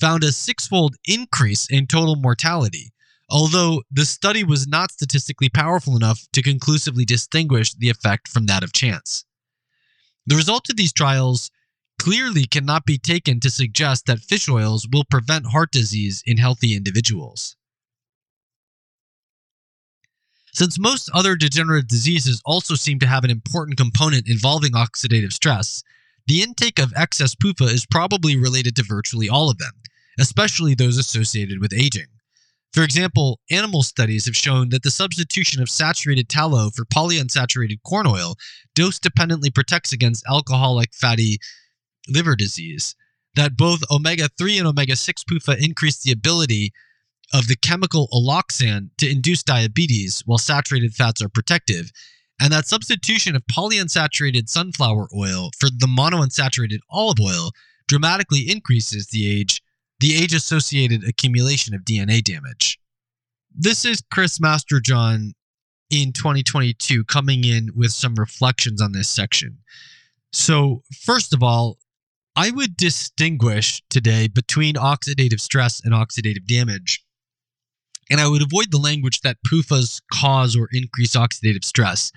found 0.00 0.24
a 0.24 0.32
six-fold 0.32 0.96
increase 1.06 1.68
in 1.70 1.86
total 1.86 2.16
mortality, 2.16 2.92
although 3.28 3.82
the 3.90 4.04
study 4.04 4.42
was 4.42 4.66
not 4.66 4.90
statistically 4.90 5.48
powerful 5.48 5.96
enough 5.96 6.26
to 6.32 6.42
conclusively 6.42 7.04
distinguish 7.04 7.74
the 7.74 7.90
effect 7.90 8.28
from 8.28 8.46
that 8.46 8.62
of 8.62 8.72
chance. 8.72 9.24
The 10.26 10.36
results 10.36 10.70
of 10.70 10.76
these 10.76 10.92
trials 10.92 11.50
clearly 11.98 12.46
cannot 12.46 12.86
be 12.86 12.96
taken 12.96 13.40
to 13.40 13.50
suggest 13.50 14.06
that 14.06 14.20
fish 14.20 14.48
oils 14.48 14.88
will 14.90 15.04
prevent 15.04 15.46
heart 15.46 15.70
disease 15.70 16.22
in 16.24 16.38
healthy 16.38 16.74
individuals. 16.74 17.56
Since 20.52 20.78
most 20.78 21.10
other 21.14 21.36
degenerative 21.36 21.88
diseases 21.88 22.42
also 22.44 22.74
seem 22.74 22.98
to 23.00 23.06
have 23.06 23.24
an 23.24 23.30
important 23.30 23.76
component 23.76 24.28
involving 24.28 24.72
oxidative 24.72 25.32
stress, 25.32 25.82
the 26.26 26.42
intake 26.42 26.78
of 26.78 26.92
excess 26.96 27.34
PUFA 27.34 27.72
is 27.72 27.86
probably 27.86 28.36
related 28.36 28.76
to 28.76 28.82
virtually 28.82 29.28
all 29.28 29.50
of 29.50 29.58
them, 29.58 29.72
especially 30.18 30.74
those 30.74 30.98
associated 30.98 31.60
with 31.60 31.72
aging. 31.72 32.06
For 32.72 32.84
example, 32.84 33.40
animal 33.50 33.82
studies 33.82 34.26
have 34.26 34.36
shown 34.36 34.68
that 34.68 34.84
the 34.84 34.92
substitution 34.92 35.60
of 35.60 35.68
saturated 35.68 36.28
tallow 36.28 36.70
for 36.70 36.84
polyunsaturated 36.84 37.82
corn 37.84 38.06
oil 38.06 38.36
dose 38.74 39.00
dependently 39.00 39.50
protects 39.50 39.92
against 39.92 40.24
alcoholic 40.28 40.94
fatty 40.94 41.38
liver 42.08 42.36
disease, 42.36 42.94
that 43.34 43.56
both 43.56 43.82
omega 43.90 44.28
3 44.38 44.58
and 44.58 44.68
omega 44.68 44.94
6 44.94 45.24
PUFA 45.24 45.60
increase 45.60 46.00
the 46.00 46.12
ability 46.12 46.72
of 47.32 47.48
the 47.48 47.56
chemical 47.56 48.08
alloxan 48.12 48.90
to 48.98 49.10
induce 49.10 49.42
diabetes 49.42 50.22
while 50.26 50.38
saturated 50.38 50.94
fats 50.94 51.22
are 51.22 51.28
protective, 51.28 51.92
and 52.40 52.52
that 52.52 52.66
substitution 52.66 53.36
of 53.36 53.42
polyunsaturated 53.46 54.48
sunflower 54.48 55.08
oil 55.16 55.50
for 55.58 55.68
the 55.68 55.86
monounsaturated 55.86 56.80
olive 56.90 57.20
oil 57.20 57.52
dramatically 57.86 58.50
increases 58.50 59.08
the 59.08 59.30
age 59.40 59.62
the 60.00 60.16
age 60.16 60.32
associated 60.32 61.04
accumulation 61.04 61.74
of 61.74 61.82
DNA 61.82 62.24
damage. 62.24 62.78
This 63.54 63.84
is 63.84 64.02
Chris 64.10 64.38
Masterjohn 64.38 65.32
in 65.90 66.12
2022 66.12 67.04
coming 67.04 67.44
in 67.44 67.70
with 67.76 67.90
some 67.92 68.14
reflections 68.14 68.80
on 68.80 68.92
this 68.92 69.08
section. 69.08 69.58
So, 70.32 70.82
first 71.02 71.34
of 71.34 71.42
all, 71.42 71.78
I 72.36 72.50
would 72.50 72.76
distinguish 72.76 73.82
today 73.90 74.28
between 74.28 74.76
oxidative 74.76 75.40
stress 75.40 75.84
and 75.84 75.92
oxidative 75.92 76.46
damage. 76.46 77.04
And 78.10 78.20
I 78.20 78.28
would 78.28 78.42
avoid 78.42 78.72
the 78.72 78.78
language 78.78 79.20
that 79.20 79.38
PUFAs 79.46 80.02
cause 80.12 80.56
or 80.56 80.68
increase 80.72 81.14
oxidative 81.14 81.64
stress. 81.64 82.10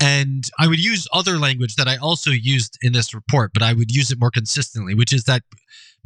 And 0.00 0.48
I 0.58 0.68
would 0.68 0.82
use 0.82 1.06
other 1.12 1.38
language 1.38 1.76
that 1.76 1.88
I 1.88 1.96
also 1.96 2.30
used 2.30 2.78
in 2.82 2.92
this 2.92 3.12
report, 3.12 3.52
but 3.52 3.62
I 3.62 3.72
would 3.72 3.94
use 3.94 4.10
it 4.10 4.20
more 4.20 4.30
consistently, 4.30 4.94
which 4.94 5.12
is 5.12 5.24
that 5.24 5.42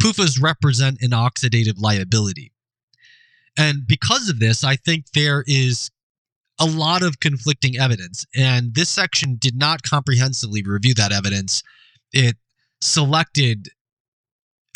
PUFAs 0.02 0.42
represent 0.42 0.98
an 1.02 1.10
oxidative 1.10 1.78
liability. 1.78 2.52
And 3.56 3.86
because 3.86 4.28
of 4.28 4.38
this, 4.38 4.64
I 4.64 4.76
think 4.76 5.12
there 5.12 5.44
is 5.46 5.90
a 6.58 6.66
lot 6.66 7.02
of 7.02 7.20
conflicting 7.20 7.78
evidence. 7.78 8.26
And 8.34 8.74
this 8.74 8.88
section 8.88 9.36
did 9.38 9.56
not 9.56 9.82
comprehensively 9.82 10.62
review 10.62 10.94
that 10.94 11.12
evidence. 11.12 11.62
It 12.12 12.36
selected, 12.80 13.68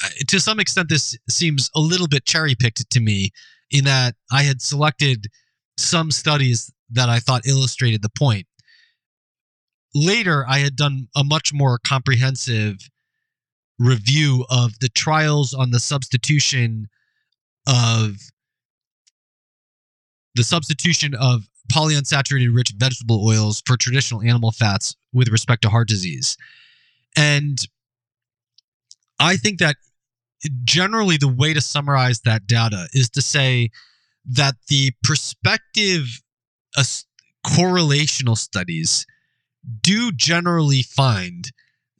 uh, 0.03 0.09
to 0.29 0.41
some 0.41 0.61
extent, 0.61 0.89
this 0.89 1.17
seems 1.29 1.71
a 1.75 1.81
little 1.81 2.09
bit 2.09 2.27
cherry 2.27 2.55
picked 2.55 2.89
to 2.89 3.01
me 3.01 3.31
in 3.71 3.85
that 3.85 4.15
I 4.31 4.43
had 4.43 4.61
selected 4.61 5.27
some 5.77 6.11
studies 6.11 6.73
that 6.91 7.09
I 7.09 7.19
thought 7.19 7.47
illustrated 7.47 8.03
the 8.03 8.11
point. 8.19 8.47
Later, 9.95 10.45
I 10.49 10.59
had 10.59 10.77
done 10.77 11.09
a 11.17 11.25
much 11.25 11.53
more 11.53 11.79
comprehensive 11.85 12.77
review 13.79 14.45
of 14.51 14.79
the 14.81 14.89
trials 14.89 15.55
on 15.55 15.71
the 15.71 15.81
substitution 15.81 16.89
of 17.67 18.17
the 20.35 20.45
substitution 20.45 21.15
of 21.15 21.49
polyunsaturated 21.73 22.55
rich 22.55 22.73
vegetable 22.77 23.27
oils 23.27 23.63
for 23.67 23.77
traditional 23.77 24.23
animal 24.23 24.53
fats 24.53 24.97
with 25.13 25.29
respect 25.29 25.63
to 25.63 25.69
heart 25.69 25.89
disease. 25.89 26.37
And 27.17 27.59
I 29.19 29.37
think 29.37 29.59
that 29.59 29.77
generally 30.65 31.17
the 31.17 31.29
way 31.29 31.55
to 31.55 31.61
summarize 31.61 32.21
that 32.21 32.47
data 32.47 32.89
is 32.93 33.11
to 33.11 33.23
say 33.23 33.71
that 34.25 34.55
the 34.69 34.93
prospective 35.03 36.23
uh, 36.77 36.85
correlational 37.47 38.37
studies 38.37 39.07
do 39.83 40.13
generally 40.13 40.83
find 40.83 41.51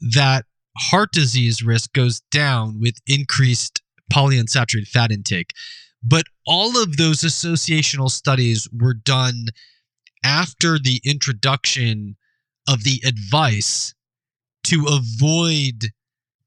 that 0.01 0.45
heart 0.77 1.13
disease 1.13 1.63
risk 1.63 1.93
goes 1.93 2.21
down 2.31 2.81
with 2.81 2.97
increased 3.07 3.83
polyunsaturated 4.13 4.89
fat 4.89 5.11
intake. 5.11 5.53
But 6.03 6.25
all 6.47 6.83
of 6.83 6.97
those 6.97 7.21
associational 7.21 8.11
studies 8.11 8.69
were 8.73 8.95
done 8.95 9.47
after 10.25 10.79
the 10.79 11.01
introduction 11.05 12.17
of 12.69 12.85
the 12.85 13.03
advice 13.05 13.95
to 14.65 14.87
avoid 14.87 15.91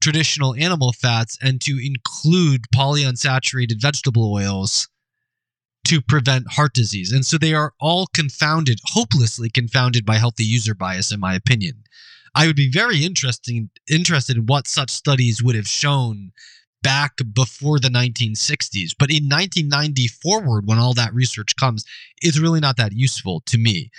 traditional 0.03 0.53
animal 0.55 0.91
fats 0.91 1.37
and 1.41 1.61
to 1.61 1.79
include 1.81 2.65
polyunsaturated 2.75 3.81
vegetable 3.81 4.33
oils 4.33 4.89
to 5.85 6.01
prevent 6.01 6.51
heart 6.51 6.73
disease. 6.73 7.13
And 7.13 7.25
so 7.25 7.37
they 7.37 7.53
are 7.53 7.73
all 7.79 8.07
confounded, 8.13 8.79
hopelessly 8.83 9.49
confounded 9.49 10.05
by 10.05 10.15
healthy 10.15 10.43
user 10.43 10.75
bias, 10.75 11.13
in 11.13 11.21
my 11.21 11.35
opinion. 11.35 11.83
I 12.35 12.47
would 12.47 12.55
be 12.57 12.69
very 12.69 13.05
interesting, 13.05 13.69
interested 13.89 14.35
in 14.35 14.45
what 14.45 14.67
such 14.67 14.89
studies 14.89 15.41
would 15.41 15.55
have 15.55 15.67
shown 15.67 16.33
back 16.81 17.13
before 17.33 17.79
the 17.79 17.87
1960s. 17.87 18.91
But 18.99 19.09
in 19.09 19.29
1990 19.29 20.07
forward, 20.07 20.67
when 20.67 20.79
all 20.79 20.93
that 20.95 21.13
research 21.13 21.55
comes, 21.55 21.85
it's 22.21 22.39
really 22.39 22.59
not 22.59 22.75
that 22.75 22.91
useful 22.91 23.41
to 23.45 23.57
me. 23.57 23.89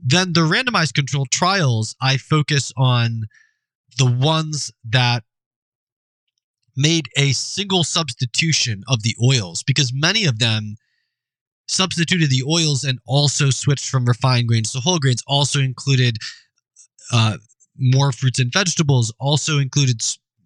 Then 0.00 0.32
the 0.32 0.40
randomized 0.40 0.94
controlled 0.94 1.30
trials, 1.30 1.94
I 2.00 2.16
focus 2.16 2.72
on 2.76 3.26
the 3.98 4.10
ones 4.10 4.72
that 4.84 5.22
made 6.76 7.08
a 7.16 7.32
single 7.32 7.84
substitution 7.84 8.84
of 8.88 9.02
the 9.02 9.16
oils 9.22 9.62
because 9.62 9.92
many 9.94 10.24
of 10.24 10.38
them 10.38 10.76
substituted 11.68 12.30
the 12.30 12.44
oils 12.48 12.84
and 12.84 12.98
also 13.06 13.50
switched 13.50 13.88
from 13.88 14.04
refined 14.04 14.46
grains 14.46 14.72
to 14.72 14.78
whole 14.78 14.98
grains 14.98 15.22
also 15.26 15.58
included 15.58 16.18
uh, 17.12 17.36
more 17.78 18.12
fruits 18.12 18.38
and 18.38 18.52
vegetables 18.52 19.12
also 19.18 19.58
included 19.58 20.00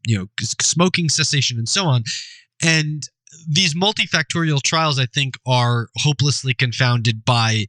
you 0.06 0.16
know 0.16 0.26
smoking 0.60 1.08
cessation 1.08 1.58
and 1.58 1.68
so 1.68 1.84
on. 1.84 2.02
And 2.62 3.02
these 3.48 3.74
multifactorial 3.74 4.60
trials 4.62 4.98
i 4.98 5.06
think 5.06 5.34
are 5.46 5.88
hopelessly 5.96 6.52
confounded 6.52 7.24
by 7.24 7.64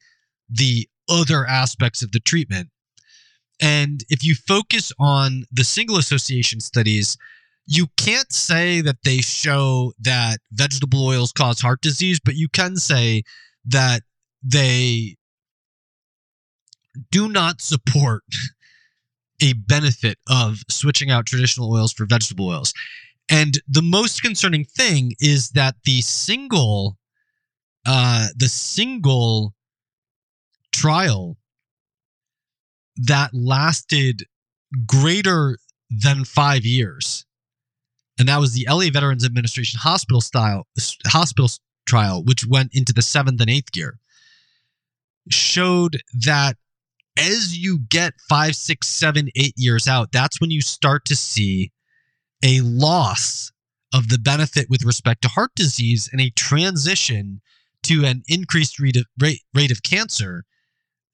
the 0.49 0.87
other 1.07 1.45
aspects 1.45 2.01
of 2.01 2.11
the 2.11 2.19
treatment 2.19 2.69
and 3.61 4.03
if 4.09 4.25
you 4.25 4.33
focus 4.35 4.91
on 4.99 5.43
the 5.51 5.63
single 5.63 5.97
association 5.97 6.59
studies, 6.59 7.17
you 7.67 7.87
can't 7.95 8.31
say 8.31 8.81
that 8.81 8.97
they 9.03 9.17
show 9.17 9.93
that 9.99 10.39
vegetable 10.51 11.05
oils 11.05 11.31
cause 11.31 11.61
heart 11.61 11.81
disease, 11.81 12.19
but 12.19 12.35
you 12.35 12.49
can 12.49 12.75
say 12.75 13.23
that 13.65 14.01
they 14.43 15.15
do 17.11 17.29
not 17.29 17.61
support 17.61 18.23
a 19.41 19.53
benefit 19.53 20.17
of 20.27 20.59
switching 20.69 21.11
out 21.11 21.25
traditional 21.25 21.71
oils 21.71 21.93
for 21.93 22.05
vegetable 22.05 22.47
oils. 22.47 22.73
And 23.29 23.59
the 23.67 23.81
most 23.81 24.21
concerning 24.21 24.65
thing 24.65 25.13
is 25.19 25.51
that 25.51 25.75
the 25.85 26.01
single 26.01 26.97
uh 27.85 28.27
the 28.35 28.49
single 28.49 29.53
trial 30.71 31.37
that 33.07 33.33
lasted 33.33 34.23
greater 34.85 35.57
than 35.89 36.23
five 36.23 36.65
years. 36.65 37.25
And 38.19 38.29
that 38.29 38.39
was 38.39 38.53
the 38.53 38.67
LA 38.69 38.89
Veterans 38.91 39.25
Administration 39.25 39.79
hospital 39.81 40.21
style 40.21 40.67
hospital 41.05 41.49
trial, 41.85 42.23
which 42.23 42.45
went 42.45 42.71
into 42.73 42.93
the 42.93 43.01
seventh 43.01 43.41
and 43.41 43.49
eighth 43.49 43.75
year, 43.75 43.99
showed 45.29 46.01
that 46.25 46.57
as 47.17 47.57
you 47.57 47.79
get 47.89 48.13
five, 48.29 48.55
six, 48.55 48.87
seven, 48.87 49.29
eight 49.35 49.53
years 49.57 49.87
out, 49.87 50.11
that's 50.11 50.39
when 50.39 50.51
you 50.51 50.61
start 50.61 51.05
to 51.05 51.15
see 51.15 51.71
a 52.43 52.61
loss 52.61 53.51
of 53.93 54.09
the 54.09 54.17
benefit 54.17 54.67
with 54.69 54.85
respect 54.85 55.21
to 55.21 55.27
heart 55.27 55.51
disease 55.55 56.09
and 56.11 56.21
a 56.21 56.29
transition 56.31 57.41
to 57.83 58.05
an 58.05 58.23
increased 58.27 58.79
rate 58.79 58.95
of, 58.95 59.05
rate, 59.19 59.41
rate 59.53 59.71
of 59.71 59.83
cancer 59.83 60.45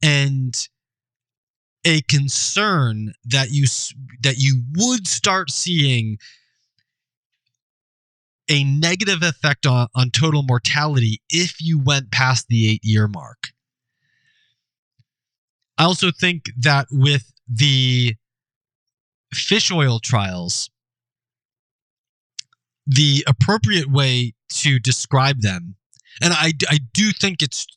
and 0.03 0.67
a 1.85 2.01
concern 2.01 3.13
that 3.25 3.51
you 3.51 3.65
that 4.21 4.37
you 4.37 4.63
would 4.75 5.07
start 5.07 5.51
seeing 5.51 6.17
a 8.49 8.63
negative 8.63 9.23
effect 9.23 9.65
on, 9.65 9.87
on 9.95 10.09
total 10.09 10.43
mortality 10.43 11.21
if 11.29 11.61
you 11.61 11.79
went 11.79 12.11
past 12.11 12.47
the 12.47 12.69
eight 12.69 12.81
year 12.83 13.07
mark. 13.07 13.49
I 15.77 15.83
also 15.83 16.11
think 16.11 16.45
that 16.57 16.87
with 16.91 17.31
the 17.47 18.15
fish 19.33 19.71
oil 19.71 19.99
trials, 19.99 20.69
the 22.85 23.23
appropriate 23.27 23.91
way 23.91 24.33
to 24.49 24.79
describe 24.79 25.41
them, 25.41 25.75
and 26.21 26.33
I, 26.33 26.53
I 26.69 26.79
do 26.93 27.11
think 27.11 27.43
it's 27.43 27.67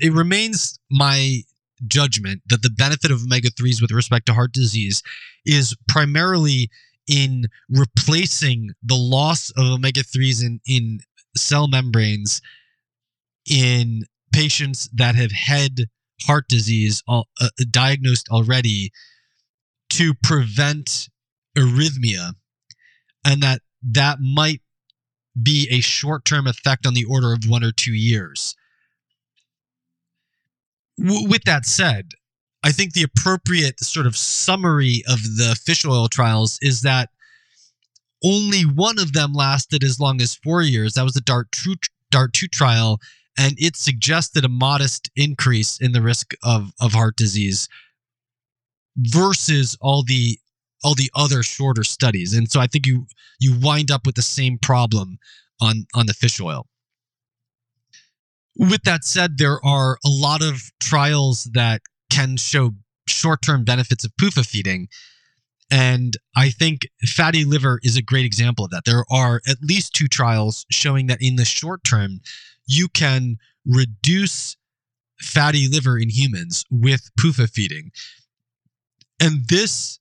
it 0.00 0.12
remains 0.12 0.78
my 0.90 1.42
judgment 1.86 2.42
that 2.46 2.62
the 2.62 2.70
benefit 2.70 3.10
of 3.10 3.22
omega 3.22 3.50
3s 3.50 3.80
with 3.80 3.90
respect 3.90 4.26
to 4.26 4.34
heart 4.34 4.52
disease 4.52 5.02
is 5.46 5.76
primarily 5.88 6.68
in 7.08 7.46
replacing 7.68 8.70
the 8.82 8.94
loss 8.94 9.50
of 9.50 9.66
omega 9.66 10.02
3s 10.02 10.44
in, 10.44 10.60
in 10.66 11.00
cell 11.36 11.68
membranes 11.68 12.40
in 13.48 14.04
patients 14.32 14.88
that 14.92 15.14
have 15.14 15.32
had 15.32 15.86
heart 16.22 16.46
disease 16.48 17.02
uh, 17.08 17.22
diagnosed 17.70 18.28
already 18.30 18.90
to 19.88 20.14
prevent 20.22 21.08
arrhythmia 21.56 22.34
and 23.24 23.42
that 23.42 23.60
that 23.82 24.18
might 24.20 24.60
be 25.40 25.68
a 25.70 25.80
short-term 25.80 26.46
effect 26.46 26.86
on 26.86 26.94
the 26.94 27.04
order 27.04 27.32
of 27.32 27.48
one 27.48 27.64
or 27.64 27.72
two 27.72 27.92
years 27.92 28.54
w- 31.02 31.28
with 31.28 31.42
that 31.44 31.66
said 31.66 32.10
i 32.62 32.72
think 32.72 32.92
the 32.92 33.02
appropriate 33.02 33.80
sort 33.80 34.06
of 34.06 34.16
summary 34.16 35.02
of 35.08 35.22
the 35.22 35.58
fish 35.64 35.84
oil 35.84 36.08
trials 36.08 36.58
is 36.62 36.82
that 36.82 37.10
only 38.22 38.62
one 38.62 38.98
of 38.98 39.12
them 39.12 39.32
lasted 39.32 39.82
as 39.82 39.98
long 39.98 40.20
as 40.20 40.34
four 40.34 40.62
years. 40.62 40.94
That 40.94 41.04
was 41.04 41.14
the 41.14 41.20
dart 41.20 41.50
2 41.52 41.76
dart 42.10 42.32
2 42.32 42.48
trial 42.48 43.00
and 43.38 43.54
it 43.58 43.76
suggested 43.76 44.44
a 44.44 44.48
modest 44.48 45.10
increase 45.16 45.78
in 45.80 45.92
the 45.92 46.02
risk 46.02 46.34
of, 46.42 46.72
of 46.80 46.92
heart 46.92 47.16
disease 47.16 47.68
versus 48.96 49.76
all 49.80 50.02
the 50.02 50.38
all 50.82 50.94
the 50.94 51.10
other 51.14 51.42
shorter 51.42 51.84
studies. 51.84 52.34
And 52.34 52.50
so 52.50 52.60
i 52.60 52.66
think 52.66 52.86
you 52.86 53.06
you 53.38 53.58
wind 53.58 53.90
up 53.90 54.06
with 54.06 54.16
the 54.16 54.22
same 54.22 54.58
problem 54.58 55.18
on 55.60 55.86
on 55.94 56.06
the 56.06 56.14
fish 56.14 56.40
oil 56.40 56.66
with 58.56 58.82
that 58.84 59.04
said 59.04 59.38
there 59.38 59.64
are 59.64 59.98
a 60.04 60.08
lot 60.08 60.42
of 60.42 60.62
trials 60.80 61.44
that 61.52 61.82
can 62.10 62.36
show 62.36 62.72
short-term 63.06 63.64
benefits 63.64 64.04
of 64.04 64.12
PUFA 64.20 64.46
feeding 64.46 64.88
and 65.70 66.16
I 66.36 66.50
think 66.50 66.88
fatty 67.06 67.44
liver 67.44 67.78
is 67.82 67.96
a 67.96 68.02
great 68.02 68.26
example 68.26 68.64
of 68.64 68.72
that. 68.72 68.84
There 68.84 69.04
are 69.10 69.40
at 69.46 69.58
least 69.62 69.94
two 69.94 70.08
trials 70.08 70.66
showing 70.70 71.06
that 71.06 71.22
in 71.22 71.36
the 71.36 71.44
short 71.44 71.84
term, 71.84 72.20
you 72.66 72.88
can 72.88 73.36
reduce 73.64 74.56
fatty 75.20 75.68
liver 75.68 75.98
in 75.98 76.08
humans 76.08 76.64
with 76.70 77.10
PUFA 77.18 77.48
feeding. 77.48 77.92
And 79.20 79.48
this 79.48 80.00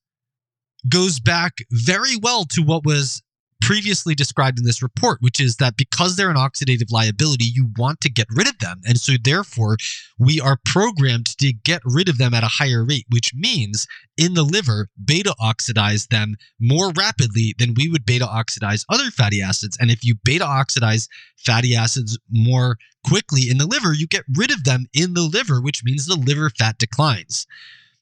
goes 0.88 1.20
back 1.20 1.58
very 1.72 2.16
well 2.22 2.46
to 2.46 2.62
what 2.64 2.86
was 2.86 3.22
previously 3.61 4.15
described 4.15 4.57
in 4.57 4.65
this 4.65 4.81
report, 4.81 5.19
which 5.22 5.40
is 5.40 5.57
that 5.57 5.77
because 5.77 6.15
they're 6.15 6.30
an 6.30 6.38
oxidative 6.38 6.91
liability, 6.91 7.45
you 7.45 7.69
want 7.77 8.02
to 8.02 8.10
get 8.10 8.27
rid 8.31 8.48
of 8.48 8.57
them. 8.60 8.81
And 8.88 8.99
so, 8.99 9.14
therefore, 9.22 9.77
we 10.18 10.40
are 10.40 10.60
programmed 10.65 11.38
to 11.40 11.53
get 11.53 11.81
rid 11.86 12.10
of 12.10 12.18
them 12.18 12.34
at 12.34 12.44
a 12.44 12.48
higher 12.48 12.86
rate, 12.86 13.06
which 13.10 13.34
means 13.34 13.88
in 14.18 14.34
the 14.34 14.44
liver, 14.44 14.90
beta 15.03 15.34
oxidize 15.40 16.07
them 16.07 16.36
more 16.60 16.91
rapidly 16.91 17.56
than 17.57 17.73
we 17.76 17.90
would 17.90 18.06
beta 18.06 18.27
oxidize 18.27 18.86
other 18.90 19.11
fatty 19.11 19.41
acids. 19.41 19.77
And 19.80 19.91
if 19.91 20.03
you 20.03 20.15
beta 20.23 20.45
oxidize 20.45 21.07
fatty 21.38 21.76
acids 21.76 22.18
more 22.30 22.77
quickly 23.06 23.49
in 23.49 23.57
the 23.57 23.68
liver, 23.68 23.94
you 23.94 24.07
get 24.07 24.23
rid 24.36 24.52
of 24.52 24.64
them 24.64 24.86
in 24.94 25.14
the 25.14 25.22
liver, 25.22 25.61
which 25.61 25.84
means 25.84 26.06
the 26.06 26.15
liver 26.15 26.49
fat 26.49 26.77
declines. 26.77 27.45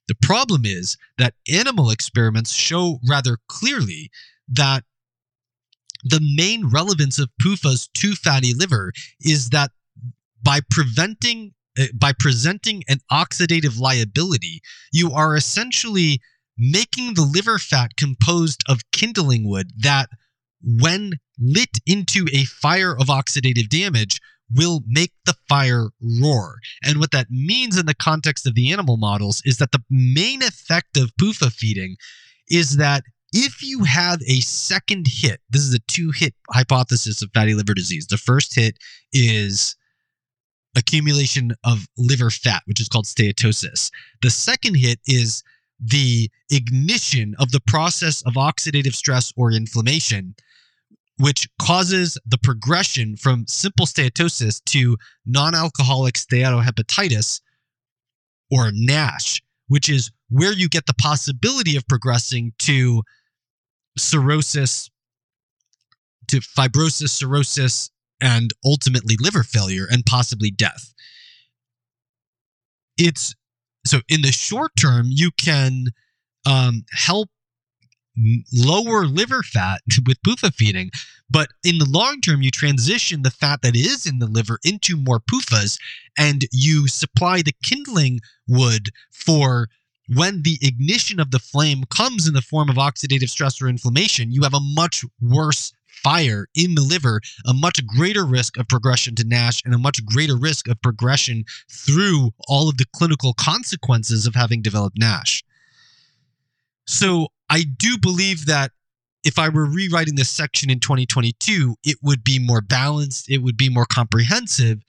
The 0.07 0.15
problem 0.15 0.65
is 0.65 0.97
that 1.17 1.34
animal 1.51 1.89
experiments 1.91 2.53
show 2.53 2.99
rather 3.07 3.38
clearly 3.47 4.09
that 4.47 4.84
the 6.03 6.22
main 6.36 6.69
relevance 6.69 7.19
of 7.19 7.30
PUFAs 7.41 7.90
to 7.94 8.14
fatty 8.14 8.53
liver 8.53 8.94
is 9.22 9.49
that 9.49 9.72
by 10.44 10.60
preventing 10.69 11.53
uh, 11.80 11.86
by 11.94 12.11
presenting 12.18 12.84
an 12.88 12.99
oxidative 13.11 13.80
liability, 13.80 14.61
you 14.91 15.11
are 15.11 15.36
essentially 15.36 16.19
making 16.57 17.14
the 17.14 17.22
liver 17.22 17.60
fat 17.60 17.91
composed 17.98 18.64
of 18.68 18.82
kindling 18.91 19.48
wood 19.48 19.72
that 19.78 20.10
when 20.64 21.14
lit 21.40 21.78
into 21.86 22.26
a 22.34 22.45
fire 22.45 22.98
of 22.98 23.07
oxidative 23.07 23.69
damage 23.69 24.19
will 24.53 24.82
make 24.88 25.11
the 25.26 25.36
fire 25.48 25.90
roar. 26.22 26.56
And 26.84 26.99
what 26.99 27.11
that 27.11 27.28
means 27.30 27.78
in 27.78 27.86
the 27.86 27.94
context 27.94 28.48
of 28.48 28.56
the 28.56 28.72
animal 28.72 28.98
models 28.98 29.41
is 29.45 29.57
that 29.57 29.72
the 29.72 29.84
main 29.90 30.41
effect 30.41 30.98
of 30.98 31.15
PUFA 31.22 31.52
feeding 31.52 31.98
is 32.49 32.78
that 32.78 33.03
if 33.39 33.61
you 33.61 33.84
have 33.84 34.19
a 34.23 34.39
second 34.39 35.05
hit, 35.07 35.41
this 35.51 35.61
is 35.61 35.76
a 35.76 35.80
two 35.88 36.09
hit 36.09 36.34
hypothesis 36.49 37.22
of 37.22 37.30
fatty 37.35 37.53
liver 37.53 37.76
disease. 37.76 38.07
The 38.07 38.18
first 38.18 38.55
hit 38.55 38.80
is 39.14 39.76
accumulation 40.76 41.51
of 41.64 41.85
liver 41.99 42.31
fat, 42.31 42.64
which 42.65 42.81
is 42.81 42.88
called 42.88 43.05
steatosis. 43.05 43.91
The 44.23 44.31
second 44.31 44.76
hit 44.77 44.99
is 45.05 45.43
the 45.80 46.31
ignition 46.49 47.35
of 47.38 47.51
the 47.51 47.59
process 47.59 48.23
of 48.23 48.34
oxidative 48.34 48.95
stress 48.95 49.31
or 49.38 49.51
inflammation, 49.51 50.34
which 51.19 51.47
causes 51.61 52.18
the 52.26 52.39
progression 52.39 53.18
from 53.18 53.45
simple 53.45 53.85
steatosis 53.85 54.64
to 54.65 54.97
non 55.27 55.53
alcoholic 55.53 56.15
steatohepatitis 56.15 57.41
or 58.49 58.72
NASH, 58.73 59.43
which 59.68 59.89
is 59.89 60.09
where 60.30 60.53
you 60.53 60.68
get 60.68 60.88
the 60.88 60.95
possibility 60.95 61.77
of 61.77 61.88
progressing 61.88 62.53
to 62.57 63.03
cirrhosis, 63.98 64.90
to 66.28 66.38
fibrosis, 66.40 67.10
cirrhosis, 67.10 67.90
and 68.19 68.52
ultimately 68.65 69.15
liver 69.19 69.44
failure 69.44 69.86
and 69.90 70.06
possibly 70.06 70.52
death. 70.52 70.94
It's 72.98 73.36
so 73.86 73.99
in 74.10 74.22
the 74.22 74.32
short 74.32 74.72
term, 74.80 75.07
you 75.10 75.32
can 75.38 75.88
um, 76.45 76.86
help 76.91 77.30
lower 78.52 79.06
liver 79.06 79.44
fat 79.44 79.82
with 80.06 80.22
PUFA 80.24 80.53
feeding. 80.53 80.90
But 81.30 81.49
in 81.64 81.78
the 81.78 81.88
long 81.90 82.22
term, 82.22 82.41
you 82.41 82.52
transition 82.52 83.22
the 83.22 83.32
fat 83.32 83.61
that 83.61 83.76
is 83.76 84.06
in 84.06 84.19
the 84.19 84.28
liver 84.28 84.60
into 84.64 84.98
more 84.98 85.19
PUFAs 85.19 85.78
and 86.18 86.45
you 86.52 86.88
supply 86.88 87.41
the 87.41 87.53
kindling 87.64 88.19
wood 88.48 88.90
for 89.11 89.68
when 90.13 90.41
the 90.43 90.57
ignition 90.61 91.19
of 91.19 91.31
the 91.31 91.39
flame 91.39 91.84
comes 91.89 92.27
in 92.27 92.34
the 92.34 92.41
form 92.41 92.69
of 92.69 92.75
oxidative 92.75 93.29
stress 93.29 93.61
or 93.61 93.67
inflammation, 93.67 94.31
you 94.31 94.43
have 94.43 94.53
a 94.53 94.59
much 94.59 95.03
worse 95.21 95.73
fire 96.03 96.47
in 96.55 96.75
the 96.75 96.81
liver, 96.81 97.19
a 97.45 97.53
much 97.53 97.85
greater 97.85 98.25
risk 98.25 98.57
of 98.57 98.67
progression 98.67 99.15
to 99.15 99.27
NASH, 99.27 99.61
and 99.65 99.73
a 99.73 99.79
much 99.79 100.03
greater 100.05 100.38
risk 100.38 100.67
of 100.67 100.81
progression 100.81 101.43
through 101.69 102.31
all 102.47 102.69
of 102.69 102.77
the 102.77 102.85
clinical 102.95 103.34
consequences 103.34 104.25
of 104.25 104.35
having 104.35 104.61
developed 104.61 104.97
NASH. 104.97 105.43
So 106.85 107.27
I 107.49 107.63
do 107.63 107.97
believe 107.97 108.45
that 108.45 108.71
if 109.23 109.38
I 109.38 109.49
were 109.49 109.65
rewriting 109.65 110.15
this 110.15 110.29
section 110.29 110.69
in 110.69 110.79
2022, 110.79 111.75
it 111.84 111.97
would 112.01 112.23
be 112.23 112.39
more 112.39 112.61
balanced, 112.61 113.29
it 113.29 113.39
would 113.39 113.57
be 113.57 113.69
more 113.69 113.85
comprehensive, 113.85 114.79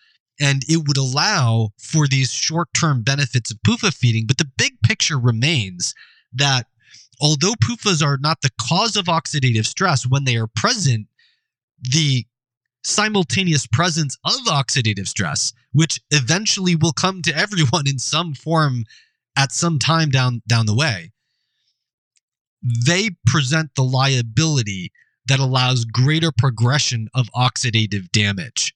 and 0.40 0.62
it 0.68 0.86
would 0.86 0.96
allow 0.96 1.70
for 1.78 2.06
these 2.06 2.30
short 2.32 2.68
term 2.72 3.02
benefits 3.02 3.50
of 3.50 3.58
PUFA 3.66 3.92
feeding. 3.92 4.26
But 4.26 4.38
the 4.38 4.47
picture 4.88 5.18
remains 5.18 5.94
that 6.32 6.66
although 7.20 7.54
PUFAs 7.62 8.02
are 8.02 8.18
not 8.18 8.40
the 8.40 8.50
cause 8.58 8.96
of 8.96 9.04
oxidative 9.04 9.66
stress, 9.66 10.06
when 10.06 10.24
they 10.24 10.36
are 10.36 10.46
present, 10.46 11.06
the 11.82 12.24
simultaneous 12.82 13.66
presence 13.66 14.16
of 14.24 14.40
oxidative 14.46 15.06
stress, 15.06 15.52
which 15.72 16.00
eventually 16.10 16.74
will 16.74 16.92
come 16.92 17.20
to 17.22 17.36
everyone 17.44 17.86
in 17.86 17.98
some 17.98 18.34
form 18.34 18.84
at 19.36 19.52
some 19.52 19.78
time 19.78 20.08
down, 20.08 20.42
down 20.48 20.66
the 20.66 20.74
way, 20.74 21.12
they 22.86 23.10
present 23.26 23.70
the 23.76 23.84
liability 23.84 24.90
that 25.26 25.38
allows 25.38 25.84
greater 25.84 26.32
progression 26.36 27.08
of 27.14 27.28
oxidative 27.36 28.10
damage. 28.10 28.74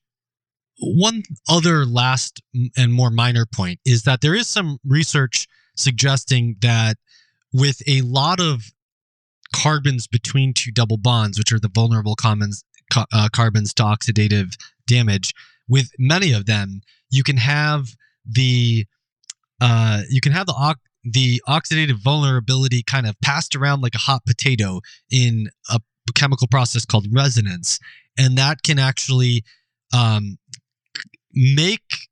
One 0.79 1.23
other 1.49 1.87
last 1.87 2.43
and 2.77 2.93
more 2.93 3.11
minor 3.11 3.47
point 3.47 3.81
is 3.87 4.03
that 4.03 4.21
there 4.21 4.35
is 4.35 4.47
some 4.47 4.79
research 4.85 5.47
suggesting 5.75 6.57
that 6.61 6.97
with 7.53 7.83
a 7.87 8.01
lot 8.03 8.41
of 8.41 8.73
carbons 9.55 10.07
between 10.07 10.55
two 10.55 10.71
double 10.71 10.97
bonds, 10.97 11.39
which 11.39 11.53
are 11.53 11.61
the 11.61 11.71
vulnerable 11.73 12.15
commons, 12.15 12.65
uh, 12.97 13.29
carbons 13.33 13.73
to 13.75 13.83
oxidative 13.83 14.57
damage. 14.87 15.35
With 15.69 15.91
many 15.99 16.33
of 16.33 16.47
them, 16.47 16.81
you 17.11 17.23
can 17.23 17.37
have 17.37 17.89
the 18.25 18.87
uh, 19.61 20.03
you 20.11 20.21
can 20.21 20.33
have 20.33 20.47
the 20.47 20.55
ox- 20.59 20.81
the 21.05 21.43
oxidative 21.49 22.03
vulnerability 22.03 22.83
kind 22.83 23.07
of 23.07 23.19
passed 23.21 23.55
around 23.55 23.81
like 23.81 23.95
a 23.95 23.99
hot 23.99 24.25
potato 24.27 24.81
in 25.11 25.49
a 25.71 25.81
chemical 26.15 26.47
process 26.47 26.85
called 26.85 27.07
resonance, 27.11 27.79
and 28.19 28.37
that 28.37 28.63
can 28.63 28.79
actually 28.79 29.45
um, 29.95 30.39
make 31.33 32.09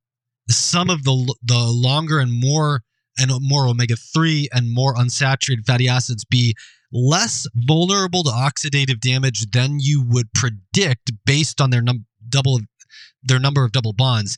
some 0.48 0.90
of 0.90 1.04
the 1.04 1.34
the 1.42 1.58
longer 1.58 2.18
and 2.18 2.32
more 2.32 2.82
and 3.20 3.30
more 3.40 3.66
omega 3.66 3.96
three 3.96 4.48
and 4.52 4.72
more 4.72 4.94
unsaturated 4.94 5.66
fatty 5.66 5.88
acids 5.88 6.24
be 6.24 6.54
less 6.92 7.46
vulnerable 7.54 8.22
to 8.24 8.30
oxidative 8.30 9.00
damage 9.00 9.50
than 9.50 9.78
you 9.78 10.02
would 10.02 10.32
predict 10.32 11.12
based 11.24 11.60
on 11.60 11.70
their 11.70 11.82
num- 11.82 12.06
double 12.28 12.60
their 13.22 13.38
number 13.38 13.64
of 13.64 13.72
double 13.72 13.92
bonds. 13.92 14.36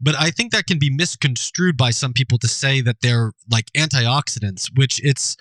But 0.00 0.14
I 0.18 0.30
think 0.30 0.52
that 0.52 0.66
can 0.66 0.78
be 0.78 0.90
misconstrued 0.90 1.76
by 1.76 1.90
some 1.90 2.12
people 2.12 2.38
to 2.38 2.48
say 2.48 2.80
that 2.82 2.96
they're 3.00 3.32
like 3.50 3.66
antioxidants, 3.76 4.68
which 4.76 5.00
it's 5.02 5.36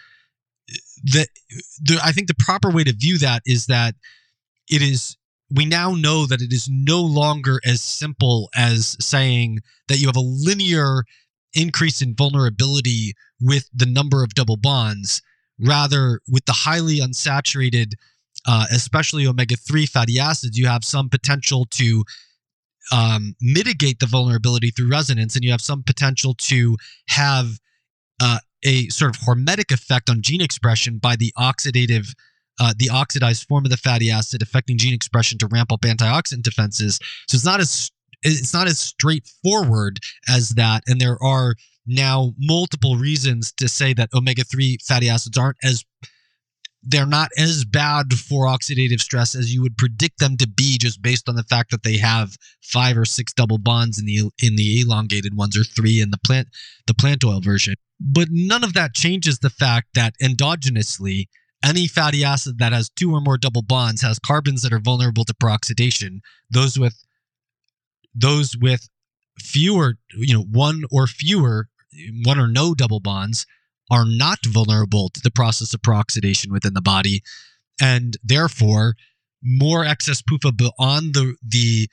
the, 1.03 1.27
the 1.81 1.99
I 2.03 2.11
think 2.11 2.27
the 2.27 2.35
proper 2.39 2.69
way 2.69 2.83
to 2.83 2.93
view 2.93 3.17
that 3.19 3.41
is 3.45 3.65
that 3.65 3.95
it 4.69 4.81
is 4.81 5.17
we 5.51 5.65
now 5.65 5.91
know 5.91 6.25
that 6.25 6.41
it 6.41 6.51
is 6.51 6.67
no 6.69 7.01
longer 7.01 7.59
as 7.65 7.81
simple 7.81 8.49
as 8.55 8.97
saying 8.99 9.59
that 9.87 9.97
you 9.97 10.07
have 10.07 10.15
a 10.15 10.21
linear 10.21 11.03
increase 11.55 12.01
in 12.01 12.15
vulnerability 12.15 13.13
with 13.41 13.69
the 13.73 13.85
number 13.85 14.23
of 14.23 14.33
double 14.33 14.57
bonds 14.57 15.21
rather 15.59 16.19
with 16.27 16.45
the 16.45 16.53
highly 16.53 16.99
unsaturated 16.99 17.93
uh, 18.47 18.65
especially 18.71 19.25
omega-3 19.25 19.87
fatty 19.87 20.19
acids 20.19 20.57
you 20.57 20.67
have 20.67 20.83
some 20.83 21.09
potential 21.09 21.65
to 21.71 22.03
um, 22.91 23.35
mitigate 23.41 23.99
the 23.99 24.05
vulnerability 24.05 24.71
through 24.71 24.89
resonance, 24.89 25.35
and 25.35 25.43
you 25.43 25.51
have 25.51 25.61
some 25.61 25.83
potential 25.83 26.35
to 26.35 26.77
have 27.09 27.59
uh, 28.21 28.39
a 28.63 28.87
sort 28.89 29.15
of 29.15 29.21
hormetic 29.21 29.71
effect 29.71 30.09
on 30.09 30.21
gene 30.21 30.41
expression 30.41 30.97
by 30.97 31.15
the 31.15 31.33
oxidative, 31.37 32.13
uh, 32.59 32.73
the 32.77 32.89
oxidized 32.89 33.47
form 33.47 33.65
of 33.65 33.71
the 33.71 33.77
fatty 33.77 34.11
acid 34.11 34.41
affecting 34.41 34.77
gene 34.77 34.93
expression 34.93 35.37
to 35.37 35.47
ramp 35.47 35.71
up 35.71 35.81
antioxidant 35.81 36.43
defenses. 36.43 36.99
So 37.27 37.35
it's 37.35 37.45
not 37.45 37.59
as 37.59 37.91
it's 38.23 38.53
not 38.53 38.67
as 38.67 38.79
straightforward 38.79 39.99
as 40.27 40.49
that, 40.51 40.83
and 40.87 40.99
there 40.99 41.21
are 41.21 41.55
now 41.87 42.33
multiple 42.37 42.95
reasons 42.95 43.51
to 43.53 43.67
say 43.67 43.93
that 43.93 44.09
omega 44.13 44.43
three 44.43 44.77
fatty 44.87 45.09
acids 45.09 45.37
aren't 45.37 45.57
as 45.63 45.83
they're 46.87 47.05
not 47.05 47.29
as 47.37 47.65
bad 47.65 48.13
for 48.13 48.45
oxidative 48.45 49.01
stress 49.01 49.33
as 49.33 49.53
you 49.53 49.61
would 49.61 49.77
predict 49.77 50.19
them 50.19 50.37
to 50.37 50.47
be 50.47 50.77
just 50.77 51.01
based 51.01 51.27
on 51.27 51.35
the 51.35 51.43
fact 51.43 51.71
that 51.71 51.83
they 51.83 51.97
have 51.97 52.37
five 52.61 52.97
or 52.97 53.05
six 53.05 53.33
double 53.33 53.57
bonds 53.57 53.99
in 53.99 54.05
the 54.05 54.29
in 54.41 54.55
the 54.55 54.81
elongated 54.81 55.35
ones 55.35 55.57
or 55.57 55.63
three 55.63 55.99
in 55.99 56.11
the 56.11 56.19
plant 56.19 56.47
the 56.87 56.93
plant 56.93 57.23
oil 57.23 57.41
version. 57.41 57.75
But 57.99 58.27
none 58.31 58.63
of 58.63 58.73
that 58.73 58.93
changes 58.93 59.39
the 59.39 59.49
fact 59.49 59.89
that 59.95 60.13
endogenously 60.21 61.25
any 61.63 61.87
fatty 61.87 62.23
acid 62.23 62.59
that 62.59 62.73
has 62.73 62.89
two 62.89 63.11
or 63.11 63.21
more 63.21 63.37
double 63.37 63.63
bonds 63.63 64.01
has 64.01 64.19
carbons 64.19 64.61
that 64.61 64.73
are 64.73 64.79
vulnerable 64.79 65.25
to 65.25 65.33
peroxidation. 65.33 66.19
Those 66.51 66.77
with 66.77 67.04
those 68.15 68.57
with 68.57 68.87
fewer 69.39 69.95
you 70.15 70.33
know 70.33 70.43
one 70.43 70.83
or 70.91 71.07
fewer 71.07 71.67
one 72.23 72.39
or 72.39 72.47
no 72.47 72.73
double 72.73 72.99
bonds 72.99 73.45
are 73.91 74.05
not 74.05 74.39
vulnerable 74.45 75.09
to 75.09 75.21
the 75.21 75.31
process 75.31 75.73
of 75.73 75.81
peroxidation 75.81 76.51
within 76.51 76.73
the 76.73 76.81
body, 76.81 77.21
and 77.79 78.17
therefore 78.23 78.95
more 79.43 79.85
excess 79.85 80.21
PUFA 80.21 80.55
beyond 80.55 81.13
the 81.13 81.35
the 81.45 81.87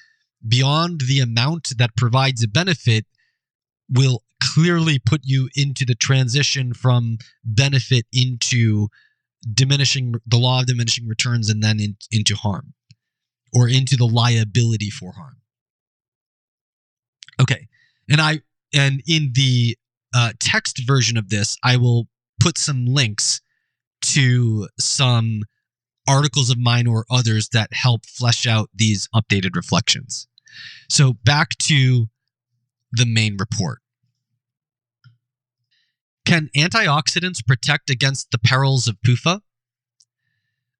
beyond 0.46 1.02
the 1.06 1.20
amount 1.20 1.72
that 1.76 1.96
provides 1.96 2.42
a 2.42 2.48
benefit 2.48 3.06
will 3.90 4.22
clearly 4.42 4.98
put 4.98 5.20
you 5.22 5.48
into 5.54 5.84
the 5.84 5.94
transition 5.94 6.72
from 6.72 7.18
benefit 7.44 8.06
into 8.12 8.88
diminishing 9.52 10.14
the 10.26 10.38
law 10.38 10.60
of 10.60 10.66
diminishing 10.66 11.06
returns 11.06 11.48
and 11.50 11.62
then 11.62 11.78
in, 11.78 11.96
into 12.10 12.34
harm 12.34 12.74
or 13.52 13.68
into 13.68 13.96
the 13.96 14.06
liability 14.06 14.90
for 14.90 15.12
harm. 15.12 15.41
Okay. 17.42 17.68
And 18.08 18.20
I 18.20 18.40
and 18.74 19.02
in 19.06 19.32
the 19.34 19.76
uh, 20.14 20.32
text 20.38 20.86
version 20.86 21.16
of 21.16 21.28
this, 21.28 21.56
I 21.62 21.76
will 21.76 22.08
put 22.40 22.56
some 22.58 22.86
links 22.86 23.40
to 24.02 24.68
some 24.78 25.42
articles 26.08 26.50
of 26.50 26.58
mine 26.58 26.86
or 26.86 27.04
others 27.10 27.48
that 27.50 27.72
help 27.72 28.06
flesh 28.06 28.46
out 28.46 28.70
these 28.74 29.08
updated 29.14 29.54
reflections. 29.54 30.26
So 30.88 31.14
back 31.24 31.56
to 31.58 32.06
the 32.92 33.06
main 33.06 33.36
report. 33.38 33.78
Can 36.24 36.50
antioxidants 36.56 37.44
protect 37.46 37.90
against 37.90 38.30
the 38.30 38.38
perils 38.38 38.86
of 38.86 39.00
PUFA? 39.02 39.40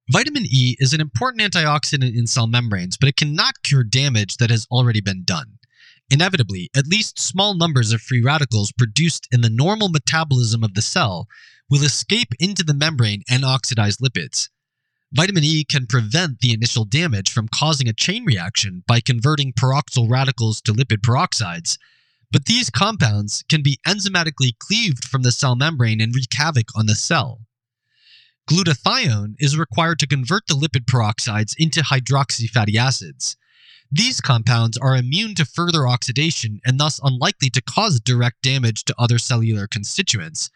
Vitamin 0.09 0.43
E 0.45 0.75
is 0.79 0.93
an 0.93 1.01
important 1.01 1.41
antioxidant 1.41 2.15
in 2.15 2.27
cell 2.27 2.47
membranes, 2.47 2.97
but 2.97 3.09
it 3.09 3.15
cannot 3.15 3.63
cure 3.63 3.83
damage 3.83 4.37
that 4.37 4.49
has 4.49 4.67
already 4.69 5.01
been 5.01 5.23
done. 5.23 5.57
Inevitably, 6.09 6.69
at 6.75 6.87
least 6.87 7.19
small 7.19 7.55
numbers 7.55 7.91
of 7.91 8.01
free 8.01 8.21
radicals 8.21 8.71
produced 8.71 9.27
in 9.31 9.41
the 9.41 9.49
normal 9.49 9.89
metabolism 9.89 10.63
of 10.63 10.73
the 10.73 10.81
cell 10.81 11.27
will 11.69 11.83
escape 11.83 12.33
into 12.39 12.63
the 12.63 12.73
membrane 12.73 13.23
and 13.29 13.43
oxidize 13.43 13.97
lipids. 13.97 14.49
Vitamin 15.11 15.43
E 15.43 15.63
can 15.63 15.85
prevent 15.85 16.39
the 16.39 16.53
initial 16.53 16.85
damage 16.85 17.31
from 17.31 17.47
causing 17.47 17.87
a 17.87 17.93
chain 17.93 18.25
reaction 18.25 18.83
by 18.87 18.99
converting 18.99 19.53
peroxyl 19.53 20.09
radicals 20.09 20.59
to 20.61 20.73
lipid 20.73 21.01
peroxides, 21.01 21.77
but 22.31 22.45
these 22.45 22.71
compounds 22.71 23.43
can 23.47 23.61
be 23.61 23.77
enzymatically 23.87 24.57
cleaved 24.57 25.05
from 25.05 25.21
the 25.21 25.31
cell 25.31 25.55
membrane 25.55 26.01
and 26.01 26.15
wreak 26.15 26.33
havoc 26.33 26.75
on 26.75 26.87
the 26.87 26.95
cell. 26.95 27.41
Glutathione 28.49 29.35
is 29.37 29.57
required 29.57 29.99
to 29.99 30.07
convert 30.07 30.47
the 30.47 30.55
lipid 30.55 30.85
peroxides 30.85 31.53
into 31.57 31.81
hydroxy 31.81 32.49
fatty 32.49 32.77
acids. 32.77 33.37
These 33.95 34.21
compounds 34.21 34.75
are 34.75 34.95
immune 34.95 35.35
to 35.35 35.45
further 35.45 35.87
oxidation 35.87 36.59
and 36.65 36.79
thus 36.79 36.99
unlikely 37.03 37.51
to 37.51 37.61
cause 37.61 37.99
direct 37.99 38.41
damage 38.41 38.85
to 38.85 38.95
other 38.97 39.19
cellular 39.19 39.67
constituents. 39.67 40.49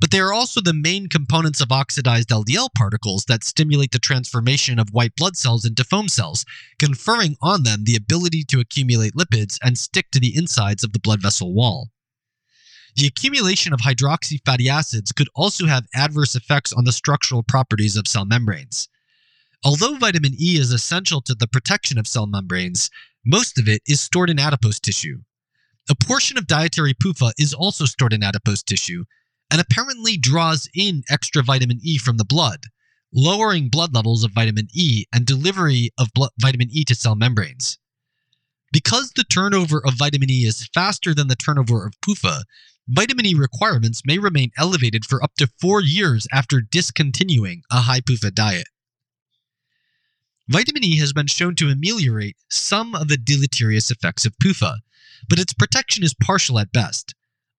But 0.00 0.10
they 0.10 0.18
are 0.18 0.32
also 0.32 0.62
the 0.62 0.72
main 0.72 1.06
components 1.06 1.60
of 1.60 1.70
oxidized 1.70 2.30
LDL 2.30 2.70
particles 2.74 3.26
that 3.26 3.44
stimulate 3.44 3.92
the 3.92 3.98
transformation 3.98 4.78
of 4.78 4.94
white 4.94 5.14
blood 5.14 5.36
cells 5.36 5.66
into 5.66 5.84
foam 5.84 6.08
cells, 6.08 6.46
conferring 6.78 7.36
on 7.42 7.64
them 7.64 7.84
the 7.84 7.96
ability 7.96 8.44
to 8.44 8.60
accumulate 8.60 9.12
lipids 9.12 9.58
and 9.62 9.76
stick 9.76 10.10
to 10.12 10.18
the 10.18 10.34
insides 10.34 10.82
of 10.82 10.94
the 10.94 11.00
blood 11.00 11.20
vessel 11.20 11.52
wall. 11.52 11.90
The 12.96 13.06
accumulation 13.06 13.74
of 13.74 13.80
hydroxy 13.80 14.38
fatty 14.46 14.70
acids 14.70 15.12
could 15.12 15.28
also 15.34 15.66
have 15.66 15.86
adverse 15.94 16.34
effects 16.34 16.72
on 16.72 16.84
the 16.84 16.92
structural 16.92 17.42
properties 17.42 17.96
of 17.96 18.08
cell 18.08 18.24
membranes. 18.24 18.88
Although 19.62 19.96
vitamin 19.96 20.34
E 20.40 20.56
is 20.56 20.72
essential 20.72 21.20
to 21.22 21.34
the 21.34 21.46
protection 21.46 21.98
of 21.98 22.06
cell 22.06 22.26
membranes, 22.26 22.88
most 23.26 23.58
of 23.58 23.68
it 23.68 23.82
is 23.86 24.00
stored 24.00 24.30
in 24.30 24.38
adipose 24.38 24.80
tissue. 24.80 25.18
A 25.90 25.94
portion 25.94 26.38
of 26.38 26.46
dietary 26.46 26.94
PUFA 26.94 27.32
is 27.38 27.52
also 27.52 27.84
stored 27.84 28.14
in 28.14 28.22
adipose 28.22 28.62
tissue 28.62 29.04
and 29.50 29.60
apparently 29.60 30.16
draws 30.16 30.68
in 30.74 31.02
extra 31.10 31.42
vitamin 31.42 31.78
E 31.82 31.98
from 31.98 32.16
the 32.16 32.24
blood, 32.24 32.66
lowering 33.12 33.68
blood 33.68 33.92
levels 33.92 34.24
of 34.24 34.32
vitamin 34.32 34.68
E 34.72 35.04
and 35.12 35.26
delivery 35.26 35.90
of 35.98 36.08
vitamin 36.40 36.68
E 36.70 36.84
to 36.84 36.94
cell 36.94 37.14
membranes. 37.14 37.78
Because 38.72 39.12
the 39.14 39.24
turnover 39.24 39.84
of 39.84 39.94
vitamin 39.94 40.30
E 40.30 40.46
is 40.46 40.68
faster 40.72 41.12
than 41.12 41.28
the 41.28 41.36
turnover 41.36 41.86
of 41.86 42.00
PUFA, 42.00 42.44
vitamin 42.88 43.26
E 43.26 43.34
requirements 43.34 44.06
may 44.06 44.18
remain 44.18 44.52
elevated 44.56 45.04
for 45.04 45.22
up 45.22 45.34
to 45.38 45.50
four 45.60 45.82
years 45.82 46.26
after 46.32 46.62
discontinuing 46.62 47.62
a 47.70 47.82
high 47.82 48.00
PUFA 48.00 48.32
diet. 48.32 48.68
Vitamin 50.50 50.82
E 50.82 50.98
has 50.98 51.12
been 51.12 51.28
shown 51.28 51.54
to 51.54 51.68
ameliorate 51.68 52.36
some 52.48 52.92
of 52.96 53.06
the 53.06 53.16
deleterious 53.16 53.88
effects 53.88 54.26
of 54.26 54.36
PUFA, 54.42 54.78
but 55.28 55.38
its 55.38 55.52
protection 55.52 56.02
is 56.02 56.12
partial 56.20 56.58
at 56.58 56.72
best. 56.72 57.14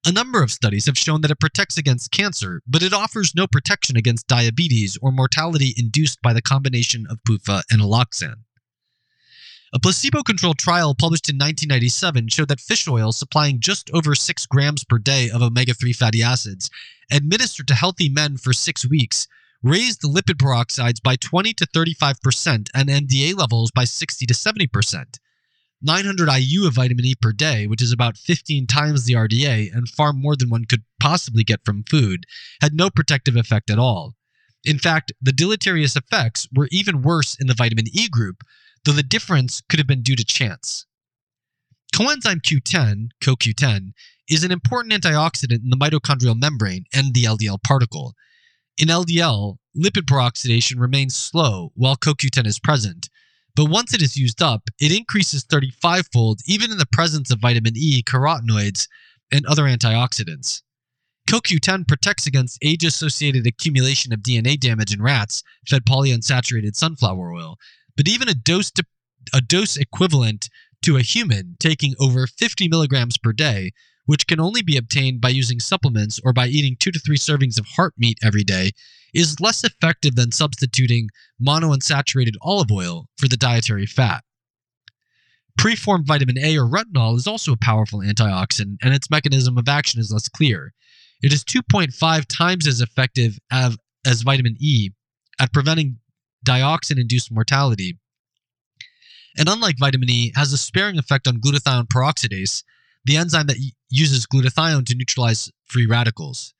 A 0.05 0.11
number 0.11 0.43
of 0.43 0.51
studies 0.51 0.87
have 0.87 0.97
shown 0.97 1.21
that 1.21 1.31
it 1.31 1.39
protects 1.39 1.77
against 1.77 2.11
cancer, 2.11 2.61
but 2.67 2.83
it 2.83 2.91
offers 2.91 3.33
no 3.33 3.47
protection 3.47 3.95
against 3.95 4.27
diabetes 4.27 4.97
or 5.01 5.13
mortality 5.13 5.73
induced 5.77 6.21
by 6.21 6.33
the 6.33 6.41
combination 6.41 7.07
of 7.09 7.23
PUFA 7.25 7.63
and 7.71 7.81
alloxan. 7.81 8.43
A 9.73 9.79
placebo 9.79 10.21
controlled 10.21 10.59
trial 10.59 10.93
published 10.93 11.29
in 11.29 11.37
1997 11.37 12.27
showed 12.27 12.49
that 12.49 12.59
fish 12.59 12.89
oil 12.89 13.13
supplying 13.13 13.61
just 13.61 13.89
over 13.91 14.15
6 14.15 14.45
grams 14.47 14.83
per 14.83 14.97
day 14.97 15.29
of 15.29 15.41
omega 15.41 15.73
3 15.73 15.93
fatty 15.93 16.21
acids, 16.21 16.69
administered 17.09 17.69
to 17.69 17.73
healthy 17.73 18.09
men 18.09 18.35
for 18.35 18.51
six 18.51 18.85
weeks, 18.85 19.29
raised 19.63 20.01
lipid 20.01 20.37
peroxides 20.37 21.01
by 21.01 21.15
20 21.15 21.53
to 21.53 21.67
35% 21.67 22.69
and 22.73 22.89
MDA 22.89 23.37
levels 23.37 23.71
by 23.71 23.83
60 23.83 24.25
to 24.25 24.33
70%. 24.33 25.19
900 25.83 26.29
IU 26.29 26.67
of 26.67 26.75
vitamin 26.75 27.05
E 27.05 27.15
per 27.19 27.31
day, 27.31 27.65
which 27.65 27.81
is 27.81 27.91
about 27.91 28.17
15 28.17 28.67
times 28.67 29.05
the 29.05 29.13
RDA 29.13 29.73
and 29.73 29.89
far 29.89 30.13
more 30.13 30.35
than 30.35 30.49
one 30.49 30.65
could 30.65 30.83
possibly 30.99 31.43
get 31.43 31.65
from 31.65 31.83
food, 31.89 32.25
had 32.61 32.73
no 32.73 32.89
protective 32.89 33.35
effect 33.35 33.69
at 33.69 33.79
all. 33.79 34.15
In 34.63 34.77
fact, 34.77 35.11
the 35.19 35.31
deleterious 35.31 35.95
effects 35.95 36.47
were 36.53 36.67
even 36.71 37.01
worse 37.01 37.35
in 37.39 37.47
the 37.47 37.55
vitamin 37.55 37.85
E 37.93 38.07
group, 38.07 38.43
though 38.85 38.91
the 38.91 39.01
difference 39.01 39.61
could 39.69 39.79
have 39.79 39.87
been 39.87 40.03
due 40.03 40.15
to 40.15 40.23
chance. 40.23 40.85
Coenzyme 41.93 42.41
Q10, 42.41 43.09
CoQ10, 43.21 43.93
is 44.29 44.43
an 44.43 44.51
important 44.51 44.93
antioxidant 44.93 45.63
in 45.63 45.71
the 45.71 45.77
mitochondrial 45.77 46.39
membrane 46.39 46.85
and 46.93 47.13
the 47.13 47.23
LDL 47.23 47.61
particle. 47.63 48.13
In 48.77 48.87
LDL, 48.87 49.57
lipid 49.77 50.05
peroxidation 50.05 50.79
remains 50.79 51.15
slow 51.15 51.71
while 51.75 51.95
CoQ10 51.95 52.47
is 52.47 52.59
present, 52.59 53.09
but 53.55 53.69
once 53.69 53.93
it 53.93 54.01
is 54.01 54.17
used 54.17 54.41
up, 54.41 54.69
it 54.79 54.95
increases 54.95 55.43
35 55.43 56.07
fold 56.11 56.39
even 56.47 56.71
in 56.71 56.77
the 56.77 56.85
presence 56.85 57.31
of 57.31 57.39
vitamin 57.39 57.73
E, 57.75 58.01
carotenoids, 58.03 58.87
and 59.31 59.45
other 59.45 59.63
antioxidants. 59.63 60.61
CoQ10 61.29 61.87
protects 61.87 62.27
against 62.27 62.57
age 62.61 62.83
associated 62.83 63.45
accumulation 63.45 64.11
of 64.11 64.19
DNA 64.19 64.59
damage 64.59 64.93
in 64.93 65.01
rats 65.01 65.43
fed 65.67 65.85
polyunsaturated 65.85 66.75
sunflower 66.75 67.33
oil, 67.33 67.57
but 67.95 68.07
even 68.07 68.27
a 68.27 68.33
dose, 68.33 68.71
a 69.33 69.41
dose 69.41 69.77
equivalent 69.77 70.49
to 70.81 70.97
a 70.97 71.01
human 71.01 71.55
taking 71.59 71.93
over 71.99 72.25
50 72.25 72.67
milligrams 72.67 73.17
per 73.17 73.31
day, 73.31 73.71
which 74.11 74.27
can 74.27 74.41
only 74.41 74.61
be 74.61 74.75
obtained 74.75 75.21
by 75.21 75.29
using 75.29 75.57
supplements 75.57 76.19
or 76.25 76.33
by 76.33 76.45
eating 76.45 76.75
two 76.77 76.91
to 76.91 76.99
three 76.99 77.15
servings 77.15 77.57
of 77.57 77.65
heart 77.65 77.93
meat 77.97 78.17
every 78.21 78.43
day, 78.43 78.71
is 79.13 79.39
less 79.39 79.63
effective 79.63 80.15
than 80.15 80.33
substituting 80.33 81.07
monounsaturated 81.41 82.33
olive 82.41 82.69
oil 82.73 83.07
for 83.17 83.29
the 83.29 83.37
dietary 83.37 83.85
fat. 83.85 84.25
Preformed 85.57 86.05
vitamin 86.05 86.37
A 86.39 86.57
or 86.57 86.65
retinol 86.65 87.15
is 87.15 87.25
also 87.25 87.53
a 87.53 87.57
powerful 87.57 87.99
antioxidant, 87.99 88.75
and 88.81 88.93
its 88.93 89.09
mechanism 89.09 89.57
of 89.57 89.69
action 89.69 90.01
is 90.01 90.11
less 90.11 90.27
clear. 90.27 90.73
It 91.23 91.31
is 91.31 91.45
2.5 91.45 92.25
times 92.25 92.67
as 92.67 92.81
effective 92.81 93.39
as, 93.49 93.77
as 94.05 94.23
vitamin 94.23 94.57
E 94.59 94.89
at 95.39 95.53
preventing 95.53 95.99
dioxin 96.45 96.99
induced 96.99 97.31
mortality. 97.31 97.97
And 99.37 99.47
unlike 99.47 99.79
vitamin 99.79 100.09
E, 100.09 100.33
has 100.35 100.51
a 100.51 100.57
sparing 100.57 100.97
effect 100.97 101.29
on 101.29 101.39
glutathione 101.39 101.87
peroxidase, 101.87 102.65
the 103.05 103.15
enzyme 103.15 103.47
that 103.47 103.57
uses 103.91 104.25
glutathione 104.25 104.85
to 104.85 104.95
neutralize 104.95 105.51
free 105.65 105.85
radicals. 105.85 106.53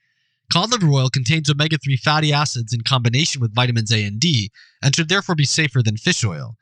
Cod 0.52 0.72
liver 0.72 0.90
oil 0.90 1.10
contains 1.10 1.50
omega 1.50 1.78
3 1.78 1.96
fatty 1.96 2.34
acids 2.34 2.74
in 2.74 2.82
combination 2.82 3.42
with 3.42 3.56
vitamins 3.56 3.92
A 3.92 4.04
and 4.04 4.20
D, 4.20 4.52
and 4.84 4.94
should 4.94 5.08
therefore 5.08 5.36
be 5.36 5.46
safer 5.46 5.82
than 5.82 5.96
fish 5.96 6.26
oil. 6.26 6.58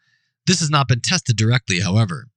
This 0.46 0.60
has 0.60 0.70
not 0.70 0.88
been 0.88 1.02
tested 1.02 1.36
directly, 1.36 1.80
however. 1.80 2.28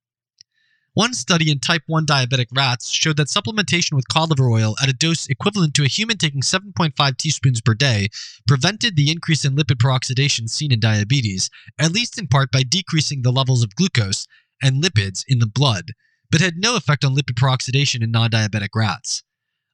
One 0.94 1.14
study 1.14 1.50
in 1.50 1.58
type 1.58 1.82
1 1.86 2.04
diabetic 2.04 2.46
rats 2.54 2.90
showed 2.90 3.16
that 3.16 3.28
supplementation 3.28 3.92
with 3.92 4.08
cod 4.08 4.28
liver 4.28 4.50
oil 4.50 4.76
at 4.82 4.90
a 4.90 4.92
dose 4.92 5.26
equivalent 5.26 5.72
to 5.74 5.84
a 5.84 5.88
human 5.88 6.18
taking 6.18 6.42
7.5 6.42 7.16
teaspoons 7.16 7.62
per 7.62 7.72
day 7.72 8.08
prevented 8.46 8.94
the 8.96 9.10
increase 9.10 9.44
in 9.44 9.56
lipid 9.56 9.76
peroxidation 9.76 10.50
seen 10.50 10.70
in 10.70 10.80
diabetes, 10.80 11.48
at 11.78 11.92
least 11.92 12.18
in 12.18 12.28
part 12.28 12.52
by 12.52 12.62
decreasing 12.62 13.22
the 13.22 13.32
levels 13.32 13.62
of 13.62 13.74
glucose 13.74 14.26
and 14.62 14.82
lipids 14.82 15.24
in 15.26 15.38
the 15.38 15.46
blood, 15.46 15.92
but 16.32 16.40
had 16.40 16.56
no 16.56 16.74
effect 16.74 17.04
on 17.04 17.14
lipid 17.14 17.34
peroxidation 17.34 18.02
in 18.02 18.10
non 18.10 18.30
diabetic 18.30 18.70
rats. 18.74 19.22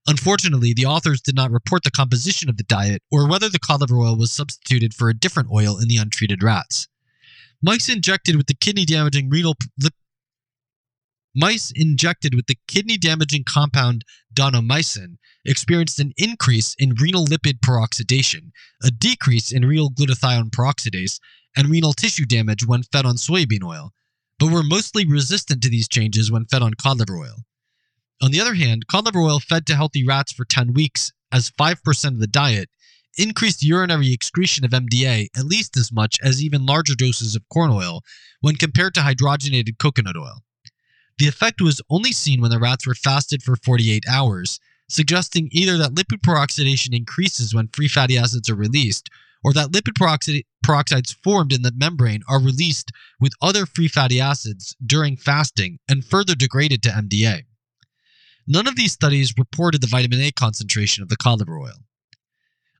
Unfortunately, 0.08 0.74
the 0.74 0.86
authors 0.86 1.20
did 1.20 1.36
not 1.36 1.52
report 1.52 1.84
the 1.84 1.90
composition 1.90 2.48
of 2.48 2.56
the 2.56 2.64
diet 2.64 3.02
or 3.12 3.28
whether 3.28 3.48
the 3.48 3.58
cod 3.58 3.80
liver 3.80 3.96
oil 3.96 4.18
was 4.18 4.32
substituted 4.32 4.92
for 4.92 5.08
a 5.08 5.14
different 5.14 5.50
oil 5.52 5.78
in 5.78 5.86
the 5.86 5.96
untreated 5.96 6.42
rats. 6.42 6.88
Mice 7.62 7.88
injected 7.88 8.36
with 8.36 8.46
the 8.46 8.54
kidney 8.54 8.84
damaging 8.84 9.30
renal 9.30 9.54
lip 9.80 9.92
Mice 11.34 11.70
injected 11.76 12.34
with 12.34 12.46
the 12.46 12.56
kidney 12.66 12.96
damaging 12.96 13.44
compound 13.44 14.04
daunomycin 14.34 15.18
experienced 15.44 16.00
an 16.00 16.12
increase 16.16 16.74
in 16.78 16.94
renal 16.94 17.26
lipid 17.26 17.60
peroxidation, 17.60 18.50
a 18.82 18.90
decrease 18.90 19.52
in 19.52 19.64
renal 19.64 19.90
glutathione 19.90 20.50
peroxidase, 20.50 21.20
and 21.56 21.68
renal 21.68 21.92
tissue 21.92 22.24
damage 22.26 22.66
when 22.66 22.82
fed 22.82 23.06
on 23.06 23.16
soybean 23.16 23.62
oil, 23.62 23.92
but 24.38 24.52
were 24.52 24.62
mostly 24.62 25.06
resistant 25.06 25.62
to 25.62 25.68
these 25.68 25.88
changes 25.88 26.30
when 26.30 26.46
fed 26.46 26.62
on 26.62 26.74
cod 26.74 26.98
liver 26.98 27.18
oil. 27.18 27.44
On 28.20 28.30
the 28.30 28.40
other 28.40 28.54
hand, 28.54 28.86
cod 28.86 29.04
liver 29.04 29.20
oil 29.20 29.40
fed 29.40 29.66
to 29.66 29.76
healthy 29.76 30.04
rats 30.04 30.32
for 30.32 30.44
10 30.44 30.72
weeks 30.72 31.12
as 31.30 31.50
5% 31.50 32.04
of 32.06 32.20
the 32.20 32.26
diet 32.26 32.68
increased 33.18 33.64
urinary 33.64 34.12
excretion 34.12 34.64
of 34.64 34.70
MDA 34.70 35.26
at 35.36 35.44
least 35.44 35.76
as 35.76 35.92
much 35.92 36.18
as 36.22 36.42
even 36.42 36.64
larger 36.64 36.94
doses 36.94 37.34
of 37.34 37.48
corn 37.48 37.70
oil 37.70 38.02
when 38.40 38.54
compared 38.54 38.94
to 38.94 39.00
hydrogenated 39.00 39.78
coconut 39.78 40.16
oil. 40.16 40.44
The 41.18 41.26
effect 41.26 41.60
was 41.60 41.82
only 41.90 42.12
seen 42.12 42.40
when 42.40 42.52
the 42.52 42.60
rats 42.60 42.86
were 42.86 42.94
fasted 42.94 43.42
for 43.42 43.56
48 43.56 44.04
hours, 44.08 44.60
suggesting 44.88 45.48
either 45.50 45.76
that 45.76 45.94
lipid 45.94 46.20
peroxidation 46.20 46.96
increases 46.96 47.54
when 47.54 47.68
free 47.68 47.88
fatty 47.88 48.16
acids 48.16 48.48
are 48.48 48.54
released, 48.54 49.10
or 49.44 49.52
that 49.52 49.70
lipid 49.70 49.94
peroxid- 49.98 50.44
peroxides 50.64 51.14
formed 51.22 51.52
in 51.52 51.62
the 51.62 51.72
membrane 51.74 52.22
are 52.28 52.40
released 52.40 52.90
with 53.20 53.32
other 53.40 53.66
free 53.66 53.88
fatty 53.88 54.20
acids 54.20 54.76
during 54.84 55.16
fasting 55.16 55.78
and 55.88 56.04
further 56.04 56.34
degraded 56.34 56.82
to 56.82 56.90
MDA. 56.90 57.44
None 58.46 58.66
of 58.66 58.76
these 58.76 58.92
studies 58.92 59.34
reported 59.36 59.80
the 59.80 59.86
vitamin 59.86 60.20
A 60.20 60.30
concentration 60.30 61.02
of 61.02 61.08
the 61.08 61.16
cod 61.16 61.38
liver 61.40 61.58
oil. 61.58 61.84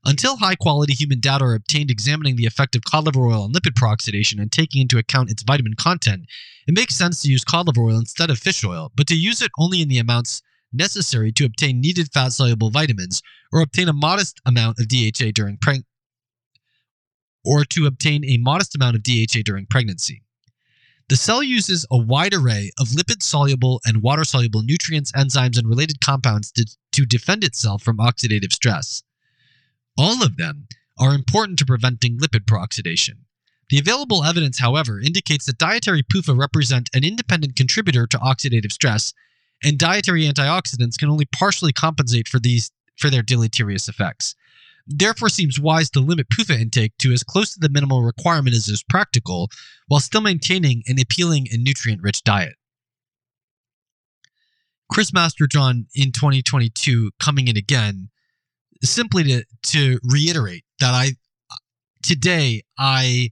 Until 0.05 0.37
high 0.37 0.55
quality 0.55 0.93
human 0.93 1.19
data 1.19 1.43
are 1.43 1.53
obtained 1.53 1.91
examining 1.91 2.35
the 2.35 2.45
effect 2.45 2.75
of 2.75 2.83
cod 2.83 3.05
liver 3.05 3.27
oil 3.27 3.43
on 3.43 3.53
lipid 3.53 3.73
peroxidation 3.73 4.41
and 4.41 4.51
taking 4.51 4.81
into 4.81 4.97
account 4.97 5.29
its 5.29 5.43
vitamin 5.43 5.73
content, 5.75 6.25
it 6.67 6.73
makes 6.73 6.95
sense 6.95 7.21
to 7.21 7.29
use 7.29 7.43
cod 7.43 7.67
liver 7.67 7.83
oil 7.83 7.99
instead 7.99 8.29
of 8.29 8.39
fish 8.39 8.63
oil, 8.63 8.91
but 8.95 9.07
to 9.07 9.15
use 9.15 9.41
it 9.41 9.51
only 9.59 9.81
in 9.81 9.89
the 9.89 9.97
amounts 9.97 10.41
necessary 10.71 11.31
to 11.33 11.45
obtain 11.45 11.81
needed 11.81 12.11
fat 12.13 12.31
soluble 12.31 12.69
vitamins 12.69 13.21
or 13.51 13.61
obtain 13.61 13.89
a 13.89 13.93
modest 13.93 14.39
amount 14.45 14.79
of 14.79 14.87
DHA 14.87 15.31
during 15.33 15.57
preg- 15.57 15.83
or 17.43 17.63
to 17.65 17.85
obtain 17.85 18.23
a 18.25 18.37
modest 18.37 18.75
amount 18.75 18.95
of 18.95 19.03
DHA 19.03 19.41
during 19.43 19.65
pregnancy. 19.65 20.23
The 21.09 21.17
cell 21.17 21.41
uses 21.41 21.87
a 21.89 21.97
wide 21.97 22.35
array 22.35 22.71
of 22.79 22.89
lipid 22.89 23.23
soluble 23.23 23.81
and 23.83 24.03
water 24.03 24.23
soluble 24.23 24.61
nutrients, 24.61 25.11
enzymes, 25.13 25.57
and 25.57 25.67
related 25.67 26.01
compounds 26.01 26.51
to, 26.51 26.65
to 26.91 27.05
defend 27.05 27.43
itself 27.43 27.81
from 27.81 27.97
oxidative 27.97 28.53
stress. 28.53 29.01
All 29.97 30.23
of 30.23 30.37
them 30.37 30.67
are 30.99 31.15
important 31.15 31.57
to 31.59 31.65
preventing 31.65 32.19
lipid 32.19 32.45
peroxidation. 32.45 33.23
The 33.69 33.79
available 33.79 34.23
evidence, 34.23 34.59
however, 34.59 34.99
indicates 34.99 35.45
that 35.45 35.57
dietary 35.57 36.03
PUFA 36.03 36.37
represent 36.37 36.89
an 36.93 37.03
independent 37.03 37.55
contributor 37.55 38.05
to 38.07 38.17
oxidative 38.17 38.71
stress, 38.71 39.13
and 39.63 39.77
dietary 39.77 40.23
antioxidants 40.23 40.97
can 40.97 41.09
only 41.09 41.25
partially 41.25 41.73
compensate 41.73 42.27
for 42.27 42.39
these 42.39 42.71
for 42.97 43.09
their 43.09 43.21
deleterious 43.21 43.87
effects. 43.87 44.35
Therefore, 44.89 45.29
seems 45.29 45.59
wise 45.59 45.89
to 45.91 45.99
limit 45.99 46.29
PUFA 46.29 46.59
intake 46.59 46.97
to 46.97 47.13
as 47.13 47.23
close 47.23 47.53
to 47.53 47.59
the 47.59 47.69
minimal 47.69 48.01
requirement 48.01 48.55
as 48.55 48.67
is 48.67 48.83
practical, 48.83 49.49
while 49.87 49.99
still 49.99 50.21
maintaining 50.21 50.81
an 50.87 50.99
appealing 50.99 51.47
and 51.51 51.63
nutrient-rich 51.63 52.23
diet. 52.23 52.55
Chris 54.91 55.11
Masterjohn 55.11 55.85
in 55.93 56.11
2022 56.11 57.11
coming 57.19 57.47
in 57.47 57.55
again 57.55 58.09
simply 58.83 59.23
to 59.23 59.43
to 59.61 59.99
reiterate 60.03 60.63
that 60.79 60.95
I 60.95 61.11
today 62.01 62.63
I 62.77 63.29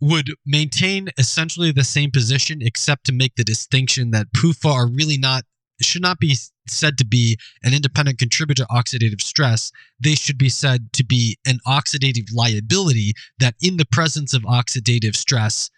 would 0.00 0.34
maintain 0.44 1.08
essentially 1.16 1.72
the 1.72 1.84
same 1.84 2.10
position 2.10 2.60
except 2.60 3.06
to 3.06 3.12
make 3.12 3.36
the 3.36 3.44
distinction 3.44 4.10
that 4.10 4.26
PUFA 4.36 4.70
are 4.70 4.86
really 4.86 5.16
not 5.16 5.44
should 5.82 6.02
not 6.02 6.18
be 6.18 6.36
said 6.68 6.96
to 6.98 7.04
be 7.04 7.38
an 7.62 7.74
independent 7.74 8.18
contributor 8.18 8.64
to 8.64 8.68
oxidative 8.68 9.20
stress. 9.20 9.72
They 10.00 10.14
should 10.14 10.38
be 10.38 10.48
said 10.48 10.92
to 10.94 11.04
be 11.04 11.38
an 11.46 11.58
oxidative 11.66 12.28
liability 12.32 13.14
that 13.38 13.54
in 13.60 13.76
the 13.76 13.84
presence 13.84 14.32
of 14.34 14.42
oxidative 14.42 15.16
stress 15.16 15.70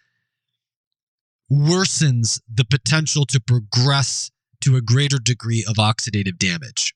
worsens 1.51 2.41
the 2.53 2.65
potential 2.65 3.25
to 3.25 3.39
progress 3.39 4.31
to 4.61 4.75
a 4.75 4.81
greater 4.81 5.17
degree 5.17 5.65
of 5.67 5.75
oxidative 5.75 6.37
damage. 6.37 6.93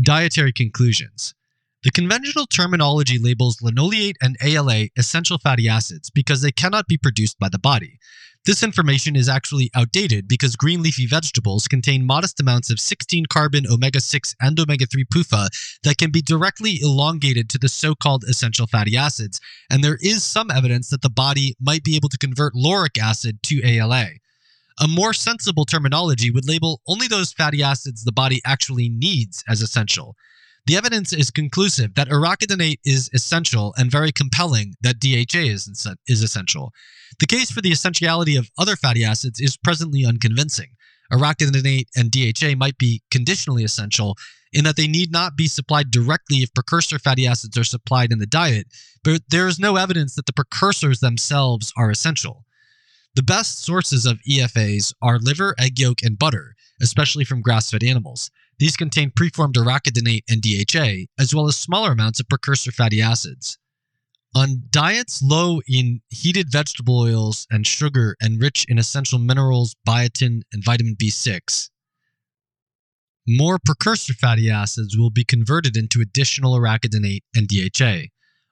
Dietary 0.00 0.52
conclusions. 0.52 1.34
The 1.84 1.90
conventional 1.90 2.46
terminology 2.46 3.18
labels 3.18 3.62
linoleate 3.62 4.16
and 4.20 4.36
ALA 4.42 4.88
essential 4.96 5.38
fatty 5.38 5.68
acids 5.68 6.10
because 6.10 6.42
they 6.42 6.50
cannot 6.50 6.88
be 6.88 6.98
produced 6.98 7.38
by 7.38 7.48
the 7.48 7.58
body. 7.58 7.98
This 8.48 8.62
information 8.62 9.14
is 9.14 9.28
actually 9.28 9.70
outdated 9.74 10.26
because 10.26 10.56
green 10.56 10.80
leafy 10.80 11.04
vegetables 11.04 11.68
contain 11.68 12.06
modest 12.06 12.40
amounts 12.40 12.70
of 12.70 12.80
16 12.80 13.26
carbon 13.26 13.66
omega 13.70 14.00
6 14.00 14.34
and 14.40 14.58
omega 14.58 14.86
3 14.86 15.04
PUFA 15.04 15.48
that 15.82 15.98
can 15.98 16.10
be 16.10 16.22
directly 16.22 16.78
elongated 16.80 17.50
to 17.50 17.58
the 17.58 17.68
so 17.68 17.94
called 17.94 18.24
essential 18.24 18.66
fatty 18.66 18.96
acids, 18.96 19.38
and 19.68 19.84
there 19.84 19.98
is 20.00 20.24
some 20.24 20.50
evidence 20.50 20.88
that 20.88 21.02
the 21.02 21.10
body 21.10 21.56
might 21.60 21.84
be 21.84 21.94
able 21.94 22.08
to 22.08 22.16
convert 22.16 22.54
lauric 22.54 22.96
acid 22.96 23.42
to 23.42 23.60
ALA. 23.62 24.06
A 24.80 24.88
more 24.88 25.12
sensible 25.12 25.66
terminology 25.66 26.30
would 26.30 26.48
label 26.48 26.80
only 26.88 27.06
those 27.06 27.34
fatty 27.34 27.62
acids 27.62 28.02
the 28.02 28.12
body 28.12 28.40
actually 28.46 28.88
needs 28.88 29.44
as 29.46 29.60
essential. 29.60 30.16
The 30.68 30.76
evidence 30.76 31.14
is 31.14 31.30
conclusive 31.30 31.94
that 31.94 32.10
arachidonate 32.10 32.80
is 32.84 33.08
essential 33.14 33.72
and 33.78 33.90
very 33.90 34.12
compelling 34.12 34.74
that 34.82 35.00
DHA 35.00 35.38
is, 35.38 35.86
is 36.06 36.22
essential. 36.22 36.74
The 37.20 37.26
case 37.26 37.50
for 37.50 37.62
the 37.62 37.72
essentiality 37.72 38.36
of 38.36 38.50
other 38.58 38.76
fatty 38.76 39.02
acids 39.02 39.40
is 39.40 39.56
presently 39.56 40.04
unconvincing. 40.04 40.76
Arachidonate 41.10 41.86
and 41.96 42.10
DHA 42.10 42.54
might 42.58 42.76
be 42.76 43.00
conditionally 43.10 43.64
essential, 43.64 44.14
in 44.52 44.64
that 44.64 44.76
they 44.76 44.86
need 44.86 45.10
not 45.10 45.38
be 45.38 45.46
supplied 45.46 45.90
directly 45.90 46.42
if 46.42 46.52
precursor 46.52 46.98
fatty 46.98 47.26
acids 47.26 47.56
are 47.56 47.64
supplied 47.64 48.12
in 48.12 48.18
the 48.18 48.26
diet, 48.26 48.66
but 49.02 49.22
there 49.30 49.48
is 49.48 49.58
no 49.58 49.76
evidence 49.76 50.16
that 50.16 50.26
the 50.26 50.34
precursors 50.34 51.00
themselves 51.00 51.72
are 51.78 51.90
essential. 51.90 52.44
The 53.14 53.22
best 53.22 53.64
sources 53.64 54.04
of 54.04 54.20
EFAs 54.28 54.92
are 55.00 55.18
liver, 55.18 55.54
egg 55.58 55.80
yolk, 55.80 56.02
and 56.02 56.18
butter, 56.18 56.56
especially 56.78 57.24
from 57.24 57.40
grass 57.40 57.70
fed 57.70 57.82
animals. 57.82 58.30
These 58.58 58.76
contain 58.76 59.12
preformed 59.14 59.54
arachidonate 59.54 60.24
and 60.28 60.42
DHA, 60.42 61.06
as 61.18 61.34
well 61.34 61.46
as 61.46 61.56
smaller 61.56 61.92
amounts 61.92 62.18
of 62.20 62.28
precursor 62.28 62.72
fatty 62.72 63.00
acids. 63.00 63.58
On 64.34 64.64
diets 64.70 65.22
low 65.22 65.60
in 65.66 66.00
heated 66.08 66.50
vegetable 66.50 66.98
oils 66.98 67.46
and 67.50 67.66
sugar 67.66 68.16
and 68.20 68.40
rich 68.40 68.66
in 68.68 68.78
essential 68.78 69.18
minerals, 69.18 69.74
biotin, 69.86 70.42
and 70.52 70.64
vitamin 70.64 70.96
B6, 70.96 71.70
more 73.26 73.58
precursor 73.58 74.14
fatty 74.14 74.50
acids 74.50 74.96
will 74.96 75.10
be 75.10 75.24
converted 75.24 75.76
into 75.76 76.00
additional 76.00 76.54
arachidonate 76.54 77.24
and 77.34 77.46
DHA. 77.46 78.08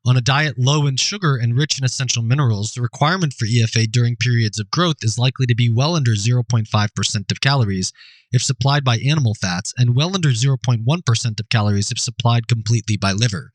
On 0.06 0.16
a 0.16 0.20
diet 0.20 0.56
low 0.56 0.86
in 0.86 0.96
sugar 0.96 1.34
and 1.34 1.56
rich 1.56 1.80
in 1.80 1.84
essential 1.84 2.22
minerals, 2.22 2.70
the 2.70 2.80
requirement 2.80 3.34
for 3.34 3.44
EFA 3.44 3.90
during 3.90 4.14
periods 4.14 4.60
of 4.60 4.70
growth 4.70 4.98
is 5.02 5.18
likely 5.18 5.46
to 5.46 5.54
be 5.56 5.68
well 5.68 5.96
under 5.96 6.12
0.5% 6.12 7.32
of 7.32 7.40
calories 7.40 7.92
if 8.30 8.40
supplied 8.40 8.84
by 8.84 8.98
animal 8.98 9.34
fats 9.34 9.74
and 9.76 9.96
well 9.96 10.14
under 10.14 10.28
0.1% 10.28 11.40
of 11.40 11.48
calories 11.48 11.90
if 11.90 11.98
supplied 11.98 12.46
completely 12.46 12.96
by 12.96 13.10
liver. 13.10 13.50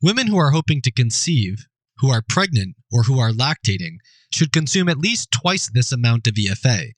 Women 0.00 0.28
who 0.28 0.38
are 0.38 0.52
hoping 0.52 0.80
to 0.80 0.90
conceive, 0.90 1.66
who 1.98 2.08
are 2.08 2.24
pregnant, 2.26 2.74
or 2.90 3.02
who 3.02 3.18
are 3.18 3.30
lactating 3.30 3.96
should 4.32 4.50
consume 4.50 4.88
at 4.88 4.96
least 4.96 5.30
twice 5.30 5.68
this 5.68 5.92
amount 5.92 6.26
of 6.26 6.34
EFA. 6.36 6.92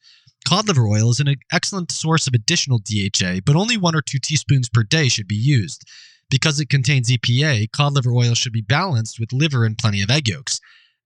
Cod 0.47 0.69
liver 0.69 0.87
oil 0.87 1.11
is 1.11 1.19
an 1.19 1.35
excellent 1.51 1.91
source 1.91 2.29
of 2.29 2.35
additional 2.35 2.79
DHA, 2.79 3.41
but 3.45 3.57
only 3.57 3.77
one 3.77 3.97
or 3.97 4.03
two 4.03 4.21
teaspoons 4.23 4.69
per 4.69 4.85
day 4.85 5.09
should 5.09 5.27
be 5.27 5.35
used. 5.35 5.85
Because 6.31 6.61
it 6.61 6.69
contains 6.69 7.11
EPA, 7.11 7.71
cod 7.73 7.93
liver 7.93 8.13
oil 8.13 8.35
should 8.35 8.53
be 8.53 8.61
balanced 8.63 9.21
with 9.21 9.33
liver 9.33 9.65
and 9.65 9.79
plenty 9.79 10.03
of 10.03 10.11
egg 10.11 10.29
yolks. 10.29 10.61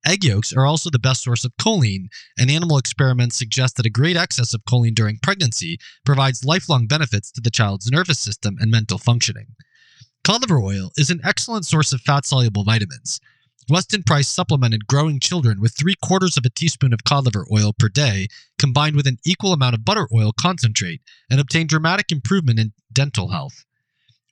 Egg 0.07 0.25
yolks 0.25 0.53
are 0.53 0.65
also 0.65 0.91
the 0.91 0.99
best 0.99 1.23
source 1.23 1.45
of 1.45 1.57
choline, 1.57 2.07
and 2.39 2.51
animal 2.51 2.79
experiments 2.79 3.37
suggest 3.37 3.77
that 3.77 3.87
a 3.87 3.91
great 3.91 4.17
excess 4.17 4.55
of 4.55 4.65
choline 4.65 4.95
during 4.95 5.19
pregnancy 5.23 5.79
provides 6.05 6.45
lifelong 6.45 6.87
benefits 6.87 7.33
to 7.33 7.41
the 7.41 7.51
child's 7.51 7.91
nervous 7.91 8.19
system 8.19 8.57
and 8.61 8.71
mental 8.71 8.99
functioning. 8.99 9.49
Cod 10.25 10.43
liver 10.43 10.61
oil 10.61 10.93
is 10.97 11.11
an 11.11 11.21
excellent 11.25 11.67
source 11.67 11.93
of 11.93 12.01
fat 12.01 12.25
soluble 12.25 12.65
vitamins. 12.65 13.21
Weston 13.71 14.03
Price 14.03 14.29
supplemented 14.29 14.87
growing 14.87 15.21
children 15.21 15.61
with 15.61 15.77
three 15.77 15.95
quarters 16.01 16.39
of 16.39 16.45
a 16.47 16.51
teaspoon 16.51 16.95
of 16.95 17.05
cod 17.05 17.27
liver 17.27 17.47
oil 17.53 17.75
per 17.79 17.91
day, 17.91 18.29
combined 18.59 18.97
with 18.97 19.07
an 19.07 19.19
equal 19.27 19.53
amount 19.53 19.75
of 19.75 19.85
butter 19.85 20.09
oil 20.15 20.33
concentrate, 20.33 21.03
and 21.31 21.39
obtained 21.39 21.69
dramatic 21.69 22.11
improvement 22.11 22.59
in 22.59 22.73
dental 22.93 23.29
health. 23.29 23.67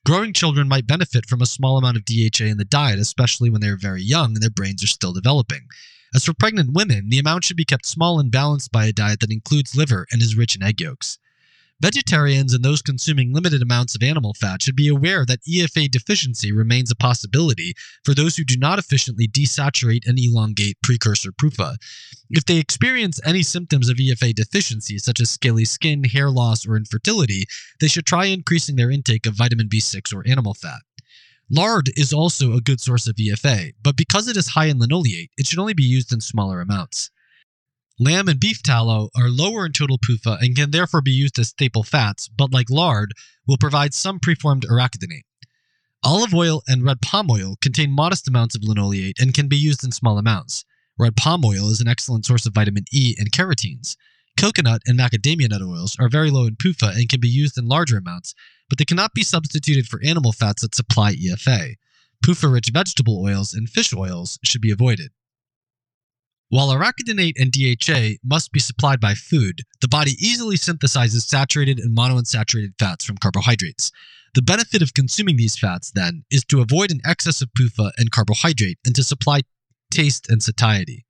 Growing 0.06 0.32
children 0.32 0.68
might 0.68 0.86
benefit 0.86 1.26
from 1.26 1.42
a 1.42 1.46
small 1.46 1.78
amount 1.78 1.96
of 1.96 2.04
DHA 2.04 2.44
in 2.44 2.58
the 2.58 2.64
diet, 2.64 3.00
especially 3.00 3.50
when 3.50 3.60
they 3.60 3.66
are 3.66 3.76
very 3.76 4.00
young 4.00 4.34
and 4.34 4.36
their 4.36 4.48
brains 4.48 4.84
are 4.84 4.86
still 4.86 5.12
developing. 5.12 5.66
As 6.14 6.24
for 6.24 6.32
pregnant 6.32 6.74
women, 6.74 7.08
the 7.08 7.18
amount 7.18 7.42
should 7.42 7.56
be 7.56 7.64
kept 7.64 7.84
small 7.84 8.20
and 8.20 8.30
balanced 8.30 8.70
by 8.70 8.86
a 8.86 8.92
diet 8.92 9.18
that 9.18 9.32
includes 9.32 9.74
liver 9.74 10.06
and 10.12 10.22
is 10.22 10.36
rich 10.36 10.54
in 10.54 10.62
egg 10.62 10.80
yolks. 10.80 11.18
Vegetarians 11.78 12.54
and 12.54 12.64
those 12.64 12.80
consuming 12.80 13.34
limited 13.34 13.60
amounts 13.60 13.94
of 13.94 14.02
animal 14.02 14.32
fat 14.32 14.62
should 14.62 14.76
be 14.76 14.88
aware 14.88 15.26
that 15.26 15.42
EFA 15.44 15.90
deficiency 15.90 16.50
remains 16.50 16.90
a 16.90 16.96
possibility 16.96 17.74
for 18.02 18.14
those 18.14 18.36
who 18.36 18.44
do 18.44 18.56
not 18.56 18.78
efficiently 18.78 19.28
desaturate 19.28 20.06
and 20.06 20.18
elongate 20.18 20.78
precursor 20.82 21.32
PUFA. 21.32 21.76
If 22.30 22.46
they 22.46 22.56
experience 22.56 23.20
any 23.26 23.42
symptoms 23.42 23.90
of 23.90 23.98
EFA 23.98 24.34
deficiency, 24.34 24.98
such 24.98 25.20
as 25.20 25.28
scaly 25.28 25.66
skin, 25.66 26.04
hair 26.04 26.30
loss, 26.30 26.66
or 26.66 26.76
infertility, 26.78 27.44
they 27.78 27.88
should 27.88 28.06
try 28.06 28.24
increasing 28.24 28.76
their 28.76 28.90
intake 28.90 29.26
of 29.26 29.34
vitamin 29.34 29.68
B6 29.68 30.14
or 30.14 30.26
animal 30.26 30.54
fat. 30.54 30.80
Lard 31.50 31.90
is 31.94 32.12
also 32.12 32.54
a 32.54 32.62
good 32.62 32.80
source 32.80 33.06
of 33.06 33.16
EFA, 33.16 33.72
but 33.82 33.96
because 33.96 34.28
it 34.28 34.36
is 34.36 34.48
high 34.48 34.66
in 34.66 34.78
linoleate, 34.78 35.30
it 35.36 35.46
should 35.46 35.58
only 35.58 35.74
be 35.74 35.84
used 35.84 36.10
in 36.10 36.22
smaller 36.22 36.62
amounts. 36.62 37.10
Lamb 37.98 38.28
and 38.28 38.38
beef 38.38 38.62
tallow 38.62 39.08
are 39.16 39.30
lower 39.30 39.64
in 39.64 39.72
total 39.72 39.98
PUFA 39.98 40.38
and 40.42 40.54
can 40.54 40.70
therefore 40.70 41.00
be 41.00 41.12
used 41.12 41.38
as 41.38 41.48
staple 41.48 41.82
fats, 41.82 42.28
but 42.28 42.52
like 42.52 42.68
lard, 42.68 43.14
will 43.46 43.56
provide 43.56 43.94
some 43.94 44.20
preformed 44.20 44.66
arachidonate. 44.66 45.24
Olive 46.04 46.34
oil 46.34 46.62
and 46.68 46.84
red 46.84 47.00
palm 47.00 47.30
oil 47.30 47.56
contain 47.62 47.90
modest 47.90 48.28
amounts 48.28 48.54
of 48.54 48.62
linoleate 48.62 49.18
and 49.18 49.32
can 49.32 49.48
be 49.48 49.56
used 49.56 49.82
in 49.82 49.92
small 49.92 50.18
amounts. 50.18 50.64
Red 50.98 51.16
palm 51.16 51.42
oil 51.42 51.70
is 51.70 51.80
an 51.80 51.88
excellent 51.88 52.26
source 52.26 52.44
of 52.44 52.52
vitamin 52.52 52.84
E 52.92 53.14
and 53.18 53.32
carotenes. 53.32 53.96
Coconut 54.36 54.82
and 54.86 54.98
macadamia 54.98 55.48
nut 55.48 55.62
oils 55.62 55.96
are 55.98 56.10
very 56.10 56.30
low 56.30 56.46
in 56.46 56.56
PUFA 56.56 56.94
and 56.94 57.08
can 57.08 57.20
be 57.20 57.28
used 57.28 57.56
in 57.56 57.66
larger 57.66 57.96
amounts, 57.96 58.34
but 58.68 58.76
they 58.76 58.84
cannot 58.84 59.14
be 59.14 59.22
substituted 59.22 59.86
for 59.86 60.02
animal 60.04 60.32
fats 60.32 60.60
that 60.60 60.74
supply 60.74 61.14
EFA. 61.14 61.76
PUFA 62.22 62.52
rich 62.52 62.68
vegetable 62.70 63.22
oils 63.22 63.54
and 63.54 63.70
fish 63.70 63.94
oils 63.94 64.38
should 64.44 64.60
be 64.60 64.70
avoided. 64.70 65.12
While 66.48 66.68
arachidonate 66.68 67.34
and 67.36 67.50
DHA 67.50 68.18
must 68.24 68.52
be 68.52 68.60
supplied 68.60 69.00
by 69.00 69.14
food, 69.14 69.62
the 69.80 69.88
body 69.88 70.12
easily 70.12 70.56
synthesizes 70.56 71.22
saturated 71.22 71.80
and 71.80 71.96
monounsaturated 71.96 72.74
fats 72.78 73.04
from 73.04 73.18
carbohydrates. 73.18 73.90
The 74.34 74.42
benefit 74.42 74.80
of 74.80 74.94
consuming 74.94 75.36
these 75.36 75.58
fats, 75.58 75.90
then, 75.90 76.24
is 76.30 76.44
to 76.44 76.60
avoid 76.60 76.92
an 76.92 77.00
excess 77.04 77.42
of 77.42 77.48
PUFA 77.58 77.90
and 77.96 78.12
carbohydrate 78.12 78.78
and 78.84 78.94
to 78.94 79.02
supply 79.02 79.40
taste 79.90 80.26
and 80.28 80.40
satiety. 80.40 81.04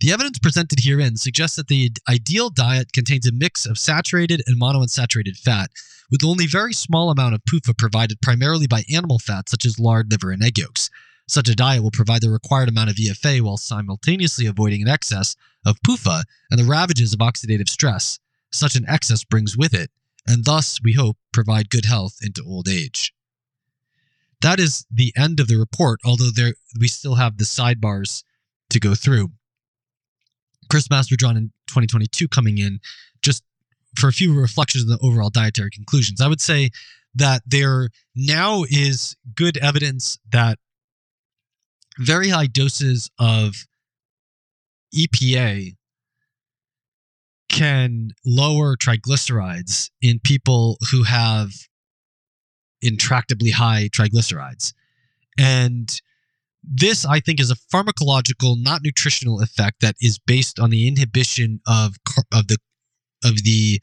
The 0.00 0.12
evidence 0.12 0.38
presented 0.38 0.80
herein 0.80 1.16
suggests 1.16 1.56
that 1.56 1.68
the 1.68 1.90
ideal 2.06 2.50
diet 2.50 2.92
contains 2.92 3.26
a 3.26 3.32
mix 3.32 3.64
of 3.64 3.78
saturated 3.78 4.42
and 4.46 4.60
monounsaturated 4.60 5.38
fat, 5.38 5.70
with 6.10 6.22
only 6.22 6.46
very 6.46 6.74
small 6.74 7.10
amount 7.10 7.34
of 7.34 7.40
PUFA 7.50 7.78
provided 7.78 8.20
primarily 8.20 8.66
by 8.66 8.84
animal 8.92 9.18
fats 9.18 9.52
such 9.52 9.64
as 9.64 9.78
lard, 9.78 10.10
liver, 10.10 10.32
and 10.32 10.42
egg 10.42 10.58
yolks. 10.58 10.90
Such 11.28 11.48
a 11.48 11.56
diet 11.56 11.82
will 11.82 11.90
provide 11.90 12.22
the 12.22 12.30
required 12.30 12.68
amount 12.68 12.90
of 12.90 12.96
EFA 12.96 13.40
while 13.40 13.56
simultaneously 13.56 14.46
avoiding 14.46 14.82
an 14.82 14.88
excess 14.88 15.34
of 15.64 15.80
PUFA 15.86 16.22
and 16.50 16.60
the 16.60 16.64
ravages 16.64 17.12
of 17.12 17.18
oxidative 17.18 17.68
stress 17.68 18.20
such 18.52 18.76
an 18.76 18.84
excess 18.88 19.24
brings 19.24 19.56
with 19.56 19.74
it, 19.74 19.90
and 20.26 20.44
thus, 20.44 20.80
we 20.82 20.94
hope, 20.94 21.16
provide 21.32 21.70
good 21.70 21.84
health 21.84 22.18
into 22.22 22.42
old 22.44 22.68
age. 22.68 23.12
That 24.40 24.60
is 24.60 24.86
the 24.90 25.12
end 25.16 25.40
of 25.40 25.48
the 25.48 25.56
report, 25.56 26.00
although 26.04 26.30
there 26.34 26.54
we 26.78 26.88
still 26.88 27.14
have 27.14 27.38
the 27.38 27.44
sidebars 27.44 28.22
to 28.70 28.80
go 28.80 28.94
through. 28.94 29.30
Chris 30.68 30.88
Masterjohn 30.88 31.36
in 31.36 31.52
2022 31.68 32.28
coming 32.28 32.58
in 32.58 32.80
just 33.22 33.44
for 33.96 34.08
a 34.08 34.12
few 34.12 34.38
reflections 34.38 34.84
on 34.84 34.90
the 34.90 34.98
overall 35.00 35.30
dietary 35.30 35.70
conclusions. 35.70 36.20
I 36.20 36.28
would 36.28 36.40
say 36.40 36.70
that 37.14 37.42
there 37.46 37.90
now 38.14 38.64
is 38.68 39.16
good 39.34 39.56
evidence 39.58 40.18
that 40.30 40.58
very 41.98 42.28
high 42.28 42.46
doses 42.46 43.10
of 43.18 43.66
EPA 44.94 45.76
can 47.48 48.10
lower 48.24 48.76
triglycerides 48.76 49.90
in 50.02 50.18
people 50.22 50.78
who 50.90 51.04
have 51.04 51.50
intractably 52.84 53.52
high 53.52 53.88
triglycerides. 53.92 54.72
And 55.38 55.90
this, 56.62 57.04
I 57.04 57.20
think, 57.20 57.40
is 57.40 57.50
a 57.50 57.56
pharmacological, 57.56 58.56
not 58.58 58.82
nutritional 58.82 59.40
effect 59.40 59.80
that 59.80 59.94
is 60.00 60.18
based 60.18 60.58
on 60.58 60.70
the 60.70 60.88
inhibition 60.88 61.60
of 61.66 61.96
of 62.32 62.48
the 62.48 62.58
of 63.24 63.44
the 63.44 63.80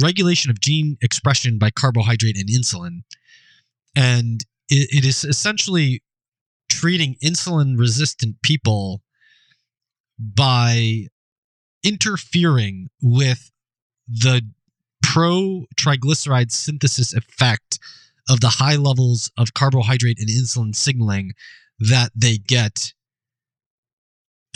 regulation 0.00 0.50
of 0.50 0.60
gene 0.60 0.96
expression 1.00 1.58
by 1.58 1.70
carbohydrate 1.70 2.36
and 2.36 2.48
insulin, 2.48 3.02
and 3.96 4.44
it, 4.68 4.88
it 4.92 5.04
is 5.04 5.24
essentially 5.24 6.02
treating 6.72 7.16
insulin 7.22 7.78
resistant 7.78 8.40
people 8.42 9.02
by 10.18 11.06
interfering 11.84 12.88
with 13.02 13.50
the 14.08 14.42
pro 15.02 15.66
triglyceride 15.76 16.50
synthesis 16.50 17.12
effect 17.12 17.78
of 18.28 18.40
the 18.40 18.48
high 18.48 18.76
levels 18.76 19.30
of 19.36 19.54
carbohydrate 19.54 20.18
and 20.18 20.28
insulin 20.28 20.74
signaling 20.74 21.32
that 21.78 22.10
they 22.14 22.38
get 22.38 22.92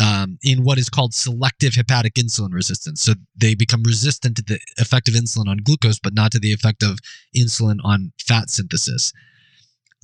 um, 0.00 0.38
in 0.42 0.62
what 0.62 0.78
is 0.78 0.88
called 0.88 1.14
selective 1.14 1.74
hepatic 1.74 2.14
insulin 2.14 2.52
resistance. 2.52 3.02
So 3.02 3.14
they 3.34 3.54
become 3.54 3.82
resistant 3.82 4.36
to 4.36 4.42
the 4.42 4.58
effect 4.78 5.08
of 5.08 5.14
insulin 5.14 5.48
on 5.48 5.58
glucose, 5.58 5.98
but 5.98 6.14
not 6.14 6.32
to 6.32 6.38
the 6.38 6.52
effect 6.52 6.82
of 6.82 6.98
insulin 7.36 7.78
on 7.82 8.12
fat 8.20 8.50
synthesis. 8.50 9.12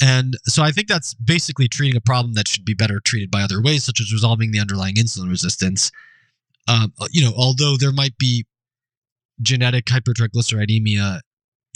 And 0.02 0.36
so 0.46 0.64
I 0.64 0.72
think 0.72 0.88
that's 0.88 1.14
basically 1.14 1.68
treating 1.68 1.96
a 1.96 2.00
problem 2.00 2.34
that 2.34 2.48
should 2.48 2.64
be 2.64 2.74
better 2.74 2.98
treated 2.98 3.30
by 3.30 3.42
other 3.42 3.62
ways, 3.62 3.84
such 3.84 4.00
as 4.00 4.12
resolving 4.12 4.50
the 4.50 4.58
underlying 4.58 4.96
insulin 4.96 5.30
resistance. 5.30 5.92
Um, 6.66 6.92
you 7.12 7.22
know, 7.22 7.32
although 7.36 7.76
there 7.76 7.92
might 7.92 8.18
be 8.18 8.44
genetic 9.40 9.86
hypertriglyceridemia, 9.86 11.20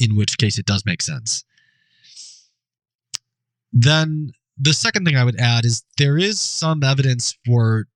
in 0.00 0.16
which 0.16 0.38
case 0.38 0.58
it 0.58 0.66
does 0.66 0.84
make 0.84 1.02
sense. 1.02 1.44
Then 3.72 4.32
the 4.58 4.74
second 4.74 5.04
thing 5.04 5.16
I 5.16 5.24
would 5.24 5.38
add 5.38 5.64
is 5.64 5.84
there 5.96 6.18
is 6.18 6.40
some 6.40 6.82
evidence 6.82 7.38
for 7.46 7.86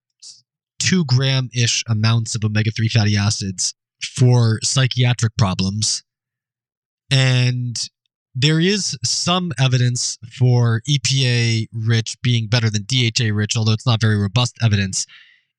two 0.78 1.04
gram 1.06 1.50
ish 1.52 1.82
amounts 1.88 2.36
of 2.36 2.44
omega 2.44 2.70
3 2.70 2.88
fatty 2.88 3.16
acids 3.16 3.74
for 4.00 4.60
psychiatric 4.62 5.36
problems. 5.36 6.04
And 7.10 7.76
there 8.40 8.58
is 8.58 8.96
some 9.04 9.52
evidence 9.58 10.16
for 10.32 10.80
EPA 10.88 11.66
rich 11.72 12.16
being 12.22 12.48
better 12.48 12.70
than 12.70 12.86
DHA 12.86 13.34
rich, 13.34 13.56
although 13.56 13.72
it's 13.72 13.86
not 13.86 14.00
very 14.00 14.16
robust 14.16 14.56
evidence 14.62 15.06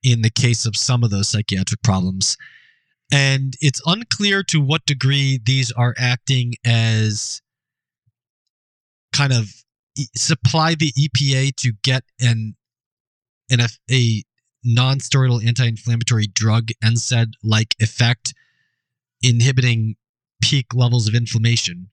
in 0.03 0.23
the 0.23 0.31
case 0.31 0.65
of 0.65 0.75
some 0.75 1.03
of 1.03 1.11
those 1.11 1.29
psychiatric 1.29 1.83
problems. 1.83 2.37
And 3.13 3.53
it's 3.61 3.81
unclear 3.85 4.41
to 4.43 4.59
what 4.59 4.85
degree 4.85 5.39
these 5.45 5.71
are 5.73 5.93
acting 5.97 6.53
as 6.65 7.41
kind 9.13 9.33
of 9.33 9.51
supply 10.15 10.73
the 10.73 10.91
EPA 10.93 11.55
to 11.57 11.73
get 11.83 12.03
an 12.19 12.55
an 13.51 13.59
a, 13.91 14.23
non-steroidal 14.63 15.45
anti-inflammatory 15.45 16.27
drug 16.27 16.69
NSAID 16.83 17.33
like 17.43 17.75
effect 17.79 18.33
inhibiting 19.21 19.95
peak 20.41 20.73
levels 20.73 21.07
of 21.07 21.15
inflammation 21.15 21.89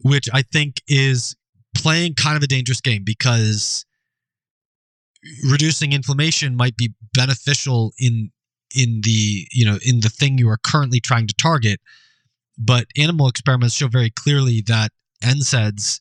which 0.00 0.28
I 0.32 0.42
think 0.42 0.82
is 0.88 1.36
playing 1.74 2.14
kind 2.14 2.36
of 2.36 2.42
a 2.42 2.46
dangerous 2.46 2.80
game 2.80 3.02
because 3.04 3.84
reducing 5.50 5.92
inflammation 5.92 6.56
might 6.56 6.76
be 6.76 6.92
beneficial 7.14 7.92
in 7.98 8.30
in 8.74 9.00
the 9.02 9.46
you 9.50 9.64
know 9.64 9.78
in 9.84 10.00
the 10.00 10.08
thing 10.08 10.38
you 10.38 10.48
are 10.48 10.58
currently 10.58 11.00
trying 11.00 11.26
to 11.26 11.34
target. 11.34 11.80
But 12.58 12.86
animal 12.96 13.28
experiments 13.28 13.76
show 13.76 13.88
very 13.88 14.10
clearly 14.10 14.62
that 14.66 14.90
NSAIDs 15.22 16.00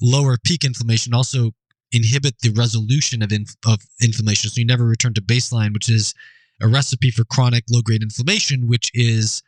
lower 0.00 0.36
peak 0.42 0.64
inflammation 0.64 1.12
also 1.12 1.52
inhibit 1.92 2.38
the 2.40 2.50
resolution 2.50 3.20
of, 3.22 3.32
inf- 3.32 3.56
of 3.66 3.80
inflammation. 4.02 4.48
So 4.48 4.60
you 4.60 4.66
never 4.66 4.84
return 4.84 5.12
to 5.14 5.20
baseline 5.20 5.72
which 5.74 5.90
is 5.90 6.14
a 6.62 6.68
recipe 6.68 7.10
for 7.10 7.24
chronic 7.24 7.64
low 7.70 7.82
grade 7.82 8.02
inflammation 8.02 8.66
which 8.66 8.90
is 8.94 9.42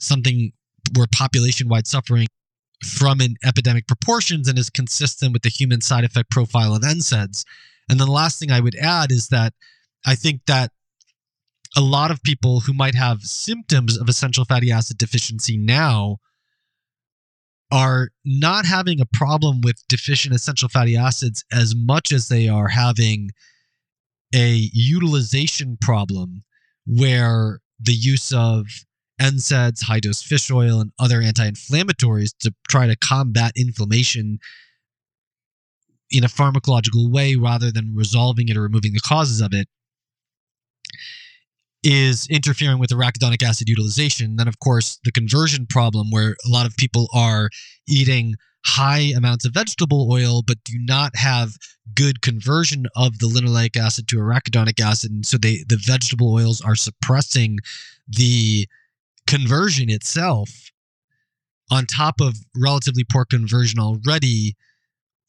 something 0.00 0.52
where 0.96 1.06
population 1.12 1.68
wide 1.68 1.86
suffering 1.86 2.26
from 2.82 3.20
an 3.20 3.36
epidemic 3.44 3.86
proportions 3.86 4.48
and 4.48 4.58
is 4.58 4.70
consistent 4.70 5.32
with 5.32 5.42
the 5.42 5.48
human 5.48 5.80
side 5.80 6.04
effect 6.04 6.30
profile 6.30 6.74
of 6.74 6.82
NSAIDs. 6.82 7.44
And 7.88 8.00
then 8.00 8.06
the 8.06 8.12
last 8.12 8.38
thing 8.38 8.50
I 8.50 8.60
would 8.60 8.76
add 8.76 9.10
is 9.10 9.28
that 9.28 9.54
I 10.04 10.14
think 10.14 10.42
that 10.46 10.72
a 11.76 11.80
lot 11.80 12.10
of 12.10 12.22
people 12.22 12.60
who 12.60 12.72
might 12.72 12.94
have 12.94 13.22
symptoms 13.22 13.96
of 13.96 14.08
essential 14.08 14.44
fatty 14.44 14.70
acid 14.70 14.98
deficiency 14.98 15.56
now 15.56 16.18
are 17.70 18.10
not 18.24 18.66
having 18.66 19.00
a 19.00 19.06
problem 19.06 19.62
with 19.62 19.82
deficient 19.88 20.34
essential 20.34 20.68
fatty 20.68 20.96
acids 20.96 21.44
as 21.50 21.74
much 21.74 22.12
as 22.12 22.28
they 22.28 22.46
are 22.46 22.68
having 22.68 23.30
a 24.34 24.68
utilization 24.72 25.78
problem 25.80 26.44
where 26.86 27.60
the 27.80 27.94
use 27.94 28.32
of 28.32 28.66
NSAIDs, 29.22 29.84
high 29.84 30.00
dose 30.00 30.22
fish 30.22 30.50
oil, 30.50 30.80
and 30.80 30.92
other 30.98 31.22
anti 31.22 31.48
inflammatories 31.48 32.34
to 32.40 32.52
try 32.68 32.86
to 32.86 32.96
combat 32.96 33.52
inflammation 33.56 34.38
in 36.10 36.24
a 36.24 36.28
pharmacological 36.28 37.10
way 37.10 37.36
rather 37.36 37.70
than 37.70 37.94
resolving 37.94 38.48
it 38.48 38.56
or 38.56 38.62
removing 38.62 38.92
the 38.92 39.00
causes 39.00 39.40
of 39.40 39.54
it 39.54 39.68
is 41.82 42.28
interfering 42.28 42.78
with 42.78 42.90
arachidonic 42.90 43.42
acid 43.42 43.68
utilization. 43.68 44.36
Then, 44.36 44.46
of 44.46 44.58
course, 44.60 45.00
the 45.04 45.12
conversion 45.12 45.66
problem 45.66 46.10
where 46.10 46.36
a 46.46 46.48
lot 46.48 46.66
of 46.66 46.76
people 46.76 47.08
are 47.14 47.48
eating 47.88 48.34
high 48.64 49.12
amounts 49.16 49.44
of 49.44 49.52
vegetable 49.52 50.08
oil 50.10 50.42
but 50.46 50.62
do 50.64 50.74
not 50.78 51.16
have 51.16 51.56
good 51.94 52.22
conversion 52.22 52.86
of 52.94 53.18
the 53.18 53.26
linoleic 53.26 53.76
acid 53.76 54.06
to 54.06 54.16
arachidonic 54.16 54.80
acid 54.80 55.10
and 55.10 55.26
so 55.26 55.36
they 55.36 55.64
the 55.68 55.80
vegetable 55.84 56.32
oils 56.32 56.60
are 56.60 56.76
suppressing 56.76 57.58
the 58.08 58.66
conversion 59.26 59.90
itself 59.90 60.50
on 61.70 61.86
top 61.86 62.20
of 62.20 62.36
relatively 62.56 63.04
poor 63.10 63.24
conversion 63.24 63.78
already 63.78 64.54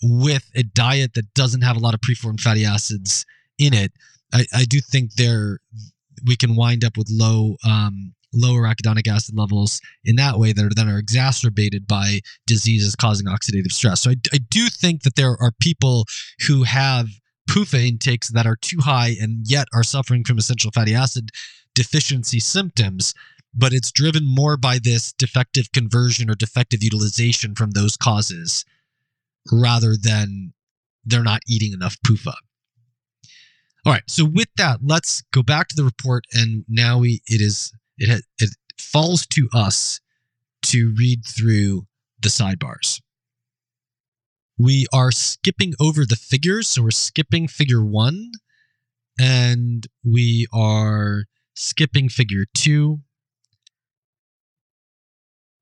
with 0.02 0.49
a 0.56 0.64
diet 0.64 1.14
that 1.14 1.34
doesn't 1.34 1.61
have 1.61 1.78
a 1.78 1.80
lot 1.80 1.94
of 1.94 2.02
preformed 2.02 2.41
fatty 2.41 2.65
acids 2.65 3.26
in 3.57 3.74
it 3.74 3.91
i, 4.34 4.45
I 4.53 4.65
do 4.65 4.80
think 4.80 5.14
there 5.14 5.60
we 6.26 6.36
can 6.36 6.56
wind 6.56 6.84
up 6.84 6.98
with 6.98 7.07
low 7.10 7.56
um, 7.65 8.14
low 8.34 8.53
arachidonic 8.53 9.07
acid 9.07 9.38
levels 9.38 9.80
in 10.03 10.15
that 10.15 10.40
way 10.40 10.53
that 10.53 10.65
are 10.65 10.72
then 10.76 10.90
are 10.90 10.98
exacerbated 10.98 11.88
by 11.88 12.20
diseases 12.48 12.95
causing 12.95 13.28
oxidative 13.28 13.72
stress. 13.72 14.02
So 14.02 14.11
I, 14.11 14.15
I 14.34 14.40
do 14.49 14.68
think 14.70 15.03
that 15.03 15.15
there 15.15 15.38
are 15.40 15.52
people 15.61 16.06
who 16.48 16.64
have 16.64 17.10
PUFA 17.49 17.88
intakes 17.88 18.30
that 18.30 18.48
are 18.48 18.56
too 18.56 18.80
high 18.80 19.15
and 19.22 19.45
yet 19.48 19.68
are 19.74 19.84
suffering 19.84 20.24
from 20.24 20.38
essential 20.38 20.72
fatty 20.72 20.95
acid 20.95 21.30
deficiency 21.76 22.40
symptoms 22.40 23.14
but 23.54 23.74
it's 23.74 23.92
driven 23.92 24.26
more 24.26 24.58
by 24.58 24.80
this 24.80 25.14
defective 25.14 25.72
conversion 25.72 26.30
or 26.30 26.36
defective 26.36 26.84
utilization 26.84 27.56
from 27.56 27.72
those 27.72 27.96
causes 27.96 28.66
rather 29.52 29.96
than 29.96 30.54
they're 31.06 31.24
not 31.24 31.42
eating 31.48 31.74
enough 31.74 31.98
PUFA. 32.06 32.34
All 33.86 33.92
right, 33.92 34.04
so 34.08 34.24
with 34.24 34.48
that, 34.58 34.80
let's 34.82 35.24
go 35.34 35.44
back 35.44 35.68
to 35.68 35.76
the 35.76 35.84
report, 35.84 36.24
and 36.32 36.64
now 36.70 37.00
we 37.00 37.22
it 37.28 37.42
is 37.42 37.74
it 37.98 38.24
it 38.40 38.50
falls 38.80 39.26
to 39.28 39.50
us 39.54 40.00
to 40.64 40.96
read 40.98 41.26
through 41.26 41.86
the 42.22 42.30
sidebars. 42.30 43.02
We 44.58 44.86
are 44.94 45.12
skipping 45.12 45.74
over 45.82 46.06
the 46.06 46.16
figures, 46.16 46.70
so 46.70 46.84
we're 46.84 46.92
skipping 46.92 47.50
figure 47.50 47.84
one, 47.84 48.32
and 49.20 49.86
we 50.04 50.48
are 50.54 51.26
skipping 51.54 52.08
figure 52.08 52.46
two, 52.54 53.02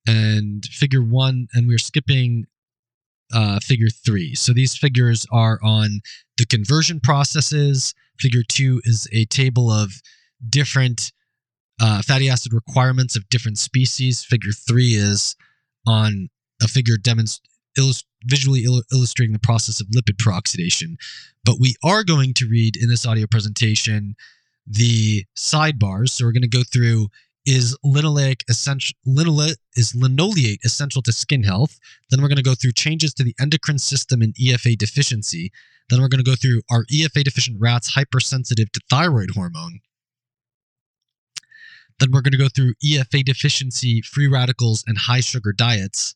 and 0.08 0.66
figure 0.66 1.04
one, 1.04 1.48
and 1.54 1.68
we're 1.68 1.78
skipping 1.78 2.46
uh, 3.34 3.60
figure 3.62 3.90
three. 3.90 4.36
So 4.36 4.54
these 4.54 4.76
figures 4.76 5.26
are 5.32 5.60
on 5.64 6.02
the 6.38 6.46
conversion 6.46 7.00
processes. 7.00 7.94
Figure 8.20 8.44
two 8.48 8.82
is 8.84 9.08
a 9.12 9.26
table 9.26 9.72
of 9.72 9.94
different 10.48 11.12
uh, 11.80 12.02
fatty 12.02 12.30
acid 12.30 12.54
requirements 12.54 13.16
of 13.16 13.28
different 13.30 13.58
species. 13.58 14.24
Figure 14.24 14.52
three 14.52 14.94
is 14.94 15.36
on 15.88 16.30
a 16.62 16.68
figure 16.68 16.96
demonst- 16.96 17.42
illust- 17.78 18.06
visually 18.26 18.64
il- 18.64 18.84
illustrating 18.92 19.34
the 19.34 19.40
process 19.40 19.80
of 19.82 19.88
lipid 19.88 20.18
peroxidation. 20.18 20.96
But 21.44 21.60
we 21.60 21.76
are 21.84 22.04
going 22.04 22.34
to 22.36 22.48
read 22.48 22.76
in 22.76 22.90
this 22.90 23.06
audio 23.06 23.26
presentation 23.26 24.16
the 24.68 25.26
sidebars. 25.36 26.10
So 26.10 26.26
we're 26.26 26.34
going 26.34 26.42
to 26.44 26.48
go 26.48 26.64
through 26.64 27.08
is 27.46 27.78
linoleic 27.84 28.42
essential 28.50 28.96
linoleic 29.08 29.56
is 29.76 29.96
linoleate 29.96 30.60
essential 30.64 31.02
to 31.02 31.12
skin 31.12 31.44
health. 31.44 31.80
Then 32.10 32.22
we're 32.22 32.28
going 32.28 32.38
to 32.38 32.44
go 32.44 32.56
through 32.56 32.74
changes 32.74 33.14
to 33.16 33.24
the 33.24 33.36
endocrine 33.40 33.80
system 33.80 34.22
in 34.22 34.34
efa 34.34 34.78
deficiency. 34.78 35.52
Then 35.90 36.02
we're 36.02 36.08
going 36.08 36.24
to 36.24 36.30
go 36.30 36.36
through 36.36 36.62
are 36.70 36.86
efa 36.94 37.24
deficient 37.24 37.58
rats 37.60 37.96
hypersensitive 37.96 38.72
to 38.74 38.82
thyroid 38.90 39.32
hormone. 39.32 39.80
Then 42.00 42.12
we're 42.12 42.22
going 42.22 42.32
to 42.32 42.38
go 42.38 42.50
through 42.50 42.74
efa 42.86 43.24
deficiency 43.24 44.02
free 44.02 44.28
radicals 44.28 44.84
and 44.88 44.98
high 44.98 45.22
sugar 45.22 45.54
diets. 45.54 46.16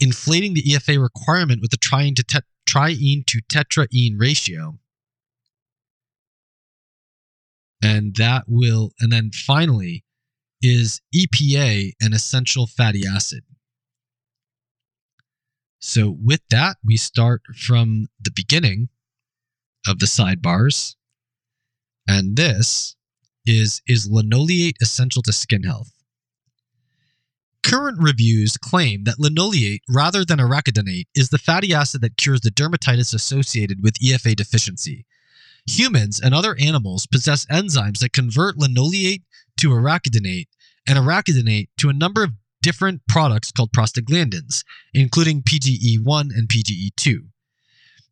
Inflating 0.00 0.54
the 0.54 0.62
efa 0.62 1.00
requirement 1.00 1.60
with 1.60 1.70
the 1.70 1.76
triene 1.76 2.16
to, 2.16 2.24
te- 2.24 2.40
triene 2.66 3.24
to 3.26 3.40
tetraene 3.42 4.16
ratio 4.18 4.78
and 7.84 8.16
that 8.16 8.44
will 8.46 8.92
and 9.00 9.12
then 9.12 9.30
finally 9.30 10.04
is 10.62 11.00
EPA 11.14 11.92
an 12.00 12.12
essential 12.12 12.66
fatty 12.66 13.02
acid 13.06 13.42
so 15.78 16.16
with 16.22 16.40
that 16.50 16.76
we 16.84 16.96
start 16.96 17.42
from 17.56 18.06
the 18.20 18.32
beginning 18.34 18.88
of 19.86 19.98
the 19.98 20.06
sidebars 20.06 20.94
and 22.08 22.36
this 22.36 22.96
is 23.46 23.82
is 23.86 24.08
linoleate 24.10 24.76
essential 24.80 25.22
to 25.22 25.32
skin 25.32 25.62
health 25.62 25.90
Current 27.64 27.96
reviews 27.98 28.58
claim 28.58 29.04
that 29.04 29.18
linoleate, 29.18 29.80
rather 29.88 30.22
than 30.22 30.38
arachidonate, 30.38 31.06
is 31.14 31.30
the 31.30 31.38
fatty 31.38 31.72
acid 31.72 32.02
that 32.02 32.18
cures 32.18 32.42
the 32.42 32.50
dermatitis 32.50 33.14
associated 33.14 33.82
with 33.82 33.98
EFA 34.00 34.36
deficiency. 34.36 35.06
Humans 35.66 36.20
and 36.20 36.34
other 36.34 36.56
animals 36.60 37.06
possess 37.06 37.46
enzymes 37.46 37.98
that 37.98 38.12
convert 38.12 38.58
linoleate 38.58 39.22
to 39.58 39.70
arachidonate 39.70 40.48
and 40.86 40.98
arachidonate 40.98 41.68
to 41.78 41.88
a 41.88 41.94
number 41.94 42.22
of 42.22 42.32
different 42.62 43.02
products 43.08 43.50
called 43.50 43.72
prostaglandins, 43.72 44.64
including 44.92 45.42
PGE1 45.42 46.30
and 46.36 46.48
PGE2. 46.48 47.28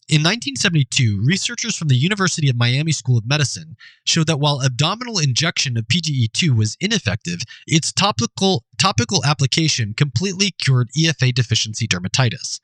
In 0.08 0.20
1972, 0.20 1.22
researchers 1.24 1.76
from 1.76 1.88
the 1.88 1.96
University 1.96 2.50
of 2.50 2.56
Miami 2.56 2.92
School 2.92 3.16
of 3.16 3.26
Medicine 3.26 3.76
showed 4.04 4.26
that 4.26 4.40
while 4.40 4.60
abdominal 4.62 5.18
injection 5.18 5.76
of 5.76 5.86
PGE2 5.86 6.56
was 6.56 6.76
ineffective, 6.80 7.40
its 7.66 7.92
topical, 7.92 8.64
topical 8.78 9.24
application 9.24 9.94
completely 9.94 10.50
cured 10.50 10.90
EFA 10.98 11.32
deficiency 11.32 11.86
dermatitis. 11.86 12.60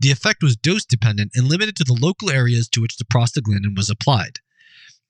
The 0.00 0.10
effect 0.10 0.42
was 0.42 0.56
dose 0.56 0.84
dependent 0.84 1.32
and 1.34 1.48
limited 1.48 1.76
to 1.76 1.84
the 1.84 1.98
local 2.00 2.30
areas 2.30 2.68
to 2.70 2.80
which 2.80 2.96
the 2.96 3.04
prostaglandin 3.04 3.76
was 3.76 3.90
applied. 3.90 4.38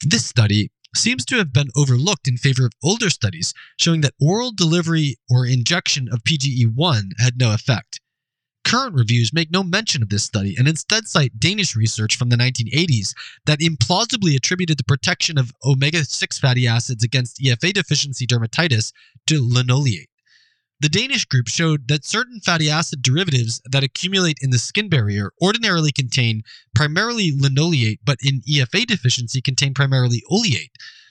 This 0.05 0.25
study 0.25 0.71
seems 0.97 1.25
to 1.27 1.37
have 1.37 1.53
been 1.53 1.69
overlooked 1.77 2.29
in 2.29 2.37
favor 2.37 2.67
of 2.67 2.73
older 2.83 3.11
studies 3.11 3.53
showing 3.79 4.01
that 4.01 4.15
oral 4.21 4.53
delivery 4.53 5.17
or 5.31 5.47
injection 5.47 6.09
of 6.11 6.25
PGE1 6.25 7.11
had 7.19 7.39
no 7.39 7.53
effect. 7.53 8.01
Current 8.65 8.95
reviews 8.95 9.33
make 9.33 9.51
no 9.51 9.63
mention 9.63 10.03
of 10.03 10.11
this 10.11 10.25
study 10.25 10.55
and 10.59 10.69
instead 10.69 11.09
cite 11.09 11.39
Danish 11.39 11.75
research 11.75 12.17
from 12.17 12.29
the 12.29 12.37
1980s 12.37 13.15
that 13.47 13.61
implausibly 13.61 14.37
attributed 14.37 14.79
the 14.79 14.85
protection 14.85 15.39
of 15.39 15.53
omega 15.65 16.05
6 16.05 16.39
fatty 16.39 16.67
acids 16.67 17.03
against 17.03 17.41
EFA 17.41 17.73
deficiency 17.73 18.27
dermatitis 18.27 18.93
to 19.27 19.41
linoleate. 19.43 20.08
The 20.81 20.89
Danish 20.89 21.25
group 21.25 21.49
showed 21.49 21.89
that 21.89 22.05
certain 22.05 22.39
fatty 22.39 22.71
acid 22.71 23.03
derivatives 23.03 23.61
that 23.65 23.83
accumulate 23.83 24.39
in 24.41 24.51
the 24.51 24.61
skin 24.61 24.89
barrier 24.89 25.33
ordinarily 25.43 25.91
contain 25.91 26.43
primarily 26.73 27.33
linoleate, 27.37 27.99
but 28.05 28.19
in 28.23 28.43
EFA 28.43 28.87
deficiency 28.87 29.41
contain 29.41 29.75
primarily 29.75 30.23
oleate, 30.31 30.71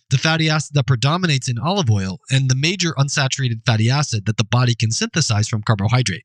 the 0.09 0.17
fatty 0.17 0.49
acid 0.49 0.73
that 0.75 0.87
predominates 0.87 1.49
in 1.49 1.59
olive 1.59 1.89
oil 1.89 2.21
and 2.31 2.49
the 2.49 2.55
major 2.55 2.93
unsaturated 2.93 3.65
fatty 3.65 3.89
acid 3.89 4.25
that 4.25 4.37
the 4.37 4.45
body 4.45 4.73
can 4.73 4.89
synthesize 4.89 5.49
from 5.49 5.63
carbohydrate. 5.63 6.23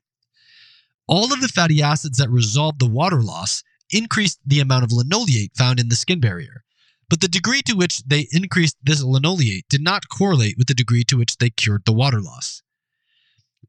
All 1.08 1.32
of 1.32 1.40
the 1.40 1.48
fatty 1.48 1.82
acids 1.82 2.18
that 2.18 2.30
resolved 2.30 2.78
the 2.78 2.88
water 2.88 3.22
loss 3.22 3.64
increased 3.90 4.38
the 4.46 4.60
amount 4.60 4.84
of 4.84 4.92
linoleate 4.92 5.56
found 5.56 5.80
in 5.80 5.88
the 5.88 5.96
skin 5.96 6.20
barrier, 6.20 6.62
but 7.10 7.20
the 7.20 7.26
degree 7.26 7.62
to 7.62 7.74
which 7.74 8.04
they 8.04 8.28
increased 8.30 8.76
this 8.84 9.02
linoleate 9.02 9.68
did 9.68 9.82
not 9.82 10.08
correlate 10.08 10.56
with 10.56 10.68
the 10.68 10.74
degree 10.74 11.02
to 11.02 11.18
which 11.18 11.38
they 11.38 11.50
cured 11.50 11.84
the 11.86 11.92
water 11.92 12.20
loss. 12.20 12.62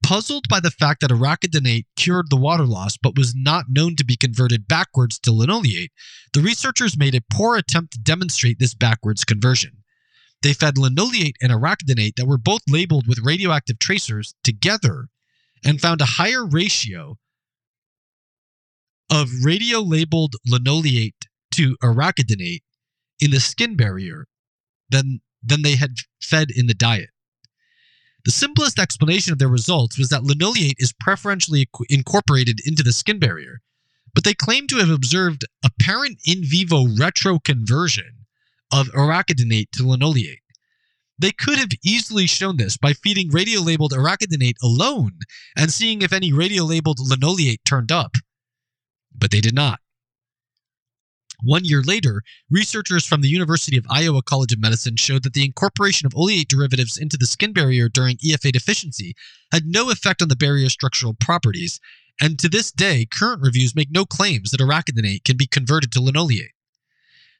Puzzled 0.04 0.50
by 0.50 0.60
the 0.60 0.70
fact 0.70 1.00
that 1.00 1.12
arachidonate 1.12 1.86
cured 1.96 2.30
the 2.30 2.36
water 2.36 2.66
loss 2.66 2.98
but 2.98 3.18
was 3.18 3.34
not 3.34 3.66
known 3.70 3.96
to 3.96 4.04
be 4.04 4.18
converted 4.18 4.68
backwards 4.68 5.18
to 5.20 5.32
linoleate, 5.32 5.92
the 6.34 6.42
researchers 6.42 6.98
made 6.98 7.16
a 7.16 7.24
poor 7.32 7.56
attempt 7.56 7.94
to 7.94 8.00
demonstrate 8.00 8.60
this 8.60 8.74
backwards 8.74 9.24
conversion. 9.24 9.84
They 10.42 10.54
fed 10.54 10.78
linoleate 10.78 11.38
and 11.42 11.54
arachidonate 11.54 12.18
that 12.18 12.28
were 12.28 12.38
both 12.38 12.62
labeled 12.68 13.08
with 13.08 13.24
radioactive 13.24 13.80
tracers 13.80 14.36
together 14.44 15.08
and 15.64 15.80
found 15.80 16.02
a 16.02 16.06
higher 16.06 16.46
ratio 16.46 17.18
of 19.10 19.30
radio 19.42 19.80
labeled 19.80 20.36
linoleate 20.46 21.28
to 21.52 21.78
arachidonate 21.82 22.64
in 23.22 23.32
the 23.32 23.40
skin 23.40 23.78
barrier 23.78 24.26
than, 24.90 25.22
than 25.42 25.62
they 25.62 25.76
had 25.76 25.92
fed 26.22 26.50
in 26.54 26.68
the 26.68 26.74
diet. 26.74 27.13
The 28.26 28.32
simplest 28.32 28.80
explanation 28.80 29.34
of 29.34 29.40
their 29.40 29.50
results 29.50 29.98
was 29.98 30.10
that 30.10 30.24
linoleate 30.24 30.78
is 30.80 30.94
preferentially 31.00 31.68
incorporated 31.90 32.62
into 32.66 32.82
the 32.82 32.94
skin 32.94 33.20
barrier, 33.20 33.62
but 34.14 34.24
they 34.24 34.34
claim 34.34 34.68
to 34.68 34.78
have 34.78 34.90
observed 34.90 35.46
apparent 35.64 36.20
in 36.26 36.44
vivo 36.44 36.86
retroconversion 36.86 38.24
of 38.72 38.88
arachidonate 38.92 39.72
to 39.74 39.88
linoleate. 39.88 40.40
They 41.20 41.32
could 41.32 41.60
have 41.60 41.70
easily 41.84 42.26
shown 42.26 42.58
this 42.58 42.78
by 42.78 42.94
feeding 42.94 43.30
radio-labeled 43.30 43.94
arachidonate 43.94 44.56
alone 44.64 45.20
and 45.56 45.72
seeing 45.72 46.02
if 46.02 46.14
any 46.14 46.34
radio-labeled 46.34 47.00
linoleate 47.00 47.64
turned 47.66 47.92
up, 47.92 48.16
but 49.16 49.32
they 49.32 49.42
did 49.42 49.54
not. 49.54 49.80
One 51.44 51.66
year 51.66 51.82
later, 51.82 52.24
researchers 52.50 53.06
from 53.06 53.20
the 53.20 53.28
University 53.28 53.76
of 53.78 53.86
Iowa 53.90 54.22
College 54.22 54.54
of 54.54 54.62
Medicine 54.62 54.96
showed 54.96 55.24
that 55.24 55.34
the 55.34 55.44
incorporation 55.44 56.06
of 56.06 56.16
oleate 56.16 56.48
derivatives 56.48 56.98
into 56.98 57.18
the 57.18 57.26
skin 57.26 57.52
barrier 57.52 57.90
during 57.90 58.16
EFA 58.18 58.54
deficiency 58.54 59.14
had 59.52 59.66
no 59.66 59.90
effect 59.90 60.22
on 60.22 60.30
the 60.30 60.38
barrier's 60.38 60.72
structural 60.72 61.14
properties, 61.14 61.82
and 62.22 62.40
to 62.40 62.48
this 62.48 62.72
day, 62.72 63.06
current 63.06 63.42
reviews 63.42 63.76
make 63.76 63.92
no 63.92 64.06
claims 64.06 64.52
that 64.52 64.62
arachidonate 64.62 65.26
can 65.26 65.36
be 65.36 65.46
converted 65.46 65.92
to 65.92 66.02
linoleate. 66.02 66.52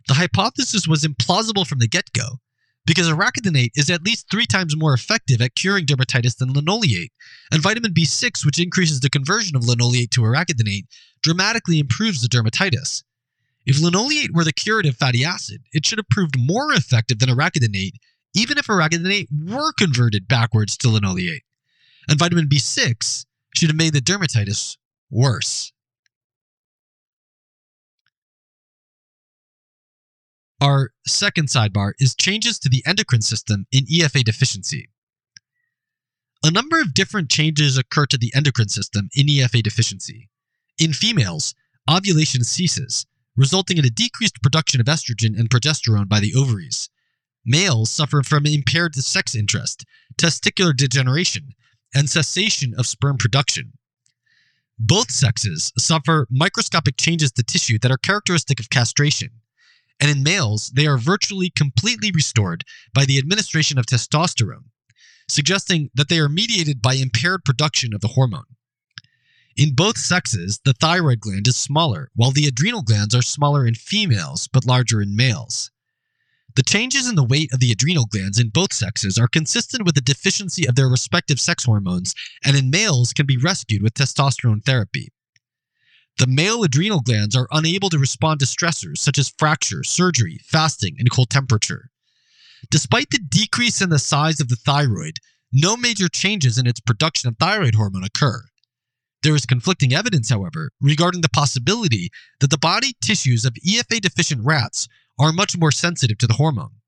The 0.10 0.16
hypothesis 0.16 0.86
was 0.86 1.04
implausible 1.04 1.66
from 1.66 1.80
the 1.80 1.88
get 1.88 2.12
go, 2.12 2.42
because 2.86 3.08
arachidonate 3.08 3.72
is 3.76 3.90
at 3.90 4.04
least 4.04 4.30
three 4.30 4.46
times 4.46 4.76
more 4.76 4.94
effective 4.94 5.42
at 5.42 5.56
curing 5.56 5.86
dermatitis 5.86 6.36
than 6.36 6.52
linoleate, 6.52 7.14
and 7.54 7.62
vitamin 7.62 7.94
B6, 7.94 8.46
which 8.46 8.60
increases 8.60 9.00
the 9.00 9.10
conversion 9.10 9.56
of 9.56 9.64
linoleate 9.64 10.12
to 10.12 10.22
arachidonate, 10.22 10.88
dramatically 11.22 11.80
improves 11.80 12.22
the 12.22 12.28
dermatitis. 12.28 13.04
If 13.66 13.82
linoleate 13.82 14.34
were 14.34 14.44
the 14.44 14.54
curative 14.54 14.98
fatty 14.98 15.24
acid, 15.24 15.62
it 15.72 15.86
should 15.86 16.00
have 16.00 16.10
proved 16.10 16.38
more 16.38 16.74
effective 16.74 17.20
than 17.20 17.30
arachidonate, 17.30 17.94
even 18.36 18.58
if 18.58 18.68
arachidonate 18.68 19.28
were 19.32 19.72
converted 19.74 20.28
backwards 20.28 20.76
to 20.78 20.90
linoleate. 20.90 21.44
And 22.10 22.20
vitamin 22.20 22.50
B6 22.50 23.26
should 23.56 23.70
have 23.70 23.78
made 23.78 23.94
the 23.94 24.02
dermatitis 24.02 24.78
worse. 25.10 25.72
Our 30.60 30.92
second 31.06 31.50
sidebar 31.50 31.94
is 32.00 32.16
changes 32.16 32.58
to 32.60 32.70
the 32.70 32.84
endocrine 32.86 33.22
system 33.22 33.66
in 33.72 33.86
EFA 33.86 34.24
deficiency. 34.24 34.90
A 36.42 36.52
number 36.52 36.82
of 36.82 36.94
different 36.94 37.30
changes 37.30 37.78
occur 37.78 38.06
to 38.08 38.18
the 38.18 38.32
endocrine 38.36 38.70
system 38.70 39.10
in 39.16 39.28
EFA 39.28 39.62
deficiency. 39.62 40.30
In 40.78 40.92
females, 40.94 41.54
ovulation 41.90 42.44
ceases, 42.44 43.06
resulting 43.36 43.78
in 43.78 43.86
a 43.86 43.90
decreased 43.90 44.42
production 44.42 44.80
of 44.80 44.88
estrogen 44.88 45.38
and 45.38 45.50
progesterone 45.50 46.08
by 46.08 46.20
the 46.20 46.34
ovaries. 46.36 46.90
Males 47.46 47.90
suffer 47.90 48.24
from 48.24 48.46
impaired 48.46 48.96
sex 48.96 49.36
interest, 49.36 49.86
testicular 50.18 50.76
degeneration, 50.76 51.54
and 51.94 52.10
cessation 52.10 52.74
of 52.78 52.88
sperm 52.88 53.18
production. 53.18 53.74
Both 54.80 55.12
sexes 55.12 55.72
suffer 55.78 56.28
microscopic 56.30 56.98
changes 56.98 57.32
to 57.34 57.44
tissue 57.44 57.78
that 57.80 57.92
are 57.92 57.98
characteristic 57.98 58.60
of 58.60 58.70
castration, 58.70 59.30
and 60.00 60.10
in 60.10 60.24
males, 60.24 60.72
they 60.76 60.88
are 60.88 60.98
virtually 60.98 61.50
completely 61.50 62.12
restored 62.12 62.64
by 62.94 63.06
the 63.06 63.18
administration 63.18 63.78
of 63.78 63.86
testosterone, 63.86 64.66
suggesting 65.28 65.90
that 65.94 66.10
they 66.10 66.20
are 66.20 66.30
mediated 66.30 66.82
by 66.82 66.94
impaired 66.94 67.46
production 67.46 67.94
of 67.94 68.02
the 68.02 68.10
hormone. 68.10 68.46
In 69.56 69.76
both 69.76 70.00
sexes, 70.00 70.60
the 70.66 70.74
thyroid 70.74 71.20
gland 71.20 71.48
is 71.48 71.56
smaller, 71.56 72.10
while 72.16 72.32
the 72.32 72.48
adrenal 72.48 72.82
glands 72.82 73.14
are 73.14 73.22
smaller 73.22 73.68
in 73.68 73.76
females 73.76 74.48
but 74.48 74.66
larger 74.66 75.00
in 75.00 75.16
males. 75.16 75.70
The 76.56 76.64
changes 76.64 77.08
in 77.08 77.16
the 77.16 77.24
weight 77.24 77.54
of 77.54 77.60
the 77.60 77.72
adrenal 77.72 78.06
glands 78.06 78.40
in 78.40 78.50
both 78.50 78.74
sexes 78.74 79.18
are 79.20 79.28
consistent 79.28 79.86
with 79.86 79.94
the 79.94 80.02
deficiency 80.02 80.68
of 80.68 80.76
their 80.76 80.90
respective 80.90 81.40
sex 81.40 81.66
hormones 81.66 82.16
and 82.44 82.56
in 82.56 82.72
males 82.72 83.14
can 83.14 83.28
be 83.28 83.38
rescued 83.38 83.84
with 83.84 83.94
testosterone 83.94 84.64
therapy. 84.64 85.12
The 86.18 86.28
male 86.28 86.64
adrenal 86.64 87.02
glands 87.02 87.36
are 87.36 87.48
unable 87.52 87.90
to 87.90 88.00
respond 88.00 88.40
to 88.40 88.46
stressors 88.48 89.00
such 89.00 89.20
as 89.20 89.34
fracture, 89.38 89.84
surgery, 89.84 90.40
fasting, 90.44 90.96
and 90.98 91.12
cold 91.12 91.30
temperature. 91.30 91.90
Despite 92.72 93.12
the 93.12 93.20
decrease 93.20 93.82
in 93.82 93.90
the 93.90 94.00
size 94.00 94.40
of 94.40 94.48
the 94.48 94.56
thyroid, 94.56 95.20
no 95.52 95.78
major 95.78 96.08
changes 96.08 96.58
in 96.58 96.66
its 96.66 96.80
production 96.80 97.30
of 97.30 97.38
thyroid 97.38 97.76
hormone 97.76 98.04
occur. 98.04 98.46
There 99.24 99.36
is 99.36 99.46
conflicting 99.46 99.94
evidence, 99.94 100.30
however, 100.30 100.72
regarding 100.82 101.22
the 101.22 101.30
possibility 101.30 102.10
that 102.42 102.50
the 102.50 102.58
body 102.58 102.94
tissues 103.02 103.46
of 103.46 103.54
EFA 103.66 104.02
deficient 104.02 104.42
rats 104.44 104.90
are 105.18 105.32
much 105.32 105.58
more 105.58 105.72
sensitive 105.72 106.18
to 106.18 106.28
the 106.28 106.34
hormone. 106.34 106.82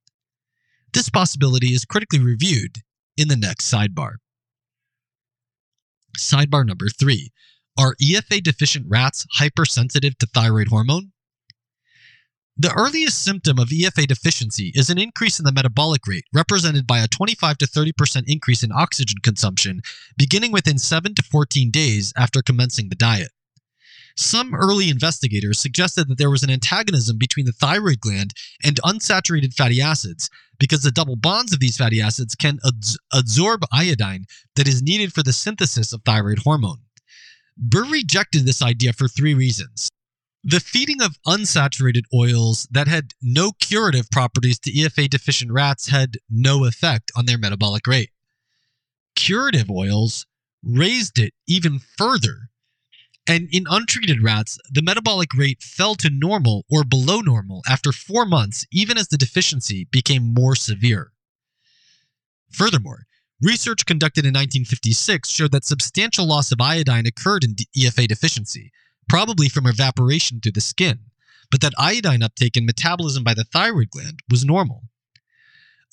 This 0.93 1.09
possibility 1.09 1.69
is 1.69 1.85
critically 1.85 2.19
reviewed 2.19 2.79
in 3.15 3.29
the 3.29 3.37
next 3.37 3.71
sidebar. 3.71 4.15
Sidebar 6.17 6.65
number 6.65 6.87
three 6.89 7.31
Are 7.77 7.95
EFA 8.01 8.43
deficient 8.43 8.85
rats 8.89 9.25
hypersensitive 9.33 10.17
to 10.17 10.27
thyroid 10.27 10.67
hormone? 10.67 11.11
The 12.57 12.71
earliest 12.71 13.21
symptom 13.21 13.59
of 13.59 13.67
EFA 13.67 14.07
deficiency 14.07 14.71
is 14.75 14.89
an 14.89 14.97
increase 14.97 15.39
in 15.39 15.45
the 15.45 15.51
metabolic 15.51 16.07
rate, 16.07 16.23
represented 16.33 16.87
by 16.87 16.99
a 16.99 17.07
25 17.07 17.57
to 17.57 17.67
30% 17.67 18.23
increase 18.27 18.63
in 18.63 18.71
oxygen 18.71 19.17
consumption 19.21 19.81
beginning 20.17 20.53
within 20.53 20.77
7 20.77 21.13
to 21.15 21.23
14 21.23 21.69
days 21.69 22.13
after 22.15 22.41
commencing 22.41 22.87
the 22.87 22.95
diet. 22.95 23.31
Some 24.15 24.55
early 24.55 24.89
investigators 24.89 25.59
suggested 25.59 26.07
that 26.07 26.17
there 26.17 26.29
was 26.29 26.43
an 26.43 26.49
antagonism 26.49 27.17
between 27.17 27.45
the 27.45 27.51
thyroid 27.51 27.99
gland 27.99 28.33
and 28.63 28.79
unsaturated 28.85 29.53
fatty 29.53 29.81
acids 29.81 30.29
because 30.57 30.81
the 30.83 30.91
double 30.91 31.17
bonds 31.17 31.51
of 31.51 31.59
these 31.59 31.75
fatty 31.75 32.01
acids 32.01 32.35
can 32.35 32.59
absorb 33.11 33.65
iodine 33.73 34.23
that 34.55 34.69
is 34.69 34.81
needed 34.81 35.11
for 35.11 35.23
the 35.23 35.33
synthesis 35.33 35.91
of 35.91 36.01
thyroid 36.05 36.39
hormone. 36.39 36.79
Burr 37.57 37.83
rejected 37.83 38.45
this 38.45 38.61
idea 38.61 38.93
for 38.93 39.09
three 39.09 39.33
reasons. 39.33 39.89
The 40.47 40.59
feeding 40.59 41.01
of 41.01 41.17
unsaturated 41.25 42.03
oils 42.13 42.67
that 42.69 42.87
had 42.87 43.15
no 43.19 43.53
curative 43.53 44.11
properties 44.11 44.59
to 44.59 44.71
EFA 44.71 45.09
deficient 45.09 45.51
rats 45.51 45.87
had 45.87 46.19
no 46.29 46.65
effect 46.65 47.11
on 47.15 47.25
their 47.25 47.39
metabolic 47.39 47.87
rate. 47.87 48.11
Curative 49.15 49.71
oils 49.71 50.27
raised 50.61 51.17
it 51.17 51.33
even 51.47 51.79
further. 51.79 52.51
And 53.25 53.49
in 53.51 53.65
untreated 53.67 54.21
rats, 54.21 54.59
the 54.69 54.83
metabolic 54.83 55.33
rate 55.33 55.63
fell 55.63 55.95
to 55.95 56.11
normal 56.11 56.63
or 56.69 56.83
below 56.83 57.21
normal 57.21 57.63
after 57.67 57.91
four 57.91 58.23
months, 58.23 58.67
even 58.71 58.99
as 58.99 59.07
the 59.07 59.17
deficiency 59.17 59.87
became 59.89 60.31
more 60.31 60.55
severe. 60.55 61.11
Furthermore, 62.51 63.07
research 63.41 63.87
conducted 63.87 64.25
in 64.25 64.33
1956 64.33 65.27
showed 65.27 65.51
that 65.53 65.65
substantial 65.65 66.27
loss 66.27 66.51
of 66.51 66.61
iodine 66.61 67.07
occurred 67.07 67.43
in 67.43 67.55
EFA 67.75 68.07
deficiency, 68.07 68.71
probably 69.07 69.49
from 69.49 69.67
evaporation 69.67 70.39
through 70.39 70.53
the 70.53 70.61
skin, 70.61 70.99
but 71.51 71.61
that 71.61 71.73
iodine 71.77 72.23
uptake 72.23 72.57
and 72.57 72.65
metabolism 72.65 73.23
by 73.23 73.33
the 73.33 73.43
thyroid 73.43 73.89
gland 73.89 74.19
was 74.29 74.45
normal. 74.45 74.83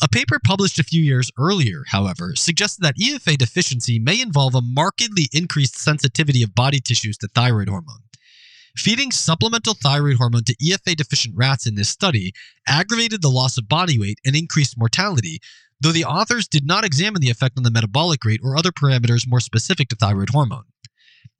A 0.02 0.08
paper 0.08 0.40
published 0.42 0.78
a 0.80 0.84
few 0.84 1.02
years 1.02 1.30
earlier, 1.38 1.84
however, 1.88 2.34
suggested 2.34 2.82
that 2.82 2.98
EFA 2.98 3.36
deficiency 3.36 4.00
may 4.00 4.20
involve 4.20 4.54
a 4.54 4.60
markedly 4.60 5.28
increased 5.32 5.78
sensitivity 5.78 6.42
of 6.42 6.54
body 6.54 6.80
tissues 6.80 7.16
to 7.18 7.28
thyroid 7.28 7.68
hormone. 7.68 8.00
Feeding 8.76 9.12
supplemental 9.12 9.74
thyroid 9.74 10.16
hormone 10.16 10.44
to 10.44 10.56
EFA 10.56 10.96
deficient 10.96 11.36
rats 11.36 11.66
in 11.66 11.74
this 11.74 11.90
study 11.90 12.32
aggravated 12.66 13.20
the 13.22 13.28
loss 13.28 13.58
of 13.58 13.68
body 13.68 13.98
weight 13.98 14.18
and 14.24 14.34
increased 14.34 14.78
mortality, 14.78 15.40
though 15.80 15.92
the 15.92 16.06
authors 16.06 16.48
did 16.48 16.66
not 16.66 16.84
examine 16.84 17.20
the 17.20 17.30
effect 17.30 17.58
on 17.58 17.64
the 17.64 17.70
metabolic 17.70 18.24
rate 18.24 18.40
or 18.42 18.56
other 18.56 18.72
parameters 18.72 19.28
more 19.28 19.40
specific 19.40 19.88
to 19.88 19.96
thyroid 19.96 20.30
hormone. 20.30 20.64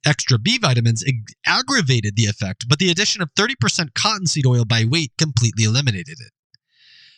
Extra 0.05 0.37
B 0.37 0.57
vitamins 0.57 1.03
ag- 1.03 1.33
aggravated 1.45 2.15
the 2.15 2.25
effect, 2.25 2.65
but 2.67 2.79
the 2.79 2.89
addition 2.89 3.21
of 3.21 3.33
30% 3.35 3.93
cottonseed 3.93 4.45
oil 4.45 4.65
by 4.65 4.83
weight 4.85 5.11
completely 5.17 5.63
eliminated 5.63 6.17
it. 6.19 6.31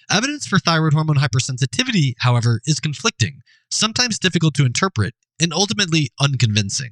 Evidence 0.10 0.46
for 0.46 0.60
thyroid 0.60 0.94
hormone 0.94 1.18
hypersensitivity, 1.18 2.14
however, 2.20 2.62
is 2.66 2.80
conflicting, 2.80 3.42
sometimes 3.72 4.20
difficult 4.20 4.54
to 4.54 4.66
interpret, 4.66 5.16
and 5.40 5.52
ultimately 5.52 6.10
unconvincing. 6.20 6.92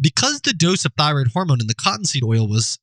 Because 0.00 0.40
the 0.40 0.52
dose 0.52 0.84
of 0.84 0.92
thyroid 0.96 1.28
hormone 1.32 1.60
in 1.60 1.66
the 1.66 1.74
cottonseed 1.74 2.22
oil 2.22 2.48
was 2.48 2.78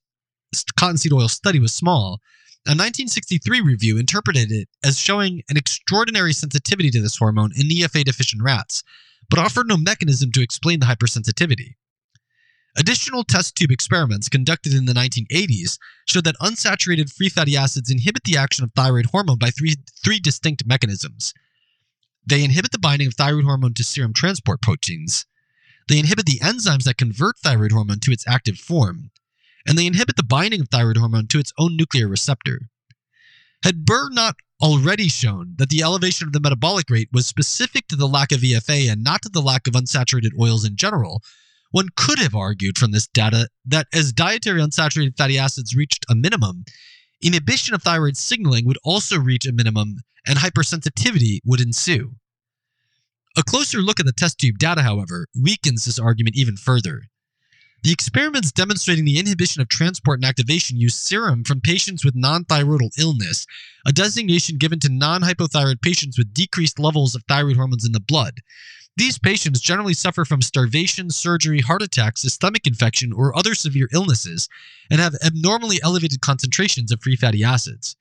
cottonseed 0.78 1.14
oil 1.14 1.30
study 1.30 1.60
was 1.60 1.74
small, 1.74 2.20
a 2.66 2.72
1963 2.72 3.62
review 3.62 3.98
interpreted 3.98 4.52
it 4.52 4.68
as 4.84 5.00
showing 5.00 5.42
an 5.48 5.56
extraordinary 5.56 6.34
sensitivity 6.34 6.90
to 6.92 7.02
this 7.02 7.18
hormone 7.18 7.52
in 7.56 7.70
EFA 7.70 8.04
deficient 8.04 8.44
rats, 8.44 8.84
but 9.30 9.40
offered 9.40 9.68
no 9.68 9.78
mechanism 9.78 10.32
to 10.32 10.42
explain 10.42 10.80
the 10.80 10.86
hypersensitivity. 10.86 11.76
Additional 12.78 13.24
test 13.24 13.56
tube 13.56 13.72
experiments 13.72 14.30
conducted 14.30 14.74
in 14.74 14.86
the 14.86 14.94
1980s 14.94 15.78
showed 16.08 16.24
that 16.26 16.38
unsaturated 16.40 17.12
free 17.12 17.30
fatty 17.30 17.58
acids 17.58 17.90
inhibit 17.90 18.24
the 18.24 18.38
action 18.38 18.64
of 18.64 18.72
thyroid 18.76 19.08
hormone 19.08 19.40
by 19.40 19.50
three, 19.50 19.76
three 20.04 20.20
distinct 20.20 20.66
mechanisms. 20.66 21.34
They 22.26 22.44
inhibit 22.44 22.72
the 22.72 22.80
binding 22.80 23.08
of 23.08 23.16
thyroid 23.16 23.46
hormone 23.46 23.74
to 23.76 23.84
serum 23.84 24.14
transport 24.14 24.62
proteins, 24.62 25.26
they 25.88 26.00
inhibit 26.00 26.26
the 26.26 26.40
enzymes 26.40 26.84
that 26.84 26.98
convert 26.98 27.38
thyroid 27.40 27.72
hormone 27.72 28.00
to 28.02 28.12
its 28.12 28.28
active 28.28 28.58
form, 28.58 29.12
and 29.66 29.78
they 29.78 29.86
inhibit 29.86 30.18
the 30.18 30.24
binding 30.24 30.62
of 30.62 30.70
thyroid 30.70 30.98
hormone 30.98 31.28
to 31.28 31.40
its 31.40 31.54
own 31.58 31.78
nuclear 31.78 32.08
receptor. 32.08 32.70
Had 33.68 33.84
Burr 33.84 34.08
not 34.12 34.38
already 34.64 35.10
shown 35.10 35.56
that 35.58 35.68
the 35.68 35.84
elevation 35.84 36.26
of 36.26 36.32
the 36.32 36.40
metabolic 36.40 36.90
rate 36.90 37.10
was 37.12 37.28
specific 37.28 37.90
to 37.90 37.98
the 37.98 38.08
lack 38.08 38.32
of 38.32 38.40
EFA 38.40 38.90
and 38.90 39.04
not 39.04 39.24
to 39.24 39.30
the 39.30 39.42
lack 39.42 39.68
of 39.68 39.74
unsaturated 39.74 40.30
oils 40.40 40.64
in 40.64 40.78
general, 40.78 41.22
one 41.72 41.90
could 41.98 42.18
have 42.18 42.34
argued 42.34 42.78
from 42.78 42.92
this 42.92 43.08
data 43.08 43.50
that 43.66 43.88
as 43.94 44.14
dietary 44.14 44.62
unsaturated 44.62 45.18
fatty 45.18 45.38
acids 45.38 45.76
reached 45.76 46.06
a 46.10 46.16
minimum, 46.16 46.64
inhibition 47.22 47.76
of 47.76 47.84
thyroid 47.84 48.16
signaling 48.16 48.66
would 48.66 48.80
also 48.86 49.20
reach 49.20 49.46
a 49.46 49.52
minimum 49.52 49.98
and 50.26 50.40
hypersensitivity 50.40 51.40
would 51.44 51.60
ensue. 51.60 52.14
A 53.36 53.44
closer 53.44 53.80
look 53.80 54.00
at 54.00 54.06
the 54.06 54.14
test 54.14 54.40
tube 54.40 54.60
data, 54.60 54.82
however, 54.82 55.28
weakens 55.38 55.84
this 55.84 56.00
argument 56.00 56.38
even 56.38 56.56
further. 56.56 57.02
The 57.84 57.92
experiments 57.92 58.52
demonstrating 58.52 59.06
the 59.06 59.20
inhibition 59.20 59.62
of 59.62 59.70
transport 59.70 60.20
and 60.20 60.26
activation 60.26 60.78
use 60.78 60.96
serum 60.96 61.44
from 61.44 61.62
patients 61.62 62.04
with 62.04 62.16
non 62.16 62.44
thyroidal 62.44 62.90
illness, 63.00 63.46
a 63.86 63.92
designation 63.92 64.58
given 64.58 64.80
to 64.80 64.90
non 64.90 65.22
hypothyroid 65.22 65.82
patients 65.82 66.18
with 66.18 66.34
decreased 66.34 66.80
levels 66.80 67.16
of 67.16 67.24
thyroid 67.28 67.56
hormones 67.56 67.86
in 67.86 67.92
the 67.92 68.00
blood. 68.00 68.42
These 68.98 69.20
patients 69.20 69.62
generally 69.62 69.94
suffer 69.94 70.26
from 70.26 70.42
starvation, 70.42 71.12
surgery, 71.12 71.60
heart 71.62 71.84
attack, 71.84 72.18
systemic 72.18 72.66
infection, 72.66 73.14
or 73.14 73.38
other 73.38 73.54
severe 73.54 73.88
illnesses, 73.94 74.50
and 74.90 75.00
have 75.00 75.14
abnormally 75.24 75.80
elevated 75.84 76.20
concentrations 76.22 76.92
of 76.92 77.02
free 77.02 77.16
fatty 77.16 77.44
acids. 77.44 77.96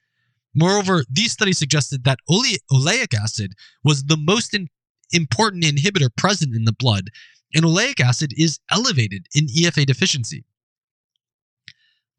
Moreover, 0.55 1.05
these 1.11 1.33
studies 1.33 1.59
suggested 1.59 2.05
that 2.05 2.21
ole- 2.31 2.57
oleic 2.73 3.13
acid 3.13 3.53
was 3.85 4.05
the 4.05 4.17
most 4.17 4.55
in- 4.55 4.71
important 5.13 5.65
inhibitor 5.65 6.09
present 6.17 6.57
in 6.57 6.65
the 6.65 6.73
blood, 6.73 7.11
and 7.57 7.65
oleic 7.65 8.01
acid 8.01 8.35
is 8.37 8.61
elevated 8.71 9.27
in 9.35 9.47
EFA 9.47 9.87
deficiency. 9.87 10.45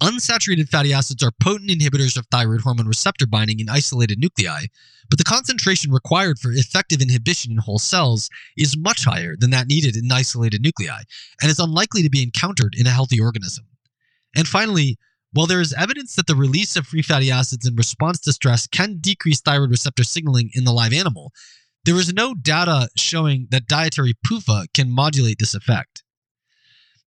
Unsaturated 0.02 0.68
fatty 0.70 0.94
acids 0.94 1.24
are 1.24 1.32
potent 1.42 1.70
inhibitors 1.70 2.18
of 2.18 2.26
thyroid 2.28 2.62
hormone 2.62 2.88
receptor 2.88 3.26
binding 3.26 3.60
in 3.60 3.70
isolated 3.70 4.20
nuclei, 4.20 4.66
but 5.10 5.18
the 5.18 5.24
concentration 5.24 5.92
required 5.92 6.38
for 6.40 6.52
effective 6.52 7.02
inhibition 7.02 7.52
in 7.52 7.58
whole 7.58 7.80
cells 7.80 8.30
is 8.58 8.78
much 8.78 9.06
higher 9.06 9.36
than 9.40 9.52
that 9.52 9.68
needed 9.68 9.96
in 9.96 10.12
isolated 10.12 10.62
nuclei, 10.62 11.02
and 11.42 11.50
is 11.50 11.60
unlikely 11.60 12.02
to 12.02 12.10
be 12.10 12.24
encountered 12.24 12.76
in 12.76 12.88
a 12.88 12.92
healthy 12.92 13.20
organism. 13.20 13.66
And 14.36 14.48
finally, 14.48 14.98
while 15.34 15.48
there 15.48 15.62
is 15.62 15.74
evidence 15.74 16.16
that 16.16 16.28
the 16.28 16.36
release 16.36 16.76
of 16.76 16.88
free 16.88 17.02
fatty 17.02 17.32
acids 17.32 17.68
in 17.68 17.76
response 17.76 18.20
to 18.22 18.34
stress 18.34 18.66
can 18.68 18.98
decrease 19.00 19.42
thyroid 19.42 19.70
receptor 19.70 20.04
signaling 20.04 20.50
in 20.54 20.64
the 20.64 20.74
live 20.74 20.94
animal, 20.94 21.32
there 21.88 21.96
is 21.96 22.14
no 22.14 22.34
data 22.34 22.90
showing 22.98 23.48
that 23.50 23.66
dietary 23.66 24.14
PUFA 24.28 24.66
can 24.74 24.94
modulate 24.94 25.38
this 25.40 25.56
effect. 25.56 26.04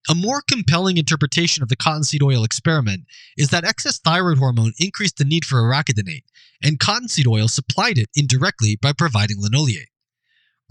A 0.10 0.16
more 0.16 0.42
compelling 0.42 0.96
interpretation 0.96 1.62
of 1.62 1.68
the 1.68 1.76
cottonseed 1.76 2.24
oil 2.24 2.46
experiment 2.46 3.04
is 3.38 3.50
that 3.50 3.66
excess 3.66 4.00
thyroid 4.00 4.38
hormone 4.38 4.72
increased 4.80 5.18
the 5.18 5.26
need 5.26 5.44
for 5.44 5.58
arachidonate, 5.58 6.24
and 6.64 6.80
cottonseed 6.80 7.28
oil 7.28 7.50
supplied 7.50 7.98
it 7.98 8.08
indirectly 8.16 8.78
by 8.82 8.94
providing 8.94 9.42
linoleate. 9.42 9.90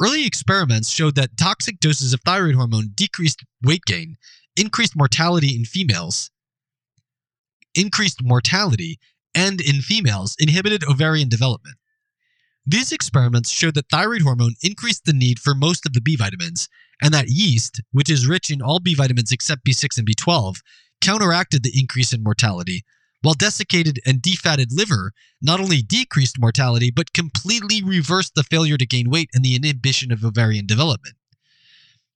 Early 0.01 0.25
experiments 0.25 0.89
showed 0.89 1.15
that 1.17 1.37
toxic 1.37 1.79
doses 1.79 2.15
of 2.15 2.23
thyroid 2.25 2.55
hormone 2.55 2.93
decreased 2.95 3.45
weight 3.63 3.85
gain, 3.85 4.17
increased 4.57 4.97
mortality 4.97 5.55
in 5.55 5.67
females, 5.67 6.31
increased 7.75 8.23
mortality, 8.23 8.99
and 9.35 9.61
in 9.61 9.83
females 9.83 10.35
inhibited 10.39 10.83
ovarian 10.89 11.29
development. 11.29 11.77
These 12.71 12.93
experiments 12.93 13.49
showed 13.49 13.73
that 13.77 13.89
thyroid 13.89 14.21
hormone 14.21 14.55
increased 14.63 15.07
the 15.07 15.15
need 15.15 15.39
for 15.39 15.55
most 15.55 15.87
of 15.87 15.95
the 15.95 16.03
B 16.03 16.17
vitamins, 16.17 16.69
and 17.01 17.15
that 17.15 17.31
yeast, 17.31 17.81
which 17.93 18.11
is 18.11 18.27
rich 18.27 18.51
in 18.51 18.61
all 18.61 18.79
B 18.79 18.95
vitamins 18.95 19.33
except 19.33 19.65
B6 19.65 19.97
and 19.97 20.07
B12, 20.07 20.57
counteracted 21.01 21.63
the 21.63 21.73
increase 21.75 22.13
in 22.13 22.23
mortality, 22.23 22.85
while 23.23 23.33
desiccated 23.33 24.01
and 24.05 24.21
defatted 24.21 24.67
liver 24.71 25.13
not 25.41 25.61
only 25.61 25.81
decreased 25.81 26.39
mortality 26.39 26.91
but 26.91 27.15
completely 27.15 27.83
reversed 27.83 28.35
the 28.35 28.43
failure 28.43 28.77
to 28.77 28.85
gain 28.85 29.09
weight 29.09 29.31
and 29.33 29.43
the 29.43 29.57
inhibition 29.57 30.13
of 30.13 30.23
ovarian 30.23 30.67
development. 30.67 31.17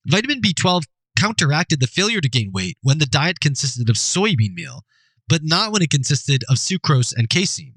Vitamin 0.04 0.42
B12 0.42 0.82
counteracted 1.16 1.80
the 1.80 1.86
failure 1.86 2.20
to 2.20 2.28
gain 2.28 2.52
weight 2.52 2.76
when 2.82 2.98
the 2.98 3.06
diet 3.06 3.40
consisted 3.40 3.88
of 3.88 3.96
soybean 3.96 4.52
meal, 4.52 4.84
but 5.30 5.42
not 5.42 5.72
when 5.72 5.80
it 5.80 5.88
consisted 5.88 6.44
of 6.50 6.58
sucrose 6.58 7.14
and 7.16 7.30
casein, 7.30 7.72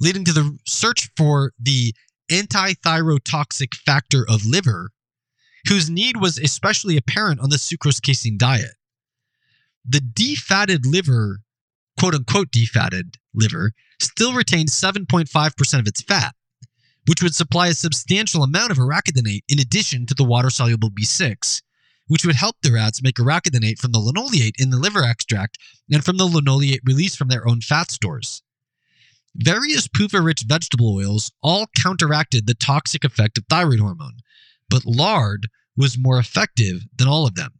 leading 0.00 0.24
to 0.24 0.32
the 0.32 0.58
search 0.66 1.10
for 1.18 1.52
the 1.60 1.92
antithyrotoxic 2.30 3.74
factor 3.74 4.24
of 4.28 4.46
liver, 4.46 4.90
whose 5.68 5.90
need 5.90 6.16
was 6.16 6.38
especially 6.38 6.96
apparent 6.96 7.40
on 7.40 7.50
the 7.50 7.56
sucrose 7.56 8.02
casein 8.02 8.36
diet. 8.38 8.74
The 9.86 10.00
defatted 10.00 10.86
liver, 10.86 11.40
quote 11.98 12.14
unquote 12.14 12.50
defatted 12.50 13.16
liver, 13.34 13.72
still 14.00 14.34
retained 14.34 14.68
7.5% 14.68 15.78
of 15.78 15.86
its 15.86 16.02
fat, 16.02 16.34
which 17.06 17.22
would 17.22 17.34
supply 17.34 17.68
a 17.68 17.74
substantial 17.74 18.42
amount 18.42 18.70
of 18.70 18.78
arachidonate 18.78 19.44
in 19.48 19.58
addition 19.58 20.06
to 20.06 20.14
the 20.14 20.24
water 20.24 20.50
soluble 20.50 20.90
B6, 20.90 21.62
which 22.06 22.24
would 22.24 22.36
help 22.36 22.56
the 22.62 22.72
rats 22.72 23.02
make 23.02 23.16
arachidonate 23.16 23.78
from 23.78 23.92
the 23.92 23.98
linoleate 23.98 24.56
in 24.58 24.70
the 24.70 24.78
liver 24.78 25.04
extract 25.04 25.58
and 25.90 26.04
from 26.04 26.16
the 26.16 26.24
linoleate 26.24 26.80
released 26.84 27.18
from 27.18 27.28
their 27.28 27.46
own 27.48 27.60
fat 27.60 27.90
stores. 27.90 28.42
Various 29.36 29.88
PUFA 29.88 30.24
rich 30.24 30.44
vegetable 30.46 30.94
oils 30.94 31.32
all 31.42 31.66
counteracted 31.76 32.46
the 32.46 32.54
toxic 32.54 33.04
effect 33.04 33.36
of 33.36 33.44
thyroid 33.50 33.80
hormone, 33.80 34.18
but 34.70 34.86
lard 34.86 35.48
was 35.76 35.98
more 35.98 36.18
effective 36.18 36.86
than 36.96 37.08
all 37.08 37.26
of 37.26 37.34
them. 37.34 37.58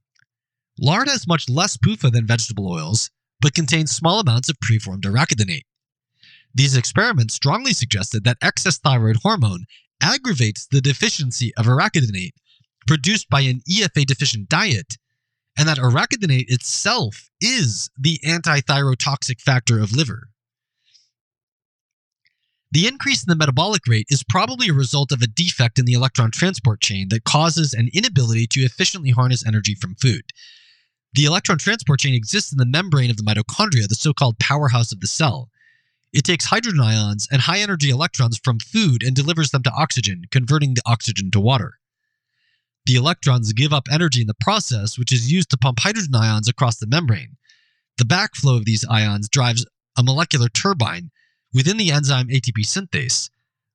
Lard 0.78 1.08
has 1.08 1.26
much 1.26 1.48
less 1.48 1.76
PUFA 1.76 2.12
than 2.12 2.26
vegetable 2.26 2.70
oils, 2.70 3.10
but 3.40 3.54
contains 3.54 3.90
small 3.90 4.20
amounts 4.20 4.48
of 4.48 4.60
preformed 4.60 5.04
arachidonate. 5.04 5.66
These 6.54 6.76
experiments 6.76 7.34
strongly 7.34 7.72
suggested 7.72 8.22
that 8.24 8.38
excess 8.40 8.78
thyroid 8.78 9.16
hormone 9.22 9.66
aggravates 10.00 10.66
the 10.66 10.80
deficiency 10.80 11.52
of 11.56 11.66
arachidonate 11.66 12.34
produced 12.86 13.28
by 13.28 13.40
an 13.40 13.62
EFA 13.68 14.06
deficient 14.06 14.48
diet, 14.48 14.96
and 15.58 15.68
that 15.68 15.78
arachidonate 15.78 16.50
itself 16.50 17.30
is 17.40 17.90
the 17.98 18.20
antithyrotoxic 18.24 19.40
factor 19.40 19.80
of 19.80 19.92
liver. 19.92 20.28
The 22.74 22.88
increase 22.88 23.22
in 23.22 23.30
the 23.30 23.36
metabolic 23.36 23.86
rate 23.86 24.08
is 24.10 24.24
probably 24.24 24.68
a 24.68 24.74
result 24.74 25.12
of 25.12 25.22
a 25.22 25.28
defect 25.28 25.78
in 25.78 25.84
the 25.84 25.92
electron 25.92 26.32
transport 26.32 26.80
chain 26.80 27.08
that 27.10 27.22
causes 27.22 27.72
an 27.72 27.88
inability 27.94 28.48
to 28.48 28.62
efficiently 28.62 29.10
harness 29.10 29.46
energy 29.46 29.76
from 29.76 29.94
food. 29.94 30.24
The 31.12 31.24
electron 31.24 31.58
transport 31.58 32.00
chain 32.00 32.14
exists 32.14 32.50
in 32.50 32.58
the 32.58 32.66
membrane 32.66 33.12
of 33.12 33.16
the 33.16 33.22
mitochondria, 33.22 33.86
the 33.86 33.94
so 33.94 34.12
called 34.12 34.40
powerhouse 34.40 34.90
of 34.90 34.98
the 34.98 35.06
cell. 35.06 35.50
It 36.12 36.24
takes 36.24 36.46
hydrogen 36.46 36.80
ions 36.80 37.28
and 37.30 37.42
high 37.42 37.60
energy 37.60 37.90
electrons 37.90 38.40
from 38.42 38.58
food 38.58 39.04
and 39.04 39.14
delivers 39.14 39.52
them 39.52 39.62
to 39.62 39.72
oxygen, 39.72 40.24
converting 40.32 40.74
the 40.74 40.82
oxygen 40.84 41.30
to 41.30 41.38
water. 41.38 41.78
The 42.86 42.96
electrons 42.96 43.52
give 43.52 43.72
up 43.72 43.86
energy 43.88 44.22
in 44.22 44.26
the 44.26 44.34
process, 44.40 44.98
which 44.98 45.12
is 45.12 45.30
used 45.30 45.50
to 45.50 45.56
pump 45.56 45.78
hydrogen 45.78 46.16
ions 46.16 46.48
across 46.48 46.78
the 46.78 46.88
membrane. 46.88 47.36
The 47.98 48.04
backflow 48.04 48.56
of 48.56 48.64
these 48.64 48.84
ions 48.90 49.28
drives 49.28 49.64
a 49.96 50.02
molecular 50.02 50.48
turbine 50.48 51.12
within 51.54 51.76
the 51.76 51.90
enzyme 51.90 52.28
ATP 52.28 52.64
synthase, 52.64 53.30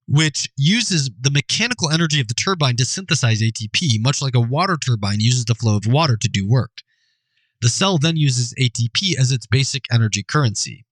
which 0.07 0.49
uses 0.57 1.09
the 1.21 1.31
mechanical 1.31 1.89
energy 1.89 2.19
of 2.19 2.27
the 2.27 2.33
turbine 2.33 2.75
to 2.75 2.85
synthesize 2.85 3.41
ATP, 3.41 4.01
much 4.01 4.21
like 4.21 4.35
a 4.35 4.39
water 4.39 4.77
turbine 4.77 5.19
uses 5.19 5.45
the 5.45 5.55
flow 5.55 5.77
of 5.77 5.87
water 5.87 6.17
to 6.17 6.27
do 6.27 6.47
work. 6.47 6.81
The 7.61 7.69
cell 7.69 7.97
then 7.97 8.17
uses 8.17 8.53
ATP 8.59 9.17
as 9.17 9.31
its 9.31 9.45
basic 9.45 9.85
energy 9.91 10.23
currency. 10.23 10.85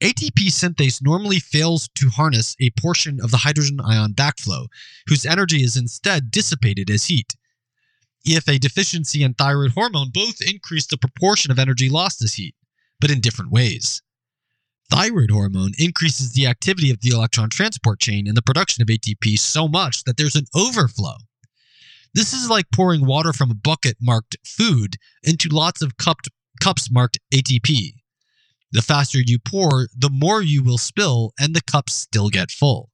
ATP 0.00 0.46
synthase 0.46 1.02
normally 1.02 1.40
fails 1.40 1.88
to 1.96 2.08
harness 2.08 2.54
a 2.60 2.70
portion 2.70 3.18
of 3.20 3.32
the 3.32 3.38
hydrogen 3.38 3.80
ion 3.80 4.14
backflow, 4.14 4.68
whose 5.08 5.26
energy 5.26 5.62
is 5.62 5.76
instead 5.76 6.30
dissipated 6.30 6.88
as 6.88 7.06
heat. 7.06 7.34
EFA 8.26 8.60
deficiency 8.60 9.22
and 9.24 9.36
thyroid 9.36 9.72
hormone 9.72 10.10
both 10.14 10.40
increase 10.40 10.86
the 10.86 10.96
proportion 10.96 11.50
of 11.50 11.58
energy 11.58 11.88
lost 11.88 12.22
as 12.22 12.34
heat, 12.34 12.54
but 13.00 13.10
in 13.10 13.20
different 13.20 13.50
ways. 13.50 14.02
Thyroid 14.90 15.30
hormone 15.30 15.72
increases 15.78 16.32
the 16.32 16.46
activity 16.46 16.90
of 16.90 17.00
the 17.00 17.10
electron 17.10 17.50
transport 17.50 18.00
chain 18.00 18.26
and 18.26 18.36
the 18.36 18.42
production 18.42 18.82
of 18.82 18.88
ATP 18.88 19.38
so 19.38 19.68
much 19.68 20.04
that 20.04 20.16
there's 20.16 20.36
an 20.36 20.46
overflow. 20.54 21.16
This 22.14 22.32
is 22.32 22.48
like 22.48 22.70
pouring 22.72 23.04
water 23.04 23.32
from 23.34 23.50
a 23.50 23.54
bucket 23.54 23.96
marked 24.00 24.36
food 24.46 24.96
into 25.22 25.50
lots 25.50 25.82
of 25.82 25.98
cupped, 25.98 26.28
cups 26.60 26.90
marked 26.90 27.18
ATP. 27.32 27.92
The 28.72 28.82
faster 28.82 29.18
you 29.24 29.38
pour, 29.38 29.88
the 29.96 30.10
more 30.10 30.42
you 30.42 30.62
will 30.62 30.78
spill, 30.78 31.32
and 31.38 31.54
the 31.54 31.62
cups 31.62 31.94
still 31.94 32.30
get 32.30 32.50
full. 32.50 32.90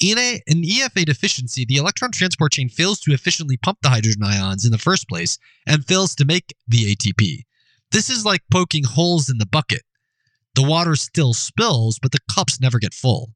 In 0.00 0.18
a, 0.18 0.42
an 0.46 0.62
EFA 0.62 1.06
deficiency, 1.06 1.64
the 1.66 1.76
electron 1.76 2.10
transport 2.10 2.52
chain 2.52 2.68
fails 2.68 3.00
to 3.00 3.12
efficiently 3.12 3.56
pump 3.56 3.78
the 3.82 3.88
hydrogen 3.88 4.22
ions 4.22 4.64
in 4.64 4.72
the 4.72 4.78
first 4.78 5.08
place 5.08 5.38
and 5.66 5.86
fails 5.86 6.14
to 6.16 6.26
make 6.26 6.54
the 6.68 6.94
ATP. 6.94 7.44
This 7.92 8.10
is 8.10 8.24
like 8.24 8.42
poking 8.50 8.84
holes 8.84 9.30
in 9.30 9.38
the 9.38 9.46
bucket. 9.46 9.82
The 10.56 10.62
water 10.62 10.96
still 10.96 11.34
spills, 11.34 11.98
but 12.00 12.12
the 12.12 12.18
cups 12.34 12.60
never 12.60 12.78
get 12.78 12.94
full. 12.94 13.34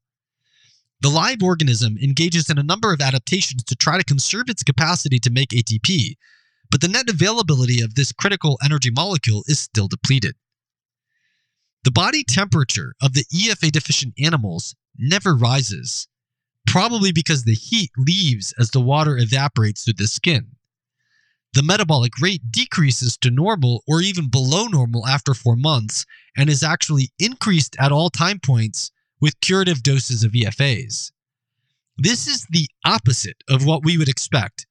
The 1.01 1.09
live 1.09 1.43
organism 1.43 1.97
engages 1.97 2.49
in 2.49 2.57
a 2.57 2.63
number 2.63 2.91
of 2.91 2.99
adaptations 2.99 3.63
to 3.65 3.75
try 3.75 3.97
to 3.99 4.03
conserve 4.03 4.49
its 4.49 4.63
capacity 4.63 5.19
to 5.19 5.29
make 5.29 5.49
ATP, 5.49 6.15
but 6.71 6.81
the 6.81 6.87
net 6.87 7.09
availability 7.09 7.81
of 7.81 7.93
this 7.93 8.11
critical 8.11 8.57
energy 8.63 8.89
molecule 8.89 9.43
is 9.47 9.59
still 9.59 9.87
depleted. 9.87 10.35
The 11.83 11.91
body 11.91 12.23
temperature 12.23 12.95
of 13.01 13.13
the 13.13 13.25
EFA 13.33 13.71
deficient 13.71 14.15
animals 14.19 14.75
never 14.97 15.35
rises, 15.35 16.07
probably 16.65 17.11
because 17.11 17.43
the 17.43 17.55
heat 17.55 17.91
leaves 17.97 18.51
as 18.59 18.71
the 18.71 18.81
water 18.81 19.17
evaporates 19.17 19.83
through 19.83 19.95
the 19.95 20.07
skin. 20.07 20.55
The 21.53 21.63
metabolic 21.63 22.13
rate 22.21 22.49
decreases 22.49 23.17
to 23.17 23.29
normal 23.29 23.83
or 23.85 24.01
even 24.01 24.29
below 24.29 24.67
normal 24.67 25.05
after 25.05 25.33
four 25.33 25.57
months 25.57 26.05
and 26.37 26.49
is 26.49 26.63
actually 26.63 27.11
increased 27.19 27.75
at 27.77 27.91
all 27.91 28.09
time 28.09 28.39
points 28.39 28.91
with 29.19 29.39
curative 29.41 29.83
doses 29.83 30.23
of 30.23 30.31
EFAs. 30.31 31.11
This 31.97 32.25
is 32.25 32.47
the 32.49 32.69
opposite 32.85 33.43
of 33.49 33.65
what 33.65 33.83
we 33.83 33.97
would 33.97 34.07
expect, 34.07 34.65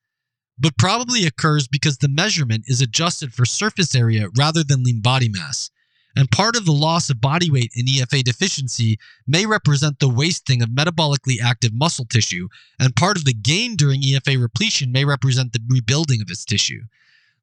but 0.58 0.78
probably 0.78 1.26
occurs 1.26 1.68
because 1.68 1.98
the 1.98 2.08
measurement 2.08 2.64
is 2.66 2.80
adjusted 2.80 3.34
for 3.34 3.44
surface 3.44 3.94
area 3.94 4.28
rather 4.36 4.64
than 4.64 4.82
lean 4.82 5.00
body 5.00 5.28
mass, 5.28 5.70
and 6.16 6.30
part 6.30 6.56
of 6.56 6.64
the 6.64 6.72
loss 6.72 7.08
of 7.10 7.20
body 7.20 7.50
weight 7.50 7.72
in 7.74 7.86
EFA 7.86 8.22
deficiency 8.22 8.98
may 9.26 9.46
represent 9.46 9.98
the 9.98 10.08
wasting 10.08 10.62
of 10.62 10.70
metabolically 10.70 11.40
active 11.42 11.72
muscle 11.72 12.04
tissue, 12.04 12.48
and 12.78 12.96
part 12.96 13.16
of 13.16 13.24
the 13.24 13.32
gain 13.32 13.76
during 13.76 14.02
EFA 14.02 14.40
repletion 14.40 14.92
may 14.92 15.04
represent 15.04 15.52
the 15.52 15.60
rebuilding 15.68 16.20
of 16.20 16.30
its 16.30 16.44
tissue. 16.44 16.82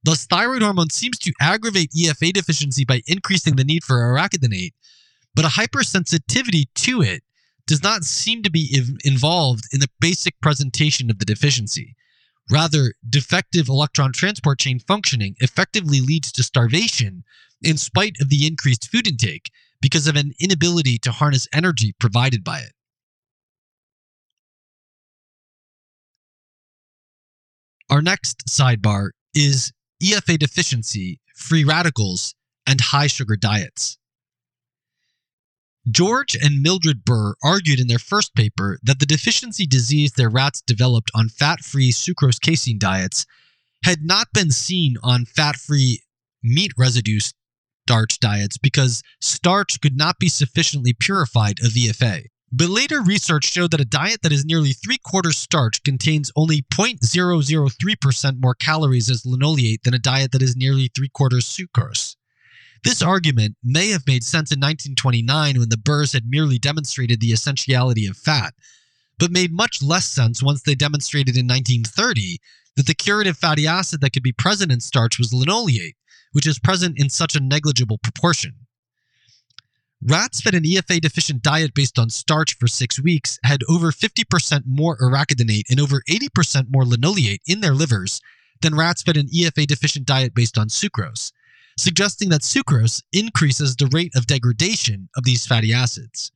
Thus, 0.03 0.25
thyroid 0.25 0.61
hormone 0.61 0.89
seems 0.89 1.17
to 1.19 1.33
aggravate 1.39 1.91
EFA 1.91 2.33
deficiency 2.33 2.85
by 2.85 3.01
increasing 3.07 3.55
the 3.55 3.63
need 3.63 3.83
for 3.83 3.95
arachidonate, 3.97 4.73
but 5.35 5.45
a 5.45 5.49
hypersensitivity 5.49 6.65
to 6.75 7.01
it 7.01 7.23
does 7.65 7.83
not 7.83 8.03
seem 8.03 8.43
to 8.43 8.49
be 8.49 8.79
involved 9.03 9.65
in 9.73 9.79
the 9.79 9.89
basic 9.99 10.39
presentation 10.41 11.09
of 11.09 11.19
the 11.19 11.25
deficiency. 11.25 11.95
Rather, 12.49 12.93
defective 13.09 13.67
electron 13.67 14.13
transport 14.13 14.59
chain 14.59 14.79
functioning 14.79 15.35
effectively 15.39 15.99
leads 15.99 16.31
to 16.31 16.43
starvation 16.43 17.23
in 17.61 17.77
spite 17.77 18.15
of 18.21 18.29
the 18.29 18.45
increased 18.45 18.89
food 18.89 19.07
intake 19.07 19.51
because 19.81 20.07
of 20.07 20.15
an 20.15 20.33
inability 20.39 20.97
to 20.99 21.11
harness 21.11 21.47
energy 21.53 21.93
provided 21.99 22.43
by 22.43 22.59
it. 22.59 22.71
Our 27.89 28.01
next 28.01 28.47
sidebar 28.47 29.11
is 29.33 29.71
EFA 30.03 30.37
deficiency, 30.37 31.19
free 31.35 31.63
radicals, 31.63 32.35
and 32.65 32.81
high 32.81 33.07
sugar 33.07 33.37
diets. 33.37 33.97
George 35.89 36.35
and 36.35 36.61
Mildred 36.61 37.05
Burr 37.05 37.35
argued 37.41 37.79
in 37.79 37.87
their 37.87 37.99
first 37.99 38.35
paper 38.35 38.77
that 38.83 38.99
the 38.99 39.05
deficiency 39.05 39.65
disease 39.65 40.11
their 40.11 40.29
rats 40.29 40.61
developed 40.61 41.11
on 41.15 41.29
fat 41.29 41.61
free 41.61 41.93
sucrose 41.93 42.41
casein 42.41 42.77
diets 42.77 43.25
had 43.85 44.01
not 44.01 44.27
been 44.33 44.51
seen 44.51 44.97
on 45.01 45.23
fat 45.23 45.55
free 45.55 46.01
meat 46.43 46.73
residue 46.77 47.19
starch 47.87 48.19
diets 48.19 48.57
because 48.57 49.01
starch 49.21 49.79
could 49.79 49.95
not 49.95 50.19
be 50.19 50.27
sufficiently 50.27 50.91
purified 50.91 51.57
of 51.61 51.71
EFA. 51.71 52.25
But 52.51 52.67
later 52.67 53.01
research 53.01 53.45
showed 53.45 53.71
that 53.71 53.79
a 53.79 53.85
diet 53.85 54.23
that 54.23 54.33
is 54.33 54.43
nearly 54.43 54.73
three 54.73 54.97
quarters 54.97 55.37
starch 55.37 55.81
contains 55.83 56.29
only 56.35 56.63
0.003% 56.63 58.41
more 58.41 58.55
calories 58.55 59.09
as 59.09 59.25
linoleate 59.25 59.83
than 59.83 59.93
a 59.93 59.99
diet 59.99 60.33
that 60.33 60.41
is 60.41 60.57
nearly 60.57 60.91
three 60.93 61.07
quarters 61.07 61.45
sucrose. 61.45 62.17
This 62.83 63.01
argument 63.01 63.55
may 63.63 63.89
have 63.91 64.05
made 64.05 64.25
sense 64.25 64.51
in 64.51 64.59
1929 64.59 65.57
when 65.57 65.69
the 65.69 65.77
Burrs 65.77 66.11
had 66.11 66.25
merely 66.27 66.59
demonstrated 66.59 67.21
the 67.21 67.31
essentiality 67.31 68.05
of 68.05 68.17
fat, 68.17 68.53
but 69.17 69.31
made 69.31 69.53
much 69.53 69.81
less 69.81 70.07
sense 70.07 70.43
once 70.43 70.61
they 70.61 70.75
demonstrated 70.75 71.37
in 71.37 71.47
1930 71.47 72.39
that 72.75 72.85
the 72.85 72.93
curative 72.93 73.37
fatty 73.37 73.65
acid 73.65 74.01
that 74.01 74.11
could 74.11 74.23
be 74.23 74.33
present 74.33 74.73
in 74.73 74.81
starch 74.81 75.17
was 75.17 75.33
linoleate, 75.33 75.95
which 76.31 76.47
is 76.47 76.59
present 76.59 76.99
in 76.99 77.09
such 77.09 77.35
a 77.35 77.39
negligible 77.39 77.97
proportion. 77.97 78.53
Rats 80.03 80.41
fed 80.41 80.53
an 80.53 80.63
EFA 80.63 81.01
deficient 81.01 81.41
diet 81.41 81.73
based 81.73 81.97
on 81.97 82.09
starch 82.09 82.55
for 82.57 82.67
six 82.67 83.01
weeks 83.01 83.39
had 83.43 83.63
over 83.67 83.91
50% 83.91 84.63
more 84.67 84.95
arachidonate 84.97 85.63
and 85.69 85.79
over 85.79 86.03
80% 86.07 86.67
more 86.69 86.85
linoleate 86.85 87.41
in 87.47 87.61
their 87.61 87.73
livers 87.73 88.21
than 88.61 88.75
rats 88.75 89.01
fed 89.01 89.17
an 89.17 89.27
EFA 89.27 89.65
deficient 89.65 90.05
diet 90.05 90.35
based 90.35 90.57
on 90.57 90.67
sucrose, 90.67 91.31
suggesting 91.77 92.29
that 92.29 92.41
sucrose 92.41 93.01
increases 93.11 93.75
the 93.75 93.89
rate 93.91 94.13
of 94.15 94.27
degradation 94.27 95.09
of 95.15 95.23
these 95.23 95.47
fatty 95.47 95.73
acids. 95.73 96.31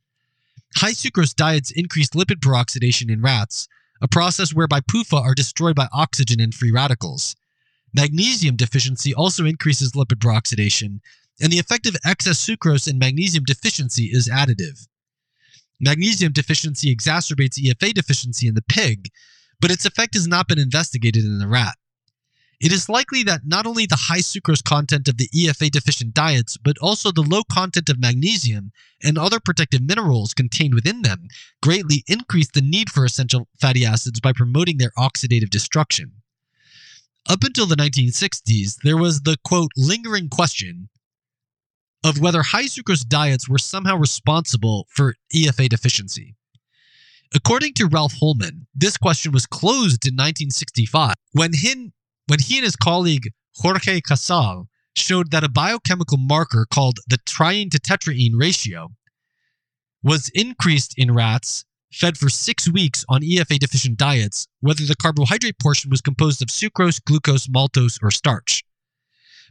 High 0.77 0.93
sucrose 0.93 1.35
diets 1.35 1.71
increase 1.71 2.09
lipid 2.09 2.39
peroxidation 2.39 3.11
in 3.11 3.21
rats, 3.21 3.67
a 4.01 4.07
process 4.07 4.53
whereby 4.53 4.79
PUFA 4.81 5.21
are 5.21 5.35
destroyed 5.35 5.75
by 5.75 5.87
oxygen 5.93 6.39
and 6.39 6.53
free 6.53 6.71
radicals. 6.71 7.35
Magnesium 7.93 8.55
deficiency 8.55 9.13
also 9.13 9.45
increases 9.45 9.91
lipid 9.91 10.19
peroxidation, 10.19 10.99
and 11.41 11.51
the 11.51 11.59
effect 11.59 11.87
of 11.87 11.97
excess 12.05 12.45
sucrose 12.45 12.87
in 12.89 12.97
magnesium 12.97 13.43
deficiency 13.43 14.05
is 14.05 14.29
additive. 14.29 14.87
Magnesium 15.79 16.31
deficiency 16.31 16.95
exacerbates 16.95 17.59
EFA 17.59 17.93
deficiency 17.93 18.47
in 18.47 18.53
the 18.53 18.61
pig, 18.61 19.09
but 19.59 19.71
its 19.71 19.85
effect 19.85 20.13
has 20.13 20.27
not 20.27 20.47
been 20.47 20.59
investigated 20.59 21.25
in 21.25 21.39
the 21.39 21.47
rat. 21.47 21.75
It 22.61 22.71
is 22.71 22.87
likely 22.87 23.23
that 23.23 23.41
not 23.43 23.65
only 23.65 23.87
the 23.87 23.95
high 23.95 24.19
sucrose 24.19 24.63
content 24.63 25.07
of 25.07 25.17
the 25.17 25.27
EFA 25.29 25.71
deficient 25.71 26.13
diets, 26.13 26.57
but 26.57 26.77
also 26.77 27.11
the 27.11 27.23
low 27.23 27.43
content 27.43 27.89
of 27.89 27.99
magnesium 27.99 28.71
and 29.03 29.17
other 29.17 29.39
protective 29.39 29.81
minerals 29.81 30.35
contained 30.35 30.75
within 30.75 31.01
them 31.01 31.27
greatly 31.63 32.03
increase 32.07 32.51
the 32.51 32.61
need 32.61 32.91
for 32.91 33.03
essential 33.03 33.47
fatty 33.59 33.83
acids 33.83 34.19
by 34.19 34.31
promoting 34.31 34.77
their 34.77 34.91
oxidative 34.95 35.49
destruction. 35.49 36.20
Up 37.29 37.43
until 37.43 37.65
the 37.65 37.75
1960s, 37.75 38.77
there 38.83 38.97
was 38.97 39.21
the 39.21 39.37
quote, 39.43 39.71
lingering 39.77 40.29
question 40.29 40.89
of 42.03 42.19
whether 42.19 42.41
high 42.41 42.65
sucrose 42.65 43.07
diets 43.07 43.47
were 43.47 43.59
somehow 43.59 43.95
responsible 43.95 44.87
for 44.89 45.15
EFA 45.33 45.69
deficiency. 45.69 46.35
According 47.33 47.73
to 47.75 47.87
Ralph 47.87 48.13
Holman, 48.19 48.67
this 48.75 48.97
question 48.97 49.31
was 49.31 49.45
closed 49.45 50.05
in 50.05 50.15
1965 50.15 51.13
when, 51.33 51.53
he, 51.53 51.91
when 52.27 52.39
he 52.39 52.57
and 52.57 52.65
his 52.65 52.75
colleague 52.75 53.29
Jorge 53.55 54.01
Casal 54.01 54.67
showed 54.95 55.31
that 55.31 55.43
a 55.43 55.49
biochemical 55.49 56.17
marker 56.17 56.65
called 56.69 56.99
the 57.07 57.17
triene 57.19 57.69
to 57.71 57.79
tetraene 57.79 58.33
ratio 58.35 58.89
was 60.03 60.29
increased 60.33 60.93
in 60.97 61.13
rats 61.13 61.63
fed 61.91 62.17
for 62.17 62.29
six 62.29 62.69
weeks 62.69 63.05
on 63.09 63.21
EFA 63.21 63.59
deficient 63.59 63.97
diets, 63.97 64.47
whether 64.59 64.85
the 64.85 64.95
carbohydrate 64.95 65.59
portion 65.59 65.89
was 65.89 66.01
composed 66.01 66.41
of 66.41 66.47
sucrose, 66.47 67.03
glucose, 67.03 67.47
maltose, 67.47 67.99
or 68.01 68.11
starch. 68.11 68.63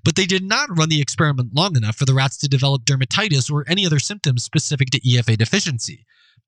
But 0.05 0.17
they 0.17 0.27
did 0.27 0.43
not 0.43 0.77
run 0.77 0.89
the 0.89 1.01
experiment 1.01 1.55
long 1.55 1.77
enough 1.77 1.97
for 1.97 2.07
the 2.07 2.15
rats 2.15 2.39
to 2.39 2.49
develop 2.49 2.85
dermatitis 2.85 3.51
or 3.51 3.65
any 3.69 3.85
other 3.85 3.99
symptoms 3.99 4.43
specific 4.45 4.91
to 4.91 5.01
EFA 5.01 5.37
deficiency. 5.37 6.07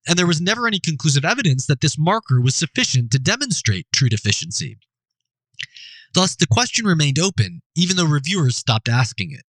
And 0.09 0.19
there 0.19 0.27
was 0.27 0.41
never 0.41 0.67
any 0.67 0.81
conclusive 0.81 1.25
evidence 1.25 1.67
that 1.67 1.81
this 1.81 1.99
marker 1.99 2.41
was 2.41 2.57
sufficient 2.57 3.11
to 3.13 3.19
demonstrate 3.19 3.87
true 3.93 4.09
deficiency. 4.09 4.79
Thus, 6.15 6.35
the 6.35 6.47
question 6.47 6.87
remained 6.87 7.19
open, 7.19 7.63
even 7.77 7.97
though 7.97 8.07
reviewers 8.07 8.57
stopped 8.57 8.89
asking 8.89 9.33
it. 9.33 9.45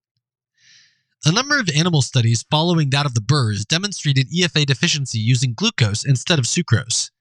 A 1.25 1.31
number 1.31 1.57
of 1.57 1.69
animal 1.69 2.01
studies 2.01 2.43
following 2.51 2.89
that 2.89 3.05
of 3.05 3.13
the 3.13 3.21
Burrs 3.21 3.63
demonstrated 3.63 4.29
EFA 4.29 4.65
deficiency 4.65 5.19
using 5.19 5.53
glucose 5.53 6.03
instead 6.03 6.37
of 6.37 6.43
sucrose. 6.43 7.11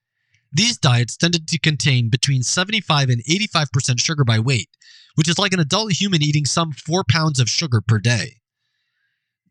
These 0.53 0.77
diets 0.77 1.17
tended 1.17 1.47
to 1.47 1.59
contain 1.61 2.09
between 2.09 2.43
75 2.43 3.11
and 3.11 3.23
85% 3.25 4.01
sugar 4.01 4.25
by 4.25 4.41
weight, 4.41 4.69
which 5.15 5.29
is 5.29 5.39
like 5.39 5.53
an 5.53 5.61
adult 5.61 5.93
human 5.93 6.21
eating 6.21 6.47
some 6.47 6.73
4 6.73 7.05
pounds 7.09 7.39
of 7.39 7.49
sugar 7.49 7.81
per 7.81 8.01
day. 8.01 8.41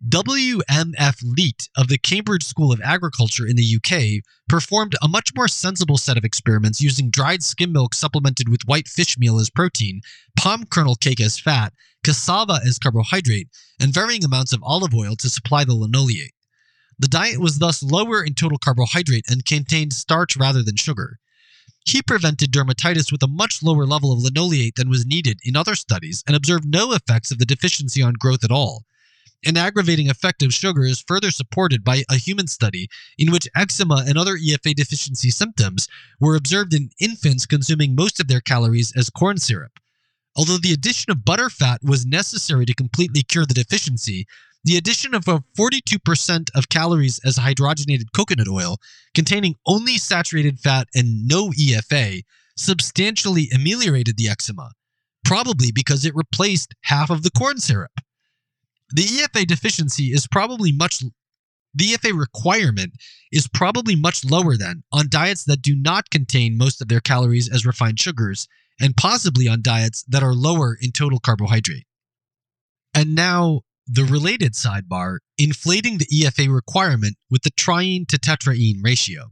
WMF 0.09 1.21
Leat 1.23 1.69
of 1.77 1.87
the 1.87 1.99
Cambridge 1.99 2.43
School 2.43 2.73
of 2.73 2.81
Agriculture 2.81 3.45
in 3.45 3.55
the 3.55 3.75
UK 3.75 4.23
performed 4.49 4.95
a 4.99 5.07
much 5.07 5.29
more 5.35 5.47
sensible 5.47 5.99
set 5.99 6.17
of 6.17 6.25
experiments 6.25 6.81
using 6.81 7.11
dried 7.11 7.43
skim 7.43 7.71
milk 7.71 7.93
supplemented 7.93 8.49
with 8.49 8.65
white 8.65 8.87
fish 8.87 9.15
meal 9.19 9.37
as 9.37 9.51
protein, 9.51 10.01
palm 10.35 10.63
kernel 10.65 10.95
cake 10.95 11.21
as 11.21 11.39
fat, 11.39 11.71
cassava 12.03 12.59
as 12.65 12.79
carbohydrate, 12.79 13.47
and 13.79 13.93
varying 13.93 14.25
amounts 14.25 14.53
of 14.53 14.63
olive 14.63 14.95
oil 14.95 15.15
to 15.15 15.29
supply 15.29 15.63
the 15.63 15.75
linoleate. 15.75 16.33
The 16.97 17.07
diet 17.07 17.39
was 17.39 17.59
thus 17.59 17.83
lower 17.83 18.23
in 18.23 18.33
total 18.33 18.57
carbohydrate 18.57 19.25
and 19.29 19.45
contained 19.45 19.93
starch 19.93 20.35
rather 20.35 20.63
than 20.63 20.77
sugar. 20.77 21.19
He 21.85 22.01
prevented 22.01 22.51
dermatitis 22.51 23.11
with 23.11 23.21
a 23.21 23.27
much 23.27 23.61
lower 23.61 23.85
level 23.85 24.11
of 24.11 24.19
linoleate 24.19 24.77
than 24.77 24.89
was 24.89 25.05
needed 25.05 25.39
in 25.43 25.55
other 25.55 25.75
studies 25.75 26.23
and 26.25 26.35
observed 26.35 26.65
no 26.65 26.91
effects 26.93 27.29
of 27.29 27.37
the 27.37 27.45
deficiency 27.45 28.01
on 28.01 28.13
growth 28.13 28.43
at 28.43 28.51
all. 28.51 28.83
An 29.43 29.57
aggravating 29.57 30.07
effect 30.07 30.43
of 30.43 30.53
sugar 30.53 30.83
is 30.83 31.03
further 31.07 31.31
supported 31.31 31.83
by 31.83 32.03
a 32.09 32.15
human 32.17 32.47
study 32.47 32.87
in 33.17 33.31
which 33.31 33.47
eczema 33.55 34.03
and 34.07 34.15
other 34.15 34.37
EFA 34.37 34.75
deficiency 34.75 35.31
symptoms 35.31 35.87
were 36.19 36.35
observed 36.35 36.75
in 36.75 36.91
infants 36.99 37.47
consuming 37.47 37.95
most 37.95 38.19
of 38.19 38.27
their 38.27 38.41
calories 38.41 38.93
as 38.95 39.09
corn 39.09 39.37
syrup. 39.37 39.79
Although 40.35 40.59
the 40.59 40.73
addition 40.73 41.11
of 41.11 41.25
butterfat 41.25 41.79
was 41.83 42.05
necessary 42.05 42.65
to 42.67 42.75
completely 42.75 43.23
cure 43.23 43.45
the 43.45 43.55
deficiency, 43.55 44.27
the 44.63 44.77
addition 44.77 45.15
of 45.15 45.25
42% 45.25 46.49
of 46.53 46.69
calories 46.69 47.19
as 47.25 47.37
hydrogenated 47.37 48.13
coconut 48.15 48.47
oil, 48.47 48.77
containing 49.15 49.55
only 49.65 49.97
saturated 49.97 50.59
fat 50.59 50.87
and 50.93 51.27
no 51.27 51.49
EFA, 51.49 52.21
substantially 52.55 53.49
ameliorated 53.49 54.17
the 54.17 54.29
eczema, 54.29 54.71
probably 55.25 55.71
because 55.71 56.05
it 56.05 56.15
replaced 56.15 56.75
half 56.81 57.09
of 57.09 57.23
the 57.23 57.31
corn 57.31 57.57
syrup. 57.57 57.91
The 58.93 59.03
EFA 59.03 59.45
deficiency 59.47 60.07
is 60.07 60.27
probably 60.27 60.71
much 60.71 61.03
the 61.73 61.85
EFA 61.85 62.17
requirement 62.17 62.93
is 63.31 63.47
probably 63.47 63.95
much 63.95 64.25
lower 64.25 64.57
than 64.57 64.83
on 64.91 65.07
diets 65.09 65.45
that 65.45 65.61
do 65.61 65.73
not 65.73 66.09
contain 66.09 66.57
most 66.57 66.81
of 66.81 66.89
their 66.89 66.99
calories 66.99 67.47
as 67.47 67.65
refined 67.65 67.99
sugars 67.99 68.47
and 68.81 68.97
possibly 68.97 69.47
on 69.47 69.61
diets 69.61 70.03
that 70.09 70.23
are 70.23 70.33
lower 70.33 70.77
in 70.81 70.91
total 70.91 71.19
carbohydrate. 71.19 71.85
And 72.93 73.15
now 73.15 73.61
the 73.87 74.03
related 74.03 74.53
sidebar, 74.53 75.19
inflating 75.37 75.97
the 75.97 76.05
EFA 76.05 76.53
requirement 76.53 77.15
with 77.29 77.43
the 77.43 77.51
triene 77.51 78.07
to 78.07 78.17
tetraene 78.17 78.83
ratio. 78.83 79.29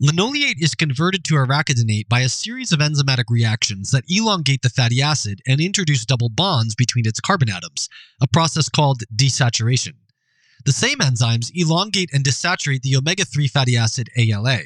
Linoleate 0.00 0.58
is 0.60 0.76
converted 0.76 1.24
to 1.24 1.34
arachidonate 1.34 2.08
by 2.08 2.20
a 2.20 2.28
series 2.28 2.70
of 2.70 2.78
enzymatic 2.78 3.24
reactions 3.28 3.90
that 3.90 4.04
elongate 4.08 4.62
the 4.62 4.70
fatty 4.70 5.02
acid 5.02 5.40
and 5.44 5.60
introduce 5.60 6.06
double 6.06 6.28
bonds 6.28 6.76
between 6.76 7.04
its 7.04 7.20
carbon 7.20 7.50
atoms, 7.50 7.88
a 8.22 8.28
process 8.28 8.68
called 8.68 9.02
desaturation. 9.12 9.94
The 10.64 10.70
same 10.70 10.98
enzymes 10.98 11.50
elongate 11.52 12.10
and 12.12 12.24
desaturate 12.24 12.82
the 12.82 12.94
omega 12.94 13.24
3 13.24 13.48
fatty 13.48 13.76
acid 13.76 14.08
ALA. 14.16 14.60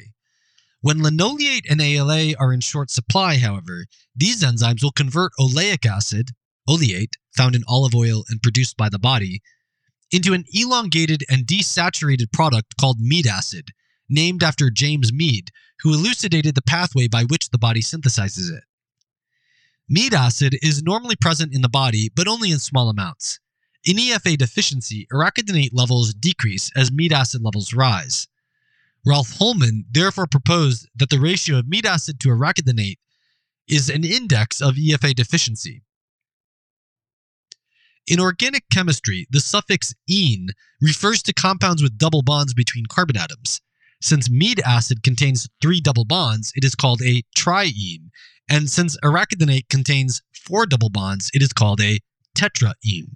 When 0.81 1.01
linoleate 1.01 1.65
and 1.67 1.81
ALA 1.81 2.35
are 2.39 2.53
in 2.53 2.59
short 2.59 2.91
supply, 2.91 3.37
however, 3.37 3.87
these 4.15 4.43
enzymes 4.43 4.83
will 4.83 4.91
convert 4.91 5.31
oleic 5.39 5.83
acid, 5.83 6.29
oleate, 6.69 7.15
found 7.35 7.55
in 7.55 7.63
olive 7.67 7.95
oil 7.95 8.23
and 8.29 8.39
produced 8.39 8.77
by 8.77 8.87
the 8.87 8.99
body, 8.99 9.41
into 10.11 10.33
an 10.33 10.43
elongated 10.53 11.23
and 11.27 11.47
desaturated 11.47 12.31
product 12.31 12.77
called 12.77 12.99
mead 12.99 13.25
acid, 13.25 13.71
named 14.13 14.43
after 14.43 14.69
James 14.69 15.11
Mead, 15.11 15.49
who 15.81 15.93
elucidated 15.93 16.55
the 16.55 16.61
pathway 16.61 17.07
by 17.07 17.23
which 17.23 17.49
the 17.49 17.57
body 17.57 17.81
synthesizes 17.81 18.55
it. 18.55 18.63
Mead 19.89 20.13
acid 20.13 20.57
is 20.61 20.83
normally 20.83 21.15
present 21.15 21.53
in 21.53 21.61
the 21.61 21.69
body, 21.69 22.09
but 22.15 22.27
only 22.27 22.51
in 22.51 22.59
small 22.59 22.89
amounts. 22.89 23.39
In 23.85 23.97
EFA 23.97 24.37
deficiency, 24.37 25.07
arachidonate 25.11 25.73
levels 25.73 26.13
decrease 26.13 26.71
as 26.75 26.91
mead 26.91 27.11
acid 27.11 27.41
levels 27.41 27.73
rise. 27.73 28.27
Ralph 29.05 29.37
Holman 29.37 29.85
therefore 29.91 30.27
proposed 30.27 30.87
that 30.95 31.09
the 31.09 31.19
ratio 31.19 31.59
of 31.59 31.67
mead 31.67 31.85
acid 31.85 32.19
to 32.21 32.29
arachidonate 32.29 32.99
is 33.67 33.89
an 33.89 34.05
index 34.05 34.61
of 34.61 34.75
EFA 34.75 35.13
deficiency. 35.13 35.83
In 38.07 38.19
organic 38.19 38.69
chemistry, 38.69 39.27
the 39.29 39.39
suffix 39.39 39.93
"ene" 40.09 40.49
refers 40.81 41.21
to 41.23 41.33
compounds 41.33 41.81
with 41.81 41.97
double 41.97 42.21
bonds 42.21 42.53
between 42.53 42.85
carbon 42.85 43.17
atoms. 43.17 43.61
Since 44.03 44.29
mead 44.29 44.59
acid 44.65 45.01
contains 45.01 45.47
three 45.61 45.79
double 45.79 46.03
bonds, 46.03 46.51
it 46.57 46.65
is 46.65 46.75
called 46.75 47.01
a 47.01 47.23
triene. 47.37 48.09
And 48.49 48.69
since 48.69 48.97
arachidonate 49.01 49.69
contains 49.69 50.21
four 50.45 50.65
double 50.65 50.89
bonds, 50.89 51.31
it 51.33 51.41
is 51.41 51.53
called 51.53 51.79
a 51.79 51.99
tetraene. 52.35 53.13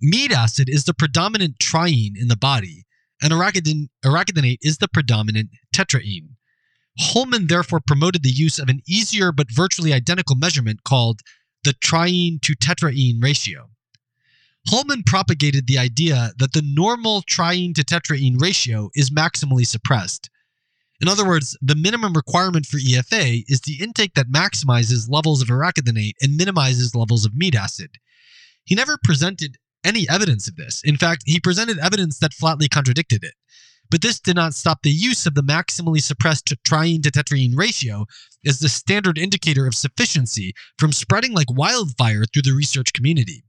Mead 0.00 0.30
acid 0.30 0.68
is 0.68 0.84
the 0.84 0.94
predominant 0.94 1.58
triene 1.58 2.16
in 2.16 2.28
the 2.28 2.36
body, 2.36 2.84
and 3.20 3.32
arachidon- 3.32 3.88
arachidonate 4.04 4.58
is 4.62 4.78
the 4.78 4.86
predominant 4.86 5.50
tetraene. 5.74 6.36
Holman 7.00 7.48
therefore 7.48 7.80
promoted 7.84 8.22
the 8.22 8.30
use 8.30 8.60
of 8.60 8.68
an 8.68 8.82
easier 8.86 9.32
but 9.32 9.50
virtually 9.50 9.92
identical 9.92 10.36
measurement 10.36 10.84
called 10.84 11.22
the 11.64 11.74
triene 11.74 12.40
to 12.42 12.54
tetraene 12.54 13.20
ratio. 13.20 13.70
Holman 14.70 15.02
propagated 15.02 15.66
the 15.66 15.78
idea 15.78 16.32
that 16.36 16.52
the 16.52 16.62
normal 16.62 17.22
triene 17.22 17.74
to 17.74 17.82
tetraene 17.82 18.38
ratio 18.38 18.90
is 18.94 19.08
maximally 19.08 19.66
suppressed. 19.66 20.28
In 21.00 21.08
other 21.08 21.26
words, 21.26 21.56
the 21.62 21.74
minimum 21.74 22.12
requirement 22.12 22.66
for 22.66 22.76
EFA 22.76 23.44
is 23.48 23.62
the 23.62 23.78
intake 23.80 24.12
that 24.12 24.30
maximizes 24.30 25.08
levels 25.08 25.40
of 25.40 25.48
arachidonate 25.48 26.16
and 26.20 26.36
minimizes 26.36 26.94
levels 26.94 27.24
of 27.24 27.34
mead 27.34 27.56
acid. 27.56 27.92
He 28.66 28.74
never 28.74 28.98
presented 29.02 29.56
any 29.84 30.06
evidence 30.06 30.48
of 30.48 30.56
this. 30.56 30.82
In 30.84 30.98
fact, 30.98 31.22
he 31.24 31.40
presented 31.40 31.78
evidence 31.78 32.18
that 32.18 32.34
flatly 32.34 32.68
contradicted 32.68 33.24
it. 33.24 33.32
But 33.90 34.02
this 34.02 34.20
did 34.20 34.36
not 34.36 34.52
stop 34.52 34.82
the 34.82 34.90
use 34.90 35.24
of 35.24 35.34
the 35.34 35.42
maximally 35.42 36.02
suppressed 36.02 36.52
triene 36.66 37.02
to 37.04 37.10
tetraene 37.10 37.56
ratio 37.56 38.04
as 38.44 38.58
the 38.58 38.68
standard 38.68 39.16
indicator 39.16 39.66
of 39.66 39.74
sufficiency 39.74 40.52
from 40.78 40.92
spreading 40.92 41.32
like 41.32 41.50
wildfire 41.50 42.24
through 42.26 42.42
the 42.42 42.52
research 42.52 42.92
community. 42.92 43.44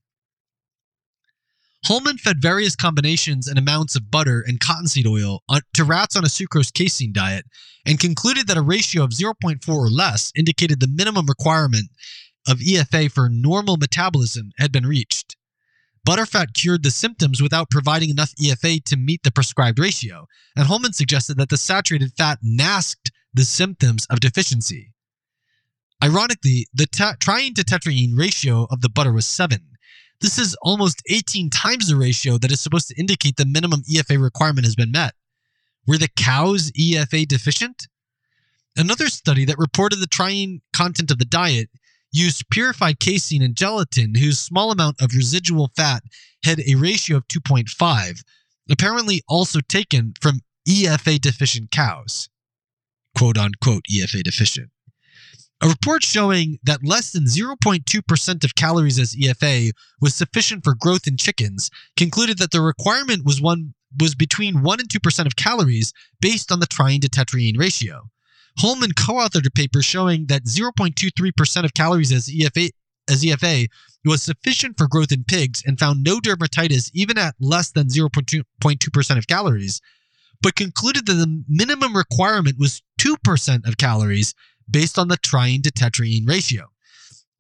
Holman 1.86 2.18
fed 2.18 2.42
various 2.42 2.76
combinations 2.76 3.48
and 3.48 3.58
amounts 3.58 3.96
of 3.96 4.12
butter 4.12 4.44
and 4.46 4.60
cottonseed 4.60 5.08
oil 5.08 5.44
to 5.74 5.84
rats 5.84 6.16
on 6.16 6.26
a 6.26 6.28
sucrose 6.28 6.74
casein 6.74 7.14
diet 7.14 7.46
and 7.86 8.00
concluded 8.00 8.48
that 8.48 8.58
a 8.58 8.62
ratio 8.62 9.04
of 9.04 9.12
0.4 9.12 9.68
or 9.70 9.90
less 9.90 10.32
indicated 10.36 10.80
the 10.80 10.88
minimum 10.88 11.26
requirement 11.26 11.90
of 12.48 12.60
EFA 12.60 13.12
for 13.12 13.30
normal 13.30 13.78
metabolism 13.78 14.52
had 14.58 14.72
been 14.72 14.86
reached. 14.86 15.38
Butterfat 16.08 16.54
cured 16.54 16.84
the 16.84 16.92
symptoms 16.92 17.42
without 17.42 17.70
providing 17.70 18.10
enough 18.10 18.34
EFA 18.42 18.84
to 18.86 18.98
meet 18.98 19.24
the 19.24 19.32
prescribed 19.32 19.80
ratio, 19.80 20.28
and 20.56 20.68
Holman 20.68 20.94
suggested 20.94 21.38
that 21.38 21.50
the 21.50 21.58
saturated 21.58 22.14
fat 22.18 22.40
masked 22.42 23.12
the 23.34 23.44
symptoms 23.44 24.06
of 24.10 24.20
deficiency. 24.20 24.94
Ironically, 26.04 26.68
the 26.74 26.88
ta- 26.88 27.16
triene 27.20 27.54
to 27.56 27.64
tetraene 27.64 28.18
ratio 28.18 28.68
of 28.72 28.82
the 28.82 28.90
butter 28.90 29.12
was 29.12 29.28
7, 29.28 29.60
this 30.22 30.38
is 30.38 30.56
almost 30.62 31.02
18 31.10 31.50
times 31.50 31.88
the 31.88 31.96
ratio 31.96 32.38
that 32.38 32.52
is 32.52 32.60
supposed 32.60 32.90
to 32.90 33.00
indicate 33.00 33.38
the 33.38 33.46
minimum 33.46 33.84
EFA 33.84 34.22
requirement 34.22 34.66
has 34.66 34.76
been 34.76 34.92
met. 34.92 35.14
Were 35.88 35.98
the 35.98 36.10
cows 36.16 36.72
EFA 36.72 37.28
deficient? 37.28 37.88
Another 38.78 39.08
study 39.08 39.46
that 39.46 39.58
reported 39.58 39.98
the 39.98 40.08
triene 40.08 40.62
content 40.74 41.12
of 41.12 41.20
the 41.20 41.26
diet 41.26 41.70
used 42.12 42.50
purified 42.50 43.00
casein 43.00 43.42
and 43.42 43.56
gelatin 43.56 44.16
whose 44.16 44.40
small 44.40 44.72
amount 44.72 45.02
of 45.02 45.14
residual 45.16 45.72
fat 45.76 46.04
had 46.44 46.60
a 46.62 46.76
ratio 46.76 47.18
of 47.18 47.28
2.5, 47.28 48.24
apparently 48.70 49.22
also 49.28 49.60
taken 49.68 50.14
from 50.22 50.42
EFA 50.68 51.20
deficient 51.20 51.72
cows. 51.72 52.30
Quote 53.18 53.38
unquote 53.38 53.84
EFA 53.92 54.24
deficient. 54.24 54.70
A 55.62 55.68
report 55.68 56.04
showing 56.04 56.58
that 56.64 56.86
less 56.86 57.12
than 57.12 57.26
0.2% 57.26 58.44
of 58.46 58.56
calories 58.56 58.98
as 58.98 59.14
EFA 59.16 59.72
was 60.00 60.16
sufficient 60.16 60.64
for 60.64 60.74
growth 60.74 61.06
in 61.06 61.18
chickens 61.18 61.70
concluded 61.98 62.38
that 62.38 62.52
the 62.52 62.62
requirement 62.62 63.26
was 63.26 63.42
one 63.42 63.74
was 64.00 64.16
between 64.16 64.62
1 64.62 64.80
and 64.80 64.88
2% 64.88 65.26
of 65.26 65.36
calories 65.36 65.92
based 66.22 66.52
on 66.52 66.60
the 66.60 66.68
triene 66.68 67.02
to 67.02 67.10
tetraene 67.10 67.58
ratio. 67.58 68.10
Holman 68.60 68.92
co-authored 68.94 69.48
a 69.48 69.52
paper 69.52 69.82
showing 69.82 70.28
that 70.28 70.46
0.23% 70.46 71.64
of 71.66 71.74
calories 71.74 72.12
as 72.12 72.28
EFA 72.28 72.70
as 73.10 73.24
EFA 73.24 73.68
was 74.06 74.22
sufficient 74.22 74.78
for 74.78 74.88
growth 74.88 75.12
in 75.12 75.24
pigs 75.24 75.64
and 75.66 75.80
found 75.80 76.04
no 76.04 76.20
dermatitis 76.20 76.90
even 76.94 77.18
at 77.18 77.36
less 77.40 77.72
than 77.72 77.88
0.2% 77.88 79.18
of 79.18 79.28
calories, 79.28 79.82
but 80.42 80.56
concluded 80.56 81.06
that 81.08 81.14
the 81.14 81.44
minimum 81.50 81.98
requirement 81.98 82.58
was 82.60 82.82
2% 83.00 83.68
of 83.68 83.78
calories 83.78 84.36
based 84.70 84.98
on 84.98 85.08
the 85.08 85.18
triene 85.18 85.64
to 85.64 85.72
tetraene 85.72 86.28
ratio. 86.28 86.68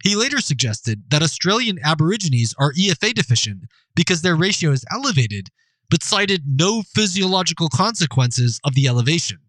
He 0.03 0.15
later 0.15 0.39
suggested 0.39 1.03
that 1.09 1.23
Australian 1.23 1.77
Aborigines 1.83 2.55
are 2.57 2.73
EFA 2.73 3.13
deficient 3.13 3.65
because 3.95 4.21
their 4.21 4.35
ratio 4.35 4.71
is 4.71 4.85
elevated, 4.91 5.49
but 5.89 6.03
cited 6.03 6.43
no 6.47 6.81
physiological 6.81 7.67
consequences 7.67 8.61
of 8.63 8.75
the 8.75 8.87
elevation. 8.87 9.39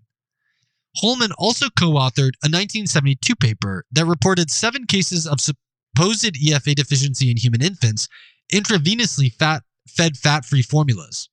Holman 0.96 1.30
also 1.38 1.68
co 1.70 1.92
authored 1.92 2.34
a 2.42 2.50
1972 2.50 3.36
paper 3.36 3.84
that 3.92 4.06
reported 4.06 4.50
seven 4.50 4.86
cases 4.86 5.26
of 5.26 5.40
supposed 5.40 6.34
EFA 6.34 6.74
deficiency 6.74 7.30
in 7.30 7.36
human 7.36 7.62
infants 7.62 8.08
intravenously 8.52 9.32
fat, 9.32 9.62
fed 9.88 10.16
fat 10.16 10.44
free 10.44 10.62
formulas. 10.62 11.28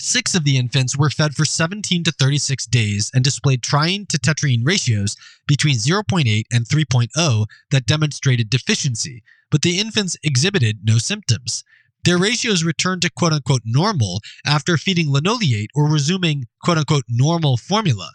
Six 0.00 0.36
of 0.36 0.44
the 0.44 0.56
infants 0.56 0.96
were 0.96 1.10
fed 1.10 1.34
for 1.34 1.44
17 1.44 2.04
to 2.04 2.12
36 2.12 2.66
days 2.66 3.10
and 3.12 3.24
displayed 3.24 3.62
triene 3.62 4.06
to 4.08 4.18
tetraene 4.18 4.64
ratios 4.64 5.16
between 5.48 5.74
0.8 5.74 6.44
and 6.52 6.66
3.0 6.66 7.46
that 7.72 7.86
demonstrated 7.86 8.48
deficiency, 8.48 9.24
but 9.50 9.62
the 9.62 9.80
infants 9.80 10.16
exhibited 10.22 10.80
no 10.84 10.98
symptoms. 10.98 11.64
Their 12.04 12.16
ratios 12.16 12.62
returned 12.62 13.02
to 13.02 13.10
quote 13.10 13.32
unquote 13.32 13.62
normal 13.64 14.20
after 14.46 14.78
feeding 14.78 15.10
linoleate 15.10 15.70
or 15.74 15.90
resuming 15.90 16.46
quote 16.62 16.78
unquote 16.78 17.04
normal 17.08 17.56
formula. 17.56 18.12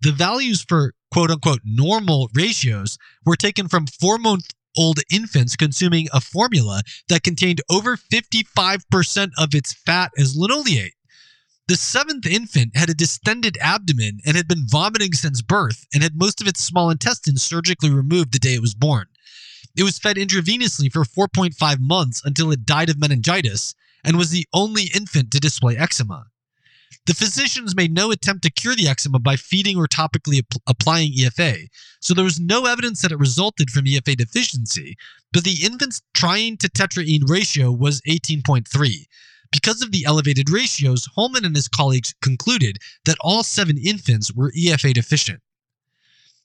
The 0.00 0.10
values 0.12 0.64
for 0.68 0.94
quote 1.12 1.30
unquote 1.30 1.62
normal 1.64 2.28
ratios 2.34 2.98
were 3.24 3.36
taken 3.36 3.68
from 3.68 3.86
four 3.86 4.18
month 4.18 4.52
old 4.78 5.00
infants 5.10 5.56
consuming 5.56 6.08
a 6.12 6.20
formula 6.20 6.82
that 7.08 7.24
contained 7.24 7.60
over 7.68 7.96
55% 7.96 9.30
of 9.36 9.54
its 9.54 9.72
fat 9.72 10.12
as 10.16 10.36
linoleate. 10.36 10.94
The 11.66 11.76
seventh 11.76 12.24
infant 12.24 12.76
had 12.76 12.88
a 12.88 12.94
distended 12.94 13.58
abdomen 13.60 14.20
and 14.24 14.36
had 14.36 14.48
been 14.48 14.66
vomiting 14.66 15.12
since 15.12 15.42
birth 15.42 15.84
and 15.92 16.02
had 16.02 16.16
most 16.16 16.40
of 16.40 16.46
its 16.46 16.64
small 16.64 16.88
intestine 16.88 17.36
surgically 17.36 17.90
removed 17.90 18.32
the 18.32 18.38
day 18.38 18.54
it 18.54 18.62
was 18.62 18.74
born. 18.74 19.06
It 19.76 19.82
was 19.82 19.98
fed 19.98 20.16
intravenously 20.16 20.90
for 20.90 21.04
4.5 21.04 21.78
months 21.80 22.22
until 22.24 22.50
it 22.52 22.64
died 22.64 22.88
of 22.88 22.98
meningitis 22.98 23.74
and 24.02 24.16
was 24.16 24.30
the 24.30 24.46
only 24.54 24.84
infant 24.94 25.30
to 25.32 25.40
display 25.40 25.76
eczema. 25.76 26.28
The 27.06 27.14
physicians 27.14 27.74
made 27.74 27.92
no 27.92 28.10
attempt 28.10 28.42
to 28.42 28.50
cure 28.50 28.76
the 28.76 28.88
eczema 28.88 29.18
by 29.18 29.36
feeding 29.36 29.76
or 29.76 29.86
topically 29.86 30.38
ap- 30.38 30.62
applying 30.66 31.12
EFA, 31.12 31.68
so 32.00 32.14
there 32.14 32.24
was 32.24 32.38
no 32.38 32.66
evidence 32.66 33.02
that 33.02 33.12
it 33.12 33.18
resulted 33.18 33.70
from 33.70 33.86
EFA 33.86 34.16
deficiency, 34.16 34.96
but 35.32 35.44
the 35.44 35.64
infant's 35.64 36.02
triene 36.14 36.58
to 36.58 36.68
tetraene 36.68 37.28
ratio 37.28 37.72
was 37.72 38.00
18.3. 38.02 39.06
Because 39.50 39.80
of 39.82 39.92
the 39.92 40.04
elevated 40.04 40.50
ratios, 40.50 41.08
Holman 41.14 41.44
and 41.44 41.56
his 41.56 41.68
colleagues 41.68 42.14
concluded 42.20 42.78
that 43.06 43.16
all 43.20 43.42
seven 43.42 43.78
infants 43.78 44.32
were 44.32 44.52
EFA 44.52 44.92
deficient. 44.92 45.40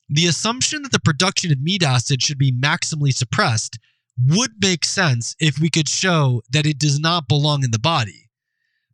The 0.09 0.27
assumption 0.27 0.83
that 0.83 0.91
the 0.91 0.99
production 0.99 1.51
of 1.51 1.61
mead 1.61 1.83
acid 1.83 2.21
should 2.21 2.37
be 2.37 2.51
maximally 2.51 3.13
suppressed 3.13 3.79
would 4.17 4.51
make 4.61 4.85
sense 4.85 5.35
if 5.39 5.59
we 5.59 5.69
could 5.69 5.89
show 5.89 6.41
that 6.51 6.65
it 6.65 6.77
does 6.77 6.99
not 6.99 7.27
belong 7.27 7.63
in 7.63 7.71
the 7.71 7.79
body. 7.79 8.29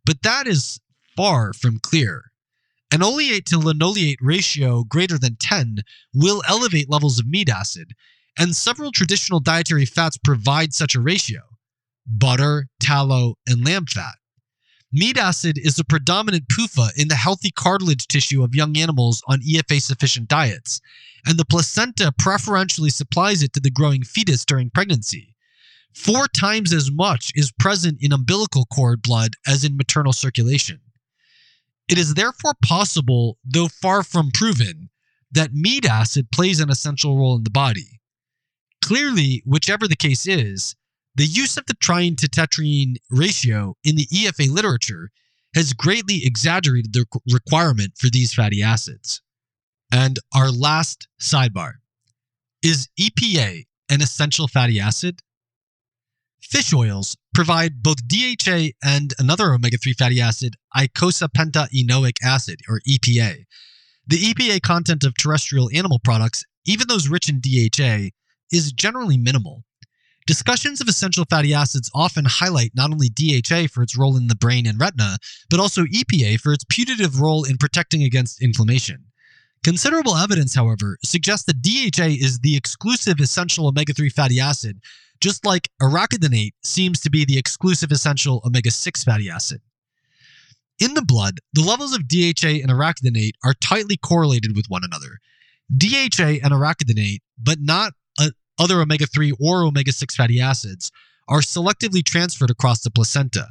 But 0.04 0.22
that 0.22 0.46
is 0.46 0.80
far 1.20 1.52
from 1.52 1.78
clear. 1.78 2.32
An 2.90 3.02
oleate 3.02 3.44
to 3.44 3.58
linoleate 3.58 4.18
ratio 4.22 4.84
greater 4.84 5.18
than 5.18 5.36
10 5.38 5.80
will 6.14 6.42
elevate 6.48 6.88
levels 6.88 7.18
of 7.18 7.26
mead 7.26 7.50
acid, 7.50 7.92
and 8.38 8.56
several 8.56 8.90
traditional 8.90 9.38
dietary 9.38 9.84
fats 9.84 10.16
provide 10.16 10.72
such 10.72 10.94
a 10.94 11.00
ratio 11.00 11.42
butter, 12.06 12.68
tallow, 12.80 13.34
and 13.46 13.66
lamb 13.66 13.84
fat. 13.84 14.14
Mead 14.90 15.18
acid 15.18 15.58
is 15.58 15.76
the 15.76 15.84
predominant 15.84 16.48
PUFA 16.48 16.88
in 16.96 17.08
the 17.08 17.16
healthy 17.16 17.50
cartilage 17.50 18.06
tissue 18.06 18.42
of 18.42 18.54
young 18.54 18.78
animals 18.78 19.22
on 19.28 19.42
EFA 19.42 19.82
sufficient 19.82 20.26
diets, 20.26 20.80
and 21.26 21.38
the 21.38 21.44
placenta 21.44 22.14
preferentially 22.18 22.88
supplies 22.88 23.42
it 23.42 23.52
to 23.52 23.60
the 23.60 23.70
growing 23.70 24.04
fetus 24.04 24.46
during 24.46 24.70
pregnancy. 24.70 25.36
Four 25.94 26.28
times 26.28 26.72
as 26.72 26.90
much 26.90 27.30
is 27.34 27.52
present 27.52 27.98
in 28.00 28.10
umbilical 28.10 28.64
cord 28.64 29.02
blood 29.02 29.32
as 29.46 29.64
in 29.64 29.76
maternal 29.76 30.14
circulation. 30.14 30.80
It 31.90 31.98
is 31.98 32.14
therefore 32.14 32.54
possible, 32.64 33.36
though 33.44 33.66
far 33.66 34.04
from 34.04 34.30
proven, 34.30 34.90
that 35.32 35.52
mead 35.52 35.84
acid 35.84 36.30
plays 36.30 36.60
an 36.60 36.70
essential 36.70 37.18
role 37.18 37.36
in 37.36 37.42
the 37.42 37.50
body. 37.50 38.00
Clearly, 38.80 39.42
whichever 39.44 39.88
the 39.88 39.96
case 39.96 40.26
is, 40.26 40.76
the 41.16 41.26
use 41.26 41.56
of 41.56 41.66
the 41.66 41.74
triene 41.74 42.16
to 42.18 42.28
tetraene 42.28 42.94
ratio 43.10 43.76
in 43.82 43.96
the 43.96 44.06
EFA 44.06 44.48
literature 44.48 45.10
has 45.54 45.72
greatly 45.72 46.24
exaggerated 46.24 46.92
the 46.92 47.06
requirement 47.32 47.94
for 47.98 48.08
these 48.08 48.32
fatty 48.32 48.62
acids. 48.62 49.20
And 49.92 50.20
our 50.32 50.50
last 50.50 51.08
sidebar 51.20 51.72
is 52.62 52.88
EPA 53.00 53.64
an 53.88 54.00
essential 54.00 54.46
fatty 54.46 54.78
acid? 54.78 55.22
Fish 56.50 56.72
oils 56.74 57.16
provide 57.32 57.80
both 57.80 58.08
DHA 58.08 58.70
and 58.82 59.14
another 59.20 59.52
omega 59.54 59.78
3 59.78 59.92
fatty 59.92 60.20
acid, 60.20 60.56
eicosapentaenoic 60.76 62.16
acid, 62.24 62.58
or 62.68 62.80
EPA. 62.88 63.44
The 64.08 64.16
EPA 64.16 64.60
content 64.62 65.04
of 65.04 65.14
terrestrial 65.16 65.70
animal 65.72 66.00
products, 66.00 66.44
even 66.66 66.88
those 66.88 67.08
rich 67.08 67.28
in 67.28 67.40
DHA, 67.40 68.08
is 68.50 68.72
generally 68.72 69.16
minimal. 69.16 69.62
Discussions 70.26 70.80
of 70.80 70.88
essential 70.88 71.24
fatty 71.30 71.54
acids 71.54 71.88
often 71.94 72.24
highlight 72.24 72.72
not 72.74 72.90
only 72.90 73.10
DHA 73.10 73.68
for 73.72 73.84
its 73.84 73.96
role 73.96 74.16
in 74.16 74.26
the 74.26 74.34
brain 74.34 74.66
and 74.66 74.80
retina, 74.80 75.18
but 75.50 75.60
also 75.60 75.84
EPA 75.84 76.40
for 76.40 76.52
its 76.52 76.64
putative 76.68 77.20
role 77.20 77.44
in 77.44 77.58
protecting 77.58 78.02
against 78.02 78.42
inflammation. 78.42 79.04
Considerable 79.62 80.16
evidence, 80.16 80.54
however, 80.54 80.98
suggests 81.04 81.44
that 81.44 81.62
DHA 81.62 82.16
is 82.20 82.40
the 82.40 82.56
exclusive 82.56 83.20
essential 83.20 83.68
omega 83.68 83.92
3 83.92 84.08
fatty 84.08 84.40
acid 84.40 84.80
just 85.20 85.44
like 85.44 85.68
arachidonate 85.80 86.54
seems 86.62 87.00
to 87.00 87.10
be 87.10 87.24
the 87.24 87.38
exclusive 87.38 87.92
essential 87.92 88.42
omega 88.44 88.70
6 88.70 89.04
fatty 89.04 89.30
acid. 89.30 89.60
In 90.78 90.94
the 90.94 91.04
blood, 91.04 91.40
the 91.52 91.62
levels 91.62 91.94
of 91.94 92.08
DHA 92.08 92.62
and 92.62 92.70
arachidonate 92.70 93.34
are 93.44 93.54
tightly 93.54 93.98
correlated 93.98 94.56
with 94.56 94.66
one 94.68 94.82
another. 94.82 95.18
DHA 95.76 96.40
and 96.42 96.52
arachidonate, 96.52 97.20
but 97.38 97.58
not 97.60 97.92
uh, 98.18 98.30
other 98.58 98.80
omega 98.80 99.06
3 99.06 99.32
or 99.38 99.62
omega 99.62 99.92
6 99.92 100.16
fatty 100.16 100.40
acids, 100.40 100.90
are 101.28 101.40
selectively 101.40 102.02
transferred 102.04 102.50
across 102.50 102.82
the 102.82 102.90
placenta. 102.90 103.48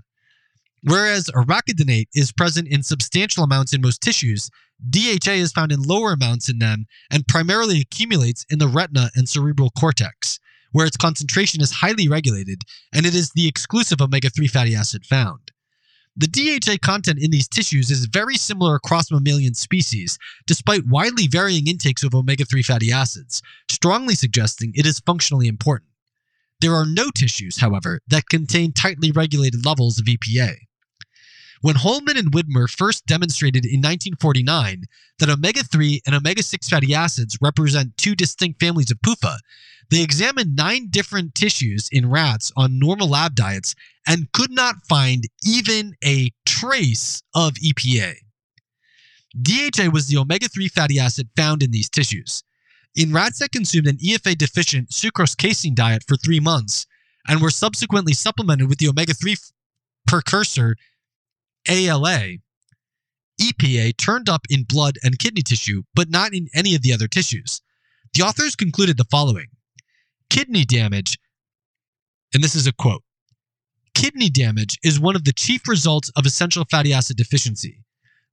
Whereas 0.84 1.30
arachidonate 1.36 2.08
is 2.16 2.32
present 2.32 2.68
in 2.68 2.84
substantial 2.84 3.44
amounts 3.44 3.74
in 3.74 3.82
most 3.82 4.02
tissues, 4.02 4.50
DHA 4.90 5.34
is 5.34 5.52
found 5.52 5.72
in 5.72 5.84
lower 5.84 6.14
amounts 6.14 6.50
in 6.50 6.60
them 6.60 6.86
and 7.12 7.28
primarily 7.28 7.82
accumulates 7.82 8.46
in 8.50 8.60
the 8.60 8.68
retina 8.68 9.12
and 9.16 9.28
cerebral 9.28 9.72
cortex 9.78 10.40
where 10.72 10.86
its 10.86 10.98
concentration 10.98 11.62
is 11.62 11.72
highly 11.72 12.08
regulated 12.08 12.62
and 12.94 13.06
it 13.06 13.16
is 13.16 13.32
the 13.32 13.48
exclusive 13.48 14.02
omega 14.02 14.30
3 14.30 14.48
fatty 14.48 14.76
acid 14.76 15.06
found. 15.06 15.52
The 16.16 16.28
DHA 16.28 16.86
content 16.86 17.20
in 17.22 17.32
these 17.32 17.48
tissues 17.48 17.90
is 17.90 18.06
very 18.06 18.36
similar 18.36 18.76
across 18.76 19.10
mammalian 19.10 19.54
species, 19.54 20.18
despite 20.46 20.88
widely 20.88 21.28
varying 21.28 21.68
intakes 21.68 22.04
of 22.04 22.14
omega 22.14 22.44
3 22.44 22.62
fatty 22.62 22.92
acids, 22.92 23.42
strongly 23.70 24.16
suggesting 24.16 24.74
it 24.76 24.86
is 24.86 25.00
functionally 25.00 25.48
important. 25.48 25.90
There 26.62 26.74
are 26.74 26.86
no 26.86 27.10
tissues, 27.10 27.62
however, 27.62 28.02
that 28.10 28.28
contain 28.28 28.74
tightly 28.74 29.12
regulated 29.12 29.66
levels 29.66 29.98
of 29.98 30.08
EPA. 30.08 30.56
When 31.62 31.76
Holman 31.76 32.18
and 32.18 32.32
Widmer 32.32 32.70
first 32.70 33.06
demonstrated 33.06 33.66
in 33.66 33.80
1949 33.80 34.86
that 35.20 35.30
omega 35.30 35.62
3 35.64 36.02
and 36.06 36.16
omega 36.16 36.42
6 36.42 36.70
fatty 36.70 36.96
acids 36.96 37.38
represent 37.42 37.98
two 37.98 38.16
distinct 38.16 38.62
families 38.62 38.92
of 38.92 39.02
PUFA, 39.02 39.38
they 39.92 40.02
examined 40.02 40.56
nine 40.56 40.88
different 40.90 41.36
tissues 41.36 41.90
in 41.92 42.10
rats 42.10 42.52
on 42.56 42.80
normal 42.80 43.10
lab 43.10 43.36
diets 43.36 43.76
and 44.08 44.32
could 44.32 44.52
not 44.52 44.76
find 44.88 45.26
even 45.46 45.96
a 46.04 46.32
trace 46.46 47.22
of 47.36 47.56
EPA. 47.56 48.14
DHA 49.40 49.90
was 49.92 50.08
the 50.08 50.18
omega 50.18 50.48
3 50.48 50.70
fatty 50.70 50.98
acid 50.98 51.28
found 51.36 51.62
in 51.62 51.72
these 51.72 51.90
tissues. 51.90 52.44
In 52.96 53.14
rats 53.14 53.40
that 53.40 53.52
consumed 53.52 53.88
an 53.88 53.98
EFA 53.98 54.38
deficient 54.38 54.90
sucrose 54.90 55.38
casein 55.38 55.76
diet 55.76 56.04
for 56.08 56.16
three 56.16 56.40
months 56.40 56.88
and 57.28 57.42
were 57.42 57.52
subsequently 57.52 58.14
supplemented 58.14 58.70
with 58.70 58.78
the 58.78 58.88
omega 58.88 59.14
3 59.14 59.36
precursor 60.08 60.76
ALA, 61.70 62.38
EPA 63.40 63.96
turned 63.96 64.28
up 64.28 64.42
in 64.50 64.64
blood 64.64 64.98
and 65.04 65.20
kidney 65.20 65.44
tissue, 65.44 65.84
but 65.94 66.10
not 66.10 66.34
in 66.34 66.50
any 66.54 66.76
of 66.76 66.82
the 66.82 66.92
other 66.92 67.08
tissues. 67.08 67.62
The 68.14 68.24
authors 68.24 68.56
concluded 68.56 68.98
the 68.98 69.06
following 69.06 69.48
Kidney 70.30 70.66
damage, 70.66 71.18
and 72.34 72.44
this 72.44 72.56
is 72.56 72.68
a 72.68 72.74
quote 72.74 73.04
Kidney 73.94 74.30
damage 74.30 74.78
is 74.84 75.00
one 75.00 75.16
of 75.16 75.26
the 75.26 75.34
chief 75.34 75.68
results 75.68 76.12
of 76.16 76.26
essential 76.26 76.66
fatty 76.70 76.92
acid 76.92 77.18
deficiency. 77.18 77.84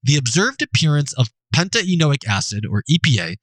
The 0.02 0.16
observed 0.16 0.62
appearance 0.62 1.12
of 1.12 1.28
pentaenoic 1.54 2.26
acid, 2.26 2.64
or 2.64 2.82
EPA, 2.90 3.36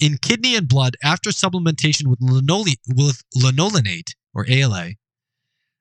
in 0.00 0.18
kidney 0.18 0.56
and 0.56 0.68
blood 0.68 0.96
after 1.02 1.30
supplementation 1.30 2.06
with, 2.06 2.20
linole- 2.20 2.76
with 2.88 3.22
linolenate, 3.36 4.14
or 4.32 4.48
ALA, 4.48 4.92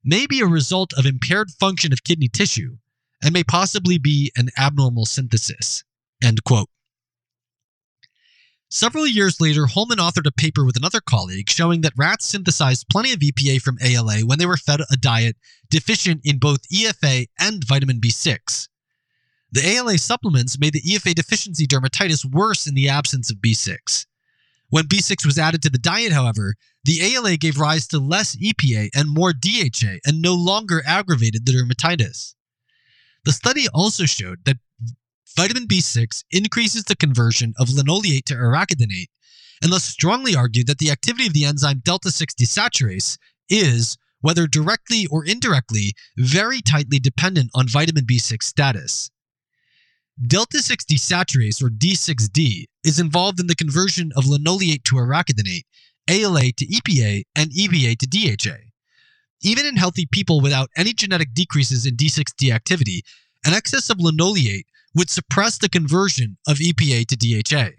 may 0.03 0.27
be 0.27 0.41
a 0.41 0.45
result 0.45 0.93
of 0.93 1.05
impaired 1.05 1.49
function 1.59 1.93
of 1.93 2.03
kidney 2.03 2.27
tissue 2.27 2.77
and 3.23 3.33
may 3.33 3.43
possibly 3.43 3.97
be 3.97 4.31
an 4.35 4.49
abnormal 4.57 5.05
synthesis. 5.05 5.83
End 6.21 6.43
quote. 6.43 6.69
Several 8.69 9.05
years 9.05 9.39
later, 9.39 9.67
Holman 9.67 9.99
authored 9.99 10.25
a 10.25 10.31
paper 10.31 10.65
with 10.65 10.75
another 10.75 10.99
colleague 10.99 11.47
showing 11.47 11.81
that 11.81 11.93
rats 11.95 12.25
synthesized 12.25 12.89
plenty 12.89 13.13
of 13.13 13.19
EPA 13.19 13.61
from 13.61 13.77
ALA 13.83 14.21
when 14.21 14.39
they 14.39 14.47
were 14.47 14.57
fed 14.57 14.81
a 14.91 14.97
diet 14.97 15.37
deficient 15.69 16.21
in 16.23 16.39
both 16.39 16.67
EFA 16.69 17.27
and 17.39 17.63
vitamin 17.63 18.01
B6. 18.01 18.67
The 19.51 19.63
ALA 19.63 19.99
supplements 19.99 20.59
made 20.59 20.73
the 20.73 20.81
EFA 20.81 21.13
deficiency 21.13 21.67
dermatitis 21.67 22.25
worse 22.25 22.65
in 22.65 22.73
the 22.73 22.89
absence 22.89 23.29
of 23.29 23.37
B6. 23.37 24.07
When 24.71 24.85
B6 24.85 25.23
was 25.23 25.37
added 25.37 25.61
to 25.61 25.69
the 25.69 25.77
diet, 25.77 26.11
however, 26.11 26.55
the 26.83 27.03
ALA 27.03 27.37
gave 27.37 27.59
rise 27.59 27.87
to 27.89 27.99
less 27.99 28.35
EPA 28.37 28.89
and 28.95 29.07
more 29.07 29.33
DHA 29.33 29.99
and 30.03 30.19
no 30.19 30.33
longer 30.33 30.81
aggravated 30.87 31.45
the 31.45 31.51
dermatitis. 31.51 32.33
The 33.25 33.31
study 33.31 33.67
also 33.73 34.05
showed 34.05 34.43
that 34.45 34.57
vitamin 35.35 35.67
B6 35.67 36.23
increases 36.31 36.83
the 36.83 36.95
conversion 36.95 37.53
of 37.57 37.69
linoleate 37.69 38.25
to 38.27 38.35
arachidonate, 38.35 39.07
and 39.61 39.71
thus 39.71 39.83
strongly 39.83 40.35
argued 40.35 40.67
that 40.67 40.79
the 40.79 40.91
activity 40.91 41.27
of 41.27 41.33
the 41.33 41.45
enzyme 41.45 41.81
delta 41.83 42.11
6 42.11 42.33
desaturase 42.33 43.17
is, 43.49 43.97
whether 44.19 44.45
directly 44.45 45.05
or 45.07 45.25
indirectly, 45.25 45.93
very 46.17 46.61
tightly 46.61 46.99
dependent 46.99 47.49
on 47.55 47.67
vitamin 47.67 48.05
B6 48.05 48.43
status. 48.43 49.09
Delta 50.27 50.61
6 50.61 50.85
desaturase, 50.85 51.63
or 51.63 51.69
D6D, 51.69 52.65
is 52.83 52.99
involved 52.99 53.39
in 53.39 53.47
the 53.47 53.55
conversion 53.55 54.11
of 54.15 54.27
linoleate 54.27 54.83
to 54.85 54.95
arachidonate, 54.95 55.63
ALA 56.09 56.51
to 56.51 56.65
EPA, 56.67 57.23
and 57.35 57.51
EPA 57.51 57.97
to 57.97 58.05
DHA. 58.05 58.72
Even 59.43 59.65
in 59.65 59.75
healthy 59.75 60.05
people 60.05 60.39
without 60.39 60.69
any 60.77 60.93
genetic 60.93 61.33
decreases 61.33 61.85
in 61.85 61.97
D6D 61.97 62.53
activity, 62.53 63.03
an 63.45 63.53
excess 63.53 63.89
of 63.89 63.99
linoleate 63.99 64.67
would 64.95 65.09
suppress 65.09 65.57
the 65.57 65.69
conversion 65.69 66.37
of 66.47 66.57
EPA 66.57 67.05
to 67.07 67.15
DHA. 67.15 67.71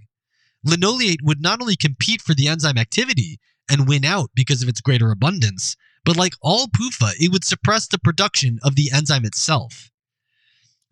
Linoleate 0.63 1.23
would 1.23 1.41
not 1.41 1.61
only 1.61 1.77
compete 1.77 2.21
for 2.21 2.35
the 2.35 2.49
enzyme 2.49 2.79
activity 2.79 3.39
and 3.71 3.89
win 3.89 4.05
out 4.05 4.31
because 4.35 4.63
of 4.63 4.69
its 4.69 4.81
greater 4.81 5.11
abundance, 5.11 5.77
but 6.05 6.17
like 6.17 6.35
all 6.43 6.69
PUFA, 6.69 7.13
it 7.19 7.33
would 7.33 7.45
suppress 7.45 7.87
the 7.87 7.99
production 7.99 8.59
of 8.63 8.77
the 8.77 8.91
enzyme 8.93 9.25
itself. 9.25 9.91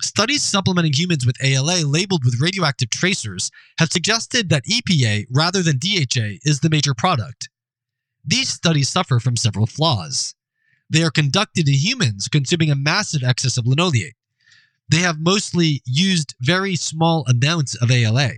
Studies 0.01 0.43
supplementing 0.43 0.95
humans 0.95 1.27
with 1.27 1.43
ALA 1.43 1.87
labeled 1.87 2.25
with 2.25 2.41
radioactive 2.41 2.91
tracers 2.91 3.51
have 3.79 3.93
suggested 3.93 4.49
that 4.49 4.65
EPA 4.65 5.27
rather 5.31 5.63
than 5.63 5.79
DHA 5.79 6.39
is 6.45 6.61
the 6.61 6.71
major 6.71 6.95
product. 6.95 7.49
These 8.25 8.49
studies 8.49 8.89
suffer 8.89 9.21
from 9.21 9.37
several 9.37 9.67
flaws. 9.67 10.35
They 10.93 11.03
are 11.03 11.11
conducted 11.11 11.69
in 11.69 11.75
humans 11.75 12.29
consuming 12.29 12.71
a 12.71 12.75
massive 12.75 13.25
excess 13.25 13.57
of 13.57 13.67
linoleate. 13.67 14.15
They 14.91 14.99
have 14.99 15.19
mostly 15.19 15.81
used 15.87 16.35
very 16.43 16.77
small 16.77 17.25
amounts 17.27 17.75
of 17.75 17.91
ALA. 17.91 18.33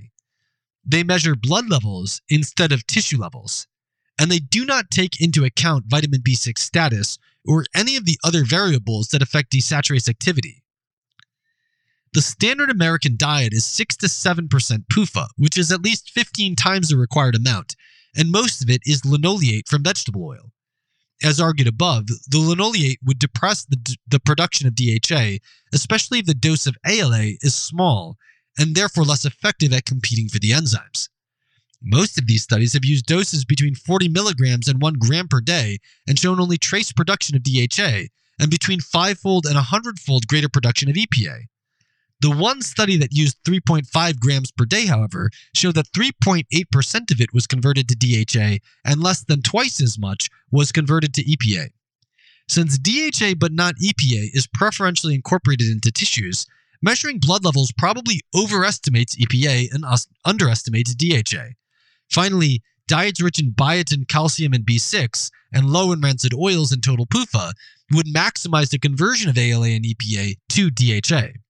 They 0.87 1.03
measure 1.03 1.35
blood 1.35 1.69
levels 1.69 2.23
instead 2.29 2.71
of 2.71 2.87
tissue 2.87 3.19
levels. 3.19 3.67
And 4.21 4.31
they 4.31 4.39
do 4.39 4.65
not 4.65 4.93
take 4.93 5.21
into 5.21 5.45
account 5.45 5.87
vitamin 5.89 6.21
B6 6.21 6.57
status 6.59 7.19
or 7.45 7.65
any 7.75 7.97
of 7.97 8.05
the 8.05 8.19
other 8.23 8.45
variables 8.45 9.09
that 9.09 9.21
affect 9.21 9.51
desaturase 9.51 10.09
activity. 10.09 10.63
The 12.13 12.23
standard 12.23 12.71
American 12.71 13.17
diet 13.17 13.53
is 13.53 13.67
6 13.67 13.97
to 13.97 14.07
7% 14.07 14.49
PUFA, 14.93 15.27
which 15.37 15.59
is 15.59 15.73
at 15.73 15.83
least 15.83 16.13
15 16.13 16.55
times 16.55 16.91
the 16.91 16.97
required 16.97 17.35
amount, 17.35 17.75
and 18.17 18.31
most 18.31 18.63
of 18.63 18.71
it 18.71 18.83
is 18.87 19.05
linoleate 19.05 19.67
from 19.67 19.83
vegetable 19.83 20.25
oil. 20.25 20.54
As 21.23 21.41
argued 21.41 21.69
above, 21.69 22.07
the 22.07 22.39
linoleate 22.39 22.99
would 23.05 23.19
depress 23.19 23.65
the, 23.65 23.97
the 24.09 24.21
production 24.21 24.67
of 24.67 24.75
DHA, 24.75 25.39
especially 25.73 26.19
if 26.19 26.27
the 26.27 26.35
dose 26.35 26.67
of 26.67 26.77
ALA 26.87 27.35
is 27.41 27.55
small 27.55 28.17
and 28.59 28.75
therefore 28.75 29.05
less 29.05 29.25
effective 29.25 29.73
at 29.73 29.85
competing 29.85 30.29
for 30.29 30.39
the 30.39 30.51
enzymes. 30.51 31.09
Most 31.83 32.19
of 32.19 32.27
these 32.27 32.43
studies 32.43 32.73
have 32.73 32.85
used 32.85 33.07
doses 33.07 33.45
between 33.45 33.75
40 33.75 34.09
milligrams 34.09 34.69
and 34.69 34.81
1 34.81 34.95
gram 34.95 35.29
per 35.29 35.41
day 35.41 35.79
and 36.09 36.19
shown 36.19 36.41
only 36.41 36.57
trace 36.57 36.93
production 36.93 37.37
of 37.37 37.43
DHA 37.43 38.09
and 38.41 38.51
between 38.51 38.81
fivefold 38.81 39.47
and 39.47 39.57
a 39.57 39.63
hundredfold 39.63 40.27
greater 40.27 40.49
production 40.49 40.89
of 40.89 40.97
EPA. 40.97 41.43
The 42.25 42.31
one 42.31 42.63
study 42.63 42.97
that 42.97 43.13
used 43.13 43.37
3.5 43.45 44.19
grams 44.19 44.51
per 44.51 44.65
day, 44.65 44.87
however, 44.87 45.29
showed 45.55 45.75
that 45.75 45.93
3.8% 45.93 47.11
of 47.11 47.21
it 47.21 47.35
was 47.35 47.47
converted 47.47 47.87
to 47.87 47.95
DHA 47.95 48.65
and 48.83 49.03
less 49.03 49.23
than 49.23 49.43
twice 49.43 49.79
as 49.83 49.99
much 49.99 50.31
was 50.51 50.73
converted 50.73 51.13
to 51.13 51.23
EPA. 51.23 51.69
Since 52.49 52.79
DHA 52.79 53.35
but 53.39 53.53
not 53.53 53.75
EPA 53.75 54.31
is 54.33 54.49
preferentially 54.55 55.15
incorporated 55.15 55.69
into 55.69 55.93
tissues, 55.93 56.47
measuring 56.81 57.19
blood 57.19 57.45
levels 57.45 57.73
probably 57.77 58.23
overestimates 58.35 59.17
EPA 59.17 59.69
and 59.75 59.85
underestimates 60.25 60.95
DHA. 60.95 61.49
Finally, 62.11 62.63
diets 62.89 63.21
rich 63.21 63.39
in 63.39 63.53
biotin, 63.53 64.09
calcium, 64.09 64.55
and 64.55 64.65
B6, 64.65 65.31
and 65.53 65.69
low 65.69 65.93
in 65.93 66.01
rancid 66.01 66.33
oils 66.33 66.73
and 66.73 66.83
total 66.83 67.05
PUFA 67.05 67.53
would 67.93 68.07
maximize 68.07 68.71
the 68.71 68.79
conversion 68.79 69.29
of 69.29 69.37
ALA 69.37 69.69
and 69.69 69.85
EPA 69.85 70.37
to 70.49 70.71
DHA. 70.71 71.44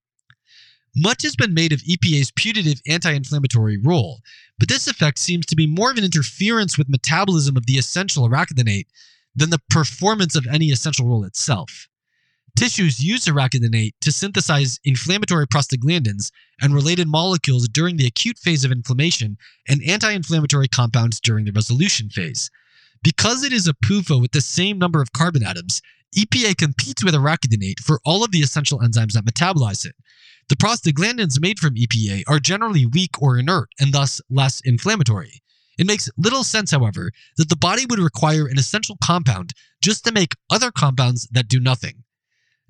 Much 0.97 1.23
has 1.23 1.35
been 1.35 1.53
made 1.53 1.73
of 1.73 1.81
EPA's 1.81 2.31
putative 2.33 2.81
anti 2.87 3.12
inflammatory 3.12 3.77
role, 3.77 4.21
but 4.59 4.69
this 4.69 4.87
effect 4.87 5.19
seems 5.19 5.45
to 5.47 5.57
be 5.57 5.66
more 5.66 5.91
of 5.91 5.99
an 5.99 6.05
interference 6.05 6.79
with 6.79 6.89
metabolism 6.89 7.57
of 7.57 7.66
the 7.66 7.75
essential 7.79 8.29
arachidonate 8.29 8.87
than 9.35 9.51
the 9.51 9.61
performance 9.71 10.37
of 10.37 10.47
any 10.47 10.66
essential 10.66 11.07
role 11.07 11.25
itself. 11.25 11.89
Tissues 12.57 13.03
use 13.03 13.25
arachidonate 13.25 13.95
to 14.01 14.12
synthesize 14.12 14.79
inflammatory 14.85 15.49
prostaglandins 15.49 16.31
and 16.61 16.73
related 16.73 17.09
molecules 17.09 17.66
during 17.66 17.97
the 17.97 18.07
acute 18.07 18.39
phase 18.39 18.65
of 18.65 18.71
inflammation 18.71 19.37
and 19.69 19.83
anti 19.83 20.12
inflammatory 20.12 20.69
compounds 20.69 21.19
during 21.19 21.45
the 21.45 21.53
resolution 21.53 22.09
phase. 22.09 22.51
Because 23.03 23.43
it 23.43 23.53
is 23.53 23.66
a 23.66 23.75
PUFA 23.75 24.21
with 24.21 24.31
the 24.31 24.41
same 24.41 24.79
number 24.79 25.03
of 25.03 25.12
carbon 25.12 25.43
atoms, 25.43 25.83
EPA 26.16 26.57
competes 26.57 27.03
with 27.03 27.15
arachidonate 27.15 27.81
for 27.81 28.01
all 28.05 28.23
of 28.23 28.31
the 28.31 28.39
essential 28.39 28.79
enzymes 28.79 29.15
that 29.15 29.25
metabolize 29.25 29.85
it, 29.85 29.97
the 30.49 30.57
prostaglandins 30.57 31.41
made 31.41 31.59
from 31.59 31.75
EPA 31.75 32.23
are 32.29 32.39
generally 32.39 32.87
weak 32.87 33.21
or 33.21 33.39
inert 33.39 33.69
and 33.81 33.93
thus 33.93 34.21
less 34.29 34.61
inflammatory. 34.65 35.43
It 35.79 35.87
makes 35.87 36.09
little 36.16 36.45
sense, 36.45 36.71
however, 36.71 37.11
that 37.37 37.49
the 37.49 37.57
body 37.57 37.85
would 37.87 37.99
require 37.99 38.47
an 38.47 38.59
essential 38.59 38.97
compound 39.03 39.53
just 39.83 40.05
to 40.05 40.12
make 40.12 40.37
other 40.51 40.71
compounds 40.71 41.29
that 41.33 41.49
do 41.49 41.59
nothing. 41.59 42.05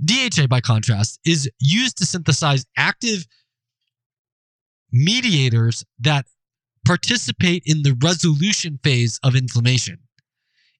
DHA, 0.02 0.46
by 0.48 0.60
contrast, 0.60 1.20
is 1.24 1.50
used 1.60 1.98
to 1.98 2.06
synthesize 2.06 2.64
active 2.76 3.26
mediators 4.90 5.84
that 6.00 6.26
participate 6.86 7.62
in 7.66 7.82
the 7.82 7.96
resolution 8.02 8.78
phase 8.82 9.18
of 9.22 9.34
inflammation. 9.34 9.98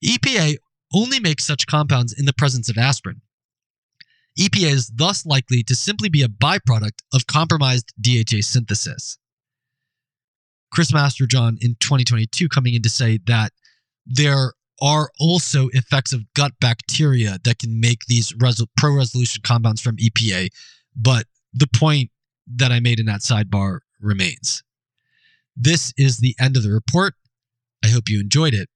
EPA 0.05 0.57
only 0.93 1.19
makes 1.19 1.45
such 1.45 1.66
compounds 1.66 2.12
in 2.12 2.25
the 2.25 2.33
presence 2.33 2.69
of 2.69 2.79
aspirin. 2.79 3.21
EPA 4.39 4.70
is 4.73 4.89
thus 4.89 5.24
likely 5.24 5.62
to 5.62 5.74
simply 5.74 6.09
be 6.09 6.23
a 6.23 6.28
byproduct 6.28 7.02
of 7.12 7.27
compromised 7.27 7.93
DHA 8.01 8.40
synthesis. 8.40 9.19
Chris 10.73 10.90
Masterjohn 10.90 11.56
in 11.61 11.77
2022 11.78 12.48
coming 12.48 12.74
in 12.74 12.82
to 12.82 12.89
say 12.89 13.20
that 13.27 13.52
there 14.06 14.52
are 14.82 15.11
also 15.20 15.69
effects 15.73 16.12
of 16.12 16.23
gut 16.35 16.52
bacteria 16.61 17.39
that 17.44 17.61
can 17.61 17.81
make 17.81 18.06
these 18.06 18.32
resol- 18.32 18.66
pro 18.77 18.97
resolution 18.97 19.40
compounds 19.44 19.81
from 19.81 19.97
EPA, 19.97 20.48
but 20.97 21.27
the 21.52 21.69
point 21.69 22.11
that 22.47 22.73
I 22.73 22.81
made 22.81 22.98
in 22.98 23.06
that 23.06 23.20
sidebar 23.20 23.81
remains. 24.01 24.62
This 25.56 25.93
is 25.97 26.19
the 26.19 26.35
end 26.40 26.56
of 26.56 26.65
the 26.65 26.73
report. 26.73 27.15
I 27.85 27.89
hope 27.89 28.09
you 28.09 28.20
enjoyed 28.20 28.55
it. 28.55 28.69